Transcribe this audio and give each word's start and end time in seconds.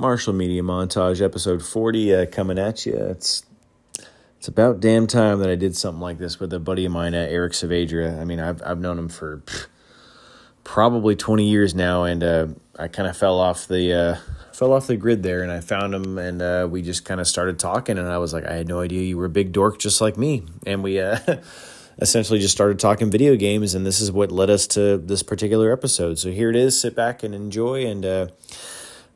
Marshall 0.00 0.32
Media 0.32 0.62
Montage, 0.62 1.20
episode 1.20 1.62
40, 1.62 2.14
uh, 2.14 2.26
coming 2.26 2.58
at 2.58 2.86
you. 2.86 2.94
It's 2.94 3.44
it's 4.38 4.48
about 4.48 4.80
damn 4.80 5.06
time 5.06 5.40
that 5.40 5.50
I 5.50 5.56
did 5.56 5.76
something 5.76 6.00
like 6.00 6.16
this 6.16 6.40
with 6.40 6.54
a 6.54 6.58
buddy 6.58 6.86
of 6.86 6.92
mine, 6.92 7.14
uh, 7.14 7.26
Eric 7.28 7.52
Saavedra. 7.52 8.18
I 8.18 8.24
mean, 8.24 8.40
I've, 8.40 8.62
I've 8.64 8.80
known 8.80 8.98
him 8.98 9.10
for 9.10 9.42
pff, 9.44 9.66
probably 10.64 11.16
20 11.16 11.46
years 11.46 11.74
now, 11.74 12.04
and 12.04 12.24
uh, 12.24 12.46
I 12.78 12.88
kind 12.88 13.10
of 13.10 13.14
fell 13.14 13.38
off 13.38 13.68
the 13.68 13.92
uh, 13.92 14.16
fell 14.54 14.72
off 14.72 14.86
the 14.86 14.96
grid 14.96 15.22
there, 15.22 15.42
and 15.42 15.52
I 15.52 15.60
found 15.60 15.94
him, 15.94 16.16
and 16.16 16.40
uh, 16.40 16.66
we 16.70 16.80
just 16.80 17.04
kind 17.04 17.20
of 17.20 17.28
started 17.28 17.58
talking, 17.58 17.98
and 17.98 18.08
I 18.08 18.16
was 18.16 18.32
like, 18.32 18.46
I 18.46 18.54
had 18.54 18.68
no 18.68 18.80
idea 18.80 19.02
you 19.02 19.18
were 19.18 19.26
a 19.26 19.30
big 19.30 19.52
dork 19.52 19.78
just 19.78 20.00
like 20.00 20.16
me, 20.16 20.46
and 20.66 20.82
we 20.82 20.98
uh, 20.98 21.18
essentially 21.98 22.38
just 22.38 22.54
started 22.54 22.78
talking 22.78 23.10
video 23.10 23.36
games, 23.36 23.74
and 23.74 23.84
this 23.84 24.00
is 24.00 24.10
what 24.10 24.32
led 24.32 24.48
us 24.48 24.66
to 24.68 24.96
this 24.96 25.22
particular 25.22 25.70
episode. 25.70 26.18
So 26.18 26.30
here 26.30 26.48
it 26.48 26.56
is. 26.56 26.80
Sit 26.80 26.96
back 26.96 27.22
and 27.22 27.34
enjoy, 27.34 27.84
and 27.84 28.30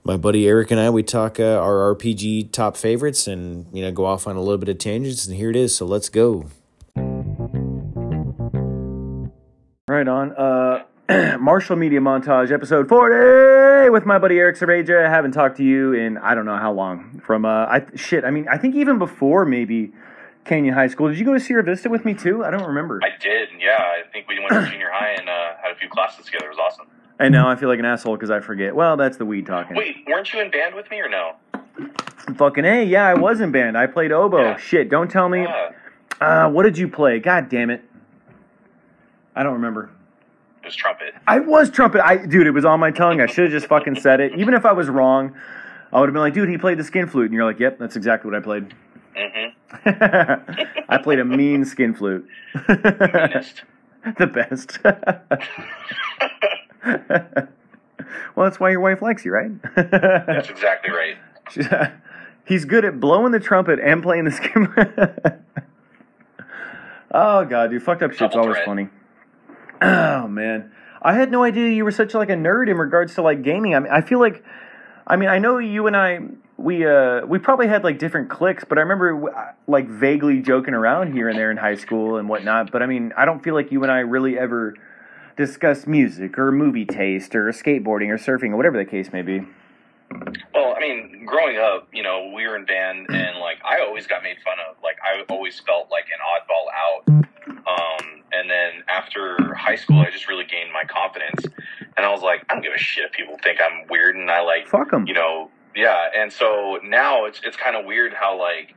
my 0.04 0.18
buddy 0.18 0.46
Eric 0.46 0.70
and 0.70 0.78
I 0.78 0.90
we 0.90 1.02
talk 1.02 1.40
uh, 1.40 1.58
our 1.58 1.94
RPG 1.94 2.52
top 2.52 2.76
favorites 2.76 3.26
and 3.26 3.66
you 3.72 3.82
know 3.82 3.90
go 3.90 4.04
off 4.04 4.27
on 4.27 4.36
a 4.36 4.40
little 4.40 4.58
bit 4.58 4.68
of 4.68 4.78
tangents 4.78 5.27
and 5.27 5.34
here 5.36 5.50
it 5.50 5.56
is 5.56 5.74
so 5.74 5.86
let's 5.86 6.08
go. 6.08 6.46
Right 9.88 10.08
on. 10.08 10.32
Uh 10.36 10.84
Marshall 11.38 11.77
Media 11.77 12.00
Montage 12.00 12.50
episode 12.50 12.88
40 12.88 13.90
with 13.90 14.06
my 14.06 14.18
buddy 14.18 14.38
Eric 14.38 14.56
Saavedra. 14.56 15.06
I 15.06 15.10
haven't 15.10 15.32
talked 15.32 15.56
to 15.58 15.64
you 15.64 15.92
in 15.92 16.18
I 16.18 16.34
don't 16.34 16.46
know 16.46 16.56
how 16.56 16.72
long. 16.72 17.20
From 17.24 17.44
uh 17.46 17.66
I 17.66 17.82
shit, 17.94 18.24
I 18.24 18.30
mean 18.30 18.46
I 18.48 18.58
think 18.58 18.74
even 18.74 18.98
before 18.98 19.46
maybe 19.46 19.92
Canyon 20.44 20.74
High 20.74 20.88
School. 20.88 21.08
Did 21.08 21.18
you 21.18 21.24
go 21.24 21.32
to 21.32 21.41
Sierra 21.41 21.62
Vista 21.62 21.88
with 21.88 22.05
me 22.05 22.12
too? 22.12 22.44
I 22.44 22.50
don't 22.50 22.66
remember. 22.66 23.00
I 23.02 23.16
did. 23.18 23.48
Yeah, 23.58 23.78
I 23.78 24.02
think 24.12 24.28
we 24.28 24.38
went 24.38 24.50
to 24.50 24.70
junior 24.70 24.91
high 24.92 25.14
and 25.18 25.27
uh, 25.27 25.56
had 25.62 25.72
a 25.72 25.77
few 25.77 25.88
classes 25.88 26.27
together. 26.27 26.46
It 26.46 26.50
was 26.50 26.58
awesome. 26.58 26.86
And 27.18 27.32
now 27.32 27.48
I 27.48 27.54
feel 27.56 27.68
like 27.68 27.78
an 27.78 27.84
asshole 27.84 28.16
because 28.16 28.30
I 28.30 28.41
forget. 28.41 28.74
Well, 28.74 28.96
that's 28.96 29.16
the 29.16 29.24
weed 29.24 29.46
talking. 29.46 29.77
Wait, 29.77 29.96
weren't 30.06 30.32
you 30.32 30.41
in 30.41 30.50
band 30.50 30.75
with 30.75 30.91
me 30.91 31.00
or 31.00 31.08
no? 31.08 31.33
Fucking 32.36 32.64
A, 32.64 32.84
yeah, 32.84 33.06
I 33.06 33.14
was 33.14 33.41
in 33.41 33.52
band. 33.52 33.78
I 33.78 33.86
played 33.86 34.11
oboe. 34.12 34.41
Yeah. 34.42 34.56
Shit, 34.56 34.88
don't 34.88 35.11
tell 35.11 35.28
me. 35.28 35.42
Yeah, 35.42 35.70
Uh, 36.20 36.48
what 36.50 36.64
did 36.64 36.77
you 36.78 36.88
play? 36.88 37.19
God 37.20 37.48
damn 37.48 37.70
it. 37.70 37.83
I 39.36 39.42
don't 39.42 39.53
remember. 39.55 39.91
it 40.62 40.66
was 40.66 40.75
trumpet. 40.77 41.14
I 41.27 41.41
was 41.41 41.70
trumpet. 41.70 42.00
I 42.05 42.16
dude, 42.27 42.47
it 42.47 42.53
was 42.53 42.64
on 42.64 42.80
my 42.80 42.91
tongue. 42.91 43.20
I 43.20 43.27
should 43.27 43.44
have 43.44 43.53
just 43.53 43.66
fucking 43.66 44.00
said 44.00 44.20
it. 44.20 44.33
Even 44.38 44.55
if 44.55 44.64
I 44.64 44.72
was 44.72 44.88
wrong, 44.88 45.34
I 45.92 46.00
would 46.00 46.08
have 46.08 46.14
been 46.14 46.22
like, 46.22 46.34
dude, 46.34 46.48
he 46.48 46.56
played 46.58 46.78
the 46.78 46.84
skin 46.84 47.06
flute, 47.08 47.27
and 47.27 47.34
you're 47.34 47.44
like, 47.44 47.60
yep, 47.60 47.78
that's 47.78 47.97
exactly 47.97 48.31
what 48.31 48.38
I 48.41 48.42
played. 48.42 48.75
Mm-hmm. 49.16 50.84
I 50.88 50.98
played 50.98 51.19
a 51.20 51.25
mean 51.25 51.64
skin 51.64 51.94
flute. 51.94 52.27
Meanest. 52.69 53.62
the 54.19 54.27
best. 54.27 54.78
well, 58.34 58.44
that's 58.44 58.60
why 58.60 58.70
your 58.70 58.80
wife 58.80 59.00
likes 59.00 59.24
you, 59.24 59.32
right? 59.32 59.50
That's 59.74 60.50
exactly 60.50 60.92
right. 60.92 61.16
He's 62.46 62.64
good 62.64 62.84
at 62.84 63.00
blowing 63.00 63.32
the 63.32 63.41
trumpet 63.41 63.78
and 63.80 64.02
playing 64.02 64.24
the 64.24 64.30
skimmer. 64.30 65.42
oh 67.10 67.44
god, 67.44 67.70
dude, 67.70 67.82
fucked 67.82 68.02
up 68.02 68.12
shit's 68.12 68.34
Double 68.34 68.48
always 68.48 68.58
funny. 68.64 68.88
Oh 69.82 70.28
man, 70.28 70.72
I 71.02 71.12
had 71.12 71.30
no 71.30 71.42
idea 71.42 71.68
you 71.68 71.84
were 71.84 71.91
such 71.91 72.14
like 72.14 72.30
a 72.30 72.34
nerd 72.34 72.70
in 72.70 72.78
regards 72.78 73.14
to 73.16 73.22
like 73.22 73.42
gaming. 73.42 73.74
I 73.74 73.80
mean, 73.80 73.92
I 73.92 74.00
feel 74.00 74.19
like, 74.19 74.42
I 75.06 75.16
mean, 75.16 75.28
I 75.28 75.38
know 75.38 75.58
you 75.58 75.86
and 75.86 75.96
I. 75.96 76.20
We 76.56 76.86
uh 76.86 77.26
we 77.26 77.41
probably 77.41 77.66
had 77.66 77.82
like 77.84 77.98
different 77.98 78.30
cliques, 78.30 78.64
but 78.64 78.78
I 78.78 78.82
remember 78.82 79.28
uh, 79.28 79.52
like 79.66 79.88
vaguely 79.88 80.41
joking 80.41 80.72
around 80.72 81.12
here 81.12 81.28
and 81.28 81.36
there 81.36 81.50
in 81.50 81.56
high 81.56 81.74
school 81.74 82.16
and 82.16 82.28
whatnot. 82.28 82.70
But 82.70 82.82
I 82.82 82.86
mean, 82.86 83.12
I 83.16 83.24
don't 83.24 83.42
feel 83.42 83.54
like 83.54 83.72
you 83.72 83.82
and 83.82 83.91
I 83.92 83.98
really 83.98 84.38
ever 84.38 84.74
discussed 85.36 85.86
music 85.86 86.38
or 86.38 86.52
movie 86.52 86.84
taste 86.84 87.34
or 87.34 87.48
skateboarding 87.50 88.08
or 88.08 88.18
surfing 88.18 88.50
or 88.52 88.56
whatever 88.56 88.77
the 88.78 88.84
case 88.84 89.12
may 89.12 89.22
be. 89.22 89.46
Well, 90.54 90.74
I 90.76 90.80
mean, 90.80 91.24
growing 91.26 91.58
up, 91.58 91.88
you 91.92 92.02
know, 92.02 92.30
we 92.34 92.46
were 92.46 92.56
in 92.56 92.64
band, 92.66 93.06
and 93.10 93.38
like 93.38 93.58
I 93.64 93.80
always 93.80 94.06
got 94.06 94.22
made 94.22 94.36
fun 94.44 94.56
of. 94.69 94.76
Like 94.82 94.97
I 95.03 95.22
always 95.32 95.59
felt 95.60 95.91
like 95.91 96.04
an 96.06 96.20
oddball 96.22 96.66
out. 97.19 97.25
Um, 97.66 98.22
and 98.32 98.48
then 98.50 98.82
after 98.88 99.54
high 99.54 99.76
school, 99.76 100.00
I 100.00 100.10
just 100.10 100.28
really 100.28 100.44
gained 100.44 100.72
my 100.72 100.84
confidence, 100.84 101.44
and 101.97 102.04
I 102.06 102.10
was 102.10 102.22
like, 102.22 102.44
I 102.48 102.54
don't 102.54 102.62
give 102.62 102.72
a 102.75 102.78
shit 102.78 103.04
if 103.04 103.12
people 103.12 103.36
think 103.42 103.59
I'm 103.60 103.86
weird, 103.88 104.16
and 104.16 104.30
I 104.30 104.41
like, 104.42 104.66
Fuck 104.69 104.92
'em. 104.92 105.06
you 105.06 105.14
know, 105.14 105.50
yeah. 105.75 106.09
And 106.16 106.32
so 106.32 106.78
now 106.84 107.25
it's 107.25 107.41
it's 107.44 107.56
kind 107.56 107.76
of 107.76 107.84
weird 107.86 108.12
how 108.14 108.38
like 108.38 108.75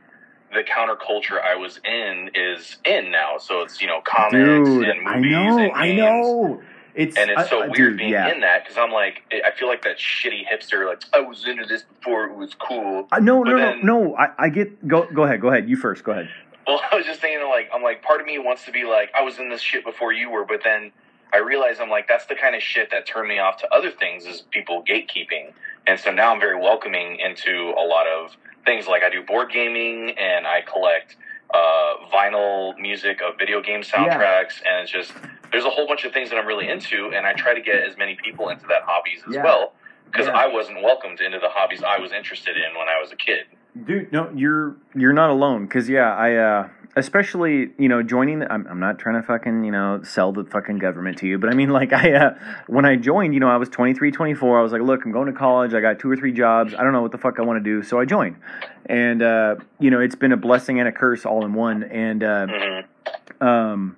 the 0.52 0.62
counterculture 0.62 1.42
I 1.42 1.54
was 1.56 1.80
in 1.84 2.30
is 2.34 2.76
in 2.84 3.10
now. 3.10 3.38
So 3.38 3.62
it's 3.62 3.80
you 3.80 3.86
know 3.86 4.00
comics 4.04 4.32
Dude, 4.68 4.88
and 4.88 5.02
movies 5.04 5.06
I 5.06 5.18
know, 5.20 5.58
and 5.58 5.72
I 5.74 5.92
know. 5.92 6.62
It's 6.94 7.16
And 7.16 7.30
it's 7.30 7.38
I- 7.42 7.46
so 7.48 7.58
I- 7.62 7.66
weird 7.66 7.76
dude, 7.76 7.98
being 7.98 8.10
yeah. 8.10 8.32
in 8.34 8.40
that 8.40 8.64
because 8.64 8.76
I'm 8.76 8.90
like, 8.90 9.22
I 9.32 9.52
feel 9.56 9.68
like 9.68 9.82
that 9.84 9.98
shitty 9.98 10.42
hipster. 10.52 10.84
Like, 10.84 11.02
I 11.12 11.20
was 11.20 11.46
into 11.46 11.64
this 11.64 11.84
before 11.84 12.24
it 12.24 12.34
was 12.34 12.54
cool. 12.54 13.06
Uh, 13.12 13.20
no, 13.20 13.44
no, 13.44 13.56
then- 13.56 13.86
no, 13.86 14.00
no. 14.02 14.16
I, 14.16 14.30
I 14.36 14.48
get. 14.48 14.88
Go, 14.88 15.06
go 15.14 15.22
ahead. 15.22 15.40
Go 15.40 15.48
ahead. 15.48 15.68
You 15.68 15.76
first. 15.76 16.02
Go 16.02 16.10
ahead. 16.12 16.28
Well, 16.66 16.80
I 16.90 16.96
was 16.96 17.06
just 17.06 17.20
thinking, 17.20 17.46
like, 17.48 17.70
I'm 17.72 17.82
like, 17.84 18.02
part 18.02 18.20
of 18.20 18.26
me 18.26 18.38
wants 18.40 18.64
to 18.64 18.72
be 18.72 18.82
like, 18.84 19.10
I 19.16 19.22
was 19.22 19.38
in 19.38 19.48
this 19.48 19.60
shit 19.60 19.84
before 19.84 20.12
you 20.12 20.28
were, 20.28 20.44
but 20.44 20.62
then 20.64 20.90
I 21.32 21.38
realize 21.38 21.78
I'm 21.78 21.90
like, 21.90 22.08
that's 22.08 22.26
the 22.26 22.34
kind 22.34 22.56
of 22.56 22.62
shit 22.62 22.90
that 22.90 23.06
turned 23.06 23.28
me 23.28 23.38
off 23.38 23.58
to 23.58 23.72
other 23.72 23.92
things 23.92 24.26
is 24.26 24.42
people 24.50 24.82
gatekeeping. 24.82 25.52
And 25.86 26.00
so 26.00 26.10
now 26.10 26.32
I'm 26.34 26.40
very 26.40 26.60
welcoming 26.60 27.20
into 27.20 27.74
a 27.78 27.84
lot 27.86 28.06
of 28.08 28.36
things. 28.64 28.86
Like, 28.86 29.02
I 29.02 29.10
do 29.10 29.22
board 29.22 29.50
gaming 29.52 30.10
and 30.18 30.46
I 30.46 30.60
collect 30.62 31.16
uh, 31.52 31.94
vinyl 32.12 32.78
music 32.78 33.20
of 33.22 33.38
video 33.38 33.60
game 33.62 33.80
soundtracks, 33.82 34.60
and 34.66 34.82
it's 34.82 34.90
just 34.90 35.12
there's 35.50 35.64
a 35.64 35.70
whole 35.70 35.86
bunch 35.86 36.04
of 36.04 36.12
things 36.12 36.28
that 36.30 36.36
I'm 36.36 36.46
really 36.46 36.68
into, 36.68 37.10
and 37.14 37.26
I 37.26 37.32
try 37.32 37.54
to 37.54 37.60
get 37.60 37.76
as 37.76 37.96
many 37.96 38.16
people 38.22 38.50
into 38.50 38.66
that 38.66 38.82
hobbies 38.84 39.22
as 39.26 39.34
Yeah. 39.34 39.44
well. 39.44 39.72
Because 40.10 40.26
Yeah. 40.26 40.32
I 40.36 40.46
wasn't 40.46 40.82
welcomed 40.82 41.20
into 41.20 41.38
the 41.38 41.48
hobbies 41.50 41.82
I 41.82 41.98
was 41.98 42.12
interested 42.12 42.56
in 42.56 42.76
when 42.78 42.88
I 42.88 42.98
was 43.00 43.12
a 43.12 43.16
kid. 43.16 43.44
Dude, 43.86 44.10
no, 44.12 44.30
you're 44.34 44.76
you're 44.94 45.12
not 45.12 45.30
alone. 45.30 45.68
Cause 45.68 45.88
yeah, 45.88 46.14
I 46.14 46.34
uh, 46.34 46.68
especially 46.98 47.70
you 47.78 47.88
know 47.88 48.02
joining. 48.02 48.40
The, 48.40 48.52
I'm 48.52 48.66
I'm 48.66 48.80
not 48.80 48.98
trying 48.98 49.20
to 49.20 49.26
fucking 49.26 49.64
you 49.64 49.72
know 49.72 50.02
sell 50.02 50.32
the 50.32 50.44
fucking 50.44 50.78
government 50.78 51.18
to 51.18 51.26
you, 51.26 51.38
but 51.38 51.50
I 51.50 51.54
mean 51.54 51.70
like 51.70 51.92
I 51.92 52.12
uh, 52.12 52.30
when 52.66 52.84
I 52.84 52.96
joined, 52.96 53.34
you 53.34 53.40
know, 53.40 53.48
I 53.48 53.56
was 53.56 53.68
23, 53.68 54.10
24. 54.10 54.58
I 54.58 54.62
was 54.62 54.72
like, 54.72 54.82
look, 54.82 55.04
I'm 55.04 55.12
going 55.12 55.26
to 55.26 55.32
college. 55.32 55.74
I 55.74 55.80
got 55.80 55.98
two 55.98 56.10
or 56.10 56.16
three 56.16 56.32
jobs. 56.32 56.74
I 56.74 56.82
don't 56.82 56.92
know 56.92 57.02
what 57.02 57.12
the 57.12 57.18
fuck 57.18 57.38
I 57.38 57.42
want 57.42 57.62
to 57.62 57.64
do, 57.64 57.82
so 57.82 57.98
I 57.98 58.04
joined. 58.04 58.36
And 58.86 59.22
uh, 59.22 59.56
you 59.78 59.90
know, 59.90 60.00
it's 60.00 60.16
been 60.16 60.32
a 60.32 60.36
blessing 60.36 60.78
and 60.80 60.88
a 60.88 60.92
curse 60.92 61.24
all 61.24 61.44
in 61.44 61.54
one. 61.54 61.84
And 61.84 62.22
uh, 62.22 62.46
hmm 62.46 62.80
um, 63.40 63.96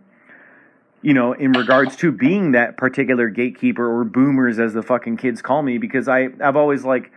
you 1.03 1.15
know, 1.15 1.33
in 1.33 1.53
regards 1.53 1.97
to 1.97 2.13
being 2.13 2.53
that 2.53 2.77
particular 2.77 3.29
gatekeeper 3.29 4.01
or 4.01 4.05
boomers, 4.05 4.59
as 4.59 4.75
the 4.75 4.83
fucking 4.83 5.17
kids 5.17 5.41
call 5.41 5.63
me, 5.63 5.79
because 5.79 6.09
I 6.09 6.29
I've 6.43 6.57
always 6.57 6.85
like, 6.85 7.11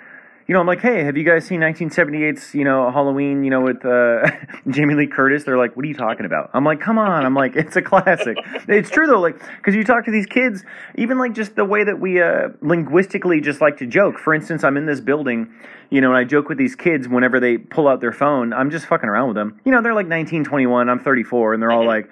you 0.48 0.54
know, 0.54 0.60
I'm 0.60 0.68
like, 0.68 0.82
hey, 0.82 1.04
have 1.04 1.16
you 1.16 1.24
guys 1.24 1.46
seen 1.46 1.62
1978's 1.62 2.54
you 2.54 2.64
know 2.64 2.92
Halloween, 2.92 3.44
you 3.44 3.50
know, 3.50 3.62
with 3.62 3.86
uh, 3.86 4.30
Jamie 4.70 4.96
Lee 4.96 5.08
Curtis? 5.08 5.44
They're 5.44 5.58
like, 5.58 5.76
what 5.76 5.86
are 5.86 5.88
you 5.88 5.94
talking 5.94 6.26
about? 6.26 6.50
I'm 6.54 6.66
like, 6.66 6.80
come 6.82 6.98
on, 6.98 7.26
I'm 7.26 7.34
like, 7.34 7.56
it's 7.56 7.76
a 7.76 7.82
classic. 7.82 8.38
it's 8.68 8.90
true 8.90 9.08
though, 9.08 9.20
like, 9.20 9.40
because 9.58 9.76
you 9.76 9.84
talk 9.84 10.06
to 10.06 10.12
these 10.12 10.26
kids, 10.26 10.64
even 10.96 11.18
like 11.18 11.34
just 11.34 11.56
the 11.56 11.66
way 11.66 11.84
that 11.84 12.00
we 12.00 12.22
uh, 12.22 12.50
linguistically 12.62 13.42
just 13.42 13.62
like 13.62 13.78
to 13.78 13.86
joke. 13.86 14.18
For 14.18 14.34
instance, 14.34 14.64
I'm 14.64 14.78
in 14.78 14.86
this 14.86 15.00
building. 15.00 15.54
You 15.90 16.02
know, 16.02 16.08
and 16.08 16.18
I 16.18 16.24
joke 16.24 16.50
with 16.50 16.58
these 16.58 16.76
kids 16.76 17.08
whenever 17.08 17.40
they 17.40 17.60
pull 17.60 17.88
out 17.88 18.02
their 18.02 18.12
phone. 18.12 18.52
I'm 18.52 18.72
just 18.72 18.88
fucking 18.88 19.08
around 19.08 19.28
with 19.28 19.36
them. 19.36 19.62
You 19.64 19.72
know, 19.72 19.84
they're 19.84 19.94
like 19.94 20.08
19, 20.08 20.44
21. 20.44 20.90
I'm 20.90 20.98
34, 20.98 21.54
and 21.54 21.62
they're 21.62 21.72
all 21.72 21.86
like, 21.86 22.10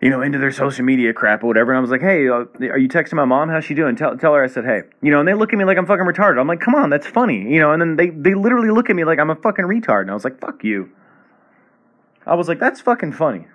you 0.00 0.08
know, 0.08 0.22
into 0.22 0.38
their 0.38 0.50
social 0.52 0.84
media 0.84 1.12
crap 1.12 1.42
or 1.44 1.46
whatever. 1.46 1.72
And 1.72 1.78
I 1.78 1.80
was 1.80 1.90
like, 1.90 2.00
hey, 2.00 2.28
uh, 2.28 2.44
are 2.70 2.78
you 2.78 2.88
texting 2.88 3.14
my 3.14 3.24
mom? 3.26 3.48
How's 3.50 3.64
she 3.64 3.74
doing? 3.74 3.96
Tell, 3.96 4.16
tell 4.16 4.32
her 4.34 4.42
I 4.42 4.46
said, 4.46 4.64
hey. 4.64 4.82
You 5.02 5.10
know, 5.10 5.20
and 5.20 5.28
they 5.28 5.34
look 5.34 5.52
at 5.52 5.58
me 5.58 5.64
like 5.64 5.76
I'm 5.76 5.86
fucking 5.86 6.06
retarded. 6.06 6.40
I'm 6.40 6.46
like, 6.48 6.60
come 6.60 6.74
on, 6.74 6.88
that's 6.88 7.06
funny. 7.06 7.52
You 7.52 7.60
know, 7.60 7.72
and 7.72 7.80
then 7.82 7.96
they, 7.96 8.08
they 8.08 8.34
literally 8.34 8.70
look 8.70 8.88
at 8.88 8.96
me 8.96 9.04
like 9.04 9.18
I'm 9.18 9.30
a 9.30 9.36
fucking 9.36 9.66
retard. 9.66 10.02
And 10.02 10.10
I 10.10 10.14
was 10.14 10.24
like, 10.24 10.40
fuck 10.40 10.64
you. 10.64 10.90
I 12.26 12.34
was 12.34 12.48
like, 12.48 12.58
that's 12.58 12.80
fucking 12.80 13.12
funny. 13.12 13.46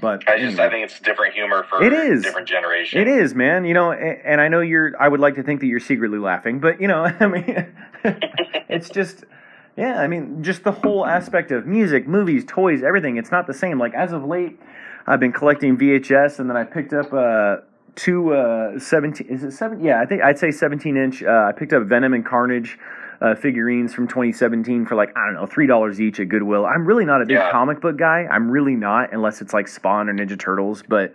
But 0.00 0.28
I 0.28 0.38
just 0.38 0.52
anyway. 0.52 0.64
I 0.64 0.70
think 0.70 0.84
it's 0.84 1.00
different 1.00 1.34
humor 1.34 1.64
for 1.68 1.82
It 1.82 1.92
is. 1.92 2.22
different 2.22 2.46
generations. 2.46 3.00
It 3.00 3.08
is, 3.08 3.34
man. 3.34 3.64
You 3.64 3.74
know, 3.74 3.90
and, 3.90 4.20
and 4.24 4.40
I 4.40 4.46
know 4.46 4.60
you're. 4.60 4.92
I 5.00 5.08
would 5.08 5.18
like 5.18 5.34
to 5.34 5.42
think 5.42 5.60
that 5.60 5.66
you're 5.66 5.80
secretly 5.80 6.18
laughing, 6.18 6.60
but 6.60 6.80
you 6.80 6.86
know, 6.86 7.02
I 7.20 7.26
mean, 7.26 7.74
it's 8.68 8.88
just, 8.88 9.24
yeah. 9.76 10.00
I 10.00 10.06
mean, 10.06 10.44
just 10.44 10.62
the 10.62 10.70
whole 10.70 11.04
aspect 11.04 11.50
of 11.50 11.66
music, 11.66 12.06
movies, 12.06 12.44
toys, 12.46 12.84
everything. 12.84 13.16
It's 13.16 13.32
not 13.32 13.48
the 13.48 13.54
same. 13.54 13.80
Like 13.80 13.94
as 13.94 14.12
of 14.12 14.24
late, 14.24 14.60
I've 15.10 15.18
been 15.20 15.32
collecting 15.32 15.76
VHS, 15.76 16.38
and 16.38 16.48
then 16.48 16.56
I 16.56 16.62
picked 16.62 16.92
up 16.92 17.12
uh, 17.12 17.56
two 17.96 18.32
uh, 18.32 18.78
seventeen. 18.78 19.26
Is 19.26 19.42
it 19.42 19.50
seven? 19.50 19.82
Yeah, 19.82 20.00
I 20.00 20.06
think 20.06 20.22
I'd 20.22 20.38
say 20.38 20.52
seventeen 20.52 20.96
inch. 20.96 21.22
Uh, 21.24 21.46
I 21.48 21.52
picked 21.52 21.72
up 21.72 21.82
Venom 21.84 22.14
and 22.14 22.24
Carnage. 22.24 22.78
Uh, 23.22 23.34
figurines 23.34 23.92
from 23.92 24.08
2017 24.08 24.86
for 24.86 24.94
like 24.94 25.10
I 25.14 25.26
don't 25.26 25.34
know 25.34 25.44
three 25.44 25.66
dollars 25.66 26.00
each 26.00 26.18
at 26.20 26.30
Goodwill. 26.30 26.64
I'm 26.64 26.86
really 26.86 27.04
not 27.04 27.20
a 27.20 27.26
big 27.26 27.36
Yeah. 27.36 27.50
comic 27.50 27.82
book 27.82 27.98
guy. 27.98 28.26
I'm 28.30 28.50
really 28.50 28.76
not 28.76 29.12
unless 29.12 29.42
it's 29.42 29.52
like 29.52 29.68
Spawn 29.68 30.08
or 30.08 30.14
Ninja 30.14 30.38
Turtles. 30.38 30.82
But 30.88 31.12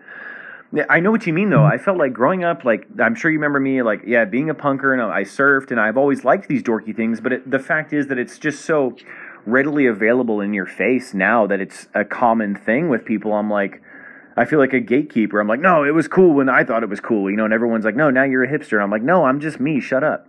I 0.87 0.99
know 0.99 1.09
what 1.09 1.25
you 1.25 1.33
mean 1.33 1.49
though. 1.49 1.63
I 1.63 1.79
felt 1.79 1.97
like 1.97 2.13
growing 2.13 2.43
up, 2.43 2.63
like 2.63 2.85
I'm 2.99 3.15
sure 3.15 3.31
you 3.31 3.39
remember 3.39 3.59
me, 3.59 3.81
like 3.81 4.01
yeah, 4.05 4.23
being 4.23 4.51
a 4.51 4.53
punker 4.53 4.93
and 4.93 5.01
I 5.01 5.23
surfed 5.23 5.71
and 5.71 5.79
I've 5.79 5.97
always 5.97 6.23
liked 6.23 6.47
these 6.47 6.61
dorky 6.61 6.95
things. 6.95 7.21
But 7.21 7.33
it, 7.33 7.49
the 7.49 7.57
fact 7.57 7.91
is 7.91 8.05
that 8.09 8.19
it's 8.19 8.37
just 8.37 8.65
so 8.65 8.95
readily 9.45 9.85
available 9.85 10.41
in 10.41 10.53
your 10.53 10.65
face 10.65 11.13
now 11.13 11.45
that 11.47 11.59
it's 11.61 11.87
a 11.93 12.03
common 12.05 12.55
thing 12.55 12.89
with 12.89 13.05
people. 13.05 13.33
I'm 13.33 13.49
like. 13.49 13.81
I 14.37 14.43
feel 14.43 14.59
like 14.59 14.73
a 14.73 14.81
gatekeeper. 14.81 15.39
I'm 15.39 15.47
like, 15.47 15.61
no, 15.61 15.85
it 15.85 15.91
was 15.91 16.09
cool 16.09 16.33
when 16.33 16.49
I 16.49 16.65
thought 16.65 16.83
it 16.83 16.89
was 16.89 16.99
cool, 16.99 17.31
you 17.31 17.37
know. 17.37 17.45
And 17.45 17.53
everyone's 17.53 17.85
like, 17.85 17.95
no, 17.95 18.09
now 18.09 18.23
you're 18.23 18.43
a 18.43 18.49
hipster. 18.49 18.83
I'm 18.83 18.91
like, 18.91 19.01
no, 19.01 19.23
I'm 19.23 19.39
just 19.39 19.61
me. 19.61 19.79
Shut 19.79 20.03
up. 20.03 20.27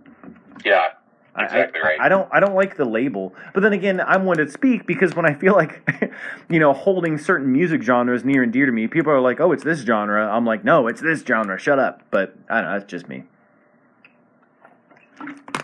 Yeah. 0.63 0.91
I- 1.35 1.43
Exactly 1.43 1.81
I, 1.81 1.83
right. 1.83 1.99
I 1.99 2.07
don't 2.07 2.29
I 2.31 2.39
don't 2.39 2.55
like 2.55 2.77
the 2.77 2.85
label. 2.85 3.35
But 3.53 3.63
then 3.63 3.73
again, 3.73 3.99
I'm 3.99 4.23
one 4.23 4.37
to 4.37 4.49
speak 4.49 4.87
because 4.87 5.13
when 5.13 5.25
I 5.25 5.33
feel 5.33 5.55
like 5.55 5.85
you 6.49 6.57
know, 6.57 6.71
holding 6.71 7.17
certain 7.17 7.51
music 7.51 7.81
genres 7.83 8.23
near 8.23 8.43
and 8.43 8.53
dear 8.53 8.65
to 8.65 8.71
me, 8.71 8.87
people 8.87 9.11
are 9.11 9.19
like, 9.19 9.41
"Oh, 9.41 9.51
it's 9.51 9.65
this 9.65 9.79
genre." 9.81 10.25
I'm 10.25 10.45
like, 10.45 10.63
"No, 10.63 10.87
it's 10.87 11.01
this 11.01 11.21
genre. 11.23 11.59
Shut 11.59 11.77
up." 11.77 12.01
But 12.09 12.33
I 12.49 12.61
don't 12.61 12.71
know, 12.71 12.79
that's 12.79 12.89
just 12.89 13.09
me. 13.09 13.25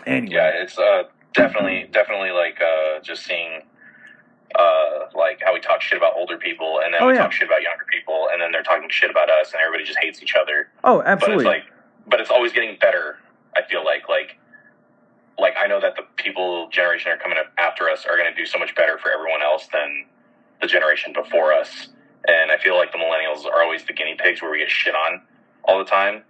Anyway. 0.06 0.34
Yeah, 0.34 0.50
it's 0.54 0.78
uh, 0.78 1.04
definitely, 1.34 1.88
definitely 1.92 2.30
like 2.30 2.60
uh, 2.60 3.00
just 3.02 3.24
seeing 3.24 3.62
uh, 4.58 5.06
like 5.14 5.40
how 5.44 5.52
we 5.52 5.60
talk 5.60 5.82
shit 5.82 5.98
about 5.98 6.14
older 6.16 6.38
people, 6.38 6.80
and 6.84 6.94
then 6.94 7.02
Oh, 7.02 7.08
we 7.08 7.14
yeah. 7.14 7.20
talk 7.22 7.32
shit 7.32 7.46
about 7.48 7.62
younger 7.62 7.84
people, 7.92 8.28
and 8.32 8.40
then 8.40 8.52
they're 8.52 8.62
talking 8.62 8.88
shit 8.88 9.10
about 9.10 9.28
us, 9.30 9.52
and 9.52 9.60
everybody 9.60 9.84
just 9.84 9.98
hates 10.00 10.22
each 10.22 10.34
other. 10.34 10.68
Oh, 10.84 10.98
But 10.98 11.06
absolutely. 11.08 11.44
it's 11.44 11.46
like, 11.46 11.64
but 12.06 12.20
it's 12.20 12.30
always 12.30 12.52
getting 12.52 12.76
better. 12.80 13.18
I 13.56 13.62
feel 13.62 13.84
like, 13.84 14.08
like, 14.08 14.38
like 15.38 15.54
I 15.58 15.66
know 15.66 15.80
that 15.80 15.96
the 15.96 16.02
people 16.16 16.68
generation 16.70 17.10
that 17.10 17.18
are 17.18 17.22
coming 17.22 17.38
up 17.38 17.46
after 17.58 17.88
us 17.90 18.04
are 18.08 18.16
going 18.16 18.32
to 18.32 18.36
do 18.38 18.46
so 18.46 18.58
much 18.58 18.74
better 18.76 18.96
for 18.98 19.10
everyone 19.10 19.42
else 19.42 19.66
than 19.72 20.06
the 20.60 20.66
generation 20.68 21.12
before 21.12 21.52
us. 21.52 21.88
And 22.28 22.50
I 22.52 22.56
feel 22.58 22.76
like 22.76 22.92
the 22.92 22.98
millennials 22.98 23.44
are 23.44 23.62
always 23.62 23.84
the 23.84 23.92
guinea 23.92 24.14
pigs 24.16 24.40
where 24.40 24.50
we 24.50 24.58
get 24.58 24.70
shit 24.70 24.94
on 24.94 25.20
all 25.64 25.78
the 25.78 25.84
time, 25.84 26.22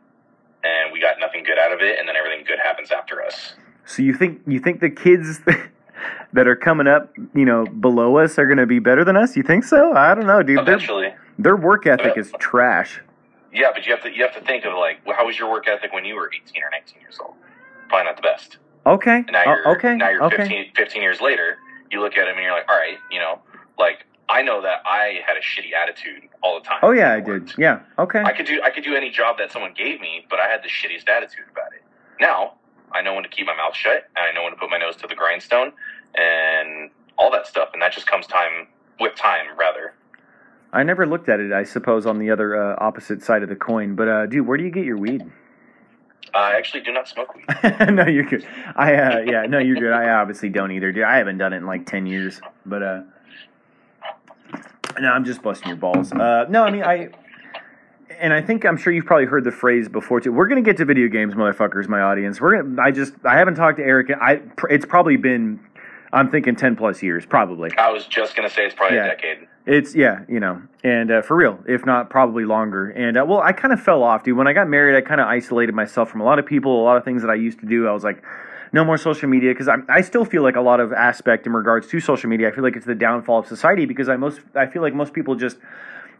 and 0.64 0.92
we 0.92 1.00
got 1.00 1.16
nothing 1.20 1.44
good 1.44 1.58
out 1.58 1.72
of 1.72 1.80
it, 1.82 1.98
and 1.98 2.08
then 2.08 2.16
everything 2.16 2.44
good 2.46 2.58
happens 2.58 2.90
after 2.90 3.22
us. 3.22 3.54
So 3.86 4.02
you 4.02 4.14
think 4.14 4.40
you 4.46 4.58
think 4.60 4.80
the 4.80 4.90
kids 4.90 5.40
that 6.32 6.46
are 6.48 6.56
coming 6.56 6.86
up, 6.86 7.12
you 7.34 7.44
know, 7.44 7.66
below 7.66 8.18
us 8.18 8.38
are 8.38 8.46
going 8.46 8.58
to 8.58 8.66
be 8.66 8.78
better 8.78 9.04
than 9.04 9.16
us? 9.16 9.36
You 9.36 9.42
think 9.42 9.64
so? 9.64 9.92
I 9.94 10.14
don't 10.14 10.26
know, 10.26 10.42
dude. 10.42 10.58
Their, 10.58 10.62
Eventually, 10.62 11.14
their 11.38 11.56
work 11.56 11.86
ethic 11.86 12.16
is 12.16 12.32
uh, 12.32 12.38
trash. 12.38 13.00
yeah, 13.52 13.70
but 13.74 13.86
you 13.86 13.92
have 13.92 14.02
to 14.02 14.10
you 14.14 14.22
have 14.22 14.34
to 14.34 14.40
think 14.42 14.64
of 14.64 14.74
like, 14.74 14.98
how 15.16 15.26
was 15.26 15.38
your 15.38 15.50
work 15.50 15.68
ethic 15.68 15.92
when 15.92 16.04
you 16.04 16.14
were 16.16 16.30
18 16.34 16.62
or 16.62 16.70
19 16.70 17.00
years 17.00 17.18
old? 17.22 17.34
Probably 17.88 18.04
not 18.04 18.16
the 18.16 18.22
best. 18.22 18.58
Okay. 18.86 19.16
And 19.18 19.32
now 19.32 19.42
Oh, 19.46 19.50
you're 19.54 19.68
okay. 19.78 19.96
now 19.96 20.10
you're 20.10 20.24
okay. 20.24 20.36
15, 20.38 20.72
15 20.76 21.02
years 21.02 21.20
later. 21.20 21.58
You 21.90 22.00
look 22.00 22.16
at 22.16 22.26
him 22.26 22.34
and 22.34 22.42
you're 22.42 22.52
like, 22.52 22.68
all 22.68 22.76
right, 22.76 22.98
you 23.10 23.20
know, 23.20 23.40
like 23.78 24.04
I 24.28 24.42
know 24.42 24.62
that 24.62 24.80
I 24.86 25.20
had 25.26 25.36
a 25.36 25.40
shitty 25.40 25.72
attitude 25.74 26.28
all 26.42 26.58
the 26.58 26.66
time. 26.66 26.78
Oh 26.82 26.90
yeah, 26.90 27.12
I 27.12 27.20
did. 27.20 27.52
Yeah. 27.58 27.80
Okay. 27.98 28.20
I 28.22 28.32
could 28.32 28.46
do 28.46 28.60
I 28.64 28.70
could 28.70 28.82
do 28.84 28.94
any 28.94 29.10
job 29.10 29.36
that 29.38 29.52
someone 29.52 29.74
gave 29.76 30.00
me, 30.00 30.26
but 30.30 30.40
I 30.40 30.48
had 30.48 30.62
the 30.62 30.68
shittiest 30.68 31.08
attitude 31.08 31.44
about 31.52 31.72
it. 31.74 31.82
Now 32.20 32.54
I 32.94 33.02
know 33.02 33.14
when 33.14 33.24
to 33.24 33.28
keep 33.28 33.46
my 33.46 33.56
mouth 33.56 33.74
shut, 33.74 34.08
and 34.16 34.24
I 34.24 34.32
know 34.32 34.44
when 34.44 34.52
to 34.52 34.58
put 34.58 34.70
my 34.70 34.78
nose 34.78 34.96
to 34.96 35.06
the 35.06 35.14
grindstone, 35.14 35.72
and 36.14 36.90
all 37.18 37.30
that 37.32 37.46
stuff. 37.46 37.70
And 37.72 37.82
that 37.82 37.92
just 37.92 38.06
comes 38.06 38.26
time 38.26 38.68
with 39.00 39.14
time, 39.16 39.46
rather. 39.58 39.94
I 40.72 40.82
never 40.82 41.06
looked 41.06 41.28
at 41.28 41.40
it. 41.40 41.52
I 41.52 41.62
suppose 41.64 42.04
on 42.06 42.18
the 42.18 42.30
other 42.30 42.56
uh, 42.56 42.76
opposite 42.78 43.22
side 43.22 43.42
of 43.42 43.48
the 43.48 43.56
coin. 43.56 43.94
But 43.94 44.08
uh, 44.08 44.26
dude, 44.26 44.46
where 44.46 44.58
do 44.58 44.64
you 44.64 44.70
get 44.70 44.84
your 44.84 44.96
weed? 44.96 45.22
I 46.34 46.56
actually 46.56 46.80
do 46.80 46.92
not 46.92 47.08
smoke 47.08 47.34
weed. 47.34 47.44
no, 47.92 48.06
you're 48.06 48.24
good. 48.24 48.46
I 48.74 48.94
uh, 48.94 49.18
yeah, 49.20 49.46
no, 49.46 49.58
you're 49.58 49.76
good. 49.76 49.92
I 49.92 50.08
obviously 50.08 50.48
don't 50.48 50.72
either, 50.72 50.90
dude. 50.90 51.04
I 51.04 51.18
haven't 51.18 51.38
done 51.38 51.52
it 51.52 51.58
in 51.58 51.66
like 51.66 51.86
ten 51.86 52.06
years. 52.06 52.40
But 52.66 52.82
uh, 52.82 53.02
no, 55.00 55.10
I'm 55.10 55.24
just 55.24 55.42
busting 55.42 55.68
your 55.68 55.76
balls. 55.76 56.12
Uh, 56.12 56.46
no, 56.48 56.64
I 56.64 56.70
mean 56.70 56.82
I. 56.82 57.10
And 58.24 58.32
I 58.32 58.40
think 58.40 58.64
I'm 58.64 58.78
sure 58.78 58.90
you've 58.90 59.04
probably 59.04 59.26
heard 59.26 59.44
the 59.44 59.50
phrase 59.52 59.86
before 59.86 60.18
too. 60.18 60.32
We're 60.32 60.48
gonna 60.48 60.62
get 60.62 60.78
to 60.78 60.86
video 60.86 61.08
games, 61.08 61.34
motherfuckers. 61.34 61.88
My 61.88 62.00
audience. 62.00 62.40
We're 62.40 62.62
gonna. 62.62 62.80
I 62.80 62.90
just. 62.90 63.12
I 63.22 63.36
haven't 63.36 63.56
talked 63.56 63.76
to 63.76 63.84
Eric. 63.84 64.10
I. 64.18 64.40
It's 64.70 64.86
probably 64.86 65.18
been. 65.18 65.60
I'm 66.10 66.30
thinking 66.30 66.56
ten 66.56 66.74
plus 66.74 67.02
years, 67.02 67.26
probably. 67.26 67.70
I 67.76 67.90
was 67.90 68.06
just 68.06 68.34
gonna 68.34 68.48
say 68.48 68.64
it's 68.64 68.74
probably 68.74 68.96
Yeah. 68.96 69.04
a 69.04 69.08
decade. 69.08 69.46
It's 69.66 69.94
yeah, 69.94 70.20
you 70.26 70.40
know, 70.40 70.62
and 70.82 71.10
uh, 71.10 71.20
for 71.20 71.36
real, 71.36 71.58
if 71.68 71.84
not 71.84 72.08
probably 72.08 72.46
longer. 72.46 72.88
And 72.88 73.18
uh, 73.18 73.26
well, 73.28 73.40
I 73.42 73.52
kind 73.52 73.74
of 73.74 73.82
fell 73.82 74.02
off, 74.02 74.22
dude. 74.24 74.38
When 74.38 74.46
I 74.46 74.54
got 74.54 74.68
married, 74.68 74.96
I 74.96 75.02
kind 75.06 75.20
of 75.20 75.26
isolated 75.26 75.74
myself 75.74 76.08
from 76.08 76.22
a 76.22 76.24
lot 76.24 76.38
of 76.38 76.46
people, 76.46 76.80
a 76.80 76.84
lot 76.84 76.96
of 76.96 77.04
things 77.04 77.20
that 77.20 77.30
I 77.30 77.34
used 77.34 77.58
to 77.60 77.66
do. 77.66 77.86
I 77.86 77.92
was 77.92 78.04
like, 78.04 78.22
no 78.72 78.86
more 78.86 78.96
social 78.96 79.28
media 79.28 79.52
because 79.52 79.68
I 79.68 79.74
I 79.90 80.00
still 80.00 80.24
feel 80.24 80.42
like 80.42 80.56
a 80.56 80.62
lot 80.62 80.80
of 80.80 80.94
aspect 80.94 81.46
in 81.46 81.52
regards 81.52 81.88
to 81.88 82.00
social 82.00 82.30
media. 82.30 82.48
I 82.48 82.52
feel 82.52 82.64
like 82.64 82.76
it's 82.76 82.86
the 82.86 82.94
downfall 82.94 83.40
of 83.40 83.46
society 83.46 83.84
because 83.84 84.08
I 84.08 84.16
most 84.16 84.40
I 84.54 84.64
feel 84.64 84.80
like 84.80 84.94
most 84.94 85.12
people 85.12 85.34
just 85.34 85.58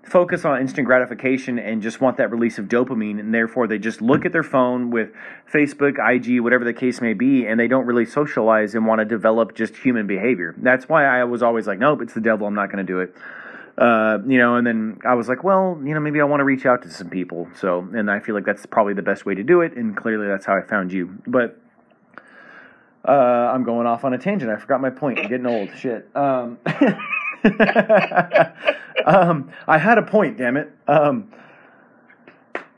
focus 0.04 0.44
on 0.44 0.60
instant 0.60 0.86
gratification 0.86 1.58
and 1.58 1.82
just 1.82 2.00
want 2.00 2.16
that 2.18 2.30
release 2.30 2.58
of 2.58 2.66
dopamine 2.66 3.18
and 3.18 3.34
therefore 3.34 3.66
they 3.66 3.78
just 3.78 4.00
look 4.00 4.24
at 4.24 4.32
their 4.32 4.42
phone 4.42 4.90
with 4.90 5.10
Facebook, 5.52 5.96
IG, 5.98 6.40
whatever 6.40 6.64
the 6.64 6.72
case 6.72 7.00
may 7.00 7.14
be 7.14 7.46
and 7.46 7.58
they 7.58 7.68
don't 7.68 7.86
really 7.86 8.04
socialize 8.04 8.74
and 8.74 8.86
want 8.86 9.00
to 9.00 9.04
develop 9.04 9.54
just 9.54 9.76
human 9.76 10.06
behavior. 10.06 10.54
That's 10.58 10.88
why 10.88 11.04
I 11.04 11.24
was 11.24 11.42
always 11.42 11.66
like, 11.66 11.78
nope, 11.78 12.02
it's 12.02 12.14
the 12.14 12.20
devil, 12.20 12.46
I'm 12.46 12.54
not 12.54 12.70
going 12.70 12.84
to 12.84 12.92
do 12.92 13.00
it. 13.00 13.14
Uh, 13.76 14.18
you 14.26 14.38
know, 14.38 14.56
and 14.56 14.66
then 14.66 15.00
I 15.04 15.14
was 15.14 15.28
like, 15.28 15.42
well, 15.42 15.80
you 15.82 15.94
know, 15.94 16.00
maybe 16.00 16.20
I 16.20 16.24
want 16.24 16.40
to 16.40 16.44
reach 16.44 16.64
out 16.64 16.82
to 16.82 16.90
some 16.90 17.10
people. 17.10 17.48
So, 17.58 17.80
and 17.92 18.08
I 18.08 18.20
feel 18.20 18.34
like 18.34 18.44
that's 18.44 18.64
probably 18.66 18.94
the 18.94 19.02
best 19.02 19.26
way 19.26 19.34
to 19.34 19.42
do 19.42 19.62
it 19.62 19.76
and 19.76 19.96
clearly 19.96 20.28
that's 20.28 20.46
how 20.46 20.56
I 20.56 20.62
found 20.62 20.92
you. 20.92 21.18
But 21.26 21.58
uh, 23.06 23.10
I'm 23.52 23.64
going 23.64 23.86
off 23.86 24.04
on 24.04 24.14
a 24.14 24.18
tangent. 24.18 24.50
I 24.50 24.56
forgot 24.56 24.80
my 24.80 24.90
point. 24.90 25.18
I'm 25.18 25.28
getting 25.28 25.46
old. 25.46 25.70
Shit. 25.76 26.08
Um, 26.14 26.58
um, 29.04 29.50
I 29.66 29.78
had 29.78 29.98
a 29.98 30.02
point, 30.02 30.38
damn 30.38 30.56
it. 30.56 30.70
Um, 30.88 31.30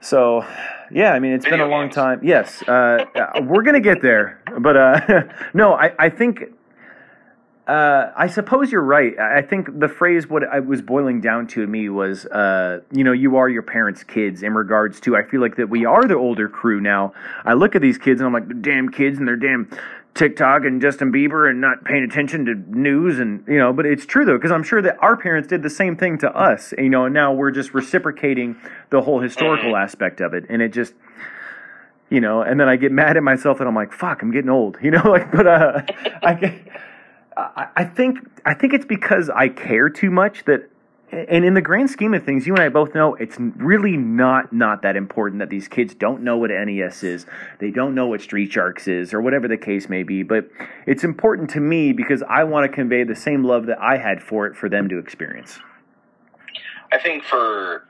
so, 0.01 0.45
yeah, 0.91 1.13
I 1.13 1.19
mean, 1.19 1.33
it's 1.33 1.45
been 1.47 1.61
a 1.61 1.67
long 1.67 1.85
games. 1.85 1.95
time. 1.95 2.21
Yes, 2.23 2.63
uh, 2.69 3.05
we're 3.43 3.63
gonna 3.63 3.81
get 3.81 4.03
there, 4.03 4.41
but 4.61 4.77
uh, 4.77 5.23
no, 5.55 5.75
I, 5.75 5.93
I 5.99 6.09
think. 6.11 6.53
Uh, 7.67 8.13
I 8.17 8.29
suppose 8.29 8.71
you're 8.71 8.81
right. 8.81 9.19
I 9.19 9.39
I 9.39 9.43
think 9.43 9.81
the 9.81 9.89
phrase 9.89 10.29
what 10.29 10.45
I 10.45 10.61
was 10.61 10.81
boiling 10.83 11.21
down 11.21 11.49
to 11.49 11.67
me 11.67 11.89
was, 11.89 12.25
uh, 12.27 12.83
you 12.93 13.03
know, 13.03 13.11
you 13.11 13.37
are 13.39 13.49
your 13.49 13.63
parents' 13.63 14.05
kids 14.05 14.45
in 14.45 14.55
regards 14.55 15.01
to. 15.01 15.17
I 15.17 15.25
feel 15.25 15.41
like 15.41 15.57
that 15.57 15.69
we 15.69 15.85
are 15.85 16.05
the 16.07 16.15
older 16.15 16.49
crew 16.49 16.81
now. 16.81 17.13
I 17.45 17.55
look 17.55 17.75
at 17.75 17.83
these 17.83 17.99
kids 17.99 18.21
and 18.21 18.29
I'm 18.29 18.33
like, 18.33 18.63
damn 18.63 18.89
kids 18.89 19.19
and 19.19 19.27
they're 19.27 19.35
damn 19.35 19.69
TikTok 20.17 20.65
and 20.65 20.81
Justin 20.81 21.13
Bieber 21.13 21.49
and 21.49 21.61
not 21.61 21.85
paying 21.85 22.03
attention 22.03 22.45
to 22.47 22.55
news 22.55 23.19
and 23.19 23.45
you 23.47 23.59
know. 23.59 23.73
But 23.73 23.87
it's 23.87 24.07
true 24.07 24.25
though 24.25 24.37
because 24.37 24.51
I'm 24.51 24.63
sure 24.63 24.83
that 24.83 24.97
our 25.01 25.17
parents 25.17 25.49
did 25.49 25.63
the 25.63 25.71
same 25.71 25.97
thing 25.97 26.19
to 26.19 26.31
us. 26.31 26.75
You 26.77 26.89
know, 26.89 27.05
and 27.05 27.15
now 27.15 27.33
we're 27.33 27.51
just 27.51 27.75
reciprocating 27.75 28.57
the 28.91 29.03
whole 29.03 29.21
historical 29.21 29.77
aspect 29.77 30.21
of 30.21 30.35
it, 30.35 30.47
and 30.49 30.63
it 30.63 30.73
just 30.73 30.95
you 32.11 32.21
know, 32.21 32.43
and 32.43 32.59
then 32.61 32.69
I 32.69 32.77
get 32.77 32.93
mad 32.93 33.17
at 33.17 33.23
myself 33.23 33.61
and 33.61 33.69
I'm 33.69 33.75
like, 33.75 33.93
fuck, 33.93 34.23
I'm 34.23 34.31
getting 34.31 34.51
old, 34.51 34.79
you 34.83 34.91
know, 34.91 35.03
like, 35.09 35.31
but, 35.33 35.47
uh, 35.47 35.83
I, 36.23 36.57
I 37.77 37.85
think, 37.85 38.19
I 38.45 38.55
think 38.55 38.73
it's 38.73 38.87
because 38.87 39.29
I 39.29 39.49
care 39.49 39.89
too 39.89 40.11
much 40.11 40.45
that, 40.45 40.71
and 41.13 41.45
in 41.45 41.55
the 41.55 41.61
grand 41.61 41.91
scheme 41.91 42.15
of 42.15 42.25
things, 42.25 42.47
you 42.47 42.55
and 42.55 42.63
I 42.63 42.69
both 42.69 42.95
know 42.95 43.15
it's 43.15 43.37
really 43.39 43.97
not, 43.97 44.53
not 44.53 44.83
that 44.83 44.97
important 44.97 45.39
that 45.39 45.51
these 45.51 45.69
kids 45.69 45.95
don't 45.95 46.23
know 46.23 46.37
what 46.37 46.51
NES 46.51 47.05
is. 47.05 47.27
They 47.61 47.71
don't 47.71 47.95
know 47.95 48.09
what 48.09 48.21
Street 48.21 48.51
Sharks 48.51 48.89
is 48.89 49.15
or 49.15 49.21
whatever 49.21 49.47
the 49.47 49.57
case 49.57 49.89
may 49.89 50.03
be, 50.03 50.25
but 50.25 50.49
it's 50.87 51.05
important 51.05 51.51
to 51.51 51.61
me 51.61 51.93
because 51.93 52.25
I 52.29 52.43
want 52.45 52.69
to 52.69 52.75
convey 52.75 53.05
the 53.05 53.15
same 53.15 53.45
love 53.45 53.67
that 53.67 53.81
I 53.81 53.99
had 53.99 54.21
for 54.21 54.47
it 54.47 54.57
for 54.57 54.69
them 54.69 54.89
to 54.89 54.99
experience. 54.99 55.61
I 56.93 56.99
think 56.99 57.23
for 57.23 57.87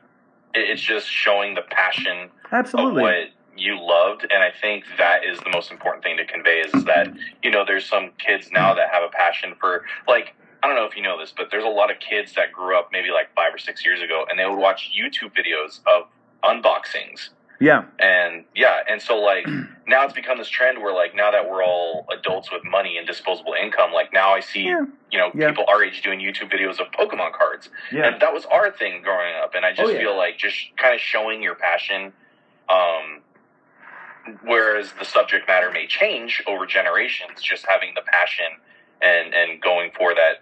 it's 0.53 0.83
just 0.83 1.09
showing 1.09 1.55
the 1.55 1.63
passion 1.71 2.29
Absolutely. 2.53 3.03
of 3.03 3.03
what 3.03 3.29
you 3.57 3.81
loved, 3.81 4.27
and 4.31 4.43
I 4.43 4.51
think 4.61 4.85
that 4.99 5.25
is 5.25 5.39
the 5.41 5.51
most 5.51 5.71
important 5.71 6.05
thing 6.05 6.19
to 6.19 6.27
convey 6.27 6.61
is 6.61 6.85
that 6.85 7.09
you 7.43 7.51
know 7.51 7.65
there's 7.67 7.87
some 7.87 8.11
kids 8.19 8.51
now 8.53 8.75
that 8.75 8.91
have 8.91 9.03
a 9.03 9.09
passion 9.09 9.55
for 9.59 9.85
like 10.07 10.35
I 10.67 10.69
don't 10.69 10.77
know 10.79 10.85
if 10.87 10.97
you 10.97 11.03
know 11.03 11.17
this, 11.17 11.33
but 11.37 11.47
there's 11.53 11.63
a 11.63 11.69
lot 11.69 11.93
of 11.93 12.01
kids 12.01 12.35
that 12.35 12.51
grew 12.51 12.77
up 12.77 12.89
maybe 12.91 13.11
like 13.11 13.33
five 13.37 13.55
or 13.55 13.59
six 13.59 13.85
years 13.87 14.03
ago, 14.03 14.27
and 14.29 14.37
they 14.37 14.45
would 14.47 14.59
watch 14.59 14.91
YouTube 14.91 15.31
videos 15.33 15.79
of 15.87 16.09
unboxings. 16.43 17.29
Yeah. 17.61 17.85
And 18.01 18.45
yeah, 18.53 18.79
and 18.91 19.01
so 19.01 19.17
like 19.17 19.47
now 19.87 20.05
it's 20.05 20.13
become 20.13 20.39
this 20.39 20.49
trend 20.49 20.79
where 20.83 20.93
like 20.93 21.15
now 21.15 21.31
that 21.31 21.49
we're 21.49 21.63
all 21.63 22.05
adults 22.13 22.51
with 22.51 22.65
money 22.65 22.99
and 22.99 23.07
disposable 23.07 23.53
income, 23.55 23.93
like 23.93 24.13
now 24.13 24.33
I 24.35 24.41
see 24.41 24.65
Yeah. 24.65 24.87
you 25.13 25.19
know 25.21 25.31
Yeah. 25.37 25.51
people 25.51 25.67
our 25.69 25.85
age 25.85 26.03
doing 26.03 26.19
YouTube 26.19 26.51
videos 26.53 26.81
of 26.81 26.89
Pokemon 26.91 27.33
cards, 27.35 27.69
Yeah. 27.93 28.07
and 28.09 28.21
that 28.21 28.33
was 28.35 28.45
our 28.47 28.73
thing 28.73 29.03
growing 29.03 29.37
up. 29.37 29.55
And 29.55 29.65
I 29.65 29.71
just 29.73 29.89
Oh, 29.89 29.93
yeah. 29.93 30.01
feel 30.01 30.17
like 30.17 30.37
just 30.37 30.57
kind 30.79 30.95
of 30.97 31.01
showing 31.01 31.45
your 31.45 31.55
passion, 31.55 32.13
um, 32.69 33.23
whereas 34.43 34.93
the 34.99 35.05
subject 35.05 35.47
matter 35.47 35.71
may 35.71 35.87
change 35.87 36.43
over 36.49 36.67
generations, 36.67 37.41
just 37.41 37.65
having 37.69 37.95
the 37.95 38.03
passion 38.03 38.47
and 39.01 39.33
and 39.35 39.61
going 39.63 39.91
for 39.97 40.15
that 40.15 40.41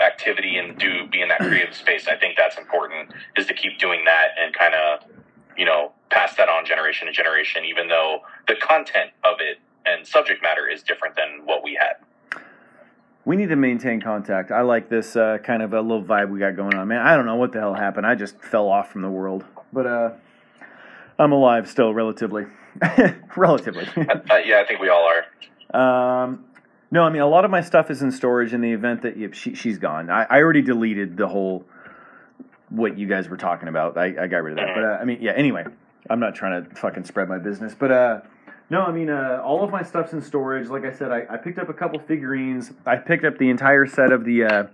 activity 0.00 0.56
and 0.56 0.78
do 0.78 1.06
be 1.10 1.20
in 1.22 1.28
that 1.28 1.38
creative 1.40 1.74
space. 1.74 2.06
I 2.08 2.16
think 2.16 2.36
that's 2.36 2.56
important 2.58 3.10
is 3.36 3.46
to 3.46 3.54
keep 3.54 3.78
doing 3.78 4.04
that 4.04 4.28
and 4.40 4.54
kind 4.54 4.74
of 4.74 5.00
you 5.56 5.64
know 5.64 5.92
pass 6.10 6.36
that 6.36 6.48
on 6.48 6.64
generation 6.64 7.06
to 7.06 7.12
generation, 7.12 7.64
even 7.64 7.88
though 7.88 8.20
the 8.48 8.54
content 8.56 9.10
of 9.24 9.36
it 9.40 9.58
and 9.86 10.06
subject 10.06 10.42
matter 10.42 10.68
is 10.68 10.82
different 10.82 11.16
than 11.16 11.44
what 11.44 11.62
we 11.62 11.74
had. 11.78 11.94
We 13.26 13.36
need 13.36 13.48
to 13.48 13.56
maintain 13.56 14.00
contact. 14.02 14.50
I 14.50 14.60
like 14.60 14.88
this 14.90 15.16
uh, 15.16 15.38
kind 15.42 15.62
of 15.62 15.72
a 15.72 15.80
little 15.80 16.02
vibe 16.04 16.28
we 16.30 16.38
got 16.38 16.56
going 16.56 16.74
on, 16.74 16.88
man. 16.88 17.00
I 17.00 17.16
don't 17.16 17.24
know 17.24 17.36
what 17.36 17.52
the 17.52 17.60
hell 17.60 17.72
happened. 17.74 18.06
I 18.06 18.14
just 18.14 18.38
fell 18.40 18.68
off 18.68 18.92
from 18.92 19.00
the 19.00 19.08
world, 19.10 19.44
but 19.72 19.86
uh, 19.86 20.10
I'm 21.18 21.32
alive 21.32 21.68
still, 21.68 21.94
relatively. 21.94 22.44
relatively. 23.36 23.86
Uh, 23.96 24.36
yeah, 24.44 24.60
I 24.60 24.64
think 24.66 24.80
we 24.80 24.88
all 24.90 25.08
are. 25.74 26.22
um, 26.24 26.44
no, 26.94 27.02
I 27.02 27.10
mean 27.10 27.22
a 27.22 27.26
lot 27.26 27.44
of 27.44 27.50
my 27.50 27.60
stuff 27.60 27.90
is 27.90 28.02
in 28.02 28.12
storage 28.12 28.52
in 28.52 28.60
the 28.60 28.70
event 28.70 29.02
that 29.02 29.16
yep, 29.16 29.34
she, 29.34 29.56
she's 29.56 29.78
gone. 29.78 30.10
I, 30.10 30.26
I 30.30 30.38
already 30.38 30.62
deleted 30.62 31.16
the 31.16 31.26
whole 31.26 31.64
what 32.68 32.96
you 32.96 33.08
guys 33.08 33.28
were 33.28 33.36
talking 33.36 33.66
about. 33.66 33.98
I, 33.98 34.14
I 34.16 34.26
got 34.28 34.44
rid 34.44 34.52
of 34.52 34.64
that. 34.64 34.76
But 34.76 34.84
uh, 34.84 34.98
I 35.00 35.04
mean, 35.04 35.18
yeah. 35.20 35.32
Anyway, 35.32 35.64
I'm 36.08 36.20
not 36.20 36.36
trying 36.36 36.64
to 36.64 36.74
fucking 36.76 37.04
spread 37.04 37.28
my 37.28 37.38
business, 37.38 37.74
but 37.76 37.90
uh, 37.90 38.20
No, 38.70 38.82
I 38.82 38.92
mean, 38.92 39.10
uh, 39.10 39.42
all 39.44 39.64
of 39.64 39.72
my 39.72 39.82
stuff's 39.82 40.12
in 40.12 40.22
storage. 40.22 40.68
Like 40.68 40.84
I 40.84 40.92
said, 40.92 41.10
I, 41.10 41.26
I 41.28 41.36
picked 41.36 41.58
up 41.58 41.68
a 41.68 41.74
couple 41.74 41.98
figurines. 41.98 42.70
I 42.86 42.94
picked 42.94 43.24
up 43.24 43.38
the 43.38 43.50
entire 43.50 43.86
set 43.88 44.12
of 44.12 44.24
the 44.24 44.44
uh, 44.44 44.64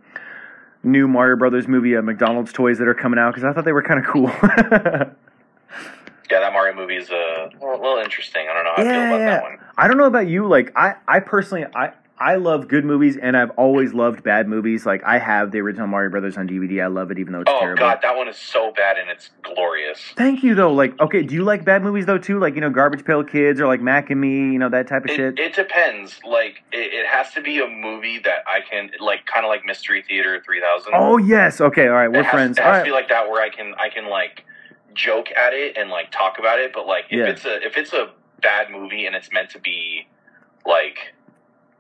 new 0.82 1.08
Mario 1.08 1.36
Brothers 1.36 1.66
movie 1.66 1.96
uh, 1.96 2.02
McDonald's 2.02 2.52
toys 2.52 2.76
that 2.80 2.86
are 2.86 2.94
coming 2.94 3.18
out 3.18 3.32
because 3.32 3.44
I 3.44 3.54
thought 3.54 3.64
they 3.64 3.72
were 3.72 3.82
kind 3.82 3.98
of 3.98 4.04
cool. 4.04 4.30
Yeah, 6.30 6.38
that 6.38 6.52
Mario 6.52 6.76
movie 6.76 6.96
is 6.96 7.10
uh, 7.10 7.48
a 7.50 7.66
little, 7.66 7.98
interesting. 7.98 8.46
I 8.48 8.54
don't 8.54 8.62
know 8.62 8.70
how 8.76 8.82
I 8.82 8.84
feel 8.84 8.92
yeah, 8.92 9.08
about 9.08 9.18
yeah. 9.18 9.30
that 9.30 9.42
one. 9.42 9.58
I 9.76 9.88
don't 9.88 9.96
know 9.96 10.04
about 10.04 10.28
you. 10.28 10.46
Like, 10.46 10.70
I, 10.76 10.94
I 11.08 11.18
personally, 11.18 11.66
I, 11.74 11.92
I 12.20 12.34
love 12.36 12.68
good 12.68 12.84
movies, 12.84 13.16
and 13.16 13.34
I've 13.34 13.48
always 13.52 13.94
loved 13.94 14.22
bad 14.22 14.46
movies. 14.46 14.84
Like, 14.84 15.02
I 15.04 15.18
have 15.18 15.52
the 15.52 15.60
original 15.60 15.86
Mario 15.86 16.10
Brothers 16.10 16.36
on 16.36 16.46
DVD. 16.46 16.82
I 16.84 16.88
love 16.88 17.10
it, 17.10 17.18
even 17.18 17.32
though 17.32 17.40
it's 17.40 17.50
terrible. 17.50 17.82
Oh 17.82 17.86
god, 17.88 18.00
that 18.02 18.14
one 18.14 18.28
is 18.28 18.36
so 18.36 18.72
bad 18.76 18.98
and 18.98 19.08
it's 19.08 19.30
glorious. 19.42 19.98
Thank 20.18 20.42
you, 20.42 20.54
though. 20.54 20.70
Like, 20.70 21.00
okay, 21.00 21.22
do 21.22 21.34
you 21.34 21.44
like 21.44 21.64
bad 21.64 21.82
movies 21.82 22.04
though 22.04 22.18
too? 22.18 22.38
Like, 22.38 22.54
you 22.56 22.60
know, 22.60 22.68
Garbage 22.68 23.06
Pail 23.06 23.24
Kids 23.24 23.58
or 23.58 23.66
like 23.66 23.80
Mac 23.80 24.10
and 24.10 24.20
Me, 24.20 24.52
you 24.52 24.58
know, 24.58 24.68
that 24.68 24.86
type 24.86 25.04
of 25.04 25.10
shit. 25.10 25.38
It, 25.38 25.40
it 25.40 25.54
depends. 25.54 26.20
Like 26.24 26.62
it, 26.72 26.92
it 26.92 27.06
has 27.06 27.32
to 27.32 27.40
be 27.40 27.58
a 27.58 27.66
movie 27.66 28.18
that 28.20 28.40
I 28.46 28.60
can 28.60 28.90
like, 29.00 29.24
kind 29.24 29.46
of 29.46 29.48
like 29.48 29.64
Mystery 29.64 30.04
Theater 30.06 30.42
three 30.44 30.60
thousand. 30.60 30.92
oh 30.94 31.16
yes, 31.16 31.60
okay, 31.60 31.86
all 31.88 31.94
right, 31.94 32.08
we're 32.12 32.20
it 32.20 32.24
has, 32.26 32.32
friends. 32.34 32.58
It 32.58 32.64
All 32.64 32.72
has 32.72 32.78
right. 32.80 32.84
to 32.84 32.90
be 32.90 32.92
like 32.92 33.08
that 33.08 33.30
where 33.30 33.42
I 33.42 33.48
can 33.48 33.74
I 33.78 33.88
can 33.88 34.10
like 34.10 34.44
joke 34.94 35.30
at 35.32 35.54
it 35.54 35.78
and 35.78 35.88
like 35.88 36.10
talk 36.12 36.38
about 36.38 36.58
it. 36.58 36.72
But 36.74 36.86
like 36.86 37.04
if 37.10 37.18
Yeah. 37.18 37.24
it's 37.32 37.46
a 37.46 37.66
if 37.66 37.78
it's 37.78 37.94
a 37.94 38.10
bad 38.42 38.70
movie 38.70 39.06
and 39.06 39.16
it's 39.16 39.32
meant 39.32 39.48
to 39.50 39.58
be 39.58 40.06
like, 40.66 40.98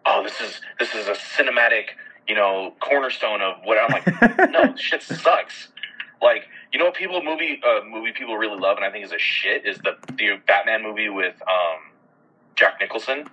oh 0.06 0.22
this 0.22 0.40
is 0.40 0.60
this 0.78 0.94
is 0.94 1.08
a 1.08 1.12
cinematic 1.12 1.84
you 2.28 2.34
know 2.34 2.74
cornerstone 2.80 3.40
of 3.42 3.56
what 3.64 3.78
I'm 3.78 3.90
like. 3.90 4.50
no, 4.50 4.74
shit 4.76 5.02
sucks. 5.02 5.68
Like, 6.22 6.48
you 6.72 6.78
know 6.78 6.86
what 6.86 6.94
people 6.94 7.22
movie 7.22 7.60
uh, 7.64 7.84
movie 7.84 8.12
people 8.12 8.36
really 8.36 8.58
love 8.60 8.76
and 8.76 8.84
I 8.84 8.90
think 8.90 9.04
is 9.04 9.12
a 9.12 9.18
shit 9.18 9.66
is 9.66 9.78
the 9.78 9.96
the 10.14 10.40
Batman 10.46 10.82
movie 10.82 11.08
with 11.08 11.34
um 11.42 11.90
Jack 12.56 12.74
Nicholson. 12.80 13.28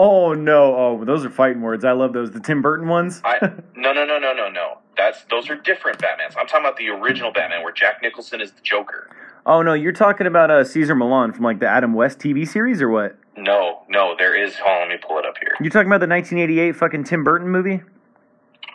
Oh 0.00 0.32
no! 0.32 0.76
Oh, 0.76 1.04
those 1.04 1.24
are 1.24 1.30
fighting 1.30 1.60
words. 1.60 1.84
I 1.84 1.92
love 1.92 2.12
those. 2.12 2.30
The 2.30 2.38
Tim 2.40 2.62
Burton 2.62 2.86
ones. 2.88 3.20
I 3.24 3.38
no 3.76 3.92
no 3.92 4.04
no 4.04 4.18
no 4.18 4.32
no 4.32 4.48
no. 4.48 4.78
That's 4.96 5.24
those 5.24 5.48
are 5.50 5.56
different 5.56 5.98
Batmans. 5.98 6.36
I'm 6.38 6.46
talking 6.46 6.60
about 6.64 6.76
the 6.76 6.88
original 6.88 7.32
Batman 7.32 7.62
where 7.62 7.72
Jack 7.72 8.00
Nicholson 8.02 8.40
is 8.40 8.52
the 8.52 8.60
Joker. 8.62 9.10
oh 9.46 9.62
no, 9.62 9.72
you're 9.74 9.92
talking 9.92 10.26
about 10.26 10.50
uh, 10.50 10.62
Caesar 10.64 10.94
Milan 10.94 11.32
from 11.32 11.44
like 11.44 11.58
the 11.58 11.66
Adam 11.66 11.94
West 11.94 12.18
TV 12.20 12.46
series 12.46 12.80
or 12.80 12.88
what? 12.88 13.17
No, 13.42 13.82
no, 13.88 14.14
there 14.18 14.34
is. 14.34 14.56
Hold 14.56 14.82
on, 14.82 14.88
let 14.88 15.00
me 15.00 15.06
pull 15.06 15.18
it 15.18 15.26
up 15.26 15.36
here. 15.38 15.54
You 15.60 15.70
talking 15.70 15.88
about 15.88 16.00
the 16.00 16.08
1988 16.08 16.76
fucking 16.76 17.04
Tim 17.04 17.24
Burton 17.24 17.48
movie? 17.48 17.82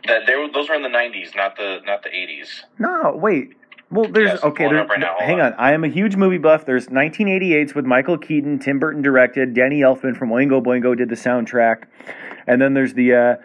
That 0.08 0.26
they 0.28 0.36
were, 0.36 0.48
those 0.54 0.68
were 0.70 0.76
in 0.76 0.84
the 0.84 0.90
'90s, 0.90 1.36
not 1.36 1.56
the 1.56 1.80
not 1.86 2.04
the 2.04 2.10
'80s. 2.10 2.64
No, 2.80 3.14
wait. 3.16 3.54
Well, 3.90 4.10
there's 4.12 4.32
Yes, 4.32 4.44
okay. 4.44 4.64
pulling 4.66 4.76
There, 4.76 4.86
right. 4.88 5.22
Hang 5.22 5.40
on. 5.40 5.54
on. 5.54 5.60
I 5.60 5.74
am 5.74 5.84
a 5.84 5.88
huge 5.88 6.16
movie 6.16 6.40
buff. 6.40 6.66
There's 6.66 6.88
1988s 6.88 7.76
with 7.76 7.86
Michael 7.86 8.18
Keaton, 8.18 8.58
Tim 8.58 8.80
Burton 8.80 9.02
directed. 9.04 9.54
Danny 9.54 9.82
Elfman 9.82 10.18
from 10.18 10.30
Oingo 10.30 10.64
Boingo 10.64 10.98
did 10.98 11.10
the 11.10 11.16
soundtrack, 11.16 11.84
and 12.48 12.60
then 12.62 12.74
there's 12.74 12.96
the 12.96 13.14
uh, 13.14 13.36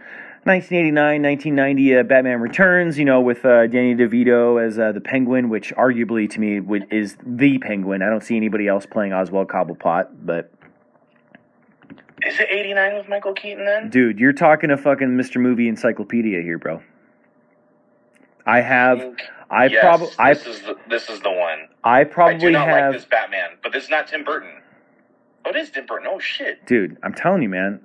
1989, 0.44 1.22
1990 1.22 1.96
uh, 1.98 2.02
Batman 2.04 2.40
Returns. 2.40 2.98
You 2.98 3.04
know, 3.04 3.20
with 3.20 3.44
uh, 3.44 3.66
Danny 3.66 3.94
DeVito 3.94 4.64
as 4.64 4.78
uh, 4.78 4.92
the 4.92 5.00
Penguin, 5.00 5.50
which 5.50 5.72
arguably 5.76 6.28
to 6.30 6.40
me 6.40 6.60
would, 6.60 6.86
is 6.90 7.16
the 7.24 7.58
Penguin. 7.58 8.02
I 8.02 8.08
don't 8.08 8.22
see 8.22 8.36
anybody 8.36 8.66
else 8.66 8.86
playing 8.86 9.12
Oswald 9.12 9.48
Cobblepot, 9.48 10.08
but 10.24 10.50
Is 12.26 12.38
it 12.40 12.48
'89 12.50 12.96
with 12.96 13.08
Michael 13.08 13.32
Keaton 13.34 13.64
then? 13.64 13.90
dude, 13.90 14.18
you're 14.18 14.32
talking 14.32 14.70
a 14.70 14.76
fucking 14.76 15.08
Mr. 15.08 15.40
Movie 15.40 15.68
Encyclopedia 15.68 16.42
here, 16.42 16.58
bro. 16.58 16.82
I 18.46 18.60
have, 18.60 19.14
I 19.50 19.66
yes, 19.66 19.80
probably, 19.82 20.08
this 20.34 20.46
is 20.46 20.62
the, 20.62 20.76
this 20.88 21.10
is 21.10 21.20
the 21.20 21.30
one. 21.30 21.68
I 21.84 22.00
I 22.00 22.04
do 22.04 22.10
probably 22.10 22.50
not 22.50 22.66
have. 22.66 22.92
like 22.92 23.00
this 23.00 23.04
Batman, 23.08 23.50
but 23.62 23.72
this 23.72 23.84
is 23.84 23.90
not 23.90 24.08
Tim 24.08 24.24
Burton. 24.24 24.62
Oh, 25.44 25.50
it 25.50 25.56
is 25.56 25.70
Tim 25.70 25.86
Burton. 25.86 26.08
Oh 26.10 26.18
shit. 26.18 26.64
dude 26.66 26.98
i'm 27.02 27.14
telling 27.14 27.42
you 27.42 27.48
man 27.48 27.80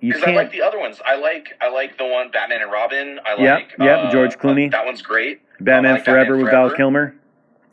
you 0.00 0.14
Because 0.14 0.28
I 0.28 0.34
like 0.34 0.50
the 0.50 0.62
other 0.62 0.78
ones. 0.78 1.00
I 1.04 1.16
like 1.16 1.48
I 1.60 1.68
like 1.68 1.98
the 1.98 2.06
one 2.06 2.30
Batman 2.30 2.62
and 2.62 2.72
Robin. 2.72 3.18
I 3.26 3.34
like 3.34 3.74
yep, 3.78 3.98
uh, 4.06 4.10
George 4.10 4.38
Clooney. 4.38 4.70
That 4.70 4.86
one's 4.86 5.02
great. 5.02 5.42
batman 5.60 5.96
like 5.96 6.04
forever 6.04 6.36
Batman 6.36 6.42
with 6.44 6.50
val 6.50 6.70
kilmer 6.70 7.14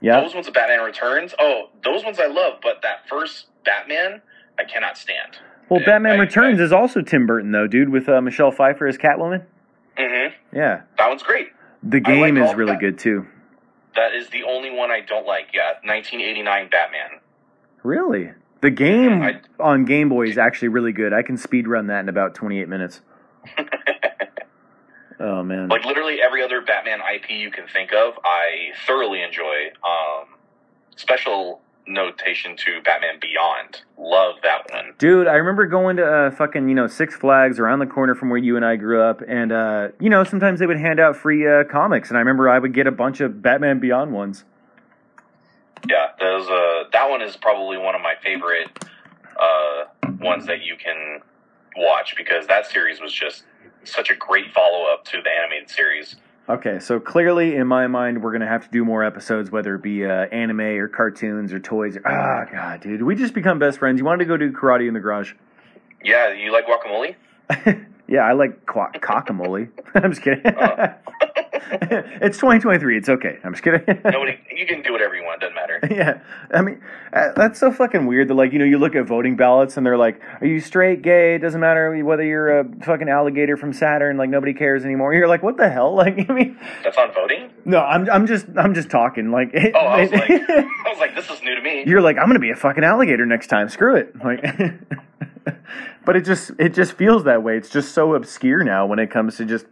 yeah 0.01 0.19
Those 0.19 0.33
ones 0.33 0.47
of 0.47 0.53
Batman 0.53 0.81
Returns. 0.81 1.33
Oh, 1.39 1.69
those 1.83 2.03
ones 2.03 2.19
I 2.19 2.27
love, 2.27 2.59
but 2.61 2.81
that 2.81 3.07
first 3.07 3.47
Batman 3.63 4.21
I 4.59 4.63
cannot 4.65 4.97
stand. 4.97 5.37
Well 5.71 5.79
Yeah, 5.79 5.85
batman 5.87 6.17
I- 6.17 6.19
returns 6.19 6.59
I- 6.59 6.63
is 6.65 6.71
also 6.71 7.01
tim 7.01 7.25
burton 7.25 7.51
though 7.51 7.65
dude 7.65 7.89
with 7.89 8.07
uh, 8.07 8.21
michelle 8.21 8.51
pfeiffer 8.51 8.85
as 8.87 8.97
catwoman 8.99 9.45
Mm-hmm. 9.97 10.55
yeah 10.55 10.81
That 10.99 11.07
one's 11.09 11.23
great. 11.23 11.47
the 11.83 11.97
I 12.05 12.11
like 12.11 12.33
game 12.33 12.37
is 12.37 12.53
really 12.55 12.73
that. 12.73 12.79
good 12.79 12.99
too 12.99 13.25
That 13.95 14.13
is 14.13 14.29
the 14.29 14.43
only 14.43 14.69
one 14.71 14.89
I 14.91 15.01
don't 15.01 15.25
like. 15.27 15.47
Yeah, 15.53 15.73
1989 15.83 16.69
Batman. 16.69 17.19
really 17.83 18.31
the 18.61 18.69
game 18.69 19.21
I- 19.23 19.41
on 19.59 19.85
game 19.85 20.09
boy 20.09 20.27
is 20.27 20.37
actually 20.37 20.67
really 20.69 20.91
good 20.93 21.13
i 21.13 21.23
can 21.23 21.35
speed 21.37 21.67
run 21.67 21.87
that 21.87 21.99
in 22.01 22.09
about 22.09 22.35
28 22.35 22.69
minutes 22.69 23.01
oh 25.19 25.43
man 25.43 25.67
Like 25.67 25.83
literally 25.85 26.21
every 26.21 26.43
other 26.43 26.61
Batman 26.61 26.99
IP 27.15 27.31
you 27.31 27.51
can 27.51 27.67
think 27.67 27.91
of, 27.93 28.13
I 28.23 28.71
thoroughly 28.87 29.21
enjoy. 29.21 29.71
Um, 29.83 30.25
special 30.95 31.61
notation 31.87 32.55
to 32.57 32.81
Batman 32.81 33.19
Beyond. 33.19 33.81
Love 33.97 34.35
that 34.43 34.71
one. 34.71 34.93
Dude, 34.97 35.27
I 35.27 35.33
remember 35.33 35.65
going 35.65 35.97
to 35.97 36.05
uh, 36.05 36.31
fucking 36.31 36.67
you 36.69 36.75
know 36.75 36.87
Six 36.87 37.15
Flags 37.15 37.59
around 37.59 37.79
the 37.79 37.85
corner 37.85 38.15
from 38.15 38.29
where 38.29 38.39
you 38.39 38.55
and 38.55 38.65
I 38.65 38.75
grew 38.75 39.01
up, 39.01 39.21
and 39.27 39.51
uh, 39.51 39.89
you 39.99 40.09
know 40.09 40.23
sometimes 40.23 40.59
they 40.59 40.67
would 40.67 40.79
hand 40.79 40.99
out 40.99 41.15
free 41.15 41.47
uh, 41.47 41.63
comics, 41.65 42.09
and 42.09 42.17
I 42.17 42.21
remember 42.21 42.49
I 42.49 42.59
would 42.59 42.73
get 42.73 42.87
a 42.87 42.91
bunch 42.91 43.21
of 43.21 43.41
Batman 43.41 43.79
Beyond 43.79 44.13
ones. 44.13 44.43
Yeah, 45.87 46.09
those. 46.19 46.47
Uh, 46.47 46.83
that 46.91 47.09
one 47.09 47.21
is 47.21 47.35
probably 47.37 47.77
one 47.77 47.95
of 47.95 48.01
my 48.01 48.13
favorite 48.23 48.67
uh, 49.39 49.85
ones 50.19 50.45
that 50.45 50.63
you 50.63 50.75
can 50.77 51.21
watch 51.75 52.15
because 52.17 52.47
that 52.47 52.67
series 52.67 53.01
was 53.01 53.13
just 53.13 53.43
such 53.83 54.09
a 54.09 54.15
great 54.15 54.51
follow 54.53 54.85
up 54.91 55.05
to 55.05 55.21
the 55.23 55.29
animated 55.29 55.69
series. 55.69 56.15
Okay, 56.51 56.79
so 56.79 56.99
clearly 56.99 57.55
in 57.55 57.65
my 57.65 57.87
mind 57.87 58.21
we're 58.21 58.33
gonna 58.33 58.45
have 58.45 58.65
to 58.65 58.71
do 58.71 58.83
more 58.83 59.05
episodes, 59.05 59.49
whether 59.49 59.75
it 59.75 59.81
be 59.81 60.05
uh, 60.05 60.25
anime 60.33 60.59
or 60.59 60.89
cartoons 60.89 61.53
or 61.53 61.61
toys. 61.61 61.95
Or, 61.95 62.05
ah, 62.05 62.43
god, 62.51 62.81
dude, 62.81 63.03
we 63.03 63.15
just 63.15 63.33
become 63.33 63.57
best 63.57 63.79
friends. 63.79 63.99
You 63.99 64.05
wanted 64.05 64.25
to 64.25 64.25
go 64.25 64.35
do 64.35 64.51
karate 64.51 64.85
in 64.85 64.93
the 64.93 64.99
garage? 64.99 65.31
Yeah, 66.03 66.33
you 66.33 66.51
like 66.51 66.65
guacamole? 66.67 67.15
yeah, 68.09 68.23
I 68.23 68.33
like 68.33 68.65
qua- 68.65 68.91
cockamole. 68.91 69.69
I'm 69.95 70.11
just 70.11 70.23
kidding. 70.23 70.43
Oh. 70.45 70.93
it's 71.71 72.37
2023. 72.37 72.97
It's 72.97 73.09
okay. 73.09 73.37
I'm 73.43 73.53
just 73.53 73.63
kidding. 73.63 73.81
Nobody, 74.05 74.39
you 74.55 74.65
can 74.65 74.81
do 74.81 74.91
whatever 74.91 75.15
you 75.15 75.23
want. 75.23 75.41
Doesn't 75.41 75.55
matter. 75.55 75.79
yeah, 75.91 76.21
I 76.53 76.61
mean 76.61 76.81
uh, 77.13 77.29
that's 77.35 77.59
so 77.59 77.71
fucking 77.71 78.05
weird. 78.05 78.27
That 78.29 78.33
like 78.35 78.51
you 78.53 78.59
know 78.59 78.65
you 78.65 78.77
look 78.77 78.95
at 78.95 79.05
voting 79.05 79.35
ballots 79.35 79.77
and 79.77 79.85
they're 79.85 79.97
like, 79.97 80.19
are 80.41 80.47
you 80.47 80.59
straight, 80.59 81.01
gay? 81.01 81.35
It 81.35 81.39
doesn't 81.39 81.61
matter 81.61 81.95
whether 82.03 82.23
you're 82.23 82.59
a 82.59 82.65
fucking 82.83 83.09
alligator 83.09 83.57
from 83.57 83.73
Saturn. 83.73 84.17
Like 84.17 84.29
nobody 84.29 84.53
cares 84.53 84.83
anymore. 84.85 85.13
You're 85.13 85.27
like, 85.27 85.43
what 85.43 85.57
the 85.57 85.69
hell? 85.69 85.95
Like 85.95 86.29
I 86.29 86.33
mean, 86.33 86.57
That's 86.83 86.97
on 86.97 87.13
voting. 87.13 87.51
no, 87.65 87.79
I'm 87.79 88.09
I'm 88.09 88.25
just 88.27 88.47
I'm 88.57 88.73
just 88.73 88.89
talking. 88.89 89.31
Like, 89.31 89.49
it, 89.53 89.73
Oh, 89.75 89.79
I 89.79 90.01
was 90.01 90.11
it- 90.11 90.15
like, 90.15 90.31
I 90.49 90.89
was 90.89 90.99
like, 90.99 91.15
this 91.15 91.29
is 91.29 91.41
new 91.43 91.55
to 91.55 91.61
me. 91.61 91.83
you're 91.85 92.01
like, 92.01 92.17
I'm 92.17 92.27
gonna 92.27 92.39
be 92.39 92.49
a 92.51 92.55
fucking 92.55 92.83
alligator 92.83 93.25
next 93.25 93.47
time. 93.47 93.69
Screw 93.69 93.95
it. 93.95 94.13
Like, 94.23 94.43
but 96.05 96.15
it 96.15 96.21
just 96.25 96.51
it 96.59 96.69
just 96.73 96.93
feels 96.93 97.23
that 97.25 97.43
way. 97.43 97.57
It's 97.57 97.69
just 97.69 97.93
so 97.93 98.13
obscure 98.15 98.63
now 98.63 98.85
when 98.85 98.99
it 98.99 99.09
comes 99.11 99.37
to 99.37 99.45
just 99.45 99.65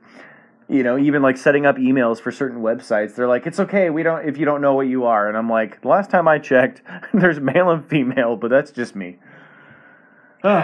you 0.69 0.83
know 0.83 0.97
even 0.97 1.21
like 1.21 1.37
setting 1.37 1.65
up 1.65 1.77
emails 1.77 2.21
for 2.21 2.31
certain 2.31 2.61
websites. 2.61 3.15
They're 3.15 3.27
like, 3.27 3.47
it's 3.47 3.59
okay. 3.59 3.89
We 3.89 4.03
don't 4.03 4.27
if 4.27 4.37
you 4.37 4.45
don't 4.45 4.61
know 4.61 4.73
what 4.73 4.87
you 4.87 5.05
are. 5.05 5.27
And 5.27 5.35
I'm 5.35 5.49
like, 5.49 5.81
the 5.81 5.87
last 5.87 6.09
time 6.09 6.27
I 6.27 6.39
checked, 6.39 6.81
there's 7.13 7.39
male 7.39 7.69
and 7.71 7.85
female, 7.85 8.35
but 8.35 8.49
that's 8.49 8.71
just 8.71 8.95
me. 8.95 9.17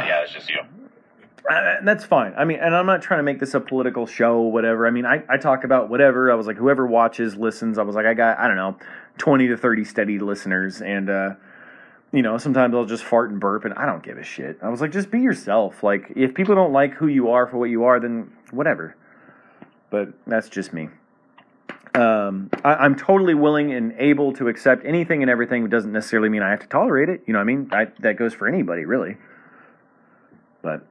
yeah, 0.06 0.22
it's 0.24 0.32
just 0.32 0.50
you. 0.50 0.60
Uh, 1.50 1.76
that's 1.84 2.04
fine. 2.04 2.34
I 2.36 2.46
mean, 2.46 2.58
and 2.60 2.76
I'm 2.76 2.88
not 2.88 3.02
trying 3.04 3.20
to 3.20 3.24
make 3.24 3.40
this 3.40 3.54
a 3.54 3.60
political 3.60 4.08
show, 4.08 4.38
or 4.38 4.52
whatever. 4.52 4.88
I 4.88 4.90
mean, 4.90 5.06
I, 5.06 5.24
I 5.30 5.38
talk 5.38 5.64
about 5.64 5.90
whatever. 5.90 6.32
I 6.32 6.36
was 6.36 6.48
like, 6.48 6.58
whoever 6.58 6.88
watches, 6.88 7.36
listens. 7.36 7.78
I 7.78 7.84
was 7.84 7.96
like, 7.96 8.08
I 8.08 8.16
got, 8.16 8.40
I 8.40 8.48
don't 8.48 8.56
know, 8.56 8.78
20 9.20 9.48
to 9.50 9.58
30 9.58 9.84
steady 9.84 10.18
listeners. 10.18 10.82
And, 10.82 11.10
uh, 11.10 11.36
you 12.12 12.24
know, 12.24 12.40
sometimes 12.40 12.74
I'll 12.74 12.86
just 12.86 13.04
fart 13.04 13.30
and 13.30 13.40
burp, 13.40 13.64
and 13.64 13.76
I 13.76 13.86
don't 13.86 14.02
give 14.02 14.18
a 14.18 14.24
shit. 14.24 14.58
I 14.64 14.70
was 14.70 14.82
like, 14.82 14.92
just 14.92 15.12
be 15.12 15.20
yourself. 15.20 15.84
Like, 15.84 16.12
if 16.16 16.34
people 16.34 16.56
don't 16.56 16.74
like 16.74 16.94
who 16.94 17.08
you 17.08 17.30
are 17.30 17.46
for 17.46 17.58
what 17.58 17.70
you 17.70 17.84
are, 17.84 18.00
then 18.00 18.32
whatever. 18.50 18.96
But 19.89 20.10
that's 20.27 20.50
just 20.50 20.74
me. 20.74 20.89
Um, 21.94 22.50
I, 22.63 22.75
I'm 22.75 22.96
totally 22.96 23.34
willing 23.34 23.72
and 23.72 23.94
able 23.98 24.34
to 24.34 24.48
accept 24.48 24.86
anything 24.86 25.22
and 25.22 25.32
everything. 25.32 25.63
It 25.63 25.70
doesn't 25.70 25.92
necessarily 25.92 26.30
mean 26.30 26.42
I 26.42 26.50
have 26.50 26.60
to 26.62 26.68
tolerate 26.68 27.10
it. 27.10 27.24
You 27.25 27.34
know 27.34 27.39
what 27.39 27.44
I 27.44 27.46
mean? 27.46 27.70
I, 27.72 27.88
that 28.00 28.18
goes 28.18 28.34
for 28.34 28.48
anybody, 28.48 28.86
really. 28.86 29.18
But 30.62 30.86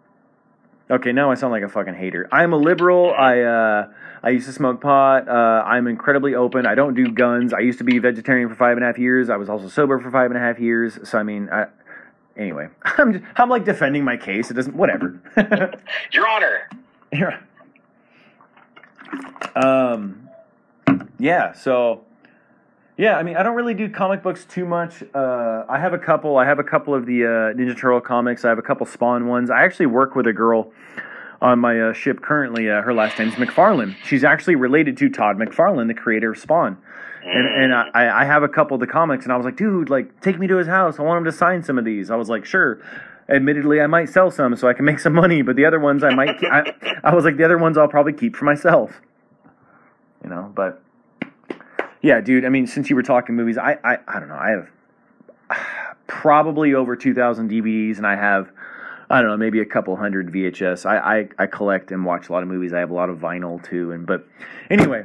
Okay, 0.91 1.13
now 1.13 1.31
I 1.31 1.35
sound 1.35 1.51
like 1.51 1.63
a 1.63 1.69
fucking 1.69 1.95
hater. 1.95 2.29
I'm 2.31 2.53
a 2.53 2.59
liberal. 2.59 3.15
I 3.15 3.41
uh, 3.41 3.89
I 4.23 4.31
used 4.31 4.47
to 4.47 4.53
smoke 4.53 4.83
pot. 4.83 5.27
Uh, 5.27 5.65
I'm 5.65 5.87
incredibly 5.87 6.35
open. 6.35 6.67
I 6.67 6.75
don't 6.75 6.95
do 6.95 7.09
guns. 7.11 7.55
I 7.55 7.61
used 7.61 7.79
to 7.79 7.85
be 7.85 7.99
vegetarian 7.99 8.51
for 8.51 8.55
five 8.55 8.77
and 8.77 8.85
a 8.85 8.87
half 8.89 8.99
years. 8.99 9.31
I 9.31 9.37
was 9.37 9.49
also 9.49 9.69
sober 9.69 9.99
for 9.99 10.11
five 10.11 10.31
and 10.31 10.37
a 10.37 10.41
half 10.41 10.59
years. 10.59 10.99
So 11.09 11.17
I 11.17 11.23
mean, 11.23 11.49
I, 11.51 11.69
anyway, 12.37 12.69
I'm 12.83 13.15
just, 13.15 13.25
I'm 13.37 13.49
like 13.49 13.65
defending 13.65 14.05
my 14.05 14.19
case. 14.19 14.51
It 14.51 14.55
doesn't 14.55 14.77
whatever. 14.77 15.19
Your 16.13 16.29
Honor. 16.29 17.49
Um, 19.57 20.29
yeah. 21.19 21.53
So 21.53 22.05
Yeah, 22.97 23.17
I 23.17 23.25
mean, 23.25 23.37
I 23.37 23.43
don't 23.43 23.57
really 23.57 23.75
do 23.75 23.91
comic 23.91 24.23
books 24.23 24.45
too 24.45 24.65
much. 24.65 25.03
Uh, 25.15 25.65
I 25.69 25.81
have 25.81 25.95
a 25.95 25.99
couple. 25.99 26.37
I 26.37 26.45
have 26.45 26.61
a 26.61 26.65
couple 26.65 26.95
of 26.95 27.07
the 27.07 27.25
uh, 27.25 27.29
Ninja 27.59 27.77
Turtle 27.77 28.01
comics. 28.01 28.45
I 28.45 28.49
have 28.51 28.59
a 28.59 28.63
couple 28.63 28.87
Spawn 28.87 29.27
ones. 29.27 29.51
I 29.51 29.65
actually 29.65 29.87
work 29.87 30.15
with 30.15 30.29
a 30.29 30.33
girl 30.33 30.73
on 31.41 31.59
my 31.59 31.81
uh, 31.81 31.93
ship 31.93 32.21
currently. 32.21 32.71
Uh, 32.71 32.83
her 32.83 32.95
last 32.95 33.19
name's 33.19 33.35
McFarlane. 33.35 33.97
She's 34.05 34.23
actually 34.23 34.55
related 34.55 34.97
to 34.99 35.09
Todd 35.09 35.37
McFarlane, 35.39 35.89
the 35.89 35.95
creator 35.95 36.33
of 36.33 36.39
Spawn. 36.39 36.79
And, 37.25 37.47
and 37.47 37.75
I, 37.75 38.21
I 38.21 38.25
have 38.27 38.43
a 38.43 38.49
couple 38.49 38.75
of 38.75 38.81
the 38.81 38.87
comics, 38.87 39.25
and 39.25 39.33
I 39.33 39.37
was 39.37 39.47
like, 39.47 39.57
dude, 39.57 39.89
like, 39.89 40.21
take 40.21 40.39
me 40.39 40.47
to 40.47 40.57
his 40.57 40.69
house. 40.69 40.99
I 40.99 41.03
want 41.03 41.19
him 41.19 41.25
to 41.25 41.33
sign 41.33 41.63
some 41.63 41.79
of 41.79 41.85
these. 41.85 42.11
I 42.11 42.17
was 42.17 42.29
like, 42.29 42.45
sure. 42.45 42.81
Admittedly, 43.29 43.81
I 43.81 43.87
might 43.87 44.09
sell 44.09 44.31
some 44.31 44.55
so 44.57 44.69
I 44.69 44.75
can 44.75 44.85
make 44.85 44.99
some 44.99 45.15
money, 45.15 45.43
but 45.43 45.57
the 45.57 45.65
other 45.65 45.81
ones 45.81 46.05
I 46.05 46.15
might. 46.15 46.37
I, 46.45 46.75
I 47.03 47.15
was 47.15 47.25
like, 47.25 47.37
the 47.37 47.45
other 47.45 47.59
ones 47.59 47.79
I'll 47.79 47.89
probably 47.89 48.13
keep 48.13 48.37
for 48.37 48.45
myself. 48.45 49.01
You 50.23 50.31
know, 50.31 50.53
but 50.55 50.83
yeah, 52.03 52.21
dude. 52.21 52.45
I 52.45 52.49
mean, 52.51 52.67
since 52.67 52.91
you 52.91 52.97
were 52.97 53.03
talking 53.03 53.35
movies, 53.35 53.59
I 53.59 53.79
I, 53.83 53.99
I 54.07 54.21
don't 54.21 54.29
know. 54.29 54.37
I 54.37 54.51
have 54.51 54.69
probably 56.07 56.75
over 56.75 56.97
two 56.97 57.15
thousand 57.15 57.51
DVDs, 57.51 57.97
and 57.97 58.07
I 58.07 58.17
have 58.17 58.51
I 59.11 59.21
don't 59.21 59.31
know 59.31 59.37
maybe 59.37 59.61
a 59.61 59.67
couple 59.67 59.97
hundred 59.97 60.31
VHS. 60.31 60.87
I, 60.87 61.21
I 61.21 61.29
I 61.39 61.47
collect 61.47 61.93
and 61.93 62.05
watch 62.05 62.29
a 62.29 62.33
lot 62.33 62.43
of 62.43 62.49
movies. 62.49 62.73
I 62.73 62.79
have 62.81 62.91
a 62.91 62.95
lot 62.95 63.11
of 63.11 63.19
vinyl 63.19 63.63
too. 63.63 63.93
And 63.93 64.07
but 64.07 64.27
anyway, 64.71 65.05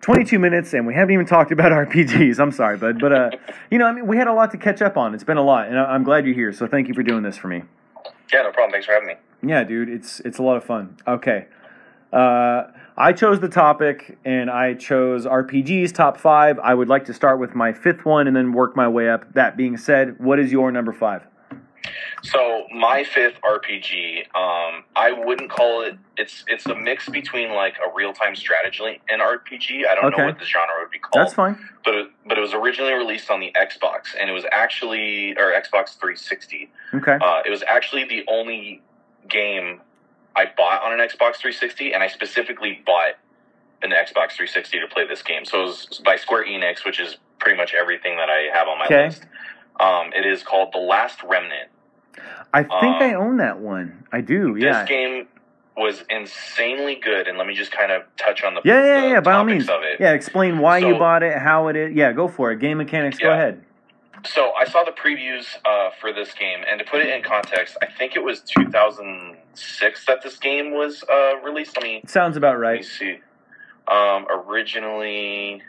22 0.00 0.38
minutes 0.38 0.72
and 0.74 0.86
we 0.86 0.94
haven't 0.94 1.12
even 1.12 1.26
talked 1.26 1.50
about 1.52 1.72
RPGs. 1.88 2.38
I'm 2.38 2.52
sorry, 2.52 2.76
bud. 2.78 3.00
But, 3.00 3.12
uh, 3.12 3.30
you 3.70 3.78
know, 3.78 3.86
I 3.86 3.92
mean, 3.92 4.06
we 4.06 4.16
had 4.16 4.26
a 4.28 4.32
lot 4.32 4.50
to 4.52 4.56
catch 4.58 4.80
up 4.82 4.96
on. 4.96 5.14
It's 5.14 5.24
been 5.24 5.36
a 5.36 5.42
lot, 5.42 5.68
and 5.68 5.78
I- 5.78 5.92
I'm 5.94 6.04
glad 6.04 6.24
you're 6.24 6.34
here. 6.34 6.52
So 6.52 6.66
thank 6.66 6.88
you 6.88 6.94
for 6.94 7.02
doing 7.02 7.22
this 7.22 7.36
for 7.36 7.48
me. 7.48 7.62
Yeah, 8.32 8.42
no 8.42 8.50
problem. 8.52 8.72
Thanks 8.72 8.86
for 8.86 8.92
having 8.92 9.08
me. 9.08 9.14
Yeah, 9.42 9.64
dude, 9.64 9.88
it's 9.88 10.20
it's 10.20 10.38
a 10.38 10.42
lot 10.42 10.56
of 10.56 10.64
fun. 10.64 10.96
Okay. 11.06 11.46
Uh, 12.12 12.64
I 12.96 13.12
chose 13.12 13.38
the 13.38 13.48
topic 13.48 14.18
and 14.24 14.50
I 14.50 14.74
chose 14.74 15.24
RPGs 15.26 15.92
top 15.94 16.18
five. 16.18 16.58
I 16.58 16.74
would 16.74 16.88
like 16.88 17.04
to 17.04 17.14
start 17.14 17.38
with 17.38 17.54
my 17.54 17.72
fifth 17.72 18.04
one 18.04 18.26
and 18.26 18.34
then 18.34 18.52
work 18.52 18.74
my 18.74 18.88
way 18.88 19.08
up. 19.08 19.32
That 19.34 19.56
being 19.56 19.76
said, 19.76 20.18
what 20.18 20.38
is 20.40 20.50
your 20.50 20.72
number 20.72 20.92
five? 20.92 21.22
So 22.22 22.66
my 22.74 23.04
fifth 23.04 23.40
RPG, 23.42 24.20
um, 24.34 24.84
I 24.96 25.12
wouldn't 25.12 25.50
call 25.50 25.82
it. 25.82 25.96
It's 26.16 26.44
it's 26.48 26.66
a 26.66 26.74
mix 26.74 27.08
between 27.08 27.52
like 27.52 27.74
a 27.84 27.94
real 27.94 28.12
time 28.12 28.34
strategy 28.36 29.00
and 29.08 29.20
RPG. 29.22 29.86
I 29.88 29.94
don't 29.94 30.06
Okay. 30.06 30.18
know 30.18 30.26
what 30.26 30.38
the 30.38 30.44
genre 30.44 30.74
would 30.80 30.90
be 30.90 30.98
called. 30.98 31.26
That's 31.26 31.34
fine. 31.34 31.58
But 31.84 31.94
it, 31.94 32.06
but 32.26 32.38
it 32.38 32.40
was 32.40 32.54
originally 32.54 32.92
released 32.94 33.30
on 33.30 33.40
the 33.40 33.52
Xbox, 33.56 34.14
and 34.18 34.28
it 34.28 34.32
was 34.32 34.44
actually 34.52 35.32
or 35.38 35.52
Xbox 35.52 35.98
360. 35.98 36.70
Okay. 36.94 37.18
Uh, 37.20 37.42
it 37.46 37.50
was 37.50 37.62
actually 37.68 38.04
the 38.04 38.24
only 38.28 38.82
game 39.28 39.80
I 40.36 40.46
bought 40.56 40.82
on 40.82 40.92
an 40.92 40.98
Xbox 40.98 41.36
360, 41.36 41.92
and 41.94 42.02
I 42.02 42.08
specifically 42.08 42.82
bought 42.84 43.14
an 43.82 43.90
Xbox 43.90 44.32
360 44.32 44.80
to 44.80 44.86
play 44.88 45.06
this 45.06 45.22
game. 45.22 45.44
So 45.44 45.60
it 45.60 45.66
was 45.66 46.02
by 46.04 46.16
Square 46.16 46.46
Enix, 46.46 46.84
which 46.84 46.98
is 47.00 47.16
pretty 47.38 47.56
much 47.56 47.74
everything 47.74 48.16
that 48.16 48.28
I 48.28 48.48
have 48.52 48.66
on 48.66 48.78
my 48.78 48.86
Okay. 48.86 49.06
list. 49.06 49.24
Um, 49.80 50.12
it 50.12 50.26
is 50.26 50.42
called 50.42 50.72
The 50.72 50.78
Last 50.80 51.22
Remnant. 51.22 51.70
I 52.52 52.62
think 52.62 52.72
um, 52.72 53.02
I 53.02 53.14
own 53.14 53.36
that 53.38 53.58
one. 53.58 54.04
I 54.12 54.20
do. 54.20 54.56
Yeah. 54.58 54.80
This 54.80 54.88
game 54.88 55.28
was 55.76 56.02
insanely 56.10 56.96
good, 56.96 57.28
and 57.28 57.38
let 57.38 57.46
me 57.46 57.54
just 57.54 57.70
kind 57.70 57.92
of 57.92 58.02
touch 58.16 58.42
on 58.42 58.54
the 58.54 58.62
Yeah, 58.64 58.84
yeah, 58.84 59.00
the 59.02 59.08
yeah. 59.08 59.20
By 59.20 59.34
all 59.34 59.44
means. 59.44 59.68
of 59.68 59.82
it. 59.82 60.00
Yeah. 60.00 60.12
Explain 60.12 60.58
why 60.58 60.78
you 60.78 60.98
bought 60.98 61.22
it, 61.22 61.38
how 61.38 61.68
it 61.68 61.76
is. 61.76 61.94
Yeah, 61.94 62.12
go 62.12 62.26
for 62.28 62.50
it. 62.52 62.58
Game 62.60 62.78
mechanics. 62.78 63.18
Go 63.18 63.30
ahead. 63.30 63.64
So 64.24 64.50
I 64.60 64.64
saw 64.64 64.82
the 64.82 64.90
previews 64.90 65.46
uh, 65.64 65.90
for 66.00 66.12
this 66.12 66.32
game, 66.34 66.64
and 66.68 66.80
to 66.80 66.84
put 66.84 67.00
it 67.00 67.08
in 67.08 67.22
context, 67.22 67.76
I 67.80 67.86
think 67.86 68.16
it 68.16 68.24
was 68.24 68.40
2006 68.40 70.06
that 70.06 70.22
this 70.22 70.36
game 70.38 70.72
was 70.72 71.04
uh, 71.10 71.36
released. 71.44 71.76
Let 71.76 71.84
me 71.84 72.02
Sounds 72.06 72.36
about 72.36 72.58
right. 72.58 72.72
let 72.72 72.80
me 72.80 72.84
see. 72.84 73.18
Um, 73.86 74.26
originally, 74.28 75.62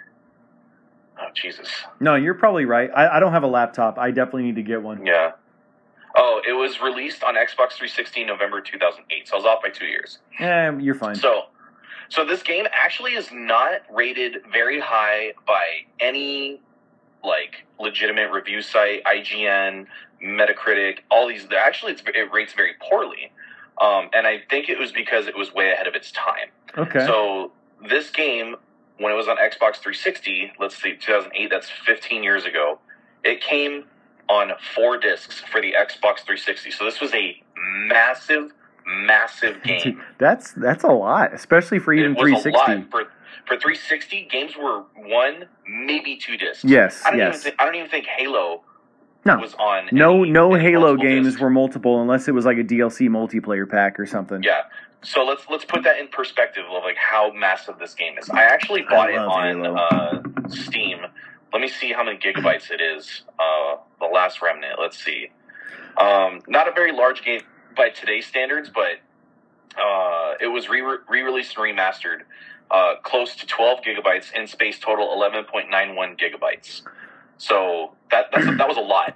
oh 1.19 1.27
Jesus, 1.35 1.69
No, 1.99 2.15
you're 2.15 2.33
probably 2.33 2.65
right. 2.65 2.89
I, 2.93 3.17
I 3.17 3.19
don't 3.19 3.33
have 3.33 3.43
a 3.43 3.47
laptop. 3.47 3.97
I 3.99 4.09
definitely 4.11 4.43
need 4.43 4.55
to 4.55 4.63
get 4.63 4.81
one. 4.81 5.05
yeah. 5.05 5.33
Oh, 6.15 6.41
it 6.47 6.53
was 6.53 6.81
released 6.81 7.23
on 7.23 7.35
Xbox 7.35 7.73
360 7.73 8.25
November 8.25 8.61
2008, 8.61 9.27
so 9.27 9.33
I 9.33 9.37
was 9.37 9.45
off 9.45 9.61
by 9.61 9.69
two 9.69 9.85
years. 9.85 10.19
Yeah, 10.39 10.77
you're 10.77 10.95
fine. 10.95 11.15
So, 11.15 11.43
so 12.09 12.25
this 12.25 12.41
game 12.41 12.65
actually 12.73 13.13
is 13.13 13.29
not 13.31 13.81
rated 13.91 14.37
very 14.51 14.79
high 14.79 15.33
by 15.45 15.85
any 15.99 16.61
like 17.23 17.65
legitimate 17.79 18.31
review 18.31 18.61
site, 18.61 19.03
IGN, 19.03 19.85
Metacritic, 20.23 20.99
all 21.11 21.27
these. 21.27 21.47
Actually, 21.55 21.93
it's, 21.93 22.01
it 22.05 22.31
rates 22.31 22.53
very 22.53 22.73
poorly, 22.89 23.31
um, 23.81 24.09
and 24.13 24.25
I 24.25 24.41
think 24.49 24.69
it 24.69 24.79
was 24.79 24.91
because 24.91 25.27
it 25.27 25.37
was 25.37 25.53
way 25.53 25.71
ahead 25.71 25.87
of 25.87 25.95
its 25.95 26.11
time. 26.11 26.49
okay. 26.77 27.05
So 27.05 27.51
this 27.87 28.09
game, 28.09 28.55
when 28.97 29.13
it 29.13 29.15
was 29.15 29.27
on 29.27 29.37
Xbox 29.37 29.77
360, 29.77 30.53
let's 30.59 30.75
see, 30.81 30.95
2008. 30.95 31.49
That's 31.49 31.69
15 31.69 32.23
years 32.23 32.45
ago. 32.45 32.79
It 33.23 33.41
came 33.41 33.85
on 34.29 34.51
four 34.75 34.97
discs 34.97 35.39
for 35.41 35.59
the 35.61 35.73
Xbox 35.73 36.19
360. 36.19 36.71
So 36.71 36.85
this 36.85 37.01
was 37.01 37.13
a 37.13 37.41
massive, 37.87 38.51
massive 38.85 39.61
game. 39.63 40.01
that's 40.17 40.51
that's 40.53 40.83
a 40.83 40.87
lot, 40.91 41.33
especially 41.33 41.79
for 41.79 41.93
even 41.93 42.11
it 42.11 42.19
was 42.21 42.45
a 42.45 42.51
360. 42.51 42.51
lot 42.81 42.91
for 42.91 43.11
for 43.47 43.55
360. 43.59 44.27
Games 44.31 44.55
were 44.55 44.83
one, 44.95 45.45
maybe 45.67 46.15
two 46.17 46.37
discs. 46.37 46.63
Yes, 46.63 47.01
I 47.05 47.09
don't 47.11 47.19
yes. 47.19 47.29
even 47.35 47.41
think 47.41 47.55
I 47.59 47.65
don't 47.65 47.75
even 47.75 47.89
think 47.89 48.05
Halo 48.05 48.61
No. 49.25 49.37
was 49.39 49.55
on. 49.55 49.89
No, 49.91 50.21
any- 50.23 50.31
no 50.31 50.53
any 50.53 50.63
Halo 50.63 50.95
games 50.95 51.25
discs. 51.27 51.41
were 51.41 51.49
multiple 51.49 52.01
unless 52.01 52.27
it 52.27 52.33
was 52.33 52.45
like 52.45 52.57
a 52.57 52.63
DLC 52.63 53.09
multiplayer 53.09 53.67
pack 53.69 53.99
or 53.99 54.05
something. 54.05 54.43
Yeah. 54.43 54.61
So 55.01 55.23
let's 55.23 55.43
let's 55.49 55.63
put 55.65 55.83
that 55.85 55.97
in 55.97 56.09
perspective 56.09 56.65
of 56.69 56.83
like 56.83 56.97
how 56.97 57.31
massive 57.31 57.79
this 57.79 57.93
game 57.95 58.17
is. 58.17 58.29
I 58.29 58.43
actually 58.43 58.81
bought 58.83 59.09
it 59.09 59.17
on 59.17 59.65
uh, 59.65 60.21
Steam. 60.49 60.99
Let 61.51 61.61
me 61.61 61.67
see 61.67 61.91
how 61.91 62.03
many 62.03 62.17
gigabytes 62.17 62.71
it 62.71 62.81
is. 62.81 63.23
Uh, 63.39 63.77
the 63.99 64.05
Last 64.05 64.41
Remnant. 64.41 64.79
Let's 64.79 65.03
see. 65.03 65.29
Um, 65.97 66.41
not 66.47 66.67
a 66.67 66.71
very 66.71 66.91
large 66.91 67.23
game 67.23 67.41
by 67.75 67.89
today's 67.89 68.25
standards, 68.25 68.69
but 68.69 68.99
uh, 69.81 70.35
it 70.39 70.47
was 70.47 70.69
re 70.69 70.81
released 71.09 71.57
and 71.57 71.77
remastered. 71.77 72.19
Uh, 72.71 72.93
close 73.01 73.35
to 73.35 73.47
12 73.47 73.79
gigabytes 73.81 74.31
in 74.33 74.45
space 74.45 74.77
total 74.77 75.07
11.91 75.17 75.71
gigabytes. 76.19 76.81
So 77.37 77.93
that 78.11 78.25
that's 78.31 78.45
that 78.57 78.67
was 78.67 78.77
a 78.77 78.81
lot 78.81 79.15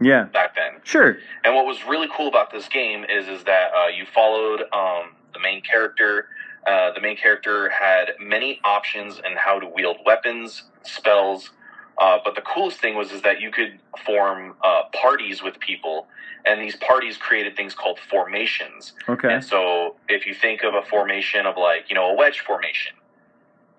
Yeah, 0.00 0.24
back 0.24 0.56
then. 0.56 0.80
sure. 0.82 1.18
And 1.44 1.54
what 1.54 1.66
was 1.66 1.84
really 1.86 2.08
cool 2.16 2.26
about 2.26 2.50
this 2.50 2.66
game 2.68 3.04
is 3.04 3.28
is 3.28 3.44
that 3.44 3.70
uh, 3.72 3.86
you 3.88 4.06
followed 4.12 4.62
um, 4.72 5.14
the 5.34 5.38
main 5.40 5.62
character. 5.62 6.30
Uh, 6.66 6.92
the 6.92 7.00
main 7.00 7.16
character 7.16 7.68
had 7.70 8.10
many 8.20 8.60
options 8.64 9.18
in 9.18 9.36
how 9.36 9.58
to 9.58 9.66
wield 9.66 9.96
weapons, 10.04 10.64
spells. 10.82 11.50
Uh, 11.98 12.18
but 12.24 12.34
the 12.34 12.42
coolest 12.42 12.78
thing 12.78 12.94
was 12.94 13.10
is 13.10 13.22
that 13.22 13.40
you 13.40 13.50
could 13.50 13.78
form 14.04 14.54
uh, 14.62 14.82
parties 14.92 15.42
with 15.42 15.58
people, 15.58 16.06
and 16.44 16.60
these 16.60 16.76
parties 16.76 17.16
created 17.16 17.56
things 17.56 17.74
called 17.74 17.98
formations. 17.98 18.92
Okay. 19.08 19.32
And 19.32 19.44
so, 19.44 19.96
if 20.08 20.24
you 20.24 20.34
think 20.34 20.62
of 20.62 20.74
a 20.74 20.82
formation 20.82 21.44
of 21.44 21.56
like 21.56 21.86
you 21.88 21.96
know 21.96 22.10
a 22.10 22.14
wedge 22.14 22.40
formation, 22.40 22.92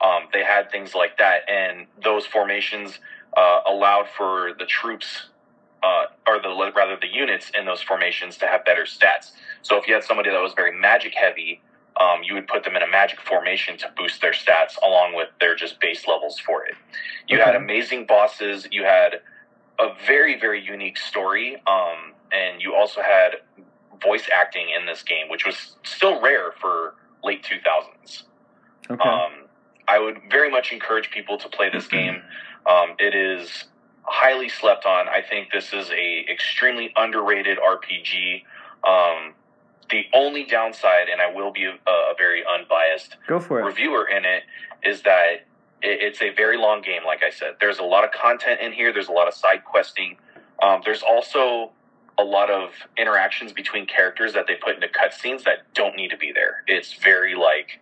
um, 0.01 0.23
they 0.33 0.43
had 0.43 0.69
things 0.69 0.93
like 0.93 1.17
that, 1.17 1.49
and 1.49 1.87
those 2.03 2.25
formations 2.25 2.99
uh, 3.37 3.61
allowed 3.67 4.07
for 4.09 4.53
the 4.59 4.65
troops, 4.65 5.29
uh, 5.81 6.05
or 6.27 6.41
the 6.41 6.71
rather 6.75 6.97
the 6.99 7.07
units 7.07 7.51
in 7.57 7.65
those 7.65 7.81
formations 7.81 8.37
to 8.37 8.47
have 8.47 8.65
better 8.65 8.83
stats. 8.83 9.31
So 9.61 9.77
if 9.77 9.87
you 9.87 9.93
had 9.93 10.03
somebody 10.03 10.29
that 10.29 10.41
was 10.41 10.53
very 10.53 10.77
magic 10.77 11.13
heavy, 11.15 11.61
um, 11.99 12.23
you 12.23 12.33
would 12.33 12.47
put 12.47 12.63
them 12.63 12.75
in 12.75 12.81
a 12.81 12.87
magic 12.87 13.19
formation 13.21 13.77
to 13.77 13.91
boost 13.97 14.21
their 14.21 14.31
stats 14.31 14.77
along 14.83 15.15
with 15.15 15.29
their 15.39 15.55
just 15.55 15.79
base 15.79 16.07
levels 16.07 16.39
for 16.39 16.63
it. 16.65 16.75
You 17.27 17.39
had 17.39 17.55
amazing 17.55 18.05
bosses. 18.05 18.67
You 18.71 18.83
had 18.83 19.21
a 19.79 19.93
very 20.07 20.39
very 20.39 20.63
unique 20.63 20.97
story, 20.97 21.61
um, 21.67 22.13
and 22.31 22.61
you 22.61 22.75
also 22.75 23.01
had 23.01 23.37
voice 24.01 24.29
acting 24.33 24.67
in 24.69 24.85
this 24.85 25.03
game, 25.03 25.29
which 25.29 25.45
was 25.45 25.75
still 25.83 26.21
rare 26.21 26.53
for 26.59 26.95
late 27.23 27.43
two 27.43 27.57
thousands. 27.63 28.23
Okay. 28.89 29.07
Um, 29.07 29.47
I 29.87 29.99
would 29.99 30.19
very 30.29 30.49
much 30.49 30.71
encourage 30.71 31.09
people 31.11 31.37
to 31.37 31.49
play 31.49 31.69
this 31.69 31.87
game. 31.97 32.21
Um, 32.65 32.95
it 32.99 33.13
is 33.13 33.65
highly 34.03 34.49
slept 34.49 34.85
on. 34.85 35.07
I 35.07 35.21
think 35.21 35.51
this 35.51 35.73
is 35.73 35.89
a 35.91 36.25
extremely 36.31 36.93
underrated 36.95 37.57
RPG. 37.57 38.43
Um, 38.87 39.33
the 39.89 40.05
only 40.13 40.45
downside, 40.45 41.09
and 41.11 41.21
I 41.21 41.33
will 41.33 41.51
be 41.51 41.65
a, 41.65 41.71
a 41.71 42.13
very 42.17 42.43
unbiased 42.45 43.17
reviewer 43.65 44.07
in 44.07 44.25
it, 44.25 44.43
is 44.83 45.01
that 45.03 45.45
it, 45.81 46.01
it's 46.01 46.21
a 46.21 46.29
very 46.31 46.57
long 46.57 46.81
game. 46.81 47.01
Like 47.05 47.23
I 47.23 47.29
said, 47.29 47.55
there's 47.59 47.79
a 47.79 47.83
lot 47.83 48.03
of 48.03 48.11
content 48.11 48.61
in 48.61 48.71
here. 48.71 48.93
There's 48.93 49.07
a 49.07 49.13
lot 49.13 49.27
of 49.27 49.33
side 49.33 49.63
questing. 49.65 50.17
Um, 50.61 50.81
there's 50.83 51.03
also 51.03 51.71
a 52.17 52.23
lot 52.23 52.49
of 52.49 52.71
interactions 52.97 53.53
between 53.53 53.85
characters 53.85 54.33
that 54.33 54.45
they 54.45 54.55
put 54.55 54.75
into 54.75 54.87
cutscenes 54.87 55.43
that 55.43 55.73
don't 55.73 55.95
need 55.95 56.09
to 56.09 56.17
be 56.17 56.31
there. 56.33 56.63
It's 56.67 56.93
very 56.93 57.35
like 57.35 57.79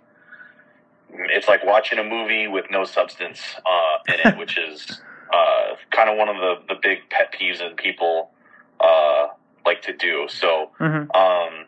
it's 1.09 1.47
like 1.47 1.65
watching 1.65 1.99
a 1.99 2.03
movie 2.03 2.47
with 2.47 2.65
no 2.69 2.83
substance 2.83 3.41
uh, 3.65 4.13
in 4.13 4.19
it, 4.27 4.37
which 4.39 4.57
is 4.57 5.01
uh, 5.33 5.75
kind 5.91 6.09
of 6.09 6.17
one 6.17 6.29
of 6.29 6.37
the, 6.37 6.73
the 6.73 6.79
big 6.81 7.09
pet 7.09 7.33
peeves 7.33 7.59
that 7.59 7.75
people 7.77 8.31
uh, 8.79 9.27
like 9.65 9.81
to 9.83 9.93
do. 9.93 10.27
So 10.29 10.71
hmm 10.77 11.09
um, 11.15 11.65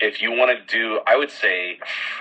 if 0.00 0.20
you 0.20 0.30
want 0.30 0.58
to 0.58 0.78
do, 0.78 1.00
I 1.06 1.16
would 1.16 1.30
say, 1.30 1.78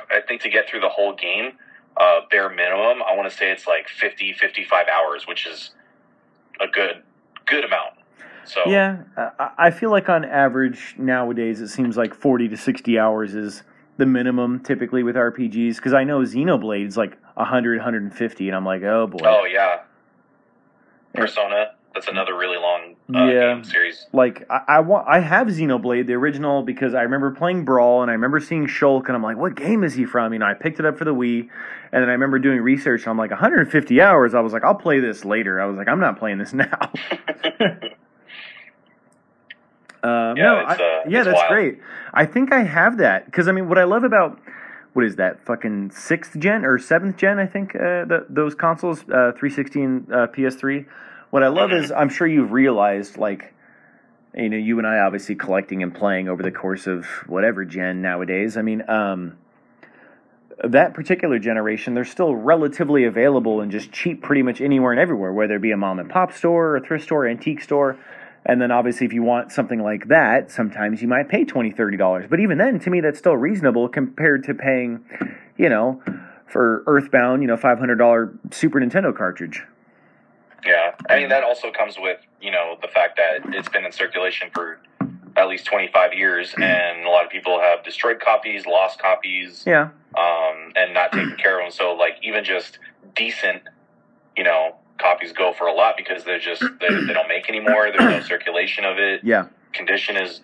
I 0.10 0.22
think 0.22 0.42
to 0.42 0.50
get 0.50 0.70
through 0.70 0.82
the 0.82 0.90
whole 0.90 1.16
game, 1.16 1.54
uh, 1.98 2.22
bare 2.30 2.50
minimum, 2.50 3.02
I 3.04 3.16
want 3.16 3.30
to 3.30 3.36
say 3.36 3.52
it's 3.52 3.68
like 3.68 3.88
50, 3.88 4.34
55 4.34 4.88
hours, 4.88 5.28
which 5.28 5.48
is 5.48 5.72
a 6.60 6.68
good 6.68 7.04
good 7.46 7.64
amount. 7.64 7.94
So 8.46 8.62
Yeah, 8.68 9.04
I, 9.58 9.72
feel 9.72 9.90
like 9.90 10.08
on 10.08 10.24
average 10.24 10.96
nowadays 10.98 11.62
it 11.62 11.70
seems 11.70 11.98
like 11.98 12.14
40 12.14 12.50
to 12.50 12.58
60 12.58 13.00
hours 13.00 13.34
is 13.34 13.64
the 13.98 14.06
minimum 14.06 14.60
typically 14.60 15.04
with 15.04 15.16
RPGs 15.16 15.78
because 15.78 15.94
I 15.94 16.04
know 16.04 16.20
Xenoblade 16.20 16.88
is 16.88 16.98
like 16.98 17.18
100, 17.36 17.78
150, 17.78 18.48
and 18.48 18.56
I'm 18.56 18.66
like, 18.66 18.84
oh 18.84 19.08
boy. 19.08 19.20
Oh 19.24 19.46
yeah, 19.46 19.82
Persona. 21.14 21.72
That's 21.96 22.08
another 22.10 22.38
really 22.38 22.58
long 22.58 22.96
uh, 23.16 23.26
Yeah. 23.32 23.54
game 23.56 23.64
series. 23.64 24.06
Like 24.12 24.46
I, 24.50 24.62
I 24.68 24.80
want, 24.82 25.08
I 25.08 25.20
have 25.22 25.48
Xenoblade, 25.48 26.06
the 26.08 26.14
original, 26.14 26.62
because 26.62 26.94
I 26.94 27.02
remember 27.04 27.32
playing 27.32 27.64
Brawl 27.64 28.02
and 28.02 28.12
I 28.12 28.14
remember 28.16 28.42
seeing 28.42 28.68
Shulk, 28.68 29.08
and 29.08 29.16
I'm 29.16 29.24
like, 29.24 29.38
what 29.38 29.56
game 29.56 29.82
is 29.84 29.94
he 29.94 30.06
from? 30.06 30.34
You 30.34 30.40
know, 30.40 30.46
I 30.46 30.54
picked 30.56 30.78
it 30.80 30.86
up 30.86 30.98
for 30.98 31.06
the 31.06 31.14
Wii, 31.16 31.40
and 31.94 32.04
then 32.04 32.10
I 32.10 32.12
remember 32.12 32.38
doing 32.38 32.60
research. 32.60 33.04
And 33.04 33.10
I'm 33.12 33.18
like, 33.18 33.32
150 33.32 34.02
hours. 34.02 34.34
I 34.34 34.42
was 34.42 34.52
like, 34.52 34.66
I'll 34.66 34.76
play 34.76 35.00
this 35.00 35.24
later. 35.24 35.62
I 35.62 35.66
was 35.66 35.78
like, 35.78 35.88
I'm 35.88 36.02
not 36.02 36.20
playing 36.20 36.38
this 36.38 36.54
now. 36.54 36.92
Um, 40.04 40.38
Yeah, 40.38 40.44
no, 40.44 40.56
I- 40.58 40.76
uh, 40.76 41.04
yeah, 41.08 41.24
that's 41.24 41.36
wild. 41.36 41.50
great. 41.50 41.80
I 42.14 42.26
think 42.26 42.52
I 42.52 42.64
have 42.64 42.98
that 42.98 43.26
because 43.26 43.48
I 43.48 43.54
mean, 43.54 43.70
what 43.70 43.78
I 43.80 43.86
love 43.86 44.04
about 44.04 44.38
what 44.94 45.06
is 45.06 45.16
that 45.16 45.44
fucking 45.46 45.92
sixth 45.92 46.38
gen 46.40 46.64
or 46.66 46.78
seventh 46.78 47.18
gen? 47.18 47.40
I 47.40 47.46
think 47.46 47.74
uh, 47.76 48.06
the, 48.06 48.26
those 48.30 48.54
consoles, 48.56 49.00
uh, 49.04 49.32
360 49.38 49.82
and 49.82 50.12
uh, 50.14 50.28
PS3. 50.28 50.86
What 51.36 51.44
I 51.44 51.50
love 51.50 51.74
is 51.74 51.92
I'm 51.92 52.08
sure 52.08 52.26
you've 52.26 52.54
realized 52.54 53.18
like. 53.18 53.54
You 54.34 54.48
know, 54.48 54.56
you 54.56 54.78
and 54.78 54.88
I 54.88 55.00
obviously 55.00 55.36
collecting 55.36 55.84
and 55.84 55.94
playing 55.94 56.30
over 56.30 56.42
the 56.42 56.52
course 56.52 56.88
of 56.88 57.06
whatever 57.28 57.66
gen 57.66 58.02
nowadays. 58.02 58.56
I 58.56 58.62
mean, 58.62 58.90
um, 58.90 59.38
that 60.64 60.94
particular 60.94 61.38
generation, 61.38 61.94
they're 61.94 62.06
still 62.06 62.34
relatively 62.38 63.04
available 63.04 63.60
and 63.60 63.70
just 63.70 63.92
cheap 63.92 64.22
pretty 64.22 64.44
much 64.44 64.62
anywhere 64.62 64.94
and 64.94 65.00
everywhere, 65.02 65.34
whether 65.34 65.58
it 65.58 65.62
be 65.62 65.72
a 65.72 65.78
mom 65.78 66.00
and 66.00 66.10
pop 66.10 66.32
store, 66.32 66.68
or 66.68 66.78
a 66.78 66.82
thrift 66.82 67.04
store, 67.04 67.28
antique 67.28 67.62
store. 67.62 68.00
And 68.46 68.62
then 68.62 68.72
obviously, 68.72 69.06
if 69.06 69.12
you 69.12 69.24
want 69.24 69.52
something 69.52 69.84
like 69.84 70.08
that, 70.08 70.52
sometimes 70.52 71.02
you 71.02 71.10
might 71.10 71.28
pay 71.28 71.44
$20, 71.44 71.76
$30. 71.76 72.30
But 72.30 72.40
even 72.40 72.58
then, 72.58 72.80
to 72.80 72.90
me, 72.90 73.02
that's 73.02 73.20
still 73.20 73.36
reasonable 73.36 73.90
compared 73.90 74.46
to 74.46 74.54
paying, 74.54 75.04
you 75.58 75.68
know, 75.68 76.02
for 76.48 76.86
Earthbound, 76.88 77.42
you 77.42 77.50
know, 77.50 77.58
$500 77.58 78.54
Super 78.54 78.80
Nintendo 78.80 79.14
cartridge. 79.14 79.64
Yeah, 80.66 80.96
I 81.10 81.18
mean 81.20 81.30
that 81.30 81.44
also 81.44 81.72
comes 81.72 81.96
with 82.00 82.20
you 82.42 82.52
know 82.52 82.76
the 82.82 82.88
fact 82.88 83.18
that 83.18 83.54
it's 83.56 83.70
been 83.70 83.86
in 83.86 83.92
circulation 83.92 84.50
for 84.54 84.80
at 85.38 85.48
least 85.50 85.66
25 85.66 86.14
years, 86.14 86.54
and 86.62 87.06
a 87.06 87.10
lot 87.10 87.26
of 87.26 87.30
people 87.30 87.60
have 87.60 87.84
destroyed 87.84 88.22
copies, 88.22 88.66
lost 88.66 89.00
copies, 89.00 89.64
Yeah. 89.68 89.90
um, 90.18 90.72
and 90.78 90.94
not 90.94 91.12
taken 91.12 91.36
care 91.44 91.60
of 91.60 91.66
them. 91.66 91.72
So 91.72 91.94
like 91.94 92.14
even 92.24 92.46
just 92.46 92.80
decent, 93.18 93.64
you 94.38 94.46
know, 94.46 94.76
copies 94.98 95.34
go 95.34 95.52
for 95.52 95.68
a 95.68 95.74
lot 95.74 95.96
because 95.98 96.24
they're 96.24 96.40
just 96.40 96.62
they, 96.80 96.88
they 97.06 97.14
don't 97.14 97.28
make 97.28 97.50
anymore. 97.50 97.90
There's 97.96 98.10
no 98.10 98.22
circulation 98.26 98.86
of 98.86 98.98
it. 98.98 99.22
Yeah. 99.24 99.48
Condition 99.74 100.16
is 100.16 100.40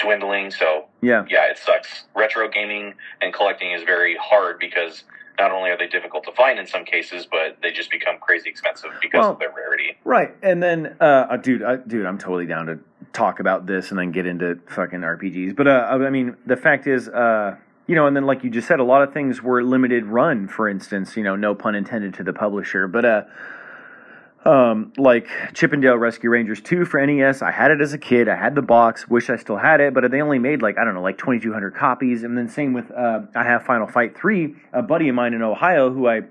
dwindling. 0.00 0.50
So 0.50 0.86
Yeah. 1.02 1.24
yeah, 1.30 1.48
it 1.48 1.56
sucks. 1.58 2.04
Retro 2.16 2.48
gaming 2.48 2.94
and 3.22 3.32
collecting 3.32 3.70
is 3.70 3.84
very 3.84 4.16
hard 4.20 4.58
because 4.58 5.04
not 5.38 5.50
only 5.50 5.70
are 5.70 5.78
they 5.78 5.86
difficult 5.86 6.24
to 6.24 6.32
find 6.32 6.58
in 6.58 6.66
some 6.66 6.84
cases, 6.84 7.26
but 7.30 7.58
they 7.62 7.70
just 7.70 7.90
become 7.90 8.18
crazy 8.20 8.48
expensive 8.48 8.90
because 9.00 9.20
Well, 9.20 9.32
of 9.32 9.38
their 9.38 9.52
rarity. 9.56 9.96
Right, 10.04 10.34
and 10.42 10.62
then, 10.62 10.96
uh, 11.00 11.26
uh, 11.30 11.36
dude, 11.36 11.62
I, 11.62 11.76
dude, 11.76 12.06
I'm 12.06 12.18
totally 12.18 12.46
down 12.46 12.66
to 12.66 12.78
talk 13.12 13.40
about 13.40 13.66
this 13.66 13.90
and 13.90 13.98
then 13.98 14.12
get 14.12 14.26
into 14.26 14.58
fucking 14.68 15.00
RPGs. 15.00 15.56
But 15.56 15.68
uh, 15.68 15.88
I 15.90 16.10
mean, 16.10 16.36
the 16.46 16.56
fact 16.56 16.86
is, 16.86 17.08
uh, 17.08 17.56
you 17.86 17.94
know, 17.94 18.06
and 18.06 18.16
then 18.16 18.26
like 18.26 18.44
you 18.44 18.50
just 18.50 18.68
said, 18.68 18.80
a 18.80 18.84
lot 18.84 19.02
of 19.02 19.12
things 19.12 19.42
were 19.42 19.62
limited 19.62 20.04
run. 20.04 20.48
For 20.48 20.68
instance, 20.68 21.16
you 21.16 21.22
know, 21.22 21.36
no 21.36 21.54
pun 21.54 21.74
intended 21.74 22.14
to 22.14 22.24
the 22.24 22.32
publisher, 22.32 22.88
but 22.88 23.04
uh, 23.04 23.22
um, 24.46 24.92
like 24.96 25.28
Chip 25.54 25.72
'n 25.72 25.80
Dale 25.80 25.98
Rescue 25.98 26.30
Rangers 26.30 26.60
2 26.60 26.84
for 26.84 27.04
NES. 27.04 27.42
I 27.42 27.50
had 27.50 27.70
it 27.72 27.80
as 27.80 27.92
a 27.92 27.98
kid. 27.98 28.28
I 28.28 28.36
had 28.36 28.54
the 28.54 28.62
box. 28.62 29.08
Wish 29.08 29.28
I 29.28 29.36
still 29.36 29.56
had 29.56 29.80
it, 29.80 29.92
but 29.92 30.08
they 30.10 30.22
only 30.22 30.38
made 30.38 30.62
like 30.62 30.78
I 30.78 30.84
don't 30.84 30.94
know, 30.94 31.02
like 31.02 31.18
2,200 31.18 31.74
copies. 31.74 32.22
And 32.22 32.38
then 32.38 32.48
same 32.48 32.72
with 32.72 32.90
uh, 32.92 33.22
I 33.34 33.42
have 33.42 33.64
Final 33.64 33.88
Fight 33.88 34.16
3. 34.16 34.54
A 34.72 34.82
buddy 34.82 35.08
of 35.08 35.14
mine 35.14 35.34
in 35.34 35.42
Ohio 35.42 35.90
who 35.90 36.08
I 36.08 36.22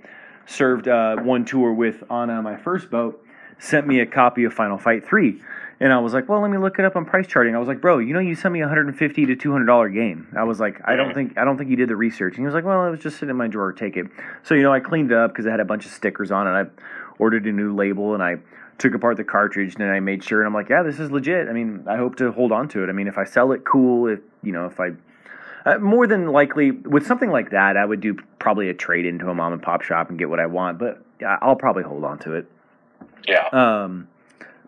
served 0.46 0.88
uh, 0.88 1.18
one 1.18 1.44
tour 1.44 1.74
with 1.74 2.04
on 2.10 2.30
uh, 2.30 2.42
my 2.42 2.56
first 2.56 2.90
boat 2.90 3.22
sent 3.60 3.88
me 3.88 4.00
a 4.00 4.06
copy 4.06 4.46
of 4.46 4.54
Final 4.54 4.78
Fight 4.78 5.06
3. 5.06 5.42
And 5.80 5.92
I 5.92 6.00
was 6.00 6.14
like, 6.14 6.30
well, 6.30 6.40
let 6.40 6.50
me 6.50 6.58
look 6.58 6.80
it 6.80 6.86
up 6.86 6.96
on 6.96 7.06
PriceCharting. 7.06 7.54
I 7.54 7.58
was 7.58 7.68
like, 7.68 7.82
bro, 7.82 7.98
you 7.98 8.14
know, 8.14 8.22
you 8.22 8.34
sent 8.34 8.54
me 8.54 8.62
a 8.62 8.64
150 8.64 9.26
to 9.26 9.36
200 9.36 9.66
dollar 9.66 9.90
game. 9.90 10.28
I 10.38 10.44
was 10.44 10.60
like, 10.60 10.80
I 10.86 10.96
don't 10.96 11.14
think, 11.14 11.38
I 11.38 11.44
don't 11.44 11.58
think 11.58 11.70
you 11.70 11.76
did 11.76 11.90
the 11.90 11.98
research. 11.98 12.36
And 12.36 12.44
he 12.44 12.46
was 12.46 12.54
like, 12.54 12.64
well, 12.64 12.86
it 12.86 12.92
was 12.92 13.02
just 13.02 13.18
sitting 13.18 13.32
in 13.32 13.36
my 13.36 13.48
drawer. 13.48 13.74
Take 13.74 13.98
it. 13.98 14.08
So 14.44 14.56
you 14.56 14.64
know, 14.64 14.72
I 14.72 14.80
cleaned 14.80 15.12
it 15.12 15.18
up 15.18 15.32
because 15.32 15.46
it 15.46 15.50
had 15.50 15.60
a 15.60 15.66
bunch 15.66 15.86
of 15.86 15.92
stickers 15.92 16.32
on 16.32 16.48
it. 16.48 16.52
I 16.52 16.66
ordered 17.20 17.46
a 17.46 17.52
new 17.52 17.74
label 17.74 18.14
and 18.14 18.24
I 18.24 18.38
took 18.78 18.94
apart 18.94 19.18
the 19.18 19.24
cartridge 19.24 19.76
and 19.76 19.84
I 19.84 20.00
made 20.00 20.24
sure. 20.24 20.42
And 20.42 20.48
I'm 20.48 20.54
like, 20.54 20.70
yeah, 20.70 20.84
this 20.84 21.00
is 21.00 21.12
legit. 21.12 21.48
I 21.48 21.54
mean, 21.54 21.86
I 21.88 21.98
hope 21.98 22.16
to 22.18 22.32
hold 22.32 22.52
on 22.52 22.68
to 22.70 22.84
it. 22.84 22.90
I 22.90 22.92
mean, 22.92 23.08
if 23.08 23.18
I 23.18 23.24
sell 23.24 23.52
it, 23.52 23.64
cool. 23.66 24.08
If 24.08 24.20
you 24.44 24.52
know, 24.52 24.66
if 24.66 24.80
I 24.80 24.92
uh, 25.66 25.80
more 25.80 26.08
than 26.08 26.32
likely 26.32 26.72
with 26.72 27.06
something 27.08 27.30
like 27.32 27.52
that, 27.52 27.78
I 27.78 27.86
would 27.86 28.02
do 28.02 28.16
probably 28.40 28.70
a 28.70 28.74
trade 28.74 29.06
into 29.06 29.30
a 29.30 29.34
mom 29.34 29.54
and 29.54 29.62
pop 29.62 29.82
shop 29.82 30.10
and 30.10 30.20
get 30.20 30.30
what 30.30 30.40
I 30.40 30.46
want. 30.46 30.78
But 30.78 31.04
I'll 31.42 31.56
probably 31.56 31.84
hold 31.84 32.04
on 32.04 32.20
to 32.20 32.34
it. 32.34 32.48
Yeah. 33.28 33.48
Um, 33.48 34.08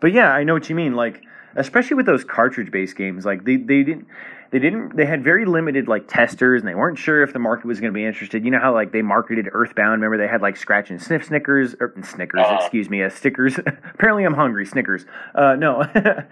but 0.00 0.12
yeah, 0.12 0.32
I 0.32 0.44
know 0.44 0.54
what 0.54 0.68
you 0.68 0.74
mean. 0.74 0.94
Like, 0.94 1.22
especially 1.54 1.94
with 1.94 2.06
those 2.06 2.24
cartridge-based 2.24 2.96
games, 2.96 3.24
like 3.24 3.44
they 3.44 3.56
they 3.56 3.82
didn't 3.82 4.06
they 4.50 4.58
didn't 4.58 4.96
they 4.96 5.04
had 5.06 5.22
very 5.22 5.44
limited 5.44 5.88
like 5.88 6.08
testers, 6.08 6.62
and 6.62 6.68
they 6.68 6.74
weren't 6.74 6.98
sure 6.98 7.22
if 7.22 7.32
the 7.32 7.38
market 7.38 7.66
was 7.66 7.80
going 7.80 7.92
to 7.92 7.96
be 7.96 8.04
interested. 8.04 8.44
You 8.44 8.50
know 8.50 8.58
how 8.60 8.72
like 8.72 8.92
they 8.92 9.02
marketed 9.02 9.48
Earthbound? 9.52 10.00
Remember 10.02 10.16
they 10.16 10.26
had 10.30 10.40
like 10.42 10.56
scratch 10.56 10.90
and 10.90 11.00
sniff 11.02 11.26
Snickers 11.26 11.74
or 11.80 11.92
Snickers, 12.02 12.40
Uh-huh. 12.40 12.56
excuse 12.60 12.88
me, 12.88 13.02
uh, 13.02 13.10
stickers. 13.10 13.58
Apparently, 13.94 14.24
I'm 14.24 14.34
hungry. 14.34 14.64
Snickers. 14.66 15.04
Uh, 15.34 15.54
no. 15.56 15.82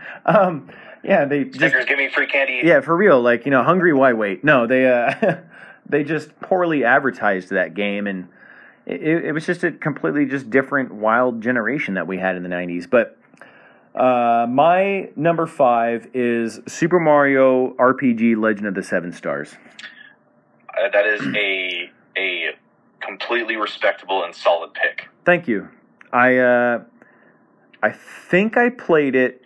um, 0.26 0.70
yeah, 1.05 1.24
they 1.24 1.44
just 1.44 1.74
give 1.88 1.98
me 1.98 2.09
free 2.09 2.26
candy. 2.26 2.62
yeah, 2.64 2.81
for 2.81 2.96
real. 2.96 3.20
Like 3.20 3.44
you 3.44 3.50
know, 3.50 3.62
hungry. 3.62 3.92
Why 3.92 4.12
wait? 4.12 4.42
No, 4.42 4.66
they 4.66 4.87
uh, 4.90 5.37
they 5.88 6.02
just 6.02 6.38
poorly 6.40 6.85
advertised 6.85 7.50
that 7.50 7.74
game, 7.74 8.07
and 8.07 8.29
it, 8.87 9.26
it 9.26 9.33
was 9.33 9.44
just 9.46 9.62
a 9.62 9.70
completely 9.72 10.26
just 10.26 10.48
different, 10.50 10.92
wild 10.94 11.42
generation 11.42 11.94
that 11.94 12.07
we 12.07 12.18
had 12.18 12.35
in 12.35 12.42
the 12.42 12.48
'90s. 12.48 12.88
But 12.90 13.15
uh, 13.96 14.46
my 14.48 15.11
number 15.16 15.46
five 15.46 16.09
is 16.12 16.61
Super 16.66 17.00
Mario 17.00 17.74
RPG: 17.74 18.37
Legend 18.37 18.66
of 18.66 18.74
the 18.74 18.82
Seven 18.82 19.12
Stars. 19.12 19.56
Uh, 20.68 20.88
that 20.92 21.06
is 21.06 21.22
a 21.35 21.90
a 22.16 22.50
completely 23.00 23.56
respectable 23.56 24.24
and 24.24 24.35
solid 24.35 24.74
pick. 24.74 25.09
Thank 25.24 25.48
you. 25.48 25.68
I 26.12 26.37
uh, 26.37 26.85
I 27.82 27.90
think 27.90 28.56
I 28.56 28.68
played 28.68 29.14
it 29.14 29.42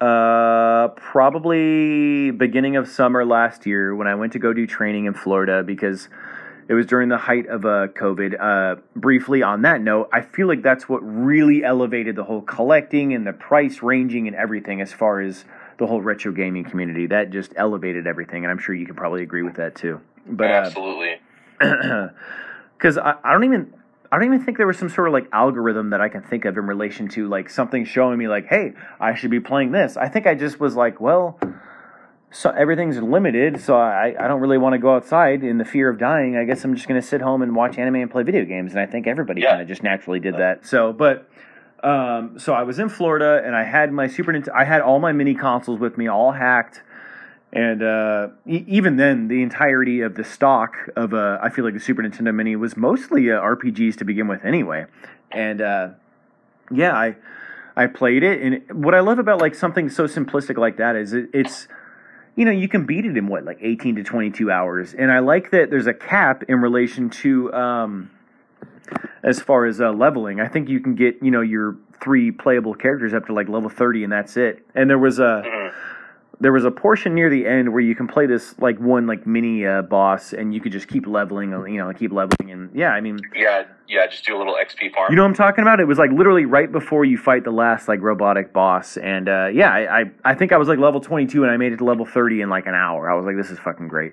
uh, 0.00 0.88
probably 0.96 2.30
beginning 2.30 2.76
of 2.76 2.88
summer 2.88 3.24
last 3.24 3.66
year 3.66 3.94
when 3.94 4.06
I 4.06 4.14
went 4.14 4.32
to 4.34 4.38
go 4.38 4.52
do 4.52 4.66
training 4.66 5.06
in 5.06 5.14
Florida 5.14 5.62
because 5.62 6.08
it 6.68 6.74
was 6.74 6.86
during 6.86 7.08
the 7.08 7.18
height 7.18 7.46
of 7.46 7.64
uh, 7.64 7.88
COVID. 7.88 8.40
Uh, 8.40 8.80
briefly 8.94 9.42
on 9.42 9.62
that 9.62 9.80
note, 9.80 10.08
I 10.12 10.20
feel 10.20 10.48
like 10.48 10.62
that's 10.62 10.88
what 10.88 10.98
really 10.98 11.64
elevated 11.64 12.16
the 12.16 12.24
whole 12.24 12.42
collecting 12.42 13.14
and 13.14 13.26
the 13.26 13.32
price 13.32 13.82
ranging 13.82 14.26
and 14.26 14.36
everything 14.36 14.80
as 14.80 14.92
far 14.92 15.20
as 15.20 15.44
the 15.78 15.86
whole 15.86 16.00
retro 16.00 16.32
gaming 16.32 16.64
community. 16.64 17.06
That 17.06 17.30
just 17.30 17.52
elevated 17.56 18.06
everything, 18.06 18.44
and 18.44 18.50
I'm 18.50 18.58
sure 18.58 18.74
you 18.74 18.86
can 18.86 18.96
probably 18.96 19.22
agree 19.22 19.42
with 19.42 19.56
that 19.56 19.74
too. 19.74 20.00
But 20.26 20.50
uh, 20.50 20.54
Absolutely. 20.54 21.20
because 22.76 22.98
I, 22.98 23.14
I 23.22 23.32
don't 23.32 23.44
even 23.44 23.72
I 24.10 24.18
don't 24.18 24.26
even 24.26 24.44
think 24.44 24.56
there 24.56 24.66
was 24.66 24.78
some 24.78 24.88
sort 24.88 25.08
of 25.08 25.14
like 25.14 25.28
algorithm 25.32 25.90
that 25.90 26.00
I 26.00 26.08
can 26.08 26.22
think 26.22 26.44
of 26.44 26.56
in 26.56 26.66
relation 26.66 27.08
to 27.10 27.28
like 27.28 27.50
something 27.50 27.84
showing 27.84 28.18
me 28.18 28.28
like, 28.28 28.46
hey, 28.46 28.72
I 29.00 29.14
should 29.14 29.30
be 29.30 29.40
playing 29.40 29.72
this. 29.72 29.96
I 29.96 30.08
think 30.08 30.26
I 30.26 30.34
just 30.34 30.60
was 30.60 30.74
like, 30.74 31.00
well, 31.00 31.38
so 32.36 32.50
everything's 32.50 32.98
limited, 32.98 33.60
so 33.60 33.76
I, 33.76 34.14
I 34.18 34.28
don't 34.28 34.40
really 34.40 34.58
want 34.58 34.74
to 34.74 34.78
go 34.78 34.94
outside 34.94 35.42
in 35.42 35.56
the 35.58 35.64
fear 35.64 35.88
of 35.88 35.98
dying. 35.98 36.36
I 36.36 36.44
guess 36.44 36.64
I'm 36.64 36.74
just 36.74 36.86
gonna 36.86 37.00
sit 37.00 37.20
home 37.22 37.40
and 37.40 37.56
watch 37.56 37.78
anime 37.78 37.96
and 37.96 38.10
play 38.10 38.24
video 38.24 38.44
games, 38.44 38.72
and 38.72 38.80
I 38.80 38.86
think 38.86 39.06
everybody 39.06 39.40
Yeah. 39.40 39.50
kind 39.52 39.62
of 39.62 39.68
just 39.68 39.82
naturally 39.82 40.20
did 40.20 40.34
that. 40.36 40.66
So, 40.66 40.92
but. 40.92 41.28
Um, 41.84 42.38
so 42.38 42.54
I 42.54 42.62
was 42.62 42.78
in 42.78 42.88
Florida 42.88 43.42
and 43.44 43.54
I 43.54 43.62
had 43.62 43.92
my 43.92 44.06
Super 44.08 44.32
Nintendo. 44.32 44.54
I 44.56 44.64
had 44.64 44.80
all 44.80 44.98
my 44.98 45.12
mini 45.12 45.34
consoles 45.34 45.78
with 45.78 45.98
me, 45.98 46.08
all 46.08 46.32
hacked, 46.32 46.82
and 47.52 47.82
uh, 47.82 48.28
e- 48.46 48.64
even 48.66 48.96
then, 48.96 49.28
the 49.28 49.42
entirety 49.42 50.00
of 50.00 50.14
the 50.14 50.24
stock 50.24 50.72
of 50.96 51.12
uh, 51.12 51.38
I 51.40 51.50
feel 51.50 51.64
like 51.66 51.74
the 51.74 51.80
Super 51.80 52.02
Nintendo 52.02 52.34
Mini 52.34 52.56
was 52.56 52.76
mostly 52.78 53.30
uh, 53.30 53.40
RPGs 53.40 53.94
to 53.98 54.04
begin 54.04 54.26
with, 54.26 54.42
anyway. 54.44 54.86
And 55.30 55.60
uh, 55.60 55.88
yeah, 56.72 56.94
I 56.96 57.16
I 57.76 57.86
played 57.86 58.22
it, 58.24 58.40
and 58.40 58.82
what 58.84 58.94
I 58.94 59.00
love 59.00 59.18
about 59.18 59.38
like 59.40 59.54
something 59.54 59.88
so 59.90 60.04
simplistic 60.04 60.56
like 60.56 60.78
that 60.78 60.96
is 60.96 61.12
it, 61.12 61.28
it's 61.34 61.68
you 62.36 62.44
know 62.44 62.52
you 62.52 62.68
can 62.68 62.86
beat 62.86 63.04
it 63.04 63.16
in 63.16 63.26
what 63.26 63.44
like 63.44 63.58
eighteen 63.60 63.96
to 63.96 64.04
twenty 64.04 64.30
two 64.30 64.50
hours, 64.50 64.94
and 64.94 65.10
I 65.10 65.18
like 65.18 65.50
that 65.50 65.70
there's 65.70 65.86
a 65.86 65.94
cap 65.94 66.44
in 66.48 66.60
relation 66.60 67.10
to. 67.10 67.52
Um, 67.52 68.10
as 69.24 69.40
far 69.40 69.66
as 69.66 69.80
uh, 69.80 69.90
leveling, 69.90 70.40
I 70.40 70.46
think 70.46 70.68
you 70.68 70.78
can 70.78 70.94
get 70.94 71.20
you 71.20 71.32
know 71.32 71.40
your 71.40 71.76
three 72.00 72.30
playable 72.30 72.74
characters 72.74 73.12
up 73.12 73.26
to 73.26 73.32
like 73.32 73.48
level 73.48 73.68
thirty, 73.68 74.04
and 74.04 74.12
that's 74.12 74.36
it. 74.36 74.64
And 74.76 74.88
there 74.88 74.98
was 74.98 75.18
a 75.18 75.42
Mhm. 75.44 75.72
There 76.38 76.52
was 76.52 76.64
a 76.66 76.70
portion 76.70 77.14
near 77.14 77.30
the 77.30 77.46
end 77.46 77.72
where 77.72 77.80
you 77.80 77.94
can 77.94 78.06
play 78.06 78.26
this 78.26 78.58
like 78.58 78.78
one 78.78 79.06
like 79.06 79.26
mini 79.26 79.66
uh, 79.66 79.82
boss, 79.82 80.32
and 80.34 80.52
you 80.54 80.60
could 80.60 80.72
just 80.72 80.86
keep 80.88 81.06
leveling, 81.06 81.54
uh, 81.54 81.64
you 81.64 81.78
know, 81.78 81.90
keep 81.94 82.12
leveling, 82.12 82.50
and 82.50 82.70
yeah, 82.74 82.90
I 82.90 83.00
mean, 83.00 83.18
Yeah, 83.34 83.64
yeah, 83.88 84.06
just 84.06 84.26
do 84.26 84.36
a 84.36 84.38
little 84.38 84.54
XP 84.54 84.92
farm. 84.94 85.10
you 85.10 85.16
know 85.16 85.22
what 85.22 85.28
I'm 85.28 85.34
talking 85.34 85.62
about? 85.62 85.80
It 85.80 85.86
was 85.86 85.96
like 85.98 86.10
literally 86.10 86.44
right 86.44 86.70
before 86.70 87.04
you 87.06 87.16
fight 87.16 87.44
the 87.44 87.50
last 87.52 87.88
like 87.88 88.00
robotic 88.02 88.52
boss, 88.52 88.96
and 88.98 89.28
uh, 89.28 89.46
yeah, 89.52 89.70
I, 89.72 90.00
I 90.00 90.04
I 90.26 90.34
think 90.34 90.52
I 90.52 90.58
was 90.58 90.68
like 90.68 90.78
level 90.78 91.00
22, 91.00 91.42
and 91.42 91.50
I 91.50 91.56
made 91.56 91.72
it 91.72 91.78
to 91.78 91.84
level 91.84 92.04
30 92.04 92.42
in 92.42 92.50
like 92.50 92.66
an 92.66 92.74
hour. 92.74 93.10
I 93.10 93.14
was 93.14 93.24
like, 93.24 93.36
this 93.36 93.50
is 93.50 93.58
fucking 93.58 93.88
great. 93.88 94.12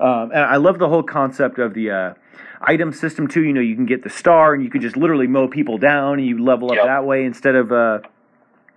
Um, 0.00 0.30
and 0.32 0.40
I 0.40 0.56
love 0.56 0.78
the 0.78 0.88
whole 0.88 1.02
concept 1.02 1.58
of 1.58 1.74
the 1.74 1.90
uh, 1.90 2.14
item 2.62 2.90
system 2.90 3.28
too. 3.28 3.42
You 3.42 3.52
know, 3.52 3.60
you 3.60 3.74
can 3.76 3.84
get 3.84 4.02
the 4.02 4.08
star, 4.08 4.54
and 4.54 4.64
you 4.64 4.70
can 4.70 4.80
just 4.80 4.96
literally 4.96 5.26
mow 5.26 5.46
people 5.46 5.76
down, 5.76 6.18
and 6.20 6.26
you 6.26 6.42
level 6.42 6.70
up 6.70 6.76
Yep. 6.76 6.86
that 6.86 7.04
way 7.04 7.26
instead 7.26 7.54
of 7.54 7.70
uh, 7.70 7.98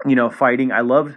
you 0.05 0.17
know 0.17 0.29
fighting. 0.29 0.73
I 0.73 0.81
loved. 0.81 1.15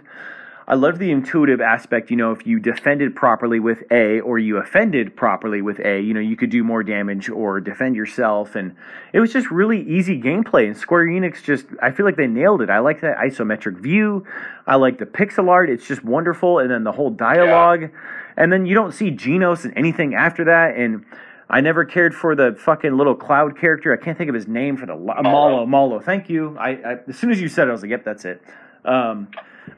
I 0.69 0.75
love 0.75 0.99
the 0.99 1.11
intuitive 1.11 1.61
aspect. 1.61 2.11
You 2.11 2.17
know, 2.17 2.31
if 2.33 2.45
you 2.45 2.59
defended 2.59 3.15
properly 3.15 3.57
with 3.59 3.83
A 3.89 4.19
or 4.19 4.37
you 4.37 4.57
offended 4.57 5.15
properly 5.15 5.61
with 5.61 5.79
A, 5.79 6.01
you 6.01 6.13
know, 6.13 6.19
you 6.19 6.35
could 6.35 6.49
do 6.49 6.61
more 6.61 6.83
damage 6.83 7.29
or 7.29 7.61
defend 7.61 7.95
yourself. 7.95 8.53
And 8.55 8.75
it 9.13 9.21
was 9.21 9.31
just 9.31 9.49
really 9.49 9.81
easy 9.81 10.21
gameplay. 10.21 10.65
And 10.67 10.75
Square 10.75 11.05
Enix 11.05 11.41
just, 11.41 11.67
I 11.81 11.91
feel 11.91 12.05
like 12.05 12.17
they 12.17 12.27
nailed 12.27 12.61
it. 12.61 12.69
I 12.69 12.79
like 12.79 12.99
that 12.99 13.17
isometric 13.17 13.79
view. 13.79 14.25
I 14.65 14.75
like 14.75 14.97
the 14.97 15.05
pixel 15.05 15.47
art. 15.47 15.69
It's 15.69 15.87
just 15.87 16.03
wonderful. 16.03 16.59
And 16.59 16.69
then 16.69 16.83
the 16.83 16.91
whole 16.91 17.11
dialogue. 17.11 17.89
And 18.35 18.51
then 18.51 18.65
you 18.65 18.75
don't 18.75 18.91
see 18.91 19.09
Genos 19.09 19.63
and 19.63 19.73
anything 19.77 20.15
after 20.15 20.43
that. 20.43 20.75
And 20.75 21.05
I 21.49 21.61
never 21.61 21.85
cared 21.85 22.13
for 22.13 22.35
the 22.35 22.57
fucking 22.59 22.97
little 22.97 23.15
cloud 23.15 23.57
character. 23.57 23.97
I 23.97 24.03
can't 24.03 24.17
think 24.17 24.27
of 24.27 24.35
his 24.35 24.49
name 24.49 24.75
for 24.75 24.85
the 24.85 24.95
lo- 24.95 25.15
Mallow. 25.21 25.65
Mallow. 25.65 26.01
Thank 26.01 26.29
you. 26.29 26.57
I, 26.59 26.71
I 26.71 26.97
as 27.07 27.17
soon 27.17 27.31
as 27.31 27.39
you 27.39 27.47
said 27.47 27.67
it, 27.67 27.69
I 27.69 27.71
was 27.71 27.83
like, 27.83 27.91
yep, 27.91 28.03
that's 28.03 28.25
it. 28.25 28.41
Um, 28.83 29.29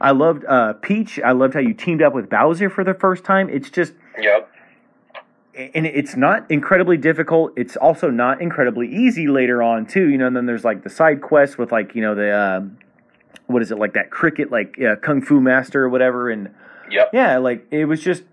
I 0.02 0.12
loved 0.12 0.46
uh, 0.46 0.74
Peach. 0.74 1.20
I 1.24 1.32
loved 1.32 1.54
how 1.54 1.60
you 1.60 1.74
teamed 1.74 2.02
up 2.02 2.14
with 2.14 2.30
Bowser 2.30 2.70
for 2.70 2.84
the 2.84 2.94
first 2.94 3.24
time. 3.24 3.50
It's 3.50 3.70
just, 3.70 3.94
Yep. 4.20 4.50
and 5.56 5.86
it's 5.86 6.16
not 6.16 6.50
incredibly 6.50 6.98
difficult. 6.98 7.54
It's 7.58 7.76
also 7.76 8.10
not 8.10 8.42
incredibly 8.42 8.88
easy 8.88 9.28
later 9.28 9.62
on 9.64 9.86
too. 9.86 10.08
You 10.10 10.18
know, 10.18 10.28
and 10.28 10.36
then 10.36 10.46
there's 10.46 10.64
like 10.64 10.84
the 10.84 10.90
side 10.90 11.22
quests 11.22 11.58
with 11.58 11.72
like 11.72 11.96
you 11.96 12.02
know 12.02 12.16
the 12.16 12.30
uh, 12.32 12.62
what 13.48 13.62
is 13.62 13.72
it 13.72 13.78
like 13.78 13.94
that 13.94 14.10
cricket 14.10 14.52
like 14.52 14.80
uh, 14.82 14.96
kung 14.98 15.22
fu 15.22 15.40
master 15.42 15.84
or 15.84 15.90
whatever, 15.90 16.30
and 16.30 16.54
Yep. 16.92 17.10
yeah, 17.14 17.38
like 17.38 17.68
it 17.72 17.86
was 17.86 18.02
just 18.02 18.24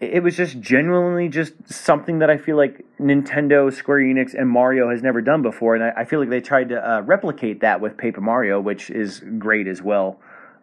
it 0.00 0.22
was 0.22 0.36
just 0.36 0.60
genuinely 0.60 1.28
just 1.28 1.54
something 1.66 2.20
that 2.20 2.30
I 2.30 2.36
feel 2.36 2.56
like 2.56 2.84
Nintendo, 3.00 3.72
Square 3.72 3.98
Enix, 3.98 4.32
and 4.32 4.48
Mario 4.48 4.90
has 4.90 5.02
never 5.02 5.20
done 5.20 5.42
before, 5.42 5.74
and 5.74 5.82
I, 5.82 6.02
I 6.02 6.04
feel 6.04 6.20
like 6.20 6.30
they 6.30 6.40
tried 6.40 6.68
to 6.68 6.88
uh, 6.88 7.00
replicate 7.00 7.60
that 7.60 7.80
with 7.80 7.96
Paper 7.96 8.20
Mario, 8.20 8.60
which 8.60 8.90
is 8.90 9.22
great 9.38 9.66
as 9.66 9.82
well. 9.82 10.20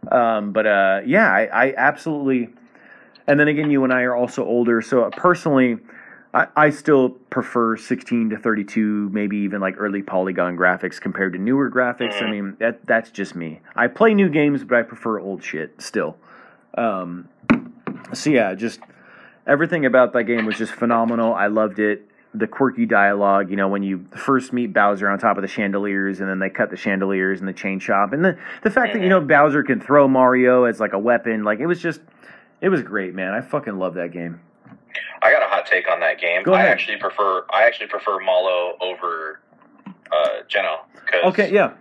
Um, 0.10 0.54
but 0.54 0.66
uh, 0.66 1.02
yeah, 1.06 1.32
I, 1.32 1.46
I 1.46 1.74
absolutely. 1.76 2.50
And 3.28 3.40
then 3.40 3.48
again, 3.48 3.72
you 3.72 3.84
and 3.84 3.92
I 3.92 4.04
are 4.04 4.16
also 4.16 4.46
older, 4.46 4.82
so 4.82 5.10
personally, 5.18 5.80
I, 6.34 6.48
I 6.56 6.70
still 6.70 7.10
prefer 7.10 7.76
16 7.76 8.30
to 8.30 8.38
32, 8.38 9.10
maybe 9.10 9.38
even 9.38 9.62
like 9.62 9.76
early 9.78 10.04
polygon 10.04 10.56
graphics 10.56 11.02
compared 11.02 11.34
to 11.34 11.40
newer 11.40 11.72
graphics. 11.72 12.22
I 12.22 12.30
mean, 12.30 12.56
that 12.60 12.86
that's 12.86 13.10
just 13.10 13.36
me. 13.36 13.62
I 13.76 13.88
play 13.88 14.14
new 14.14 14.30
games, 14.30 14.64
but 14.64 14.78
I 14.78 14.84
prefer 14.84 15.20
old 15.20 15.44
shit 15.44 15.82
still. 15.82 16.18
Um, 16.78 17.28
so 18.14 18.30
yeah, 18.30 18.54
just 18.54 18.80
everything 19.48 19.86
about 19.86 20.14
that 20.14 20.24
game 20.24 20.46
was 20.46 20.58
just 20.58 20.74
phenomenal. 20.74 21.34
I 21.34 21.48
loved 21.48 21.80
it. 21.80 22.10
The 22.34 22.48
quirky 22.48 22.86
dialogue, 22.86 23.50
you 23.50 23.56
know, 23.56 23.70
when 23.70 23.82
you 23.82 24.06
first 24.14 24.52
meet 24.52 24.74
Bowser 24.74 25.08
on 25.10 25.18
top 25.20 25.38
of 25.38 25.42
the 25.42 25.48
chandeliers, 25.48 26.20
and 26.20 26.30
then 26.30 26.40
they 26.40 26.50
cut 26.50 26.70
the 26.70 26.76
chandeliers 26.76 27.40
in 27.40 27.46
the 27.46 27.54
chain 27.54 27.80
shop, 27.80 28.12
and 28.12 28.26
the 28.26 28.38
the 28.62 28.70
fact 28.70 28.94
that 28.94 29.02
you 29.02 29.08
know 29.08 29.22
Bowser 29.22 29.64
can 29.64 29.80
throw 29.80 30.08
Mario 30.08 30.66
as 30.66 30.82
like 30.82 30.92
a 30.92 31.00
weapon, 31.00 31.46
like 31.46 31.60
it 31.60 31.66
was 31.66 31.82
just, 31.82 32.02
it 32.60 32.68
was 32.68 32.82
great, 32.82 33.16
man. 33.16 33.34
I 33.34 33.40
fucking 33.40 33.78
love 33.78 33.94
that 33.94 34.12
game. 34.12 34.42
I 35.22 35.32
got 35.32 35.44
a 35.44 35.48
hot 35.48 35.66
take 35.66 35.90
on 35.90 36.02
that 36.02 36.20
game. 36.20 36.44
Go 36.44 36.54
I 36.54 36.64
actually 36.64 36.98
prefer 36.98 37.46
I 37.54 37.64
actually 37.64 37.88
prefer 37.88 38.20
Mallow 38.20 38.76
over 38.82 39.40
uh, 40.12 40.28
Geno. 40.50 40.80
Cause, 41.06 41.22
Okay, 41.26 41.54
yeah, 41.54 41.74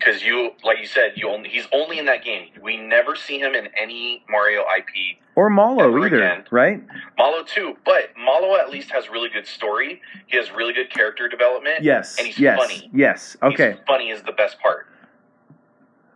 Because 0.00 0.22
you, 0.22 0.52
like 0.64 0.78
you 0.80 0.86
said, 0.86 1.12
you 1.16 1.28
only 1.28 1.50
he's 1.50 1.66
only 1.72 1.98
in 1.98 2.06
that 2.06 2.24
game. 2.24 2.48
We 2.62 2.78
never 2.78 3.14
see 3.14 3.38
him 3.38 3.54
in 3.54 3.68
any 3.78 4.24
Mario 4.30 4.62
IP. 4.62 5.18
or 5.36 5.50
Mallow 5.50 5.94
either, 6.02 6.16
again. 6.16 6.44
right? 6.50 6.82
Mallow 7.18 7.42
too, 7.44 7.76
but 7.84 8.04
Mallow 8.18 8.56
at 8.56 8.70
least 8.70 8.90
has 8.92 9.10
really 9.10 9.28
good 9.28 9.46
story. 9.46 10.00
He 10.26 10.38
has 10.38 10.50
really 10.50 10.72
good 10.72 10.90
character 10.90 11.28
development. 11.28 11.82
Yes, 11.82 12.16
and 12.16 12.26
he's 12.26 12.38
yes, 12.38 12.58
funny. 12.58 12.90
yes. 12.94 13.36
Okay, 13.42 13.72
He's 13.72 13.80
funny 13.86 14.08
is 14.10 14.22
the 14.22 14.32
best 14.32 14.58
part. 14.60 14.86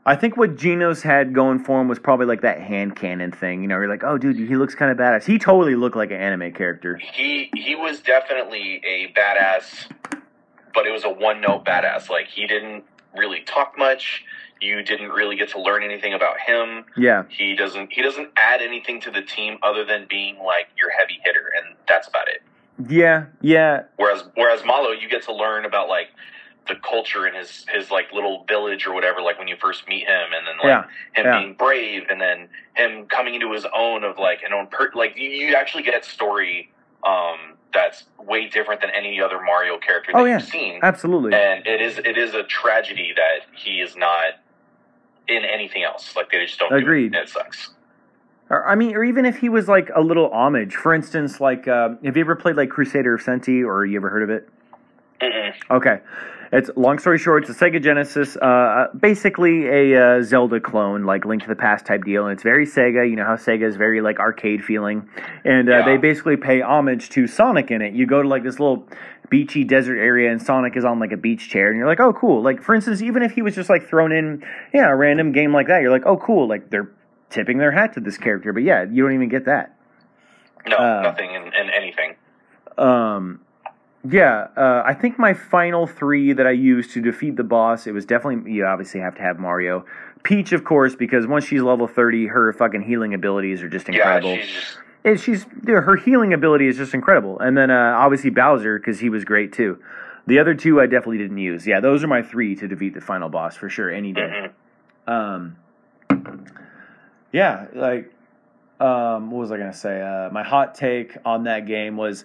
I 0.06 0.16
think 0.16 0.36
what 0.36 0.56
Geno's 0.56 1.02
had 1.02 1.32
going 1.34 1.58
for 1.58 1.80
him 1.80 1.88
was 1.88 1.98
probably 1.98 2.26
like 2.26 2.42
that 2.42 2.60
hand 2.60 2.94
cannon 2.96 3.32
thing. 3.32 3.62
You 3.62 3.68
know, 3.68 3.76
you're 3.76 3.88
like, 3.88 4.04
oh, 4.04 4.18
dude, 4.18 4.36
he 4.36 4.54
looks 4.56 4.74
kind 4.74 4.90
of 4.90 4.98
badass. 4.98 5.24
He 5.24 5.38
totally 5.38 5.76
looked 5.76 5.96
like 5.96 6.10
an 6.10 6.20
anime 6.20 6.52
character. 6.52 6.96
He 6.96 7.50
he 7.54 7.74
was 7.74 8.00
definitely 8.00 8.82
a 8.86 9.12
badass, 9.18 9.90
but 10.74 10.86
it 10.86 10.90
was 10.90 11.04
a 11.04 11.10
one 11.10 11.40
note 11.40 11.64
badass. 11.64 12.08
Like 12.10 12.26
he 12.28 12.46
didn't 12.46 12.84
really 13.16 13.40
talk 13.42 13.76
much. 13.78 14.24
You 14.60 14.82
didn't 14.82 15.10
really 15.10 15.36
get 15.36 15.50
to 15.50 15.60
learn 15.60 15.82
anything 15.82 16.14
about 16.14 16.38
him. 16.40 16.84
Yeah, 16.96 17.24
He 17.28 17.54
doesn't 17.54 17.92
he 17.92 18.02
doesn't 18.02 18.30
add 18.36 18.62
anything 18.62 19.00
to 19.02 19.10
the 19.10 19.22
team 19.22 19.58
other 19.62 19.84
than 19.84 20.06
being 20.08 20.38
like 20.38 20.68
your 20.78 20.90
heavy 20.90 21.18
hitter, 21.24 21.52
and 21.56 21.76
that's 21.88 22.08
about 22.08 22.28
it. 22.28 22.42
yeah, 22.88 23.26
yeah. 23.40 23.82
Whereas 23.96 24.24
whereas 24.34 24.64
Mallow, 24.64 24.90
you 24.92 25.08
get 25.08 25.22
to 25.24 25.34
learn 25.34 25.64
about 25.64 25.88
like 25.88 26.08
the 26.66 26.76
culture 26.76 27.26
in 27.26 27.34
his 27.34 27.66
his 27.68 27.90
like 27.90 28.10
little 28.12 28.44
village 28.48 28.86
or 28.86 28.94
whatever. 28.94 29.20
Like 29.20 29.38
when 29.38 29.48
you 29.48 29.56
first 29.60 29.86
meet 29.86 30.06
him, 30.06 30.28
and 30.34 30.46
then 30.46 30.56
like 30.56 30.86
Yeah, 31.14 31.22
him 31.22 31.26
yeah. 31.26 31.40
being 31.40 31.54
brave, 31.54 32.04
and 32.08 32.20
then 32.20 32.48
him 32.74 33.06
coming 33.06 33.34
into 33.34 33.52
his 33.52 33.66
own 33.76 34.02
of 34.02 34.18
like 34.18 34.42
an 34.46 34.52
own 34.54 34.68
per 34.68 34.90
like 34.94 35.14
you, 35.16 35.28
you 35.28 35.54
actually 35.54 35.82
get 35.82 36.04
story 36.06 36.70
um, 37.04 37.54
that's 37.74 38.04
way 38.18 38.48
different 38.48 38.80
than 38.80 38.90
any 38.90 39.20
other 39.20 39.40
Mario 39.42 39.78
character 39.78 40.12
that 40.12 40.18
Oh, 40.18 40.24
yeah. 40.24 40.38
you've 40.38 40.48
seen. 40.48 40.80
Absolutely. 40.82 41.34
And 41.34 41.66
it 41.66 41.80
is 41.82 41.98
it 41.98 42.16
is 42.16 42.32
a 42.34 42.44
tragedy 42.44 43.12
that 43.16 43.46
he 43.56 43.80
is 43.80 43.96
not 43.96 44.34
in 45.28 45.44
anything 45.44 45.82
else. 45.82 46.14
Like 46.16 46.30
they 46.30 46.44
just 46.46 46.58
don't. 46.58 46.72
Agreed. 46.72 47.12
Do 47.12 47.18
it. 47.18 47.22
it 47.24 47.28
sucks. 47.28 47.70
Or, 48.50 48.66
I 48.68 48.74
mean, 48.74 48.94
or 48.94 49.02
even 49.04 49.24
if 49.24 49.38
he 49.38 49.48
was 49.48 49.68
like 49.68 49.90
a 49.94 50.00
little 50.00 50.30
homage. 50.30 50.74
For 50.76 50.94
instance, 50.94 51.40
like, 51.40 51.66
uh, 51.66 51.90
have 52.04 52.16
you 52.16 52.20
ever 52.22 52.36
played 52.36 52.56
like 52.56 52.68
Crusader 52.70 53.14
of 53.14 53.22
Centy, 53.22 53.64
or 53.66 53.84
you 53.86 53.96
ever 53.98 54.10
heard 54.10 54.22
of 54.22 54.30
it? 54.30 54.48
Mm-mm. 55.20 55.52
Okay. 55.70 56.00
It's 56.56 56.70
long 56.76 57.00
story 57.00 57.18
short. 57.18 57.48
It's 57.48 57.60
a 57.60 57.64
Sega 57.64 57.82
Genesis, 57.82 58.36
uh, 58.36 58.86
basically 58.98 59.66
a 59.66 60.18
uh, 60.18 60.22
Zelda 60.22 60.60
clone, 60.60 61.02
like 61.04 61.24
Link 61.24 61.42
to 61.42 61.48
the 61.48 61.56
Past 61.56 61.84
type 61.84 62.04
deal, 62.04 62.24
and 62.24 62.32
it's 62.32 62.44
very 62.44 62.64
Sega. 62.64 63.08
You 63.08 63.16
know 63.16 63.24
how 63.24 63.34
Sega 63.34 63.64
is 63.64 63.74
very 63.74 64.00
like 64.00 64.20
arcade 64.20 64.64
feeling, 64.64 65.08
and 65.44 65.68
uh, 65.68 65.78
Yeah. 65.78 65.84
they 65.84 65.96
basically 65.96 66.36
pay 66.36 66.60
homage 66.62 67.10
to 67.10 67.26
Sonic 67.26 67.72
in 67.72 67.82
it. 67.82 67.92
You 67.94 68.06
go 68.06 68.22
to 68.22 68.28
like 68.28 68.44
this 68.44 68.60
little 68.60 68.86
beachy 69.30 69.64
desert 69.64 69.98
area, 69.98 70.30
and 70.30 70.40
Sonic 70.40 70.76
is 70.76 70.84
on 70.84 71.00
like 71.00 71.10
a 71.10 71.16
beach 71.16 71.48
chair, 71.50 71.68
and 71.70 71.76
you're 71.76 71.88
like, 71.88 71.98
oh 71.98 72.12
cool. 72.12 72.40
Like 72.40 72.62
for 72.62 72.74
instance, 72.74 73.02
even 73.02 73.22
if 73.24 73.32
he 73.32 73.42
was 73.42 73.56
just 73.56 73.68
like 73.68 73.88
thrown 73.88 74.12
in, 74.12 74.44
yeah, 74.72 74.88
a 74.88 74.94
random 74.94 75.32
game 75.32 75.52
like 75.52 75.66
that, 75.66 75.82
you're 75.82 75.90
like, 75.90 76.06
oh 76.06 76.18
cool. 76.18 76.46
Like 76.46 76.70
they're 76.70 76.90
tipping 77.30 77.58
their 77.58 77.72
hat 77.72 77.94
to 77.94 78.00
this 78.00 78.16
character, 78.16 78.52
but 78.52 78.62
yeah, 78.62 78.84
you 78.88 79.02
don't 79.02 79.14
even 79.14 79.28
get 79.28 79.46
that. 79.46 79.76
No, 80.68 80.76
Uh, 80.76 81.02
nothing 81.02 81.34
in, 81.34 81.42
in 81.48 81.68
anything. 81.70 82.14
Um, 82.78 83.40
yeah, 84.08 84.48
uh, 84.56 84.82
I 84.84 84.94
think 84.94 85.18
my 85.18 85.32
final 85.34 85.86
three 85.86 86.32
that 86.32 86.46
I 86.46 86.50
used 86.50 86.92
to 86.92 87.00
defeat 87.00 87.36
the 87.36 87.44
boss, 87.44 87.86
it 87.86 87.92
was 87.92 88.04
definitely 88.04 88.52
you 88.52 88.66
obviously 88.66 89.00
have 89.00 89.14
to 89.16 89.22
have 89.22 89.38
Mario, 89.38 89.84
Peach 90.22 90.52
of 90.52 90.64
course 90.64 90.94
because 90.94 91.26
once 91.26 91.44
she's 91.44 91.62
level 91.62 91.86
thirty, 91.86 92.26
her 92.26 92.52
fucking 92.52 92.82
healing 92.82 93.14
abilities 93.14 93.62
are 93.62 93.68
just 93.68 93.88
incredible. 93.88 94.34
Yeah, 94.34 94.42
she's 94.42 94.76
And 95.04 95.20
she's 95.20 95.46
her 95.66 95.96
healing 95.96 96.32
ability 96.32 96.66
is 96.66 96.76
just 96.76 96.94
incredible, 96.94 97.38
and 97.38 97.56
then 97.56 97.70
uh, 97.70 97.94
obviously 97.96 98.30
Bowser 98.30 98.78
because 98.78 99.00
he 99.00 99.08
was 99.08 99.24
great 99.24 99.52
too. 99.52 99.78
The 100.26 100.38
other 100.38 100.54
two 100.54 100.80
I 100.80 100.86
definitely 100.86 101.18
didn't 101.18 101.38
use. 101.38 101.66
Yeah, 101.66 101.80
those 101.80 102.02
are 102.02 102.06
my 102.06 102.22
three 102.22 102.54
to 102.56 102.66
defeat 102.66 102.94
the 102.94 103.00
final 103.00 103.28
boss 103.28 103.56
for 103.56 103.68
sure 103.68 103.90
any 103.90 104.12
day. 104.12 104.50
mhm. 105.06 105.12
Um, 105.12 105.56
yeah, 107.32 107.66
like, 107.74 108.12
um, 108.80 109.30
what 109.30 109.40
was 109.40 109.52
I 109.52 109.58
gonna 109.58 109.72
say? 109.74 110.00
Uh, 110.00 110.30
my 110.30 110.42
hot 110.42 110.74
take 110.74 111.16
on 111.24 111.44
that 111.44 111.66
game 111.66 111.96
was, 111.96 112.24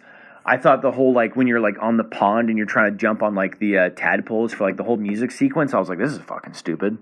I 0.49 0.57
thought 0.57 0.81
the 0.81 0.91
whole 0.91 1.13
like 1.13 1.35
when 1.35 1.45
you're 1.45 1.59
like 1.59 1.75
on 1.79 1.97
the 1.97 2.03
pond 2.03 2.49
and 2.49 2.57
you're 2.57 2.65
trying 2.65 2.91
to 2.91 2.97
jump 2.97 3.21
on 3.21 3.35
like 3.35 3.59
the 3.59 3.77
uh, 3.77 3.89
tadpoles 3.91 4.51
for 4.51 4.63
like 4.63 4.77
the 4.77 4.83
whole 4.83 4.97
music 4.97 5.29
sequence, 5.29 5.75
I 5.75 5.79
was 5.79 5.89
like, 5.89 5.99
this 5.99 6.11
is 6.11 6.17
fucking 6.17 6.55
stupid. 6.55 6.97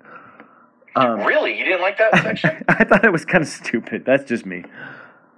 Um, 0.98 1.22
really, 1.22 1.58
you 1.58 1.64
didn't 1.64 1.82
like 1.82 1.98
that 1.98 2.14
section? 2.24 2.66
I 2.68 2.84
thought 2.84 3.06
it 3.06 3.12
was 3.12 3.24
kind 3.24 3.42
of 3.42 3.48
stupid. 3.48 4.04
That's 4.06 4.26
just 4.26 4.46
me. 4.46 4.66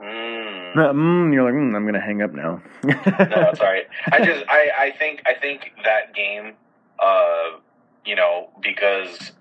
mm. 0.02 0.76
Uh, 0.76 0.93
mm, 0.93 1.32
you're 1.32 1.43
like, 1.43 1.54
mm, 1.54 1.76
I'm 1.76 1.86
gonna 1.86 2.00
hang 2.02 2.24
up 2.24 2.34
now. 2.34 2.63
no, 2.84 2.93
it's 3.06 3.60
all 3.60 3.67
right. 3.67 3.86
I 4.12 4.26
just, 4.26 4.43
I, 4.50 4.69
I 4.78 4.91
think, 4.98 5.22
I 5.28 5.36
think 5.36 5.74
that 5.84 6.15
game, 6.15 6.54
uh, 7.00 7.60
you 8.06 8.15
know, 8.15 8.50
because 8.60 9.34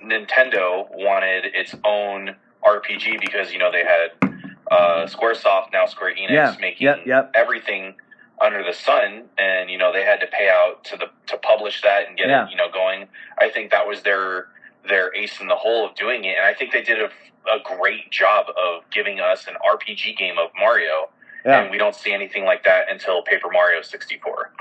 Nintendo 0.00 0.86
wanted 0.92 1.46
its 1.46 1.74
own 1.84 2.36
RPG 2.64 3.20
because 3.20 3.52
you 3.52 3.58
know 3.58 3.72
they 3.72 3.84
had 3.84 4.34
uh, 4.70 5.06
SquareSoft 5.06 5.72
now 5.72 5.86
Square 5.86 6.14
Enix 6.14 6.30
Yeah, 6.30 6.56
making 6.60 6.86
yep, 6.86 7.00
yep. 7.06 7.32
everything 7.34 7.94
under 8.40 8.62
the 8.64 8.72
sun, 8.72 9.24
and 9.38 9.70
you 9.70 9.78
know 9.78 9.92
they 9.92 10.02
had 10.04 10.20
to 10.20 10.26
pay 10.26 10.48
out 10.48 10.84
to 10.84 10.96
the 10.96 11.06
to 11.26 11.36
publish 11.38 11.82
that 11.82 12.08
and 12.08 12.16
get 12.16 12.28
Yeah. 12.28 12.44
it 12.46 12.50
you 12.50 12.56
know 12.56 12.70
going. 12.70 13.08
I 13.38 13.48
think 13.50 13.70
that 13.70 13.86
was 13.86 14.02
their 14.02 14.48
their 14.88 15.14
ace 15.14 15.40
in 15.40 15.46
the 15.48 15.56
hole 15.56 15.86
of 15.88 15.94
doing 15.94 16.24
it, 16.24 16.36
and 16.36 16.44
I 16.44 16.52
think 16.54 16.72
they 16.72 16.82
did 16.82 16.98
a, 17.00 17.06
a 17.50 17.58
great 17.78 18.10
job 18.10 18.46
of 18.50 18.82
giving 18.90 19.18
us 19.20 19.46
an 19.46 19.54
RPG 19.66 20.16
game 20.18 20.38
of 20.38 20.50
Mario, 20.58 21.08
Yeah. 21.44 21.62
and 21.62 21.70
we 21.70 21.78
don't 21.78 21.94
see 21.94 22.12
anything 22.12 22.44
like 22.44 22.64
that 22.64 22.90
until 22.90 23.22
Paper 23.22 23.48
Mario 23.50 23.80
64. 23.82 24.52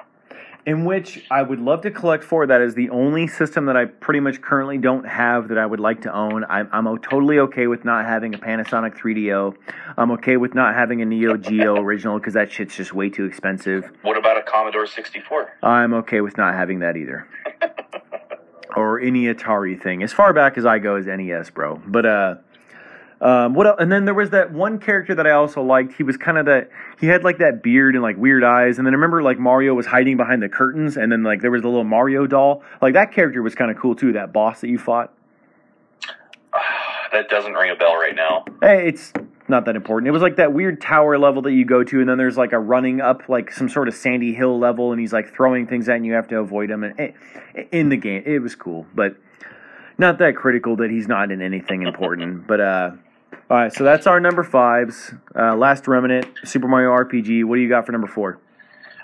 In 0.65 0.85
which 0.85 1.25
I 1.29 1.41
would 1.41 1.59
love 1.59 1.81
to 1.81 1.91
collect 1.91 2.23
for. 2.23 2.47
That 2.47 2.61
is 2.61 2.75
the 2.75 2.89
only 2.89 3.27
system 3.27 3.65
that 3.65 3.75
I 3.75 3.85
pretty 3.85 4.19
much 4.19 4.41
currently 4.41 4.77
don't 4.77 5.05
have 5.05 5.49
that 5.49 5.57
I 5.57 5.65
would 5.65 5.79
like 5.79 6.01
to 6.03 6.13
own. 6.13 6.45
I'm, 6.49 6.69
I'm 6.71 6.85
totally 6.99 7.39
okay 7.39 7.67
with 7.67 7.83
not 7.83 8.05
having 8.05 8.33
a 8.33 8.37
Panasonic 8.37 8.97
3DO. 8.97 9.55
I'm 9.97 10.11
okay 10.11 10.37
with 10.37 10.53
not 10.55 10.73
having 10.73 11.01
a 11.01 11.05
Neo 11.05 11.37
Geo 11.37 11.75
original 11.75 12.17
because 12.17 12.33
that 12.33 12.51
shit's 12.51 12.75
just 12.75 12.93
way 12.93 13.09
too 13.09 13.25
expensive. 13.25 13.91
What 14.01 14.17
about 14.17 14.37
a 14.37 14.43
Commodore 14.43 14.87
64? 14.87 15.57
I'm 15.63 15.93
okay 15.95 16.21
with 16.21 16.37
not 16.37 16.53
having 16.53 16.79
that 16.79 16.95
either. 16.97 17.27
or 18.75 18.99
any 18.99 19.25
Atari 19.25 19.81
thing. 19.81 20.01
As 20.01 20.13
far 20.13 20.33
back 20.33 20.57
as 20.57 20.65
I 20.65 20.79
go 20.79 20.95
is 20.95 21.05
NES, 21.05 21.49
bro. 21.49 21.81
But 21.85 22.05
uh 22.05 22.35
um, 23.23 23.53
what 23.53 23.65
else? 23.65 23.77
And 23.79 23.89
then 23.89 24.03
there 24.03 24.13
was 24.13 24.31
that 24.31 24.51
one 24.51 24.79
character 24.79 25.15
that 25.15 25.25
I 25.25 25.31
also 25.31 25.63
liked. 25.63 25.93
He 25.93 26.03
was 26.03 26.17
kind 26.17 26.37
of 26.37 26.45
that. 26.47 26.69
He 26.99 27.07
had 27.07 27.23
like 27.23 27.37
that 27.37 27.63
beard 27.63 27.95
and 27.95 28.03
like 28.03 28.17
weird 28.17 28.43
eyes. 28.43 28.77
And 28.77 28.85
then 28.85 28.93
I 28.93 28.95
remember 28.95 29.23
like 29.23 29.39
Mario 29.39 29.73
was 29.73 29.85
hiding 29.85 30.17
behind 30.17 30.43
the 30.43 30.49
curtains, 30.49 30.97
and 30.97 31.09
then 31.09 31.23
like 31.23 31.41
there 31.41 31.49
was 31.49 31.63
a 31.63 31.67
little 31.67 31.85
Mario 31.85 32.27
doll. 32.27 32.63
Like 32.81 32.95
that 32.95 33.13
character 33.13 33.41
was 33.41 33.55
kind 33.55 33.71
of 33.71 33.77
cool 33.77 33.95
too. 33.95 34.11
That 34.11 34.33
boss 34.33 34.59
that 34.59 34.67
you 34.67 34.77
fought. 34.77 35.13
that 37.13 37.29
doesn't 37.29 37.53
ring 37.53 37.71
a 37.71 37.75
bell 37.77 37.95
right 37.95 38.13
now. 38.13 38.43
Hey, 38.59 38.89
it's 38.89 39.13
not 39.47 39.63
that 39.65 39.77
important. 39.77 40.09
It 40.09 40.11
was 40.11 40.21
like 40.21 40.35
that 40.35 40.51
weird 40.51 40.81
tower 40.81 41.17
level 41.17 41.41
that 41.43 41.53
you 41.53 41.63
go 41.63 41.81
to, 41.81 42.01
and 42.01 42.09
then 42.09 42.17
there's 42.17 42.35
like 42.35 42.51
a 42.51 42.59
running 42.59 42.99
up 42.99 43.29
like 43.29 43.53
some 43.53 43.69
sort 43.69 43.87
of 43.87 43.93
sandy 43.93 44.33
hill 44.33 44.59
level, 44.59 44.91
and 44.91 44.99
he's 44.99 45.13
like 45.13 45.33
throwing 45.33 45.65
things 45.65 45.87
at, 45.87 45.95
and 45.95 46.05
you 46.05 46.11
have 46.11 46.27
to 46.27 46.39
avoid 46.39 46.69
him. 46.69 46.83
And 46.83 46.99
eh, 46.99 47.11
in 47.71 47.87
the 47.87 47.95
game, 47.95 48.23
it 48.25 48.39
was 48.39 48.53
cool, 48.53 48.85
but 48.93 49.15
not 49.97 50.17
that 50.17 50.35
critical 50.35 50.75
that 50.75 50.91
he's 50.91 51.07
not 51.07 51.31
in 51.31 51.41
anything 51.41 51.83
important. 51.83 52.47
but 52.47 52.59
uh, 52.59 52.91
all 53.53 53.59
right, 53.59 53.71
so 53.71 53.83
that's 53.83 54.07
our 54.07 54.19
number 54.19 54.43
fives. 54.43 55.13
Uh, 55.37 55.55
Last 55.55 55.87
Remnant, 55.87 56.25
Super 56.43 56.67
Mario 56.67 56.89
RPG. 56.89 57.43
What 57.45 57.57
do 57.57 57.61
you 57.61 57.69
got 57.69 57.85
for 57.85 57.91
number 57.91 58.07
four? 58.07 58.39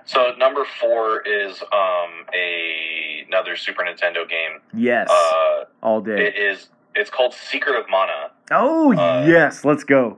So 0.06 0.32
number 0.40 0.66
four 0.66 1.22
is 1.22 1.62
um, 1.72 2.26
a 2.34 3.26
another 3.28 3.56
Super 3.56 3.84
Nintendo 3.84 4.28
game. 4.28 4.60
Yes, 4.74 5.08
Uh, 5.12 5.66
all 5.84 6.02
day. 6.02 6.30
it 6.30 6.36
is. 6.36 6.70
It's 6.96 7.12
called 7.12 7.36
Secret 7.36 7.76
of 7.80 7.88
Mana. 7.92 8.32
oh 8.50 8.92
uh, 8.92 9.24
yes, 9.28 9.64
let's 9.64 9.84
go. 9.84 10.18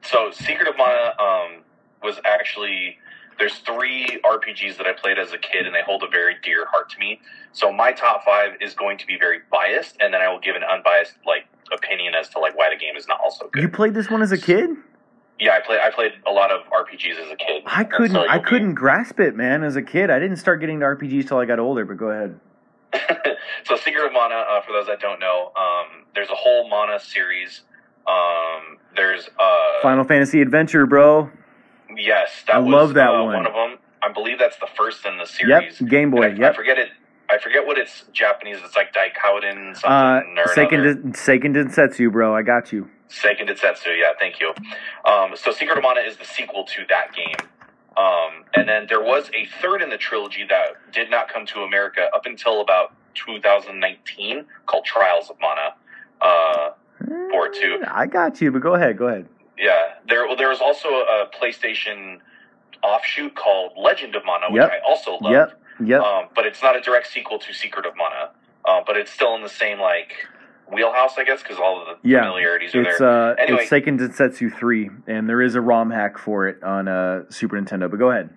So 0.00 0.30
Secret 0.30 0.68
of 0.68 0.76
Mana 0.78 1.14
um, 1.20 1.62
was 2.04 2.20
actually 2.24 2.98
there's 3.40 3.58
three 3.58 4.20
RPGs 4.24 4.76
that 4.76 4.86
I 4.86 4.92
played 4.92 5.18
as 5.18 5.32
a 5.32 5.38
kid, 5.38 5.66
and 5.66 5.74
they 5.74 5.82
hold 5.82 6.04
a 6.04 6.08
very 6.08 6.36
dear 6.44 6.66
heart 6.70 6.88
to 6.90 6.98
me. 7.00 7.20
So 7.50 7.72
my 7.72 7.90
top 7.90 8.24
five 8.24 8.52
is 8.60 8.74
going 8.74 8.96
to 8.98 9.06
be 9.06 9.18
very 9.18 9.40
biased, 9.50 9.96
and 9.98 10.14
then 10.14 10.20
I 10.22 10.28
will 10.28 10.38
give 10.38 10.54
an 10.54 10.62
unbiased 10.62 11.14
like 11.26 11.48
opinion 11.72 12.14
as 12.14 12.28
to 12.30 12.38
like 12.38 12.56
why 12.56 12.70
the 12.70 12.76
game 12.78 12.96
is 12.96 13.06
not 13.08 13.20
also 13.22 13.48
good. 13.52 13.62
You 13.62 13.68
played 13.68 13.94
this 13.94 14.10
one 14.10 14.22
as 14.22 14.32
a 14.32 14.38
kid? 14.38 14.70
yeah, 15.38 15.52
I 15.52 15.60
play 15.60 15.78
I 15.82 15.90
played 15.90 16.12
a 16.26 16.30
lot 16.32 16.50
of 16.50 16.60
RPGs 16.72 17.18
as 17.24 17.30
a 17.30 17.36
kid. 17.36 17.62
I 17.66 17.84
couldn't. 17.84 18.12
so 18.12 18.20
I 18.26 18.34
you'll 18.36 18.42
be- 18.42 18.48
couldn't 18.48 18.74
grasp 18.74 19.20
it, 19.20 19.36
man. 19.36 19.62
As 19.64 19.76
a 19.76 19.82
kid, 19.82 20.10
I 20.10 20.18
didn't 20.18 20.36
start 20.38 20.60
getting 20.60 20.80
to 20.80 20.86
RPGs 20.86 21.28
till 21.28 21.38
I 21.38 21.44
got 21.44 21.58
older. 21.58 21.84
But 21.84 21.96
go 21.98 22.06
ahead. 22.10 22.40
so 23.64 23.76
Secret 23.76 24.06
of 24.06 24.12
Mana, 24.12 24.34
uh, 24.36 24.62
for 24.62 24.72
those 24.72 24.86
that 24.86 25.00
don't 25.00 25.20
know, 25.20 25.52
um, 25.56 26.04
there's 26.14 26.30
a 26.30 26.34
whole 26.34 26.68
Mana 26.68 26.98
series. 26.98 27.62
Um, 28.06 28.78
there's 28.94 29.28
uh, 29.38 29.82
Final 29.82 30.04
Fantasy 30.04 30.40
Adventure, 30.40 30.86
bro. 30.86 31.30
yes, 31.96 32.44
that 32.46 32.56
I 32.56 32.58
was 32.60 32.72
love 32.72 32.94
that 32.94 33.10
uh, 33.10 33.24
one. 33.24 33.46
of 33.46 33.52
them. 33.52 33.78
I 34.02 34.12
believe 34.12 34.38
that's 34.38 34.56
the 34.58 34.68
first 34.76 35.04
in 35.04 35.18
the 35.18 35.26
series. 35.26 35.80
Yep, 35.80 35.90
Game 35.90 36.10
Boy. 36.12 36.22
I, 36.22 36.26
I 36.26 36.34
Yep. 36.34 36.54
forget 36.56 36.78
it. 36.78 36.88
I 37.28 37.38
forget 37.38 37.66
what 37.66 37.78
it's 37.78 38.04
Japanese. 38.12 38.58
It's 38.64 38.76
like 38.76 38.92
Daikauden 38.94 39.74
something 39.76 40.38
Uh, 40.38 40.40
or 40.42 40.46
Seiken, 40.54 41.54
Densetsu, 41.54 42.10
bro. 42.12 42.34
I 42.34 42.42
got 42.42 42.72
you. 42.72 42.88
Seiken 43.08 43.48
Densetsu. 43.48 43.96
Yeah, 43.98 44.12
thank 44.18 44.40
you. 44.40 44.52
Um, 45.04 45.34
so 45.36 45.50
Secret 45.52 45.76
of 45.78 45.82
Mana 45.82 46.00
is 46.00 46.16
the 46.16 46.24
sequel 46.24 46.64
to 46.64 46.84
that 46.88 47.12
game. 47.14 47.48
Um, 47.96 48.44
and 48.54 48.68
then 48.68 48.86
there 48.88 49.00
was 49.00 49.30
a 49.34 49.46
third 49.62 49.82
in 49.82 49.88
the 49.90 49.96
trilogy 49.96 50.44
that 50.48 50.92
did 50.92 51.10
not 51.10 51.28
come 51.32 51.46
to 51.46 51.60
America 51.60 52.08
up 52.14 52.26
until 52.26 52.60
about 52.60 52.92
2019 53.14 54.44
called 54.66 54.84
Trials 54.84 55.30
of 55.30 55.36
Mana. 55.40 55.74
Uh, 56.20 56.70
Four, 57.30 57.48
two. 57.50 57.82
I 57.86 58.06
got 58.06 58.40
you, 58.40 58.50
but 58.50 58.62
go 58.62 58.74
ahead. 58.74 58.96
Go 58.98 59.08
ahead. 59.08 59.26
yeah, 59.58 59.94
there 60.08 60.26
Well, 60.26 60.36
there 60.36 60.48
was 60.48 60.60
also 60.60 60.88
a 60.88 61.28
PlayStation 61.40 62.18
offshoot 62.82 63.34
called 63.34 63.72
Legend 63.76 64.14
of 64.16 64.24
Mana, 64.24 64.46
which 64.50 64.60
Yep. 64.62 64.70
I 64.72 64.78
also 64.88 65.18
love. 65.20 65.32
Yep. 65.32 65.60
Yep. 65.84 66.00
Um, 66.00 66.24
but 66.34 66.46
it's 66.46 66.62
not 66.62 66.76
a 66.76 66.80
direct 66.80 67.06
sequel 67.08 67.38
to 67.38 67.52
Secret 67.52 67.86
of 67.86 67.94
Mana. 67.96 68.30
Uh, 68.64 68.80
but 68.86 68.96
it's 68.96 69.10
still 69.12 69.34
in 69.36 69.42
the 69.42 69.48
same 69.48 69.78
like 69.78 70.12
wheelhouse, 70.72 71.12
I 71.18 71.24
guess, 71.24 71.42
because 71.42 71.58
all 71.58 71.80
of 71.80 71.86
the 72.02 72.08
Yeah, 72.08 72.22
familiarities 72.22 72.74
are 72.74 72.82
it's 72.82 72.98
there. 72.98 73.30
uh, 73.30 73.34
Anyway. 73.38 73.62
it's 73.62 73.70
Seiken 73.70 73.98
Densetsu 73.98 74.52
three, 74.56 74.90
and 75.06 75.28
there 75.28 75.40
is 75.40 75.54
a 75.54 75.60
ROM 75.60 75.90
hack 75.90 76.18
for 76.18 76.48
it 76.48 76.62
on 76.64 76.88
uh, 76.88 77.22
Super 77.30 77.56
Nintendo. 77.60 77.88
But 77.90 77.98
go 77.98 78.10
ahead. 78.10 78.30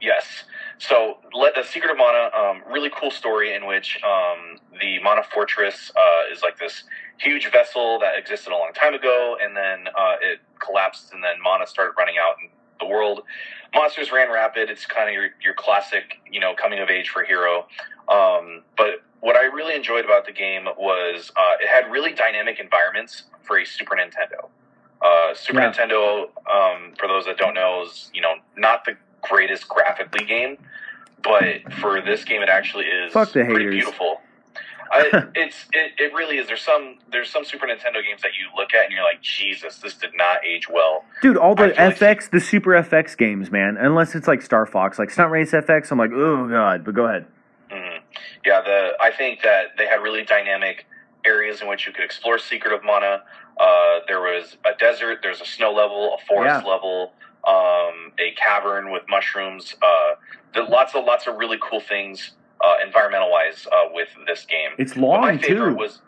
Yes. 0.00 0.44
So, 0.78 1.18
let, 1.32 1.54
the 1.54 1.62
Secret 1.62 1.90
of 1.92 1.96
Mana, 1.96 2.30
um, 2.36 2.62
really 2.70 2.90
cool 2.94 3.10
story 3.10 3.54
in 3.54 3.66
which 3.66 3.98
um, 4.04 4.58
the 4.80 5.00
Mana 5.02 5.22
Fortress 5.32 5.90
uh, 5.96 6.32
is 6.32 6.42
like 6.42 6.58
this 6.58 6.84
huge 7.18 7.50
vessel 7.50 7.98
that 8.00 8.18
existed 8.18 8.52
a 8.52 8.56
long 8.56 8.72
time 8.74 8.92
ago, 8.92 9.36
and 9.42 9.56
then 9.56 9.86
uh, 9.96 10.16
it 10.20 10.40
collapsed, 10.58 11.12
and 11.12 11.22
then 11.24 11.36
Mana 11.42 11.66
started 11.66 11.94
running 11.96 12.16
out 12.20 12.34
in 12.42 12.50
the 12.80 12.86
world. 12.86 13.22
Monsters 13.74 14.12
ran 14.12 14.30
rapid. 14.30 14.70
It's 14.70 14.86
kind 14.86 15.08
of 15.08 15.14
your, 15.14 15.28
your 15.42 15.54
classic, 15.54 16.18
you 16.30 16.40
know, 16.40 16.54
coming 16.54 16.78
of 16.80 16.90
age 16.90 17.08
for 17.08 17.24
hero. 17.24 17.66
Um, 18.08 18.62
but 18.76 19.02
what 19.20 19.36
I 19.36 19.44
really 19.44 19.74
enjoyed 19.74 20.04
about 20.04 20.26
the 20.26 20.32
game 20.32 20.66
was 20.78 21.32
uh, 21.36 21.52
it 21.60 21.68
had 21.68 21.90
really 21.90 22.12
dynamic 22.12 22.60
environments 22.60 23.24
for 23.42 23.58
a 23.58 23.64
Super 23.64 23.96
Nintendo. 23.96 24.48
Uh, 25.02 25.34
Super 25.34 25.60
Yeah. 25.60 25.72
Nintendo, 25.72 26.28
um, 26.50 26.94
for 26.98 27.08
those 27.08 27.24
that 27.26 27.36
don't 27.36 27.54
know, 27.54 27.82
is 27.82 28.10
you 28.14 28.20
know 28.20 28.34
not 28.56 28.84
the 28.84 28.96
greatest 29.22 29.68
graphically 29.68 30.24
game, 30.24 30.56
but 31.22 31.72
for 31.80 32.00
this 32.00 32.24
game, 32.24 32.42
it 32.42 32.48
actually 32.48 32.84
is 32.86 33.12
Fuck 33.12 33.32
the 33.32 33.44
pretty 33.44 33.64
haters. 33.64 33.74
beautiful. 33.74 34.20
I, 34.92 35.26
it's 35.34 35.66
it, 35.72 35.92
it 35.98 36.12
really 36.14 36.38
is. 36.38 36.46
There's 36.46 36.62
some 36.62 36.98
there's 37.10 37.30
some 37.30 37.44
Super 37.44 37.66
Nintendo 37.66 38.02
games 38.04 38.22
that 38.22 38.32
you 38.38 38.46
look 38.56 38.74
at 38.74 38.84
and 38.84 38.92
you're 38.92 39.02
like, 39.04 39.20
Jesus, 39.22 39.78
this 39.78 39.94
did 39.94 40.10
not 40.16 40.44
age 40.44 40.68
well. 40.68 41.04
Dude, 41.22 41.36
all 41.36 41.54
the 41.54 41.68
feel 41.74 41.84
like- 41.86 41.98
FX, 41.98 42.30
the 42.30 42.40
Super 42.40 42.70
FX 42.70 43.16
games, 43.16 43.50
man. 43.50 43.76
Unless 43.78 44.14
it's 44.14 44.28
like 44.28 44.42
Star 44.42 44.66
Fox, 44.66 44.98
like 44.98 45.10
Stunt 45.10 45.30
Race 45.30 45.52
FX, 45.52 45.90
I'm 45.90 45.98
like, 45.98 46.10
oh 46.12 46.48
god. 46.48 46.84
But 46.84 46.94
go 46.94 47.06
ahead. 47.06 47.26
Mhm. 47.70 47.98
Yeah, 48.44 48.60
the 48.60 48.90
I 49.00 49.10
think 49.10 49.42
that 49.42 49.76
they 49.78 49.86
had 49.86 49.96
really 50.02 50.24
dynamic 50.24 50.86
areas 51.24 51.62
in 51.62 51.68
which 51.68 51.86
you 51.86 51.92
could 51.92 52.04
explore 52.04 52.38
Secret 52.38 52.72
of 52.74 52.84
Mana. 52.84 53.22
Uh, 53.58 54.00
there 54.08 54.20
was 54.20 54.56
a 54.66 54.76
desert, 54.78 55.20
there's 55.22 55.40
a 55.40 55.46
snow 55.46 55.72
level, 55.72 56.18
a 56.20 56.26
forest 56.26 56.64
Yeah. 56.64 56.70
level, 56.70 57.12
um, 57.46 58.12
a 58.18 58.32
cavern 58.36 58.90
with 58.90 59.02
mushrooms. 59.08 59.74
Uh, 59.82 60.14
there, 60.52 60.64
lots 60.64 60.94
of 60.94 61.04
lots 61.04 61.26
of 61.26 61.36
really 61.36 61.58
cool 61.62 61.80
things, 61.80 62.32
uh, 62.64 62.76
environmental 62.84 63.30
wise, 63.30 63.66
uh, 63.70 63.88
with 63.92 64.08
this 64.26 64.44
game. 64.46 64.70
It's 64.78 64.94
But 64.94 65.00
my 65.00 65.06
long 65.06 65.38
favorite 65.38 65.70
too. 65.70 65.76
was 65.76 66.00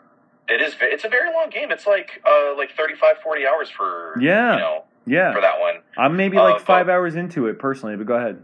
it 0.49 0.61
is 0.61 0.75
it's 0.81 1.03
a 1.03 1.09
very 1.09 1.31
long 1.33 1.49
game. 1.49 1.71
It's 1.71 1.85
like 1.85 2.21
uh, 2.27 2.55
like 2.57 2.71
35, 2.75 3.17
40 3.23 3.45
hours 3.47 3.69
for 3.69 4.15
Yeah. 4.19 4.53
you 4.53 4.59
know 4.59 4.83
yeah, 5.05 5.33
for 5.33 5.41
that 5.41 5.59
one. 5.59 5.75
I'm 5.97 6.15
maybe 6.17 6.37
Uh, 6.37 6.43
like 6.43 6.55
but- 6.57 6.65
five 6.65 6.89
hours 6.89 7.15
into 7.15 7.47
it 7.47 7.59
personally. 7.59 7.95
But 7.95 8.07
go 8.07 8.15
ahead. 8.15 8.43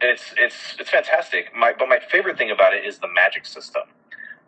It's 0.00 0.32
it's 0.38 0.76
it's 0.78 0.90
fantastic. 0.90 1.54
My 1.56 1.72
but 1.78 1.88
my 1.88 1.98
favorite 1.98 2.38
thing 2.38 2.50
about 2.50 2.72
it 2.74 2.84
is 2.84 2.98
the 2.98 3.08
magic 3.08 3.44
system. 3.46 3.82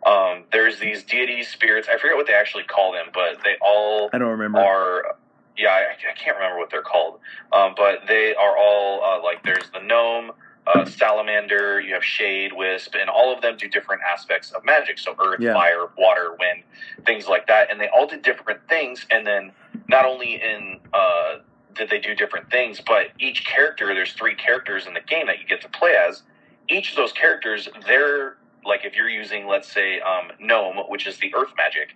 Um, 0.05 0.45
there's 0.51 0.79
these 0.79 1.03
deities, 1.03 1.49
spirits. 1.49 1.87
I 1.87 1.97
forget 1.99 2.15
what 2.15 2.25
they 2.25 2.33
actually 2.33 2.63
call 2.63 2.91
them, 2.91 3.07
but 3.13 3.43
they 3.43 3.55
all 3.61 4.09
I 4.13 4.17
don't 4.17 4.29
remember. 4.29 4.59
are. 4.59 5.15
Yeah, 5.57 5.69
I, 5.69 5.81
I 6.09 6.13
can't 6.15 6.37
remember 6.37 6.57
what 6.57 6.69
they're 6.71 6.81
called. 6.81 7.19
Um, 7.51 7.73
but 7.75 8.07
they 8.07 8.33
are 8.33 8.57
all 8.57 9.03
uh, 9.03 9.21
like 9.21 9.43
there's 9.43 9.69
the 9.73 9.81
gnome, 9.81 10.31
uh, 10.67 10.85
salamander. 10.85 11.79
You 11.81 11.93
have 11.93 12.03
shade, 12.03 12.53
wisp, 12.53 12.95
and 12.99 13.09
all 13.09 13.33
of 13.33 13.41
them 13.41 13.57
do 13.57 13.67
different 13.67 14.01
aspects 14.03 14.51
of 14.51 14.63
magic. 14.63 14.99
So 14.99 15.15
earth, 15.23 15.39
Yeah. 15.39 15.53
fire, 15.53 15.87
water, 15.97 16.35
wind, 16.39 16.63
things 17.05 17.27
like 17.27 17.47
that. 17.47 17.71
And 17.71 17.79
they 17.79 17.87
all 17.89 18.07
did 18.07 18.21
different 18.21 18.59
things. 18.69 19.05
And 19.09 19.25
then 19.25 19.51
not 19.87 20.05
only 20.05 20.35
in 20.41 20.79
uh, 20.93 21.39
did 21.73 21.89
they 21.89 21.99
do 21.99 22.13
different 22.13 22.49
things, 22.51 22.81
but 22.85 23.07
each 23.19 23.45
character, 23.45 23.93
there's 23.93 24.13
three 24.13 24.35
characters 24.35 24.85
in 24.87 24.93
the 24.93 24.99
game 25.01 25.25
that 25.27 25.39
you 25.39 25.45
get 25.47 25.61
to 25.61 25.69
play 25.69 25.95
as. 25.95 26.21
Each 26.69 26.91
of 26.91 26.95
those 26.95 27.11
characters, 27.13 27.67
they're 27.87 28.37
like 28.65 28.85
if 28.85 28.95
you're 28.95 29.09
using, 29.09 29.47
let's 29.47 29.71
say, 29.71 29.99
um, 30.01 30.31
gnome, 30.39 30.77
which 30.89 31.07
is 31.07 31.17
the 31.17 31.33
earth 31.33 31.51
magic. 31.57 31.95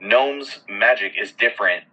Gnome's 0.00 0.60
magic 0.68 1.14
is 1.18 1.32
different 1.32 1.84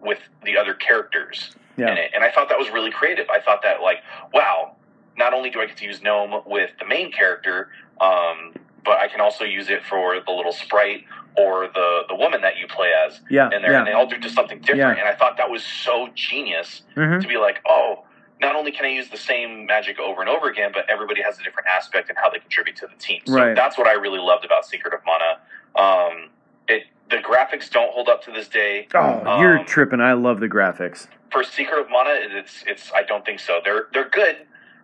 with 0.00 0.18
the 0.44 0.56
other 0.56 0.72
characters 0.74 1.54
Yeah. 1.76 1.92
in 1.92 1.98
it, 1.98 2.10
and 2.14 2.24
I 2.24 2.30
thought 2.30 2.48
that 2.48 2.58
was 2.58 2.70
really 2.70 2.90
creative. 2.90 3.28
I 3.28 3.38
thought 3.40 3.62
that 3.62 3.82
like, 3.82 3.98
wow, 4.32 4.76
not 5.20 5.32
only 5.34 5.50
do 5.50 5.60
I 5.60 5.66
get 5.66 5.76
to 5.76 5.84
use 5.84 6.02
gnome 6.02 6.42
with 6.46 6.70
the 6.80 6.86
main 6.86 7.12
character, 7.12 7.68
um, 8.00 8.54
but 8.84 8.96
I 8.98 9.06
can 9.06 9.20
also 9.20 9.44
use 9.44 9.68
it 9.68 9.84
for 9.84 10.18
the 10.26 10.32
little 10.32 10.50
sprite 10.52 11.04
or 11.36 11.68
the 11.72 12.00
the 12.08 12.16
woman 12.16 12.40
that 12.40 12.56
you 12.56 12.66
play 12.66 12.90
as 13.06 13.20
Yeah. 13.28 13.50
in 13.54 13.62
there, 13.62 13.74
and 13.78 13.86
they 13.86 13.92
all 13.92 14.06
do 14.06 14.18
just 14.18 14.34
something 14.34 14.58
different. 14.60 14.96
Yeah. 14.98 15.04
And 15.04 15.08
I 15.08 15.14
thought 15.14 15.36
that 15.36 15.48
was 15.50 15.62
so 15.62 16.08
genius 16.14 16.82
hmm 16.96 17.20
to 17.20 17.28
be 17.28 17.36
like, 17.36 17.60
oh, 17.68 18.04
not 18.40 18.56
only 18.56 18.72
can 18.72 18.86
I 18.86 18.88
use 18.88 19.10
the 19.10 19.18
same 19.18 19.66
magic 19.66 20.00
over 20.00 20.22
and 20.22 20.30
over 20.30 20.48
again, 20.48 20.70
but 20.72 20.88
everybody 20.88 21.20
has 21.22 21.38
a 21.38 21.42
different 21.44 21.68
aspect 21.68 22.08
and 22.08 22.16
how 22.18 22.30
they 22.30 22.38
contribute 22.38 22.76
to 22.76 22.86
the 22.86 22.96
team. 22.96 23.20
So 23.26 23.34
Right. 23.36 23.54
that's 23.54 23.76
what 23.76 23.86
I 23.86 23.92
really 23.92 24.18
loved 24.18 24.44
about 24.46 24.64
Secret 24.64 24.94
of 24.94 25.00
Mana. 25.04 25.32
Um, 25.76 26.30
it 26.66 26.84
the 27.10 27.18
graphics 27.18 27.68
don't 27.68 27.92
hold 27.92 28.08
up 28.08 28.22
to 28.24 28.30
this 28.30 28.48
day. 28.48 28.86
Oh, 28.94 29.40
you're 29.40 29.58
Um, 29.58 29.66
tripping. 29.66 30.00
I 30.00 30.12
love 30.14 30.40
the 30.40 30.48
graphics. 30.48 31.06
for 31.32 31.44
Secret 31.44 31.78
of 31.80 31.90
Mana, 31.90 32.10
it's 32.40 32.64
it's 32.66 32.90
I 32.92 33.02
don't 33.02 33.24
think 33.24 33.38
so. 33.40 33.60
They're 33.64 33.86
they're 33.92 34.08
good, 34.08 34.36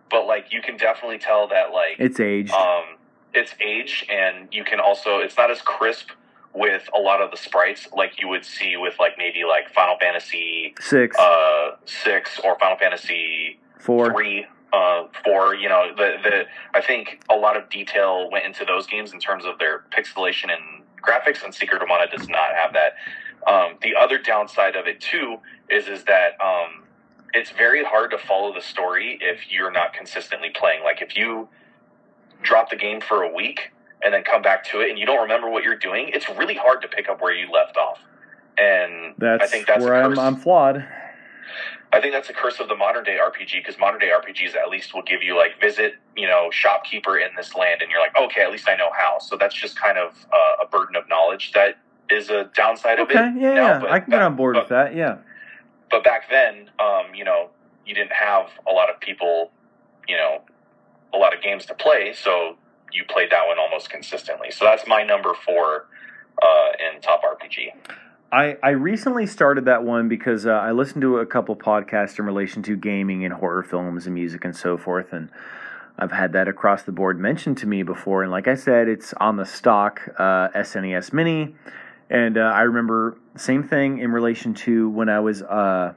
but 0.09 0.25
like 0.25 0.51
you 0.51 0.61
can 0.61 0.77
definitely 0.77 1.17
tell 1.19 1.47
that 1.47 1.71
like 1.73 1.95
It's 1.99 2.19
aged. 2.19 2.51
um 2.53 2.83
it's 3.33 3.53
aged 3.61 4.09
and 4.09 4.47
you 4.51 4.63
can 4.63 4.79
also 4.79 5.19
it's 5.19 5.37
not 5.37 5.51
as 5.51 5.61
crisp 5.61 6.09
with 6.53 6.87
a 6.95 6.99
lot 6.99 7.21
of 7.21 7.29
the 7.29 7.37
sprites 7.37 7.87
like 7.95 8.19
you 8.21 8.27
would 8.27 8.43
see 8.45 8.77
with 8.77 8.95
like 8.99 9.13
maybe 9.17 9.43
like 9.43 9.71
Final 9.73 9.95
Fantasy 9.99 10.73
Six, 10.79 11.17
uh 11.19 11.71
six 11.85 12.39
or 12.43 12.57
Final 12.59 12.77
Fantasy 12.77 13.59
four. 13.79 14.11
three, 14.11 14.45
uh, 14.73 15.03
four. 15.23 15.53
You 15.53 15.69
know, 15.69 15.91
the 15.95 16.15
the 16.23 16.45
I 16.73 16.81
think 16.81 17.21
a 17.29 17.35
lot 17.35 17.57
of 17.57 17.69
detail 17.69 18.29
went 18.31 18.45
into 18.45 18.65
those 18.65 18.87
games 18.87 19.13
in 19.13 19.19
terms 19.19 19.45
of 19.45 19.59
their 19.59 19.83
pixelation 19.95 20.45
and 20.45 20.83
graphics, 21.01 21.43
and 21.43 21.53
Secret 21.53 21.81
of 21.81 21.87
Mana 21.87 22.07
does 22.09 22.27
not 22.27 22.55
have 22.55 22.73
that. 22.73 22.93
Um, 23.45 23.75
the 23.83 23.95
other 23.95 24.17
downside 24.17 24.75
of 24.75 24.87
it 24.87 24.99
too 24.99 25.37
is 25.69 25.87
is 25.87 26.03
that 26.05 26.41
um, 26.41 26.83
it's 27.37 27.51
very 27.51 27.83
hard 27.83 28.09
to 28.11 28.17
follow 28.17 28.51
the 28.51 28.61
story 28.61 29.19
if 29.21 29.51
you're 29.51 29.71
not 29.71 29.93
consistently 29.93 30.49
playing. 30.49 30.83
Like 30.83 31.03
if 31.03 31.15
you 31.15 31.47
drop 32.41 32.71
the 32.71 32.75
game 32.75 32.99
for 32.99 33.21
a 33.21 33.31
week 33.31 33.71
and 34.03 34.11
then 34.11 34.23
come 34.23 34.41
back 34.41 34.63
to 34.65 34.81
it 34.81 34.89
and 34.89 34.97
you 34.97 35.05
don't 35.05 35.21
remember 35.21 35.47
what 35.47 35.63
you're 35.63 35.77
doing, 35.77 36.09
it's 36.11 36.27
really 36.29 36.55
hard 36.55 36.81
to 36.81 36.87
pick 36.87 37.07
up 37.07 37.21
where 37.21 37.33
you 37.33 37.51
left 37.51 37.77
off. 37.77 37.99
And 38.57 39.13
That's, 39.19 39.43
I 39.43 39.47
think 39.47 39.67
that's 39.67 39.83
where 39.83 39.93
I'm. 39.93 40.17
I'm 40.17 40.35
flawed. 40.35 40.83
I 41.93 42.01
think 42.01 42.11
that's 42.11 42.27
a 42.29 42.33
curse 42.33 42.59
of 42.59 42.67
the 42.67 42.75
modern 42.75 43.03
day 43.03 43.19
RPG 43.23 43.53
because 43.53 43.77
modern 43.79 43.99
day 43.99 44.09
RPGs 44.09 44.55
at 44.55 44.69
least 44.69 44.95
will 44.95 45.03
give 45.03 45.21
you 45.21 45.37
like 45.37 45.61
visit, 45.61 45.93
you 46.15 46.25
know, 46.25 46.49
shopkeeper 46.51 47.19
in 47.19 47.29
this 47.37 47.53
land, 47.53 47.83
and 47.83 47.91
you're 47.91 48.01
like, 48.01 48.17
okay, 48.17 48.41
at 48.41 48.51
least 48.51 48.67
I 48.67 48.75
know 48.75 48.89
how. 48.97 49.19
So 49.19 49.37
that's 49.37 49.53
just 49.53 49.79
kind 49.79 49.99
of 49.99 50.25
uh, 50.33 50.63
a 50.63 50.67
burden 50.67 50.95
of 50.95 51.07
knowledge 51.07 51.51
that 51.53 51.77
is 52.09 52.31
a 52.31 52.49
downside 52.55 52.99
of 52.99 53.09
Okay, 53.09 53.19
it. 53.19 53.39
yeah, 53.39 53.53
now, 53.53 53.83
yeah. 53.83 53.91
I 53.91 53.99
can 53.99 54.09
get 54.09 54.23
on 54.23 54.35
board 54.35 54.55
but, 54.55 54.63
with 54.63 54.69
that. 54.69 54.95
Yeah. 54.95 55.17
But 55.89 56.03
back 56.03 56.29
then, 56.29 56.69
um, 56.79 57.13
you 57.15 57.23
know, 57.23 57.49
you 57.85 57.95
didn't 57.95 58.13
have 58.13 58.47
a 58.69 58.73
lot 58.73 58.89
of 58.89 58.99
people, 58.99 59.51
you 60.07 60.17
know, 60.17 60.41
a 61.13 61.17
lot 61.17 61.33
of 61.33 61.41
games 61.41 61.65
to 61.67 61.73
play, 61.73 62.13
so 62.13 62.57
you 62.91 63.03
played 63.05 63.31
that 63.31 63.47
one 63.47 63.57
almost 63.59 63.89
consistently. 63.89 64.51
So 64.51 64.65
that's 64.65 64.87
my 64.87 65.03
number 65.03 65.33
four 65.45 65.87
uh, 66.41 66.71
in 66.79 67.01
top 67.01 67.21
RPG. 67.23 67.71
I, 68.31 68.57
I 68.61 68.69
recently 68.71 69.25
started 69.25 69.65
that 69.65 69.83
one 69.83 70.09
because 70.09 70.45
uh, 70.45 70.51
I 70.51 70.71
listened 70.71 71.01
to 71.01 71.19
a 71.19 71.25
couple 71.25 71.55
podcasts 71.55 72.19
in 72.19 72.25
relation 72.25 72.61
to 72.63 72.75
gaming 72.75 73.23
and 73.23 73.33
horror 73.33 73.63
films 73.63 74.05
and 74.05 74.13
music 74.13 74.43
and 74.43 74.55
so 74.55 74.77
forth, 74.77 75.13
and 75.13 75.29
I've 75.97 76.11
had 76.11 76.33
that 76.33 76.47
across 76.47 76.83
the 76.83 76.91
board 76.91 77.19
mentioned 77.19 77.57
to 77.59 77.67
me 77.67 77.83
before. 77.83 78.23
And 78.23 78.31
like 78.31 78.47
I 78.47 78.55
said, 78.55 78.89
it's 78.89 79.13
on 79.13 79.37
the 79.37 79.45
stock 79.45 80.01
uh, 80.17 80.49
SNES 80.49 81.13
Mini, 81.13 81.55
and 82.09 82.37
uh, 82.37 82.41
I 82.41 82.61
remember 82.61 83.17
same 83.35 83.63
thing 83.63 83.99
in 83.99 84.11
relation 84.11 84.53
to 84.55 84.89
when 84.89 85.09
I 85.09 85.19
was 85.19 85.41
uh, 85.41 85.93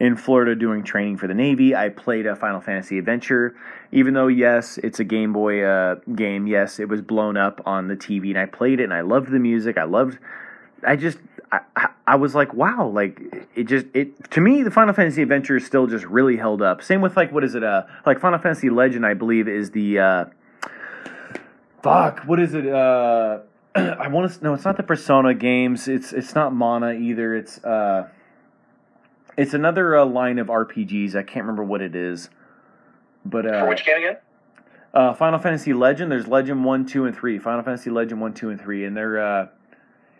in 0.00 0.16
Florida 0.16 0.54
doing 0.54 0.82
training 0.82 1.16
for 1.18 1.26
the 1.26 1.34
Navy. 1.34 1.74
I 1.74 1.88
played 1.88 2.26
a 2.26 2.34
Final 2.36 2.60
Fantasy 2.60 2.98
Adventure, 2.98 3.54
even 3.92 4.14
though 4.14 4.28
yes, 4.28 4.78
it's 4.78 5.00
a 5.00 5.04
Game 5.04 5.32
Boy 5.32 5.62
uh, 5.62 5.96
game. 6.14 6.46
Yes, 6.46 6.78
it 6.78 6.88
was 6.88 7.02
blown 7.02 7.36
up 7.36 7.60
on 7.66 7.88
the 7.88 7.96
TV, 7.96 8.28
and 8.30 8.38
I 8.38 8.46
played 8.46 8.80
it, 8.80 8.84
and 8.84 8.94
I 8.94 9.02
loved 9.02 9.30
the 9.30 9.38
music. 9.38 9.76
I 9.78 9.84
loved. 9.84 10.18
I 10.86 10.96
just 10.96 11.18
I, 11.50 11.60
I- 12.06 12.16
was 12.16 12.34
like, 12.34 12.54
wow, 12.54 12.88
like 12.88 13.20
it 13.54 13.64
just 13.64 13.86
it 13.94 14.30
to 14.30 14.40
me 14.40 14.62
the 14.62 14.70
Final 14.70 14.94
Fantasy 14.94 15.22
Adventure 15.22 15.56
is 15.56 15.66
still 15.66 15.86
just 15.86 16.04
really 16.06 16.36
held 16.36 16.62
up. 16.62 16.82
Same 16.82 17.00
with 17.00 17.16
like 17.16 17.32
what 17.32 17.44
is 17.44 17.54
it? 17.54 17.62
Uh, 17.64 17.84
like 18.06 18.18
Final 18.20 18.38
Fantasy 18.38 18.70
Legend, 18.70 19.04
I 19.04 19.14
believe 19.14 19.46
is 19.48 19.70
the 19.72 19.98
uh, 19.98 20.24
fuck. 21.82 22.20
What 22.20 22.40
is 22.40 22.54
it? 22.54 22.66
Uh, 22.66 23.40
I 24.00 24.08
want 24.08 24.32
to 24.32 24.44
no, 24.44 24.54
it's 24.54 24.64
not 24.64 24.76
the 24.76 24.82
Persona 24.82 25.34
games. 25.34 25.88
It's 25.88 26.12
it's 26.12 26.34
not 26.34 26.54
Mana 26.54 26.92
either. 26.92 27.34
It's 27.34 27.62
uh, 27.64 28.08
it's 29.36 29.54
another 29.54 29.96
uh, 29.96 30.04
line 30.04 30.38
of 30.38 30.48
RPGs. 30.48 31.14
I 31.14 31.22
can't 31.22 31.44
remember 31.44 31.64
what 31.64 31.80
it 31.82 31.94
is, 31.94 32.30
but 33.24 33.46
uh, 33.46 33.60
For 33.60 33.68
which 33.68 33.84
game 33.84 33.98
again? 33.98 34.16
uh, 34.94 35.14
Final 35.14 35.38
Fantasy 35.38 35.72
Legend. 35.72 36.10
There's 36.10 36.26
Legend 36.26 36.64
one, 36.64 36.86
two, 36.86 37.04
and 37.04 37.14
three. 37.16 37.38
Final 37.38 37.62
Fantasy 37.62 37.90
Legend 37.90 38.20
one, 38.20 38.34
two, 38.34 38.50
and 38.50 38.60
three, 38.60 38.84
and 38.84 38.96
they're 38.96 39.20
uh, 39.20 39.46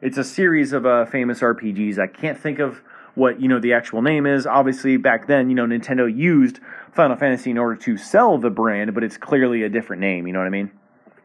it's 0.01 0.19
a 0.19 0.25
series 0.25 0.73
of 0.73 0.87
uh, 0.87 1.05
famous 1.07 1.41
RPGs. 1.41 1.99
I 1.99 2.07
can't 2.07 2.39
think 2.39 2.59
of 2.61 2.83
what 3.15 3.41
you 3.41 3.49
know 3.49 3.59
the 3.59 3.73
actual 3.73 4.03
name 4.03 4.27
is. 4.27 4.47
Obviously, 4.47 4.97
back 4.97 5.27
then, 5.27 5.49
you 5.49 5.57
know, 5.57 5.67
Nintendo 5.67 6.15
used 6.15 6.61
Final 6.93 7.17
Fantasy 7.17 7.51
in 7.51 7.59
order 7.59 7.75
to 7.77 7.97
sell 7.97 8.39
the 8.39 8.51
brand, 8.51 8.95
but 8.95 9.03
it's 9.03 9.17
clearly 9.17 9.63
a 9.65 9.69
different 9.69 10.01
name. 10.01 10.27
You 10.27 10.33
know 10.33 10.39
what 10.39 10.47
I 10.47 10.51
mean? 10.51 10.71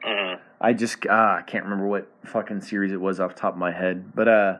hmm 0.03 0.34
I 0.64 0.74
just 0.74 1.05
uh, 1.05 1.11
I 1.11 1.43
can't 1.45 1.66
remember 1.66 1.86
what 1.88 2.07
fucking 2.26 2.61
series 2.61 2.91
it 2.93 2.99
was 3.01 3.20
off 3.20 3.36
the 3.36 3.39
top 3.41 3.53
of 3.53 3.59
my 3.59 3.72
head, 3.72 4.16
but 4.16 4.28
uh, 4.28 4.57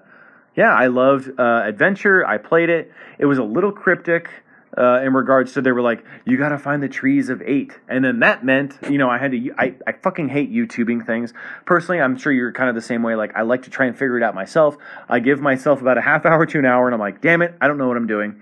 yeah, 0.56 0.72
I 0.74 0.88
loved 0.88 1.32
uh, 1.40 1.62
Adventure. 1.66 2.26
I 2.28 2.38
played 2.38 2.70
it. 2.70 2.92
It 3.18 3.26
was 3.26 3.38
a 3.40 3.44
little 3.44 3.72
cryptic 3.72 4.30
uh, 4.78 5.02
in 5.02 5.14
regards 5.14 5.54
to 5.54 5.62
they 5.62 5.72
were 5.72 5.82
like, 5.82 6.04
you 6.26 6.38
got 6.38 6.50
to 6.50 6.58
find 6.58 6.84
the 6.84 6.90
trees 6.90 7.30
of 7.30 7.42
eight, 7.44 7.80
and 7.88 8.04
then 8.04 8.20
that 8.20 8.44
meant 8.44 8.78
you 8.90 8.98
know 8.98 9.10
I 9.10 9.18
had 9.18 9.32
to. 9.32 9.52
I 9.58 9.76
I 9.88 9.94
fucking 9.94 10.28
hate 10.30 10.52
YouTubing 10.52 11.06
things. 11.06 11.34
Personally, 11.66 12.02
I'm 12.02 12.18
sure 12.18 12.32
you're 12.34 12.52
kind 12.52 12.68
of 12.70 12.76
the 12.76 12.82
same 12.82 13.02
way. 13.02 13.16
Like 13.16 13.34
I 13.36 13.44
like 13.44 13.64
to 13.64 13.70
try 13.70 13.86
and 13.86 13.96
figure 13.98 14.18
it 14.18 14.24
out 14.24 14.36
myself. 14.36 14.76
I 15.08 15.20
give 15.20 15.40
myself 15.40 15.80
about 15.82 15.98
a 15.98 16.02
half 16.02 16.26
hour 16.32 16.46
to 16.46 16.60
an 16.60 16.66
hour, 16.66 16.86
and 16.88 16.94
I'm 16.94 17.00
like, 17.00 17.22
damn 17.22 17.42
it, 17.42 17.56
I 17.62 17.68
don't 17.70 17.78
know 17.78 17.88
what 17.88 17.96
I'm 17.98 18.08
doing. 18.08 18.42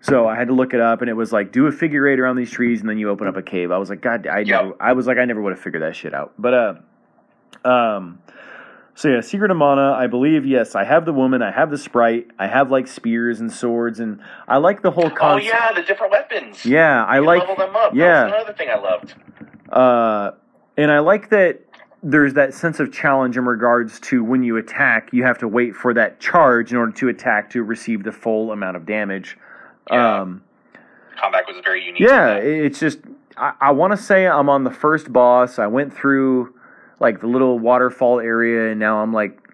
So 0.00 0.28
I 0.28 0.36
had 0.36 0.48
to 0.48 0.54
look 0.54 0.74
it 0.74 0.80
up, 0.80 1.00
and 1.00 1.08
it 1.10 1.14
was 1.14 1.32
like 1.32 1.52
do 1.52 1.66
a 1.68 1.72
figure 1.72 2.06
eight 2.06 2.20
around 2.20 2.36
these 2.36 2.50
trees, 2.50 2.80
and 2.80 2.88
then 2.88 2.98
you 2.98 3.08
open 3.08 3.26
up 3.26 3.36
a 3.36 3.42
cave. 3.42 3.72
I 3.72 3.78
was 3.78 3.88
like, 3.88 4.02
God, 4.02 4.26
I 4.26 4.40
Yep. 4.40 4.46
never, 4.46 4.74
I 4.78 4.92
was 4.92 5.06
like, 5.06 5.16
I 5.18 5.24
never 5.24 5.40
would 5.40 5.52
have 5.54 5.60
figured 5.60 5.82
that 5.82 5.96
shit 5.96 6.12
out. 6.14 6.34
But 6.38 6.54
uh, 6.54 6.74
um, 7.64 8.18
so 8.94 9.08
yeah, 9.08 9.20
Secret 9.20 9.50
of 9.50 9.56
Mana. 9.56 9.92
I 9.92 10.06
believe 10.08 10.44
yes, 10.44 10.74
I 10.74 10.84
have 10.84 11.04
the 11.04 11.12
woman, 11.12 11.40
I 11.42 11.50
have 11.52 11.70
the 11.70 11.78
sprite, 11.78 12.28
I 12.38 12.46
have 12.48 12.70
like 12.70 12.86
spears 12.88 13.40
and 13.40 13.52
swords, 13.52 14.00
and 14.00 14.20
I 14.48 14.56
like 14.58 14.82
the 14.82 14.90
whole 14.90 15.06
Oh 15.06 15.10
concept. 15.10 15.46
yeah, 15.52 15.72
the 15.72 15.82
different 15.82 16.12
weapons. 16.12 16.64
yeah, 16.66 17.04
I 17.04 17.16
You 17.16 17.24
like 17.26 17.40
level 17.40 17.56
them 17.56 17.76
up. 17.76 17.94
yeah. 17.94 18.24
That's 18.24 18.34
another 18.34 18.52
thing 18.54 18.68
I 18.70 18.78
loved. 18.78 19.14
uh, 19.70 20.30
and 20.76 20.90
I 20.90 20.98
like 21.00 21.30
that 21.30 21.60
there's 22.02 22.34
that 22.34 22.54
sense 22.54 22.78
of 22.78 22.92
challenge 22.92 23.36
in 23.36 23.44
regards 23.44 23.98
to 23.98 24.22
when 24.22 24.44
you 24.44 24.56
attack, 24.56 25.08
you 25.12 25.24
have 25.24 25.36
to 25.38 25.48
wait 25.48 25.74
for 25.74 25.92
that 25.94 26.20
charge 26.20 26.70
in 26.70 26.76
order 26.78 26.92
to 26.92 27.08
attack 27.08 27.50
to 27.50 27.62
receive 27.64 28.04
the 28.04 28.12
full 28.12 28.52
amount 28.52 28.76
of 28.76 28.86
damage. 28.86 29.36
Yeah. 29.90 30.20
Um, 30.20 30.42
Combat 31.20 31.42
was 31.48 31.56
very 31.64 31.84
unique. 31.84 32.00
yeah, 32.00 32.34
to 32.34 32.34
that. 32.34 32.44
it- 32.44 32.64
it's 32.66 32.78
just 32.80 32.98
I, 33.36 33.52
I 33.60 33.70
want 33.72 33.92
to 33.92 33.96
say 33.96 34.26
I'm 34.26 34.48
on 34.48 34.62
the 34.64 34.70
first 34.70 35.12
boss. 35.12 35.58
I 35.58 35.66
went 35.66 35.92
through 35.92 36.54
like 37.00 37.20
the 37.20 37.26
little 37.26 37.58
waterfall 37.58 38.20
area, 38.20 38.70
and 38.70 38.80
now 38.80 38.98
I'm 38.98 39.12
like 39.12 39.48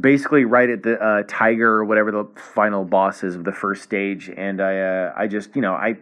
basically 0.00 0.44
right 0.44 0.70
at 0.70 0.82
the 0.82 0.98
uh, 0.98 1.22
tiger 1.28 1.70
or 1.70 1.84
whatever 1.84 2.10
the 2.10 2.24
final 2.54 2.84
boss 2.84 3.22
is 3.22 3.36
of 3.36 3.44
the 3.44 3.52
first 3.52 3.82
stage. 3.82 4.30
And 4.34 4.60
I 4.60 4.78
uh, 4.78 5.12
I 5.16 5.26
just 5.26 5.54
you 5.54 5.62
know 5.62 5.74
I 5.74 5.96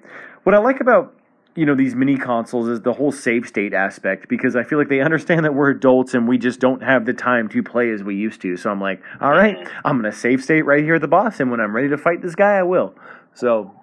what 0.45 0.55
I 0.55 0.59
like 0.59 0.81
about 0.81 1.15
you 1.57 1.67
know 1.67 1.75
these 1.75 1.95
mini 1.95 2.17
consoles 2.17 2.69
is 2.69 2.81
the 2.83 2.93
whole 2.93 3.11
save 3.11 3.47
state 3.47 3.75
aspect 3.75 4.29
because 4.29 4.55
I 4.55 4.63
feel 4.63 4.79
like 4.79 4.89
they 4.89 5.01
understand 5.01 5.45
that 5.45 5.55
we're 5.55 5.71
adults 5.71 6.15
and 6.15 6.29
we 6.29 6.39
just 6.39 6.61
don't 6.61 6.83
have 6.83 7.05
the 7.05 7.13
time 7.13 7.49
to 7.51 7.63
play 7.63 7.91
as 7.91 8.03
we 8.03 8.15
used 8.15 8.41
to. 8.43 8.57
So 8.57 8.71
I'm 8.71 8.81
like, 8.81 9.03
all 9.21 9.31
right, 9.31 9.57
I'm 9.85 9.97
gonna 9.97 10.13
save 10.13 10.43
state 10.43 10.63
right 10.63 10.85
here 10.85 10.97
at 10.97 11.01
the 11.01 11.09
boss, 11.09 11.41
and 11.41 11.51
when 11.51 11.61
I'm 11.61 11.75
ready 11.75 11.89
to 11.89 11.99
fight 11.99 12.23
this 12.23 12.35
guy, 12.35 12.59
I 12.59 12.63
will. 12.63 12.95
So, 13.35 13.75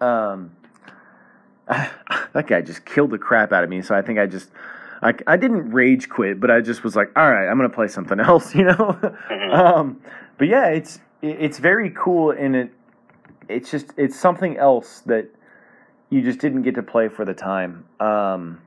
um, 0.00 0.54
that 1.68 2.46
guy 2.46 2.60
just 2.60 2.84
killed 2.84 3.10
the 3.10 3.18
crap 3.18 3.52
out 3.52 3.64
of 3.64 3.70
me. 3.70 3.82
So 3.82 3.94
I 3.94 4.02
think 4.02 4.18
I 4.18 4.26
just. 4.26 4.50
I, 5.02 5.14
I 5.26 5.36
didn't 5.36 5.70
rage 5.70 6.08
quit, 6.08 6.40
but 6.40 6.50
I 6.50 6.60
just 6.60 6.82
was 6.82 6.96
like, 6.96 7.10
all 7.16 7.30
right, 7.30 7.48
I'm 7.48 7.56
gonna 7.56 7.68
play 7.68 7.88
something 7.88 8.20
else, 8.30 8.54
you 8.54 8.64
know. 8.64 8.98
Mhm. 9.30 9.54
um, 9.54 10.00
but 10.38 10.48
yeah, 10.48 10.68
it's 10.68 11.00
it's 11.22 11.58
very 11.58 11.90
cool, 11.90 12.30
and 12.30 12.56
it 12.56 12.70
it's 13.48 13.70
just 13.70 13.92
it's 13.96 14.18
something 14.18 14.56
else 14.56 15.00
that 15.06 15.28
you 16.10 16.22
just 16.22 16.38
didn't 16.38 16.62
get 16.62 16.74
to 16.76 16.82
play 16.82 17.08
for 17.08 17.24
the 17.24 17.34
time. 17.34 17.84
Um, 18.00 18.60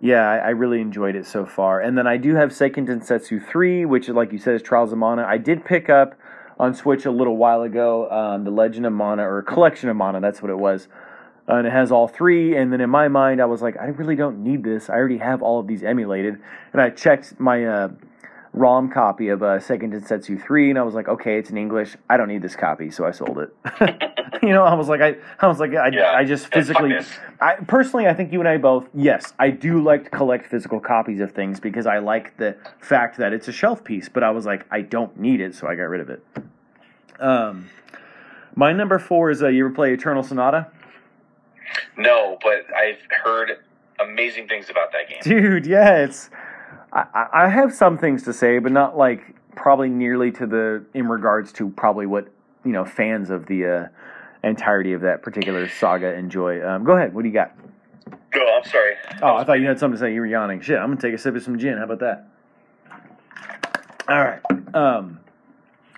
yeah, 0.00 0.28
I, 0.28 0.36
I 0.36 0.48
really 0.50 0.80
enjoyed 0.80 1.14
it 1.14 1.26
so 1.26 1.44
far, 1.44 1.80
and 1.80 1.96
then 1.96 2.06
I 2.06 2.16
do 2.16 2.34
have 2.34 2.50
Seiken 2.50 2.86
Densetsu 2.86 3.44
three, 3.46 3.84
which, 3.84 4.08
like 4.08 4.32
you 4.32 4.38
said, 4.38 4.54
is 4.54 4.62
Trials 4.62 4.92
of 4.92 4.98
Mana. 4.98 5.24
I 5.24 5.36
did 5.36 5.64
pick 5.64 5.90
up 5.90 6.14
on 6.58 6.74
Switch 6.74 7.06
a 7.06 7.10
little 7.10 7.36
while 7.36 7.62
ago, 7.62 8.10
um, 8.10 8.44
the 8.44 8.50
Legend 8.50 8.86
of 8.86 8.92
Mana 8.92 9.28
or 9.28 9.42
Collection 9.42 9.88
of 9.88 9.96
Mana. 9.96 10.20
That's 10.20 10.42
what 10.42 10.50
it 10.50 10.58
was. 10.58 10.88
Uh, 11.50 11.56
and 11.56 11.66
it 11.66 11.72
has 11.72 11.90
all 11.90 12.06
three. 12.06 12.56
And 12.56 12.72
then 12.72 12.80
in 12.80 12.90
my 12.90 13.08
mind, 13.08 13.42
I 13.42 13.46
was 13.46 13.60
like, 13.60 13.76
I 13.76 13.86
really 13.86 14.14
don't 14.14 14.44
need 14.44 14.62
this. 14.62 14.88
I 14.88 14.94
already 14.94 15.18
have 15.18 15.42
all 15.42 15.58
of 15.58 15.66
these 15.66 15.82
emulated. 15.82 16.40
And 16.72 16.80
I 16.80 16.90
checked 16.90 17.40
my 17.40 17.64
uh, 17.64 17.88
ROM 18.52 18.90
copy 18.90 19.28
of 19.28 19.42
uh, 19.42 19.58
Seiken 19.58 19.92
Densetsu 19.92 20.40
3, 20.40 20.70
and 20.70 20.78
I 20.78 20.82
was 20.82 20.94
like, 20.94 21.08
okay, 21.08 21.38
it's 21.38 21.50
in 21.50 21.56
English. 21.56 21.96
I 22.08 22.16
don't 22.16 22.28
need 22.28 22.42
this 22.42 22.56
copy, 22.56 22.90
so 22.90 23.04
I 23.04 23.12
sold 23.12 23.38
it. 23.38 23.54
you 24.42 24.50
know, 24.50 24.64
I 24.64 24.74
was 24.74 24.88
like, 24.88 25.00
I, 25.00 25.16
I 25.40 25.46
was 25.46 25.60
like, 25.60 25.72
I, 25.74 25.88
Yeah. 25.88 26.12
I 26.12 26.24
just 26.24 26.52
physically. 26.52 26.94
I 27.40 27.54
personally, 27.56 28.06
I 28.06 28.14
think 28.14 28.32
you 28.32 28.40
and 28.40 28.48
I 28.48 28.56
both, 28.56 28.88
yes, 28.94 29.32
I 29.38 29.50
do 29.50 29.82
like 29.82 30.04
to 30.04 30.10
collect 30.10 30.46
physical 30.46 30.80
copies 30.80 31.20
of 31.20 31.32
things 31.32 31.60
because 31.60 31.86
I 31.86 31.98
like 31.98 32.36
the 32.36 32.56
fact 32.80 33.18
that 33.18 33.32
it's 33.32 33.48
a 33.48 33.52
shelf 33.52 33.84
piece. 33.84 34.08
But 34.08 34.24
I 34.24 34.30
was 34.30 34.46
like, 34.46 34.66
I 34.70 34.82
don't 34.82 35.18
need 35.18 35.40
it, 35.40 35.54
so 35.54 35.68
I 35.68 35.74
got 35.76 35.84
rid 35.84 36.00
of 36.00 36.10
it. 36.10 36.24
Um, 37.20 37.70
my 38.56 38.72
number 38.72 38.98
four 38.98 39.30
is 39.30 39.42
uh, 39.42 39.48
you 39.48 39.64
ever 39.64 39.74
play 39.74 39.92
Eternal 39.92 40.22
Sonata? 40.22 40.70
No, 41.96 42.38
but 42.42 42.66
I've 42.74 43.00
heard 43.24 43.58
amazing 44.00 44.48
things 44.48 44.70
about 44.70 44.92
that 44.92 45.08
game. 45.08 45.18
Dude, 45.22 45.66
yeah, 45.66 45.98
it's 45.98 46.30
I, 46.92 47.26
I 47.32 47.48
have 47.48 47.72
some 47.72 47.98
things 47.98 48.22
to 48.24 48.32
say, 48.32 48.58
but 48.58 48.72
not 48.72 48.96
like 48.96 49.34
probably 49.54 49.88
nearly 49.88 50.30
to 50.32 50.46
the 50.46 50.84
in 50.94 51.08
regards 51.08 51.52
to 51.52 51.68
probably 51.70 52.06
what 52.06 52.28
you 52.64 52.72
know 52.72 52.84
fans 52.84 53.30
of 53.30 53.46
the 53.46 53.66
uh, 53.66 53.88
entirety 54.46 54.92
of 54.92 55.00
that 55.02 55.22
particular 55.22 55.68
saga 55.68 56.14
enjoy. 56.14 56.66
Um, 56.66 56.84
go 56.84 56.92
ahead. 56.96 57.14
What 57.14 57.22
do 57.22 57.28
you 57.28 57.34
got? 57.34 57.56
Oh, 58.34 58.60
I'm 58.62 58.68
sorry. 58.68 58.94
Oh, 59.22 59.36
I 59.36 59.44
thought 59.44 59.60
you 59.60 59.66
had 59.66 59.78
something 59.78 59.98
to 59.98 60.00
say. 60.00 60.14
You 60.14 60.20
were 60.20 60.26
yawning. 60.26 60.60
Shit, 60.60 60.78
I'm 60.78 60.90
gonna 60.90 61.00
take 61.00 61.14
a 61.14 61.18
sip 61.18 61.34
of 61.34 61.42
some 61.42 61.58
gin. 61.58 61.78
How 61.78 61.84
about 61.84 62.00
that? 62.00 62.26
All 64.08 64.24
right. 64.24 64.40
Um, 64.74 65.20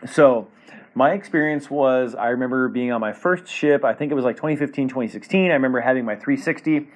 so 0.06 0.48
my 0.94 1.12
experience 1.12 1.70
was 1.70 2.14
I 2.14 2.28
remember 2.28 2.68
being 2.68 2.92
on 2.92 3.00
my 3.00 3.12
first 3.12 3.46
ship. 3.46 3.84
I 3.84 3.94
think 3.94 4.12
it 4.12 4.14
was 4.14 4.24
like 4.24 4.36
2015, 4.36 4.88
2016. 4.88 5.50
I 5.50 5.54
remember 5.54 5.80
having 5.80 6.04
my 6.04 6.14
360, 6.14 6.88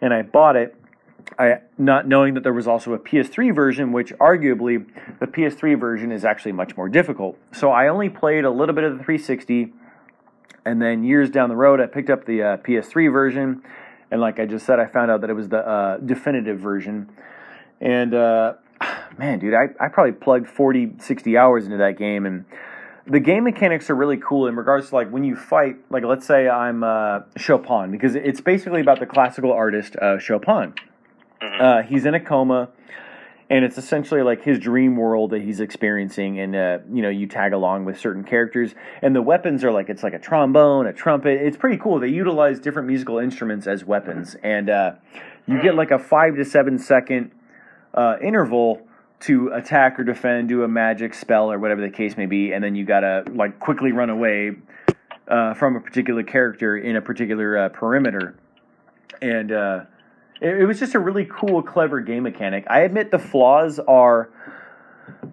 and 0.00 0.14
I 0.14 0.22
bought 0.22 0.56
it. 0.56 0.76
I 1.38 1.60
not 1.78 2.06
knowing 2.06 2.34
that 2.34 2.42
there 2.42 2.52
was 2.52 2.68
also 2.68 2.92
a 2.92 2.98
PS3 2.98 3.54
version, 3.54 3.92
which 3.92 4.12
arguably 4.14 4.86
the 5.18 5.26
PS3 5.26 5.78
version 5.78 6.12
is 6.12 6.24
actually 6.24 6.52
much 6.52 6.76
more 6.76 6.88
difficult. 6.88 7.38
So 7.52 7.70
I 7.70 7.88
only 7.88 8.08
played 8.08 8.44
a 8.44 8.50
little 8.50 8.74
bit 8.74 8.84
of 8.84 8.98
the 8.98 9.04
360, 9.04 9.72
and 10.64 10.80
then 10.80 11.02
years 11.04 11.30
down 11.30 11.48
the 11.48 11.56
road, 11.56 11.80
I 11.80 11.86
picked 11.86 12.10
up 12.10 12.26
the 12.26 12.42
uh, 12.42 12.56
PS3 12.58 13.12
version, 13.12 13.62
and 14.10 14.20
like 14.20 14.38
I 14.38 14.46
just 14.46 14.66
said, 14.66 14.78
I 14.78 14.86
found 14.86 15.10
out 15.10 15.20
that 15.22 15.30
it 15.30 15.34
was 15.34 15.48
the 15.48 15.66
uh, 15.66 15.96
definitive 15.98 16.58
version. 16.60 17.10
And 17.80 18.14
uh, 18.14 18.54
man, 19.18 19.38
dude, 19.38 19.54
I, 19.54 19.68
I 19.80 19.88
probably 19.88 20.12
plugged 20.12 20.48
40, 20.48 20.94
60 20.98 21.36
hours 21.36 21.64
into 21.64 21.78
that 21.78 21.98
game, 21.98 22.26
and 22.26 22.44
the 23.06 23.20
game 23.20 23.44
mechanics 23.44 23.90
are 23.90 23.94
really 23.94 24.16
cool 24.16 24.46
in 24.46 24.56
regards 24.56 24.90
to 24.90 24.94
like 24.94 25.10
when 25.10 25.24
you 25.24 25.36
fight. 25.36 25.76
Like, 25.90 26.04
let's 26.04 26.26
say 26.26 26.48
I'm 26.48 26.84
uh, 26.84 27.20
Chopin, 27.36 27.90
because 27.90 28.14
it's 28.14 28.40
basically 28.40 28.80
about 28.80 29.00
the 29.00 29.06
classical 29.06 29.52
artist 29.52 29.96
uh, 29.96 30.18
Chopin. 30.18 30.74
Uh, 31.40 31.82
he's 31.82 32.06
in 32.06 32.14
a 32.14 32.20
coma, 32.20 32.68
and 33.50 33.64
it's 33.64 33.76
essentially 33.76 34.22
like 34.22 34.44
his 34.44 34.60
dream 34.60 34.96
world 34.96 35.30
that 35.30 35.42
he's 35.42 35.58
experiencing. 35.58 36.38
And 36.38 36.54
uh, 36.54 36.78
you 36.92 37.02
know, 37.02 37.08
you 37.08 37.26
tag 37.26 37.52
along 37.52 37.84
with 37.84 37.98
certain 37.98 38.22
characters, 38.22 38.74
and 39.02 39.14
the 39.14 39.22
weapons 39.22 39.64
are 39.64 39.72
like 39.72 39.88
it's 39.88 40.04
like 40.04 40.14
a 40.14 40.20
trombone, 40.20 40.86
a 40.86 40.92
trumpet. 40.92 41.42
It's 41.42 41.56
pretty 41.56 41.78
cool. 41.78 41.98
They 41.98 42.08
utilize 42.08 42.60
different 42.60 42.86
musical 42.86 43.18
instruments 43.18 43.66
as 43.66 43.84
weapons, 43.84 44.36
and 44.44 44.70
uh, 44.70 44.92
you 45.46 45.60
get 45.60 45.74
like 45.74 45.90
a 45.90 45.98
five 45.98 46.36
to 46.36 46.44
seven 46.44 46.78
second 46.78 47.32
uh, 47.94 48.16
interval 48.22 48.86
to 49.22 49.48
attack 49.48 49.98
or 49.98 50.04
defend, 50.04 50.48
do 50.48 50.64
a 50.64 50.68
magic 50.68 51.14
spell 51.14 51.50
or 51.50 51.58
whatever 51.58 51.80
the 51.80 51.90
case 51.90 52.16
may 52.16 52.26
be, 52.26 52.52
and 52.52 52.62
then 52.62 52.74
you 52.74 52.84
gotta 52.84 53.24
like 53.34 53.58
quickly 53.60 53.92
run 53.92 54.10
away 54.10 54.52
uh, 55.28 55.54
from 55.54 55.76
a 55.76 55.80
particular 55.80 56.22
character 56.22 56.76
in 56.76 56.96
a 56.96 57.00
particular 57.00 57.56
uh, 57.56 57.68
perimeter. 57.68 58.36
And 59.20 59.52
uh, 59.52 59.84
it, 60.40 60.62
it 60.62 60.66
was 60.66 60.80
just 60.80 60.94
a 60.94 60.98
really 60.98 61.28
cool, 61.30 61.62
clever 61.62 62.00
game 62.00 62.24
mechanic. 62.24 62.64
I 62.68 62.80
admit 62.80 63.10
the 63.10 63.18
flaws 63.18 63.78
are 63.78 64.30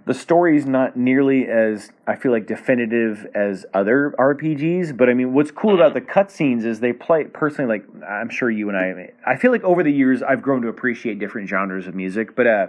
the 0.06 0.14
story's 0.14 0.66
not 0.66 0.96
nearly 0.96 1.48
as 1.48 1.92
I 2.06 2.16
feel 2.16 2.32
like 2.32 2.46
definitive 2.46 3.26
as 3.34 3.66
other 3.74 4.14
RPGs, 4.20 4.96
but 4.96 5.10
I 5.10 5.14
mean, 5.14 5.34
what's 5.34 5.52
cool 5.52 5.74
about 5.74 5.94
the 5.94 6.02
cutscenes 6.02 6.64
is 6.64 6.80
they 6.80 6.94
play 6.94 7.24
personally. 7.26 7.80
Like 7.80 8.04
I'm 8.08 8.30
sure 8.30 8.52
you 8.52 8.70
and 8.70 8.78
I, 8.78 9.12
I 9.26 9.36
feel 9.36 9.52
like 9.52 9.64
over 9.64 9.84
the 9.84 9.92
years 9.92 10.22
I've 10.22 10.42
grown 10.42 10.62
to 10.62 10.68
appreciate 10.68 11.20
different 11.20 11.50
genres 11.50 11.88
of 11.88 11.96
music, 11.96 12.36
but 12.36 12.48
uh, 12.48 12.68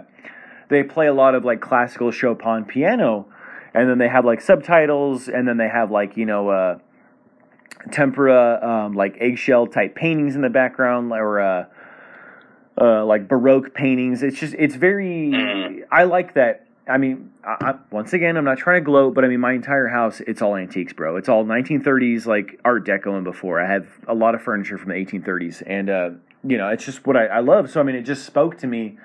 they 0.71 0.83
play 0.83 1.07
a 1.07 1.13
lot 1.13 1.35
of 1.35 1.45
like 1.45 1.61
classical 1.61 2.09
Chopin 2.11 2.65
piano, 2.65 3.27
and 3.73 3.89
then 3.89 3.97
they 3.99 4.07
have 4.07 4.25
like 4.25 4.41
subtitles, 4.41 5.27
and 5.27 5.47
then 5.47 5.57
they 5.57 5.67
have 5.67 5.91
like 5.91 6.17
you 6.17 6.25
know 6.25 6.49
uh, 6.49 6.79
tempera 7.91 8.59
um, 8.63 8.93
like 8.93 9.17
eggshell 9.19 9.67
type 9.67 9.93
paintings 9.93 10.35
in 10.35 10.41
the 10.41 10.49
background, 10.49 11.11
or 11.11 11.39
uh, 11.39 11.65
uh, 12.79 13.05
like 13.05 13.27
baroque 13.27 13.75
paintings. 13.75 14.23
It's 14.23 14.39
just 14.39 14.55
it's 14.57 14.75
very. 14.75 15.83
I 15.91 16.05
like 16.05 16.33
that. 16.35 16.65
I 16.87 16.97
mean, 16.97 17.31
I, 17.43 17.57
I, 17.61 17.73
once 17.91 18.13
again, 18.13 18.37
I'm 18.37 18.45
not 18.45 18.57
trying 18.57 18.81
to 18.81 18.85
gloat, 18.85 19.13
but 19.13 19.23
I 19.23 19.27
mean, 19.27 19.39
my 19.39 19.53
entire 19.53 19.87
house, 19.87 20.19
it's 20.21 20.41
all 20.41 20.55
antiques, 20.55 20.93
bro. 20.93 21.15
It's 21.17 21.29
all 21.29 21.45
1930s, 21.45 22.25
like 22.25 22.59
Art 22.65 22.85
Deco 22.85 23.15
and 23.15 23.23
before. 23.23 23.61
I 23.61 23.71
have 23.71 23.87
a 24.07 24.15
lot 24.15 24.35
of 24.35 24.41
furniture 24.41 24.77
from 24.77 24.89
the 24.89 24.95
1830s, 24.95 25.63
and 25.67 25.89
uh, 25.89 26.09
you 26.43 26.57
know, 26.57 26.69
it's 26.69 26.85
just 26.85 27.05
what 27.05 27.17
I, 27.17 27.25
I 27.25 27.39
love. 27.41 27.69
So 27.69 27.81
I 27.81 27.83
mean, 27.83 27.95
it 27.95 28.03
just 28.03 28.25
spoke 28.25 28.57
to 28.59 28.67
me 28.67 28.97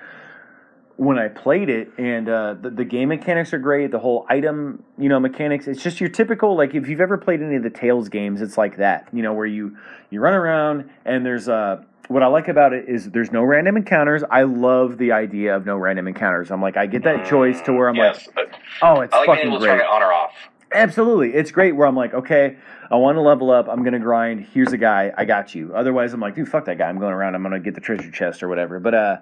when 0.96 1.18
I 1.18 1.28
played 1.28 1.68
it, 1.68 1.90
and 1.98 2.28
uh, 2.28 2.54
the, 2.54 2.70
the 2.70 2.84
game 2.84 3.10
mechanics 3.10 3.52
are 3.52 3.58
great. 3.58 3.90
The 3.90 3.98
whole 3.98 4.26
item, 4.28 4.82
you 4.98 5.08
know, 5.08 5.20
mechanics. 5.20 5.66
It's 5.66 5.82
just 5.82 6.00
your 6.00 6.08
typical 6.08 6.56
like 6.56 6.74
if 6.74 6.88
you've 6.88 7.00
ever 7.00 7.18
played 7.18 7.42
any 7.42 7.56
of 7.56 7.62
the 7.62 7.70
Tales 7.70 8.08
games, 8.08 8.40
it's 8.40 8.56
like 8.56 8.76
that. 8.78 9.08
You 9.12 9.22
know, 9.22 9.32
where 9.34 9.46
you 9.46 9.76
you 10.10 10.20
run 10.20 10.34
around 10.34 10.90
and 11.04 11.24
there's 11.24 11.48
uh 11.48 11.82
what 12.08 12.22
I 12.22 12.28
like 12.28 12.48
about 12.48 12.72
it 12.72 12.88
is 12.88 13.10
there's 13.10 13.32
no 13.32 13.42
random 13.42 13.76
encounters. 13.76 14.22
I 14.30 14.44
love 14.44 14.96
the 14.96 15.12
idea 15.12 15.56
of 15.56 15.66
no 15.66 15.76
random 15.76 16.08
encounters. 16.08 16.50
I'm 16.50 16.62
like 16.62 16.76
I 16.76 16.86
get 16.86 17.02
that 17.04 17.26
choice 17.26 17.60
to 17.62 17.72
where 17.72 17.88
I'm 17.88 17.96
yes, 17.96 18.28
like, 18.36 18.54
oh, 18.82 19.00
it's 19.00 19.12
I 19.12 19.18
like 19.18 19.26
fucking 19.26 19.50
great. 19.58 19.68
turn 19.68 19.80
it 19.80 19.86
on 19.86 20.02
or 20.02 20.12
off. 20.12 20.32
Absolutely. 20.72 21.34
It's 21.34 21.50
great 21.50 21.72
where 21.76 21.86
I'm 21.86 21.96
like, 21.96 22.12
okay, 22.12 22.56
I 22.90 22.96
want 22.96 23.16
to 23.16 23.20
level 23.20 23.50
up. 23.50 23.68
I'm 23.68 23.80
going 23.80 23.92
to 23.92 23.98
grind. 23.98 24.46
Here's 24.52 24.72
a 24.72 24.76
guy. 24.76 25.12
I 25.16 25.24
got 25.24 25.54
you. 25.54 25.72
Otherwise, 25.74 26.12
I'm 26.12 26.20
like, 26.20 26.34
dude, 26.34 26.48
fuck 26.48 26.64
that 26.66 26.76
guy. 26.76 26.88
I'm 26.88 26.98
going 26.98 27.12
around. 27.12 27.34
I'm 27.34 27.42
going 27.42 27.52
to 27.52 27.60
get 27.60 27.74
the 27.74 27.80
treasure 27.80 28.10
chest 28.10 28.42
or 28.42 28.48
whatever. 28.48 28.80
But 28.80 28.94
uh, 28.94 29.16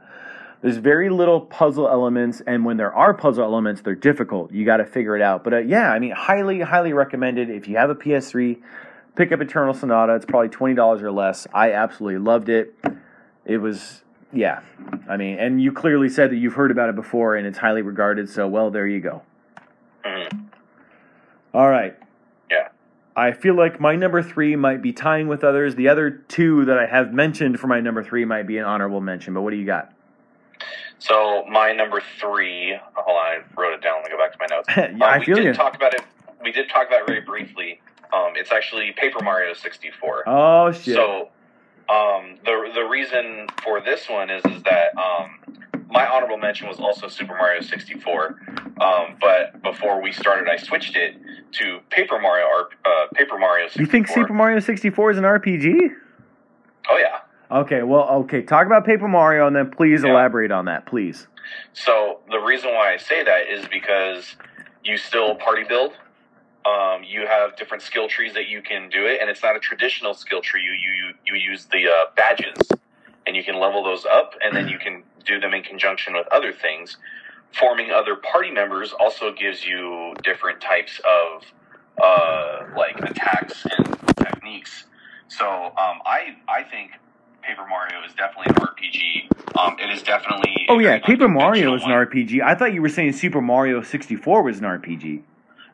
there's 0.65 0.79
very 0.79 1.11
little 1.11 1.43
puzzle 1.43 1.87
elements. 1.87 2.41
And 2.47 2.65
when 2.65 2.79
there 2.79 2.91
are 2.91 3.13
puzzle 3.13 3.45
elements, 3.45 3.83
they're 3.83 3.95
difficult. 3.95 4.51
You 4.51 4.65
got 4.65 4.79
to 4.79 4.87
figure 4.87 5.15
it 5.15 5.21
out. 5.21 5.45
But 5.45 5.53
uh, 5.53 5.59
yeah, 5.59 5.93
I 5.93 5.99
mean, 5.99 6.13
highly, 6.13 6.61
highly 6.61 6.95
recommended. 6.95 7.51
If 7.51 7.69
you 7.69 7.77
have 7.77 7.91
a 7.91 7.95
PS3, 7.95 8.63
pick 9.15 9.31
up 9.31 9.43
Eternal 9.43 9.75
Sonata. 9.75 10.15
It's 10.15 10.25
probably 10.25 10.49
$20 10.49 11.03
or 11.03 11.13
less. 11.13 11.47
I 11.53 11.73
absolutely 11.73 12.19
loved 12.19 12.49
it. 12.49 12.75
It 13.45 13.59
was, 13.59 14.05
yeah. 14.33 14.63
I 15.07 15.19
mean, 15.19 15.39
and 15.39 15.61
you 15.61 15.71
clearly 15.71 16.09
said 16.09 16.31
that 16.31 16.37
you've 16.37 16.55
heard 16.55 16.71
about 16.71 16.89
it 16.89 16.95
before 16.95 17.37
and 17.37 17.47
it's 17.47 17.59
highly 17.59 17.83
regarded. 17.83 18.31
So, 18.31 18.49
well, 18.49 18.71
there 18.71 18.87
you 18.87 19.01
go. 19.01 19.21
Mhm. 20.03 20.47
All 21.53 21.69
right. 21.69 21.95
Yeah. 22.51 22.69
I 23.15 23.33
feel 23.33 23.55
like 23.55 23.81
my 23.81 23.97
number 23.97 24.23
three 24.23 24.57
might 24.57 24.81
be 24.81 24.95
tying 24.95 25.29
with 25.29 25.45
others. 25.45 25.75
The 25.75 25.89
other 25.91 26.11
two 26.11 26.65
that 26.65 26.79
I 26.79 26.87
have 26.87 27.13
mentioned 27.13 27.61
for 27.61 27.67
my 27.67 27.81
number 27.81 28.03
three 28.03 28.25
might 28.25 28.47
be 28.47 28.57
an 28.57 28.65
honorable 28.65 29.03
mention. 29.03 29.35
But 29.35 29.43
what 29.43 29.51
do 29.51 29.57
you 29.57 29.67
got? 29.67 29.94
So 30.99 31.45
my 31.51 31.73
number 31.73 32.03
three. 32.21 32.77
Hold 32.95 33.17
on, 33.19 33.25
I 33.27 33.39
wrote 33.61 33.75
it 33.75 33.83
down. 33.83 33.97
Let 34.03 34.05
me 34.05 34.11
go 34.11 34.19
back 34.19 34.33
to 34.33 34.39
my 34.41 34.47
notes. 34.51 34.69
yeah, 34.77 35.05
I 35.07 35.15
Um, 35.15 35.19
we 35.21 35.25
feel 35.27 35.37
did 35.37 35.45
you. 35.45 35.53
talk 35.55 35.75
about 35.77 35.95
it. 35.95 36.03
We 36.43 36.53
did 36.53 36.69
talk 36.69 36.87
about 36.89 37.01
it 37.03 37.07
very 37.07 37.21
briefly. 37.21 37.81
Um, 38.13 38.33
it's 38.37 38.53
actually 38.53 38.93
Paper 38.93 39.23
Mario 39.23 39.55
64. 39.55 40.25
Oh 40.29 40.73
shit! 40.73 40.95
So, 40.95 41.29
um, 41.89 42.37
the 42.45 42.71
the 42.75 42.85
reason 42.85 43.47
for 43.63 43.81
this 43.81 44.09
one 44.09 44.31
is 44.31 44.43
is 44.47 44.63
that 44.63 44.97
um, 44.97 45.39
my 45.91 46.07
honorable 46.07 46.37
mention 46.39 46.69
was 46.69 46.79
also 46.79 47.09
Super 47.09 47.35
Mario 47.35 47.61
64. 47.61 48.41
Um, 48.81 49.17
but 49.21 49.63
before 49.63 50.01
we 50.03 50.13
started, 50.13 50.49
I 50.49 50.57
switched 50.57 50.97
it 50.97 51.17
to 51.53 51.81
Paper 51.91 52.19
Mario 52.21 52.47
or 52.47 52.69
uh, 52.85 53.07
Paper 53.15 53.39
Mario 53.39 53.67
64. 53.67 53.83
you 53.85 53.91
think 53.91 54.09
Super 54.09 54.33
Mario 54.33 54.61
64 54.61 55.11
is 55.13 55.19
an 55.19 55.25
RPG? 55.25 55.91
Oh 56.91 56.99
yeah. 56.99 57.19
Okay, 57.51 57.83
well, 57.83 58.09
okay. 58.25 58.43
Talk 58.43 58.67
about 58.67 58.85
Paper 58.85 59.09
Mario 59.09 59.47
and 59.47 59.55
then 59.55 59.71
please 59.71 60.03
Yeah. 60.03 60.11
elaborate 60.11 60.51
on 60.51 60.65
that, 60.67 60.87
please. 60.87 61.27
So 61.73 62.21
the 62.31 62.39
reason 62.39 62.73
why 62.75 62.93
I 62.93 62.97
say 62.97 63.23
that 63.23 63.49
is 63.49 63.67
because 63.69 64.37
you 64.83 64.97
still 64.97 65.35
party 65.37 65.65
build. 65.65 65.93
Um, 66.65 67.05
you 67.05 67.27
have 67.27 67.57
different 67.57 67.83
skill 67.83 68.09
trees 68.09 68.33
that 68.35 68.47
you 68.47 68.63
can 68.63 68.89
do 68.89 69.05
it, 69.07 69.21
and 69.21 69.29
it's 69.29 69.43
not 69.43 69.55
a 69.55 69.61
traditional 69.61 70.15
skill 70.15 70.41
tree. 70.41 70.63
You 70.63 70.73
you 70.73 71.15
you 71.27 71.35
use 71.35 71.67
the 71.67 71.87
uh, 71.89 72.07
badges, 72.17 72.67
and 73.27 73.37
you 73.37 73.45
can 73.45 73.61
level 73.61 73.85
those 73.85 74.07
up, 74.07 74.35
and 74.41 74.57
then 74.57 74.69
you 74.69 74.79
can 74.79 75.03
do 75.27 75.39
them 75.39 75.53
in 75.53 75.63
conjunction 75.63 76.15
with 76.15 76.27
other 76.33 76.53
things. 76.53 76.97
Forming 77.53 77.91
other 77.91 78.17
party 78.17 78.51
members 78.51 78.95
also 78.99 79.31
gives 79.33 79.65
you 79.65 80.15
different 80.23 80.63
types 80.63 80.99
of 81.05 81.43
uh, 82.03 82.65
like 82.75 82.99
attacks 83.03 83.67
and 83.77 83.97
techniques. 84.17 84.85
So 85.29 85.47
um, 85.47 86.01
I 86.07 86.37
I 86.49 86.63
think 86.63 86.93
Paper 87.47 87.67
Mario 87.69 88.05
is 88.07 88.13
definitely 88.15 88.47
an 88.49 88.55
RPG. 88.67 89.59
Um, 89.59 89.77
it 89.79 89.91
is 89.91 90.03
definitely 90.03 90.67
Oh 90.69 90.79
yeah, 90.79 90.99
Paper 90.99 91.29
Mario 91.29 91.75
is 91.75 91.83
an 91.85 91.91
one. 91.91 92.07
RPG. 92.07 92.43
I 92.43 92.55
thought 92.55 92.73
you 92.73 92.83
were 92.83 92.89
saying 92.89 93.13
Super 93.13 93.41
Mario 93.41 93.83
64 93.83 94.43
was 94.43 94.59
an 94.59 94.65
RPG. 94.65 95.23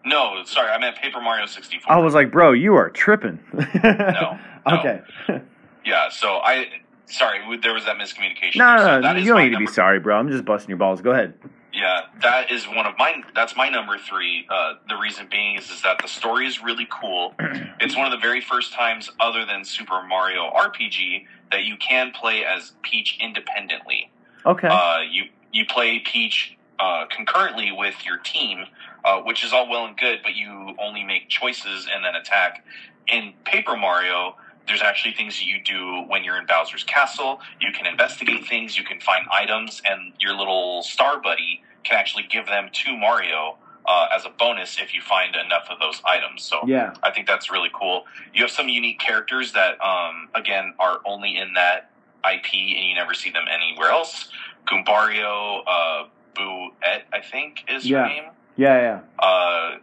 No, 0.04 0.42
sorry, 0.44 0.70
I 0.70 0.78
meant 0.78 0.96
Paper 0.96 1.20
Mario 1.20 1.46
64. 1.46 1.92
I 1.92 1.98
was 1.98 2.14
like, 2.14 2.30
bro, 2.32 2.52
you 2.52 2.74
are 2.74 2.90
tripping. 2.90 3.38
no. 3.84 4.38
Okay. 4.66 5.00
Yeah, 5.82 6.10
so 6.10 6.34
I. 6.36 6.66
Sorry, 7.06 7.38
there 7.62 7.72
was 7.72 7.86
that 7.86 7.96
miscommunication. 7.96 8.56
No, 8.56 8.76
So 8.76 8.84
no, 8.84 9.00
that 9.00 9.12
no, 9.14 9.18
you 9.18 9.28
don't 9.32 9.42
need 9.44 9.52
to 9.52 9.58
be 9.58 9.66
sorry, 9.66 9.98
bro. 9.98 10.14
I'm 10.18 10.28
just 10.30 10.44
busting 10.44 10.68
your 10.68 10.76
balls. 10.76 11.00
Go 11.00 11.10
ahead. 11.12 11.32
Yeah, 11.80 12.02
that 12.20 12.52
is 12.52 12.66
one 12.66 12.84
of 12.84 12.98
mine. 12.98 13.24
That's 13.34 13.56
my 13.56 13.70
number 13.70 13.96
three. 13.96 14.46
Uh, 14.50 14.74
the 14.86 14.96
reason 14.96 15.28
being 15.30 15.56
is, 15.56 15.70
is 15.70 15.80
that 15.80 15.96
the 16.02 16.08
story 16.08 16.46
is 16.46 16.62
really 16.62 16.86
cool. 16.90 17.32
it's 17.80 17.96
one 17.96 18.04
of 18.04 18.12
the 18.12 18.18
very 18.18 18.42
first 18.42 18.74
times, 18.74 19.10
other 19.18 19.46
than 19.46 19.64
Super 19.64 20.02
Mario 20.02 20.50
RPG, 20.50 21.24
that 21.50 21.64
you 21.64 21.78
can 21.78 22.10
play 22.10 22.44
as 22.44 22.72
Peach 22.82 23.16
independently. 23.18 24.10
Okay. 24.44 24.68
Uh, 24.68 24.98
you 25.10 25.24
you 25.52 25.64
play 25.64 26.00
Peach 26.00 26.54
uh, 26.78 27.06
concurrently 27.06 27.72
with 27.72 28.04
your 28.04 28.18
team, 28.18 28.66
uh, 29.06 29.22
which 29.22 29.42
is 29.42 29.54
all 29.54 29.66
well 29.66 29.86
and 29.86 29.96
good, 29.96 30.20
but 30.22 30.34
you 30.34 30.74
only 30.78 31.02
make 31.02 31.30
choices 31.30 31.88
and 31.90 32.04
then 32.04 32.14
attack. 32.14 32.62
In 33.08 33.32
Paper 33.46 33.78
Mario, 33.78 34.36
there's 34.66 34.82
actually 34.82 35.14
things 35.14 35.38
that 35.38 35.46
you 35.46 35.62
do 35.64 36.04
when 36.08 36.24
you're 36.24 36.36
in 36.36 36.44
Bowser's 36.44 36.84
castle. 36.84 37.40
You 37.58 37.72
can 37.72 37.86
investigate 37.86 38.46
things, 38.46 38.76
you 38.76 38.84
can 38.84 39.00
find 39.00 39.24
items, 39.32 39.80
and 39.88 40.12
your 40.20 40.36
little 40.36 40.82
star 40.82 41.18
buddy 41.22 41.62
can 41.84 41.98
actually 41.98 42.24
give 42.24 42.46
them 42.46 42.68
to 42.72 42.96
Mario 42.96 43.56
uh, 43.86 44.08
as 44.14 44.24
a 44.24 44.28
bonus 44.30 44.78
if 44.80 44.94
you 44.94 45.00
find 45.00 45.34
enough 45.34 45.66
of 45.70 45.78
those 45.80 46.00
items. 46.04 46.42
So 46.42 46.60
Yeah. 46.66 46.92
I 47.02 47.10
think 47.10 47.26
that's 47.26 47.50
really 47.50 47.70
cool. 47.72 48.06
You 48.34 48.42
have 48.42 48.50
some 48.50 48.68
unique 48.68 48.98
characters 49.00 49.52
that, 49.52 49.80
um, 49.82 50.28
again, 50.34 50.74
are 50.78 51.00
only 51.04 51.36
in 51.36 51.54
that 51.54 51.90
IP 52.24 52.52
and 52.76 52.86
you 52.88 52.94
never 52.94 53.14
see 53.14 53.30
them 53.30 53.44
anywhere 53.50 53.88
else. 53.90 54.28
Goombario, 54.66 55.62
uh, 55.66 56.04
Boo-et, 56.34 57.04
I 57.12 57.20
think 57.20 57.64
is 57.68 57.88
Yeah. 57.88 58.02
her 58.02 58.08
name. 58.08 58.24
Yeah, 58.56 58.80
yeah. 58.80 59.00
Uh, 59.26 59.78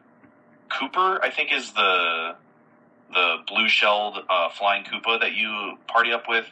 Kooper, 0.70 1.20
I 1.24 1.30
think, 1.32 1.52
is 1.54 1.72
the 1.74 2.36
the 3.14 3.38
blue 3.48 3.70
shelled 3.70 4.18
uh, 4.30 4.50
flying 4.50 4.84
Koopa 4.84 5.20
that 5.22 5.34
you 5.34 5.78
party 5.88 6.12
up 6.12 6.28
with. 6.28 6.46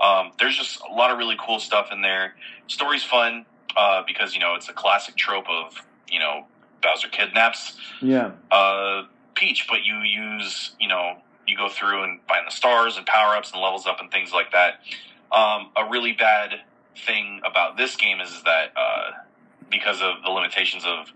Um, 0.00 0.32
there's 0.38 0.56
just 0.56 0.80
a 0.80 0.92
lot 0.94 1.10
of 1.10 1.18
really 1.18 1.36
cool 1.38 1.60
stuff 1.60 1.88
in 1.92 2.00
there. 2.00 2.34
Story's 2.68 3.04
fun 3.04 3.44
uh, 3.76 4.02
because 4.06 4.34
you 4.34 4.40
know 4.40 4.54
it's 4.54 4.68
a 4.68 4.72
classic 4.72 5.16
trope 5.16 5.48
of 5.48 5.74
you 6.10 6.18
know 6.18 6.46
Bowser 6.82 7.08
kidnaps 7.08 7.76
Yeah. 8.00 8.32
uh, 8.50 9.04
Peach, 9.34 9.66
but 9.68 9.84
you 9.84 9.98
use, 10.00 10.72
you 10.78 10.88
know, 10.88 11.16
you 11.46 11.56
go 11.56 11.68
through 11.68 12.02
and 12.04 12.20
find 12.28 12.46
the 12.46 12.50
stars 12.50 12.96
and 12.96 13.06
power 13.06 13.36
ups 13.36 13.52
and 13.52 13.62
levels 13.62 13.86
up 13.86 14.00
and 14.00 14.10
things 14.10 14.32
like 14.32 14.52
that. 14.52 14.80
Um, 15.32 15.70
a 15.76 15.88
really 15.88 16.12
bad 16.12 16.60
thing 17.06 17.40
about 17.44 17.76
this 17.76 17.96
game 17.96 18.20
is 18.20 18.42
that 18.44 18.72
uh, 18.76 19.12
because 19.70 20.02
of 20.02 20.22
the 20.24 20.30
limitations 20.30 20.84
of, 20.84 21.12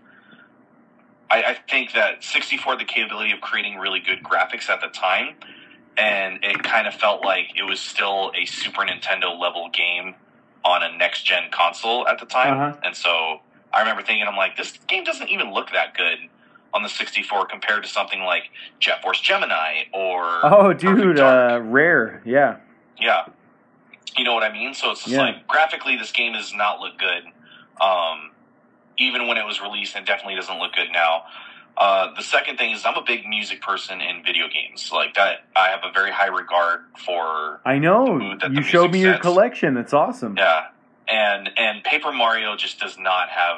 I, 1.29 1.43
I 1.43 1.57
think 1.69 1.93
that 1.93 2.23
64 2.23 2.73
had 2.73 2.79
the 2.79 2.85
capability 2.85 3.31
of 3.31 3.41
creating 3.41 3.77
really 3.77 3.99
good 3.99 4.23
graphics 4.23 4.69
at 4.69 4.81
the 4.81 4.87
time, 4.87 5.35
and 5.97 6.43
it 6.43 6.63
kind 6.63 6.87
of 6.87 6.93
felt 6.93 7.23
like 7.23 7.51
it 7.55 7.63
was 7.63 7.79
still 7.79 8.31
a 8.35 8.45
Super 8.45 8.81
Nintendo 8.81 9.37
level 9.39 9.69
game 9.71 10.15
on 10.65 10.83
a 10.83 10.97
next 10.97 11.23
gen 11.25 11.43
console 11.51 12.07
at 12.07 12.19
the 12.19 12.25
time, 12.25 12.53
Uh-huh. 12.57 12.77
and 12.83 12.95
so 12.95 13.41
I 13.71 13.79
remember 13.81 14.01
thinking, 14.01 14.27
I'm 14.27 14.35
like, 14.35 14.57
this 14.57 14.77
game 14.87 15.03
doesn't 15.03 15.29
even 15.29 15.53
look 15.53 15.71
that 15.71 15.93
good 15.95 16.17
on 16.73 16.81
the 16.83 16.89
64 16.89 17.45
compared 17.45 17.83
to 17.83 17.89
something 17.89 18.21
like 18.21 18.43
Jet 18.79 19.01
Force 19.01 19.21
Gemini 19.21 19.83
or 19.93 20.41
Oh, 20.43 20.73
dude, 20.73 21.19
uh, 21.19 21.59
rare. 21.63 22.21
Yeah. 22.25 22.57
yeah, 22.99 23.25
you 24.17 24.23
know 24.23 24.33
what 24.33 24.43
I 24.43 24.51
mean. 24.51 24.73
So 24.73 24.91
it's 24.91 25.01
just 25.03 25.13
Yeah. 25.13 25.21
like 25.21 25.47
graphically, 25.47 25.97
this 25.97 26.11
game 26.11 26.33
does 26.33 26.53
not 26.53 26.79
look 26.79 26.97
good. 26.97 27.23
Um, 27.79 28.31
even 28.97 29.27
when 29.27 29.37
it 29.37 29.45
was 29.45 29.61
released, 29.61 29.95
it 29.95 30.05
definitely 30.05 30.35
doesn't 30.35 30.57
look 30.57 30.73
good 30.73 30.91
now. 30.91 31.25
Uh, 31.77 32.13
the 32.15 32.23
second 32.23 32.57
thing 32.57 32.71
is 32.71 32.85
I'm 32.85 32.95
a 32.95 33.03
big 33.03 33.27
music 33.27 33.61
person 33.61 33.99
in 34.01 34.23
video 34.23 34.45
games. 34.47 34.91
Like 34.93 35.13
that, 35.15 35.45
I 35.55 35.67
have 35.69 35.81
a 35.83 35.91
very 35.91 36.11
high 36.11 36.27
regard 36.27 36.81
for 37.05 37.59
I 37.65 37.79
know. 37.79 38.05
The 38.05 38.13
mood 38.13 38.39
that 38.41 38.51
You 38.53 38.61
showed 38.63 38.91
me 38.91 38.99
music 38.99 39.03
your 39.03 39.13
sets. 39.15 39.21
collection. 39.21 39.73
That's 39.73 39.93
awesome. 39.93 40.35
Yeah, 40.37 40.67
and 41.07 41.49
and 41.57 41.83
Paper 41.83 42.11
Mario 42.13 42.55
just 42.55 42.79
does 42.79 42.97
not 42.97 43.29
have 43.29 43.57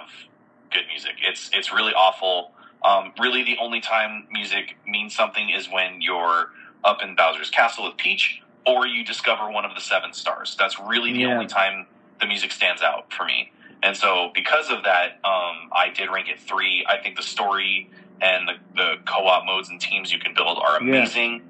good 0.71 0.83
music. 0.87 1.13
It's 1.21 1.49
it's 1.53 1.71
really 1.71 1.93
awful. 1.93 2.53
Um, 2.83 3.11
really, 3.19 3.43
the 3.43 3.57
only 3.61 3.81
time 3.81 4.27
music 4.31 4.77
means 4.87 5.15
something 5.15 5.49
is 5.49 5.67
when 5.69 6.01
you're 6.01 6.49
up 6.83 6.99
in 7.03 7.15
Bowser's 7.15 7.49
castle 7.49 7.85
with 7.85 7.97
Peach, 7.97 8.41
or 8.65 8.87
you 8.87 9.03
discover 9.03 9.49
one 9.51 9.65
of 9.65 9.75
the 9.75 9.81
seven 9.81 10.13
stars. 10.13 10.55
That's 10.57 10.79
really 10.79 11.11
the 11.13 11.21
Yeah. 11.21 11.33
only 11.33 11.47
time 11.47 11.85
the 12.19 12.25
music 12.27 12.51
stands 12.51 12.81
out 12.81 13.11
for 13.13 13.25
me. 13.25 13.51
And 13.83 13.95
so, 13.95 14.31
because 14.33 14.69
of 14.71 14.83
that, 14.85 15.19
um, 15.23 15.69
I 15.71 15.89
did 15.93 16.09
rank 16.09 16.29
it 16.29 16.39
three. 16.39 16.83
I 16.89 16.97
think 16.97 17.15
the 17.15 17.21
story 17.23 17.89
and 18.21 18.47
the, 18.47 18.53
the 18.75 18.93
co-op 19.05 19.45
modes 19.45 19.69
and 19.69 19.79
teams 19.79 20.11
you 20.11 20.19
can 20.19 20.33
build 20.33 20.57
are 20.57 20.81
Yeah. 20.81 20.97
amazing. 20.97 21.41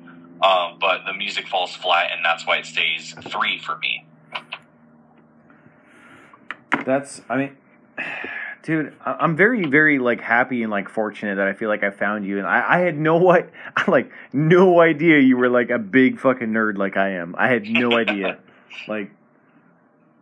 Um, 0.42 0.78
but 0.80 1.06
the 1.06 1.14
music 1.14 1.48
falls 1.48 1.76
flat, 1.76 2.12
and 2.16 2.24
that's 2.24 2.46
why 2.46 2.58
it 2.58 2.66
stays 2.66 3.16
three 3.30 3.58
for 3.58 3.78
me. 3.80 4.06
That's, 6.86 7.22
I 7.30 7.38
mean, 7.38 7.58
dude, 8.64 8.94
I'm 9.06 9.36
very, 9.36 9.66
very 9.66 10.00
like 10.00 10.22
happy 10.22 10.62
and 10.64 10.72
like 10.72 10.90
fortunate 10.90 11.36
that 11.36 11.48
I 11.48 11.54
feel 11.54 11.70
like 11.70 11.84
I 11.84 11.90
found 11.92 12.26
you. 12.26 12.38
And 12.38 12.48
I, 12.48 12.76
I 12.76 12.80
had 12.80 12.98
no 12.98 13.18
what, 13.18 13.50
like 13.88 14.12
no 14.34 14.80
idea 14.80 15.20
you 15.20 15.38
were 15.38 15.50
like 15.50 15.70
a 15.70 15.80
big 15.80 16.20
fucking 16.20 16.50
nerd 16.50 16.78
like 16.78 16.98
I 16.98 17.12
am. 17.14 17.36
I 17.38 17.48
had 17.48 17.64
no 17.64 17.94
idea. 17.98 18.38
like, 18.88 19.12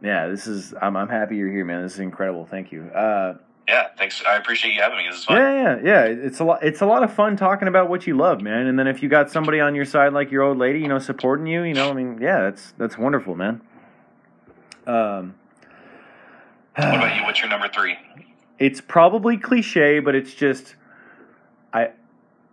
yeah, 0.02 0.28
this 0.28 0.46
is. 0.48 0.74
I'm, 0.82 0.96
I'm 0.96 1.10
happy 1.10 1.36
you're 1.38 1.50
here, 1.52 1.66
man. 1.66 1.82
This 1.84 1.94
is 1.94 2.00
incredible. 2.00 2.46
Thank 2.46 2.72
you. 2.72 2.84
Uh, 2.84 3.36
Yeah, 3.68 3.88
thanks. 3.98 4.22
I 4.28 4.36
appreciate 4.38 4.74
you 4.74 4.82
having 4.82 5.00
me. 5.00 5.08
This 5.10 5.20
is 5.20 5.26
fun. 5.26 5.38
yeah, 5.38 5.78
yeah, 5.78 5.82
yeah. 5.84 6.04
It's 6.04 6.40
a 6.40 6.44
lot. 6.44 6.64
It's 6.64 6.82
a 6.82 6.86
lot 6.86 7.04
of 7.04 7.12
fun 7.14 7.36
talking 7.36 7.68
about 7.68 7.90
what 7.90 8.06
you 8.06 8.16
love, 8.16 8.42
man. 8.42 8.68
And 8.68 8.78
then 8.78 8.88
if 8.88 9.02
you 9.02 9.10
got 9.10 9.32
somebody 9.32 9.60
on 9.60 9.74
your 9.74 9.86
side 9.86 10.14
like 10.14 10.30
your 10.32 10.44
old 10.44 10.58
lady, 10.58 10.80
you 10.80 10.88
know, 10.88 11.00
supporting 11.00 11.48
you, 11.48 11.64
you 11.64 11.74
know, 11.74 11.90
I 11.90 11.94
mean, 11.94 12.20
yeah, 12.22 12.42
that's 12.42 12.74
that's 12.78 12.98
wonderful, 12.98 13.36
man. 13.36 13.62
Um. 14.86 15.36
What 16.78 16.96
about 16.96 17.16
you? 17.16 17.24
What's 17.24 17.40
your 17.40 17.48
number 17.48 17.70
three? 17.70 17.96
it's 18.60 18.82
probably 18.82 19.38
cliche, 19.38 20.00
but 20.00 20.16
it's 20.16 20.34
just 20.34 20.76
I 21.74 21.90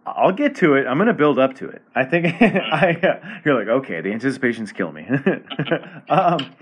I'll 0.05 0.33
get 0.33 0.57
to 0.57 0.75
it. 0.75 0.87
I'm 0.87 0.99
gonna 0.99 1.15
build 1.15 1.39
up 1.39 1.55
to 1.57 1.69
it. 1.69 1.83
I 1.95 2.05
think 2.05 2.27
I 2.43 3.41
you're 3.45 3.59
like 3.59 3.69
okay, 3.69 4.01
the 4.01 4.13
anticipation's 4.13 4.73
killing 4.73 4.95
me. 4.95 5.09
um, 6.09 6.55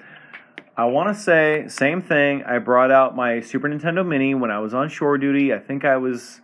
I 0.80 0.84
want 0.84 1.14
to 1.14 1.22
say 1.22 1.66
same 1.68 2.00
thing. 2.00 2.42
I 2.44 2.56
brought 2.56 2.90
out 2.90 3.14
my 3.14 3.40
Super 3.40 3.68
Nintendo 3.68 4.06
Mini 4.06 4.34
when 4.34 4.50
I 4.50 4.60
was 4.60 4.72
on 4.72 4.88
shore 4.88 5.18
duty. 5.18 5.52
I 5.52 5.58
think 5.58 5.84
I 5.84 5.98
was 5.98 6.40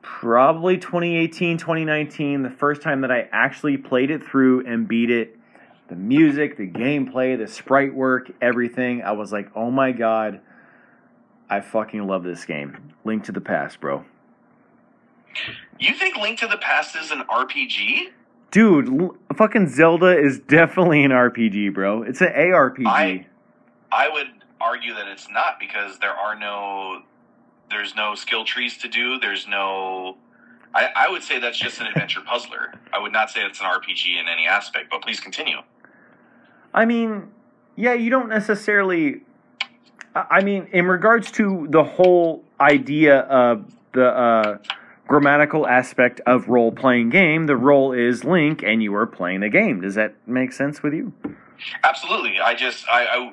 probably 0.00 0.78
2018, 0.78 1.58
2019, 1.58 2.44
the 2.44 2.48
first 2.48 2.80
time 2.80 3.02
that 3.02 3.10
I 3.10 3.28
actually 3.30 3.76
played 3.76 4.10
it 4.10 4.24
through 4.24 4.66
and 4.66 4.88
beat 4.88 5.10
it 5.10 5.38
the 5.88 5.96
music, 5.96 6.56
the 6.56 6.66
gameplay, 6.66 7.36
the 7.36 7.46
sprite 7.46 7.94
work, 7.94 8.30
everything. 8.40 9.02
I 9.02 9.12
was 9.12 9.30
like, 9.30 9.50
oh 9.54 9.70
my 9.70 9.92
god, 9.92 10.40
I 11.50 11.60
fucking 11.60 12.06
love 12.06 12.24
this 12.24 12.46
game. 12.46 12.94
Link 13.04 13.24
to 13.24 13.32
the 13.32 13.42
Past, 13.42 13.80
bro. 13.80 14.06
You 15.78 15.92
think 15.92 16.16
Link 16.16 16.38
to 16.38 16.46
the 16.46 16.56
Past 16.56 16.96
is 16.96 17.10
an 17.10 17.24
RPG? 17.30 18.12
Dude, 18.50 18.88
l- 18.88 19.16
fucking 19.36 19.68
Zelda 19.68 20.18
is 20.18 20.38
definitely 20.40 21.04
an 21.04 21.10
RPG, 21.10 21.74
bro. 21.74 22.02
It's 22.02 22.20
an 22.20 22.32
ARPG. 22.34 22.86
I- 22.86 23.26
I 23.90 24.08
would 24.08 24.26
argue 24.60 24.94
that 24.94 25.08
it's 25.08 25.30
not 25.30 25.58
because 25.58 25.98
there 25.98 26.12
are 26.12 26.34
no 26.34 27.02
there's 27.70 27.94
no 27.94 28.14
skill 28.14 28.44
trees 28.44 28.76
to 28.78 28.88
do. 28.88 29.18
There's 29.18 29.46
no 29.46 30.16
I, 30.74 30.90
I 30.94 31.10
would 31.10 31.22
say 31.22 31.38
that's 31.38 31.58
just 31.58 31.80
an 31.80 31.86
adventure 31.86 32.20
puzzler. 32.20 32.72
I 32.92 32.98
would 32.98 33.12
not 33.12 33.30
say 33.30 33.40
it's 33.44 33.60
an 33.60 33.66
RPG 33.66 34.20
in 34.20 34.28
any 34.28 34.46
aspect, 34.46 34.90
but 34.90 35.00
please 35.02 35.20
continue. 35.20 35.58
I 36.74 36.84
mean, 36.84 37.28
yeah, 37.76 37.94
you 37.94 38.10
don't 38.10 38.28
necessarily. 38.28 39.22
I 40.14 40.24
I 40.30 40.42
mean, 40.42 40.68
in 40.72 40.86
regards 40.86 41.30
to 41.32 41.66
the 41.70 41.84
whole 41.84 42.44
idea 42.60 43.20
of 43.20 43.64
the 43.92 44.06
uh, 44.08 44.58
grammatical 45.08 45.66
aspect 45.66 46.20
of 46.26 46.48
role 46.48 46.70
playing 46.70 47.08
game, 47.10 47.46
the 47.46 47.56
role 47.56 47.92
is 47.92 48.22
Link, 48.24 48.62
and 48.62 48.82
you 48.82 48.94
are 48.94 49.06
playing 49.06 49.40
the 49.40 49.48
game. 49.48 49.80
Does 49.80 49.96
that 49.96 50.14
make 50.26 50.52
sense 50.52 50.82
with 50.82 50.94
you? 50.94 51.12
Absolutely. 51.82 52.38
I 52.38 52.54
just 52.54 52.86
I, 52.88 53.06
I 53.06 53.32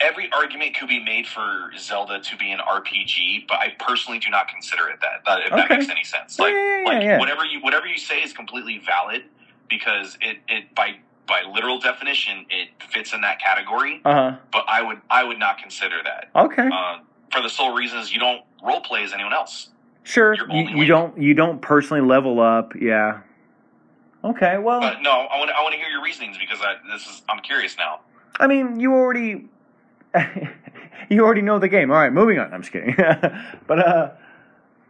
every 0.00 0.30
argument 0.32 0.76
could 0.76 0.88
be 0.88 1.02
made 1.02 1.26
for 1.26 1.70
Zelda 1.78 2.20
to 2.20 2.36
be 2.36 2.50
an 2.52 2.58
RPG, 2.58 3.46
but 3.48 3.58
I 3.58 3.74
personally 3.78 4.18
do 4.18 4.28
not 4.30 4.48
consider 4.48 4.88
it 4.88 4.98
that. 5.00 5.24
that 5.24 5.40
if 5.46 5.50
that 5.50 5.70
makes 5.70 5.88
any 5.88 6.04
sense. 6.04 6.38
Like, 6.38 6.52
yeah, 6.52 6.78
yeah, 6.82 6.88
like 6.88 7.02
yeah. 7.02 7.18
whatever 7.18 7.44
you 7.44 7.60
whatever 7.60 7.86
you 7.86 7.96
say 7.98 8.20
is 8.22 8.32
completely 8.32 8.78
valid 8.84 9.22
because 9.70 10.18
it, 10.20 10.38
it 10.48 10.74
by 10.74 10.96
by 11.26 11.42
literal 11.54 11.78
definition 11.78 12.44
it 12.50 12.68
fits 12.90 13.14
in 13.14 13.20
that 13.22 13.40
category. 13.40 14.02
Uh 14.04 14.14
huh. 14.32 14.36
But 14.52 14.64
I 14.68 14.82
would 14.82 15.00
I 15.08 15.24
would 15.24 15.38
not 15.38 15.58
consider 15.58 16.02
that 16.04 16.28
Okay. 16.34 16.68
uh, 16.70 16.98
for 17.32 17.40
the 17.40 17.48
sole 17.48 17.74
reasons 17.74 18.12
you 18.12 18.18
don't 18.18 18.42
role 18.62 18.80
play 18.80 19.04
as 19.04 19.12
anyone 19.12 19.32
else. 19.32 19.68
Sure. 20.02 20.34
You, 20.50 20.68
you 20.80 20.86
don't. 20.86 21.20
You 21.20 21.34
don't 21.34 21.60
personally 21.60 22.06
level 22.06 22.40
up. 22.40 22.74
Yeah. 22.80 23.20
Okay. 24.24 24.58
Well. 24.58 24.80
But 24.80 25.02
no, 25.02 25.10
I 25.10 25.38
want 25.38 25.50
I 25.50 25.62
want 25.62 25.72
to 25.74 25.78
hear 25.78 25.88
your 25.88 26.02
reasonings 26.02 26.38
because 26.38 26.60
I, 26.60 26.76
this 26.90 27.06
is 27.06 27.22
I'm 27.28 27.40
curious 27.40 27.76
now. 27.76 28.00
I 28.38 28.46
mean, 28.46 28.80
you 28.80 28.92
already 28.94 29.48
you 31.10 31.24
already 31.24 31.42
know 31.42 31.58
the 31.58 31.68
game. 31.68 31.90
All 31.90 31.96
right, 31.96 32.12
moving 32.12 32.38
on. 32.38 32.52
I'm 32.52 32.62
just 32.62 32.72
kidding. 32.72 32.94
but 33.66 33.78
uh 33.78 34.10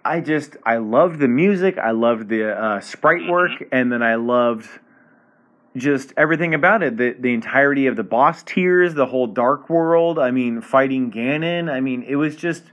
I 0.04 0.20
just 0.20 0.56
I 0.64 0.78
loved 0.78 1.20
the 1.20 1.28
music, 1.28 1.78
I 1.78 1.92
loved 1.92 2.28
the 2.28 2.52
uh 2.52 2.80
sprite 2.80 3.28
work 3.28 3.52
and 3.70 3.90
then 3.90 4.02
I 4.02 4.16
loved 4.16 4.68
just 5.76 6.12
everything 6.16 6.54
about 6.54 6.82
it. 6.82 6.96
The 6.96 7.14
the 7.18 7.32
entirety 7.32 7.86
of 7.86 7.96
the 7.96 8.02
boss 8.02 8.42
tiers, 8.42 8.94
the 8.94 9.06
whole 9.06 9.26
dark 9.26 9.70
world, 9.70 10.18
I 10.18 10.30
mean, 10.30 10.60
fighting 10.60 11.10
Ganon. 11.10 11.70
I 11.70 11.80
mean, 11.80 12.02
it 12.02 12.16
was 12.16 12.36
just 12.36 12.64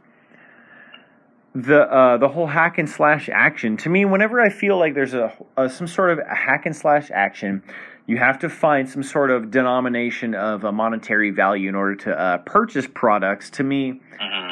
the 1.55 1.81
uh, 1.81 2.17
the 2.17 2.29
whole 2.29 2.47
hack 2.47 2.77
and 2.77 2.89
slash 2.89 3.29
action. 3.31 3.77
To 3.77 3.89
me 3.89 4.05
whenever 4.05 4.39
i 4.39 4.49
feel 4.49 4.77
like 4.77 4.93
there's 4.93 5.13
a, 5.13 5.33
a 5.57 5.69
some 5.69 5.87
sort 5.87 6.11
of 6.11 6.19
a 6.19 6.35
hack 6.35 6.65
and 6.65 6.75
slash 6.75 7.09
action 7.11 7.63
you 8.07 8.17
have 8.17 8.39
to 8.39 8.49
find 8.49 8.89
some 8.89 9.03
sort 9.03 9.29
of 9.29 9.51
denomination 9.51 10.33
of 10.33 10.63
a 10.63 10.71
monetary 10.71 11.29
value 11.29 11.69
in 11.69 11.75
order 11.75 11.95
to 11.95 12.19
uh, 12.19 12.37
purchase 12.39 12.87
products. 12.91 13.49
To 13.51 13.63
me 13.63 14.01
hmm 14.19 14.51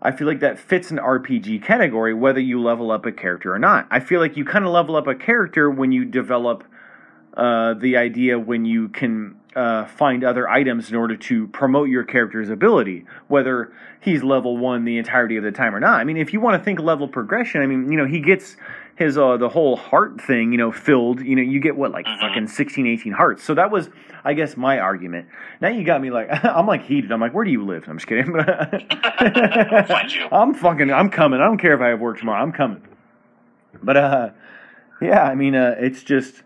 I 0.00 0.12
feel 0.12 0.28
like 0.28 0.40
that 0.40 0.58
fits 0.58 0.90
an 0.90 0.98
RPG 0.98 1.64
category, 1.64 2.14
whether 2.14 2.38
you 2.38 2.60
level 2.60 2.92
up 2.92 3.04
a 3.04 3.12
character 3.12 3.52
or 3.52 3.58
not. 3.58 3.88
I 3.90 3.98
feel 3.98 4.20
like 4.20 4.36
you 4.36 4.44
kind 4.44 4.64
of 4.64 4.70
level 4.70 4.94
up 4.94 5.08
a 5.08 5.14
character 5.14 5.68
when 5.70 5.90
you 5.90 6.04
develop 6.04 6.62
uh, 7.38 7.74
the 7.74 7.96
idea 7.96 8.38
when 8.38 8.64
you 8.66 8.88
can 8.88 9.36
uh, 9.56 9.86
find 9.86 10.24
other 10.24 10.48
items 10.48 10.90
in 10.90 10.96
order 10.96 11.16
to 11.16 11.46
promote 11.48 11.88
your 11.88 12.04
character's 12.04 12.50
ability, 12.50 13.04
whether 13.28 13.72
he's 14.00 14.22
level 14.22 14.56
one 14.58 14.84
the 14.84 14.98
entirety 14.98 15.36
of 15.36 15.44
the 15.44 15.50
time 15.52 15.74
or 15.74 15.80
not. 15.80 16.00
I 16.00 16.04
mean, 16.04 16.16
if 16.16 16.32
you 16.32 16.40
want 16.40 16.60
to 16.60 16.64
think 16.64 16.80
level 16.80 17.08
progression, 17.08 17.62
I 17.62 17.66
mean, 17.66 17.90
you 17.90 17.96
know, 17.96 18.04
he 18.06 18.20
gets 18.20 18.56
his 18.96 19.16
uh, 19.16 19.36
the 19.36 19.48
whole 19.48 19.76
heart 19.76 20.20
thing, 20.20 20.50
you 20.52 20.58
know, 20.58 20.72
filled. 20.72 21.20
You 21.20 21.36
know, 21.36 21.42
you 21.42 21.60
get 21.60 21.76
what 21.76 21.92
like 21.92 22.06
Mhm. 22.06 22.20
fucking 22.20 22.48
16, 22.48 22.86
18 22.86 23.12
hearts. 23.12 23.42
So 23.44 23.54
that 23.54 23.70
was, 23.70 23.88
I 24.24 24.34
guess, 24.34 24.56
my 24.56 24.80
argument. 24.80 25.28
Now 25.60 25.68
you 25.68 25.84
got 25.84 26.00
me 26.02 26.10
like, 26.10 26.28
I'm 26.44 26.66
like 26.66 26.82
heated. 26.84 27.12
I'm 27.12 27.20
like, 27.20 27.32
where 27.32 27.44
do 27.44 27.52
you 27.52 27.64
live? 27.64 27.84
I'm 27.88 27.98
just 27.98 28.08
kidding. 28.08 28.34
I'm 30.32 30.54
fucking, 30.54 30.90
I'm 30.92 31.10
coming. 31.10 31.40
I 31.40 31.44
don't 31.44 31.58
care 31.58 31.74
if 31.74 31.80
I 31.80 31.88
have 31.88 32.00
work 32.00 32.18
tomorrow. 32.18 32.42
I'm 32.42 32.52
coming. 32.52 32.82
But 33.82 33.96
uh, 33.96 34.30
yeah, 35.00 35.22
I 35.22 35.34
mean, 35.36 35.54
uh, 35.54 35.76
it's 35.78 36.02
just 36.02 36.42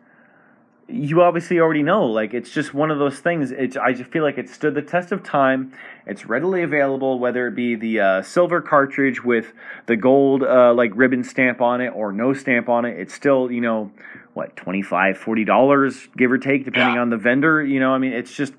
you 0.89 1.23
obviously 1.23 1.59
already 1.59 1.83
know. 1.83 2.05
Like, 2.07 2.35
it's 2.35 2.51
just 2.51 2.75
one 2.75 2.91
of 2.91 2.99
those 2.99 3.19
things. 3.21 3.51
It's 3.51 3.77
I 3.77 3.93
just 3.93 4.11
feel 4.11 4.23
like 4.23 4.37
it 4.39 4.49
stood 4.49 4.75
the 4.75 4.83
test 4.83 5.13
of 5.13 5.23
time. 5.23 5.73
It's 6.07 6.27
readily 6.27 6.63
available, 6.63 7.19
whether 7.19 7.47
it 7.47 7.55
be 7.55 7.75
the 7.77 8.01
uh, 8.01 8.23
silver 8.23 8.61
cartridge 8.61 9.23
with 9.25 9.53
the 9.87 9.97
gold 9.97 10.43
uh, 10.43 10.75
like 10.75 10.93
ribbon 10.95 11.25
stamp 11.25 11.61
on 11.61 11.81
it 11.81 11.89
or 11.91 12.13
no 12.13 12.35
stamp 12.35 12.69
on 12.69 12.85
it. 12.85 12.99
It's 12.99 13.15
still 13.15 13.51
you 13.51 13.61
know 13.61 13.91
what 14.35 14.57
25 14.57 15.19
40 15.19 15.45
dollars 15.45 16.09
give 16.17 16.33
or 16.33 16.39
take 16.39 16.65
depending 16.65 16.95
Yeah. 16.97 17.03
on 17.03 17.11
the 17.11 17.17
vendor. 17.19 17.63
You 17.63 17.81
know, 17.81 17.93
I 17.93 17.99
mean, 17.99 18.13
it's 18.13 18.35
just 18.35 18.53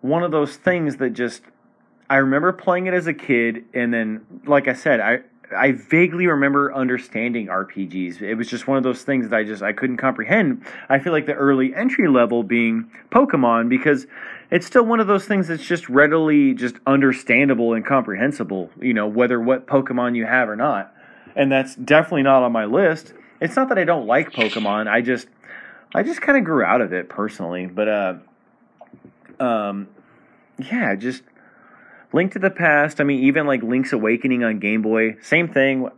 one 0.00 0.22
of 0.22 0.30
those 0.30 0.56
things 0.56 0.96
that 0.96 1.10
just 1.10 1.42
I 2.08 2.16
remember 2.16 2.52
playing 2.52 2.86
it 2.86 2.94
as 2.94 3.06
a 3.06 3.14
kid, 3.14 3.64
and 3.72 3.94
then, 3.94 4.26
like 4.44 4.66
I 4.66 4.72
said, 4.72 4.98
I 4.98 5.20
I 5.56 5.72
vaguely 5.72 6.26
remember 6.26 6.72
understanding 6.72 7.48
RPGs. 7.48 8.22
It 8.22 8.34
was 8.34 8.48
just 8.48 8.66
one 8.66 8.76
of 8.78 8.84
those 8.84 9.02
things 9.02 9.28
that 9.28 9.36
I 9.36 9.44
just 9.44 9.62
I 9.62 9.72
couldn't 9.72 9.96
comprehend. 9.96 10.64
I 10.88 10.98
feel 10.98 11.12
like 11.12 11.26
the 11.26 11.34
early 11.34 11.74
entry 11.74 12.08
level 12.08 12.42
being 12.42 12.90
Pokemon 13.10 13.68
because 13.68 14.06
it's 14.50 14.66
still 14.66 14.84
one 14.84 15.00
of 15.00 15.06
those 15.06 15.26
things 15.26 15.48
that's 15.48 15.66
just 15.66 15.88
readily 15.88 16.54
just 16.54 16.76
understandable 16.86 17.74
and 17.74 17.84
comprehensible. 17.84 18.70
You 18.80 18.94
know, 18.94 19.06
whether 19.06 19.40
what 19.40 19.66
Pokemon 19.66 20.16
you 20.16 20.26
have 20.26 20.48
or 20.48 20.56
not, 20.56 20.94
and 21.34 21.50
that's 21.50 21.74
definitely 21.74 22.22
not 22.22 22.42
on 22.42 22.52
my 22.52 22.64
list. 22.64 23.12
It's 23.40 23.56
not 23.56 23.68
that 23.70 23.78
I 23.78 23.84
don't 23.84 24.06
like 24.06 24.32
Pokemon. 24.32 24.88
I 24.88 25.00
just 25.00 25.26
I 25.94 26.02
just 26.02 26.22
kind 26.22 26.38
of 26.38 26.44
grew 26.44 26.64
out 26.64 26.80
of 26.80 26.92
it 26.92 27.08
personally, 27.08 27.66
but 27.66 27.88
uh, 27.88 28.14
um, 29.40 29.88
yeah, 30.58 30.94
just 30.94 31.22
Link 32.12 32.32
to 32.32 32.38
the 32.38 32.50
Past. 32.50 33.00
I 33.00 33.04
mean, 33.04 33.22
even 33.24 33.46
like 33.46 33.62
Link's 33.62 33.92
Awakening 33.92 34.42
on 34.44 34.58
Game 34.58 34.82
Boy, 34.82 35.16
same 35.22 35.48
thing, 35.48 35.88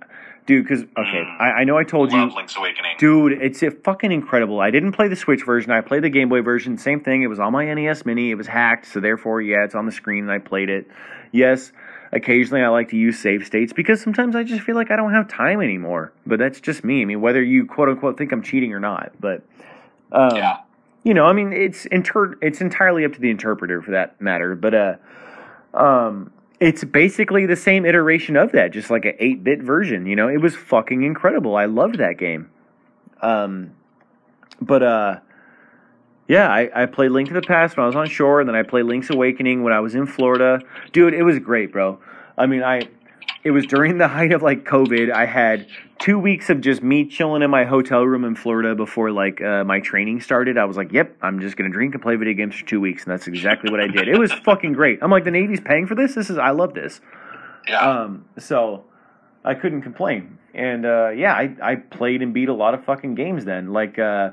dude. 0.47 0.65
Because 0.65 0.83
okay, 0.83 1.23
Mm. 1.25 1.41
I, 1.41 1.51
I 1.61 1.65
know 1.65 1.79
I 1.79 1.85
told 1.85 2.13
you, 2.13 2.25
Link's 2.35 2.57
Awakening. 2.57 2.97
dude, 2.99 3.33
it's 3.33 3.63
a 3.63 3.71
fucking 3.71 4.13
incredible. 4.13 4.61
I 4.61 4.71
didn't 4.71 4.93
play 4.93 5.09
the 5.09 5.17
Switch 5.17 5.45
version. 5.45 5.71
I 5.71 5.81
played 5.81 6.03
the 6.05 6.11
Game 6.11 6.29
Boy 6.29 6.43
version. 6.43 6.77
Same 6.79 7.01
thing. 7.01 7.23
It 7.23 7.29
was 7.29 7.41
on 7.41 7.53
my 7.53 7.73
NES 7.73 8.05
Mini. 8.05 8.31
It 8.31 8.35
was 8.37 8.47
hacked, 8.47 8.87
so 8.87 9.01
therefore, 9.01 9.41
yeah, 9.41 9.65
it's 9.65 9.75
on 9.75 9.87
the 9.87 9.93
screen, 9.93 10.25
and 10.25 10.33
I 10.33 10.39
played 10.39 10.69
it. 10.69 10.87
Yes. 11.33 11.73
Occasionally, 12.15 12.63
I 12.63 12.69
like 12.69 12.91
to 12.91 12.97
use 12.99 13.19
save 13.19 13.47
states 13.47 13.73
because 13.73 14.03
sometimes 14.03 14.37
I 14.37 14.43
just 14.43 14.61
feel 14.61 14.75
like 14.75 14.91
I 14.91 14.97
don't 14.97 15.15
have 15.15 15.29
time 15.29 15.63
anymore. 15.63 16.13
But 16.27 16.39
that's 16.39 16.61
just 16.61 16.85
me. 16.85 17.01
I 17.01 17.07
mean, 17.07 17.23
whether 17.23 17.43
you 17.43 17.65
quote 17.65 17.89
unquote 17.89 18.19
think 18.19 18.33
I'm 18.33 18.43
cheating 18.43 18.75
or 18.75 18.81
not, 18.81 19.13
but 19.19 19.43
um, 20.13 20.37
yeah. 20.37 20.59
you 21.05 21.15
know, 21.15 21.25
I 21.25 21.33
mean, 21.33 21.55
it's 21.55 21.87
inter- 21.87 22.37
it's 22.43 22.61
entirely 22.61 23.07
up 23.07 23.15
to 23.15 23.19
the 23.21 23.31
interpreter 23.31 23.81
for 23.81 23.93
that 23.93 24.21
matter. 24.21 24.55
But 24.55 24.75
uh, 24.75 24.95
um, 25.75 26.33
it's 26.61 26.85
basically 26.85 27.47
the 27.47 27.57
same 27.57 27.85
iteration 27.85 28.37
of 28.37 28.53
that, 28.53 28.73
just 28.73 28.91
like 28.91 29.05
an 29.05 29.15
eight 29.19 29.43
bit 29.43 29.63
version. 29.63 30.07
You 30.07 30.17
know, 30.17 30.29
it 30.29 30.39
was 30.39 30.55
fucking 30.55 31.03
incredible. 31.03 31.57
I 31.57 31.65
loved 31.65 31.99
that 31.99 32.19
game. 32.19 32.51
Um, 33.21 33.73
but 34.61 34.83
uh, 34.83 35.21
yeah, 36.29 36.49
I, 36.49 36.83
I 36.83 36.87
played 36.87 37.11
Link 37.11 37.29
to 37.29 37.35
the 37.35 37.43
Past 37.43 37.77
when 37.77 37.85
I 37.85 37.87
was 37.87 37.97
on 37.97 38.09
shore, 38.09 38.41
and 38.41 38.49
then 38.49 38.57
I 38.57 38.63
played 38.63 38.85
Link's 38.85 39.11
Awakening 39.11 39.63
when 39.63 39.73
I 39.73 39.81
was 39.81 39.95
in 39.95 40.07
Florida. 40.07 40.61
Dude, 40.93 41.15
it 41.15 41.23
was 41.23 41.39
great, 41.39 41.73
bro. 41.73 41.99
I 42.39 42.47
mean, 42.47 42.63
I 42.63 42.89
it 43.45 43.51
was 43.51 43.67
during 43.67 43.99
the 43.99 44.09
height 44.17 44.33
of 44.33 44.43
like 44.43 44.65
COVID. 44.65 45.13
I 45.13 45.27
had 45.27 45.67
two 46.03 46.19
weeks 46.19 46.51
of 46.51 46.61
just 46.61 46.83
me 46.83 47.07
chilling 47.07 47.43
in 47.43 47.51
my 47.51 47.65
hotel 47.65 48.05
room 48.05 48.25
in 48.25 48.35
Florida 48.35 48.75
before 48.75 49.13
like 49.13 49.41
uh, 49.41 49.63
my 49.63 49.79
training 49.79 50.21
started. 50.21 50.59
I 50.59 50.65
was 50.65 50.77
like, 50.77 50.93
"Yep, 50.93 51.17
I'm 51.23 51.41
just 51.41 51.57
gonna 51.57 51.71
drink 51.71 51.95
and 51.95 52.03
play 52.03 52.17
video 52.17 52.35
games 52.35 52.57
for 52.57 52.67
two 52.67 52.81
weeks," 52.81 53.05
and 53.05 53.13
that's 53.13 53.29
exactly 53.29 53.71
what 53.71 53.81
I 53.81 53.87
did. 53.87 54.09
It 54.09 54.19
was 54.19 54.33
fucking 54.33 54.73
great. 54.73 54.99
I'm 55.01 55.13
like, 55.13 55.23
the 55.23 55.31
Navy's 55.31 55.61
paying 55.61 55.87
for 55.87 55.95
this. 55.95 56.17
This 56.17 56.29
is 56.29 56.39
I 56.39 56.51
love 56.51 56.75
this. 56.75 57.01
Yeah. 57.69 57.79
Um, 57.89 58.25
so 58.37 58.85
I 59.45 59.55
couldn't 59.55 59.83
complain. 59.83 60.39
And 60.55 60.85
uh, 60.85 61.11
yeah, 61.11 61.35
I, 61.35 61.57
I 61.63 61.77
played 61.77 62.21
and 62.21 62.35
beat 62.35 62.49
a 62.49 62.55
lot 62.55 62.75
of 62.75 62.85
fucking 62.85 63.15
games 63.15 63.45
then. 63.45 63.73
Like 63.73 63.99
uh, 63.99 64.31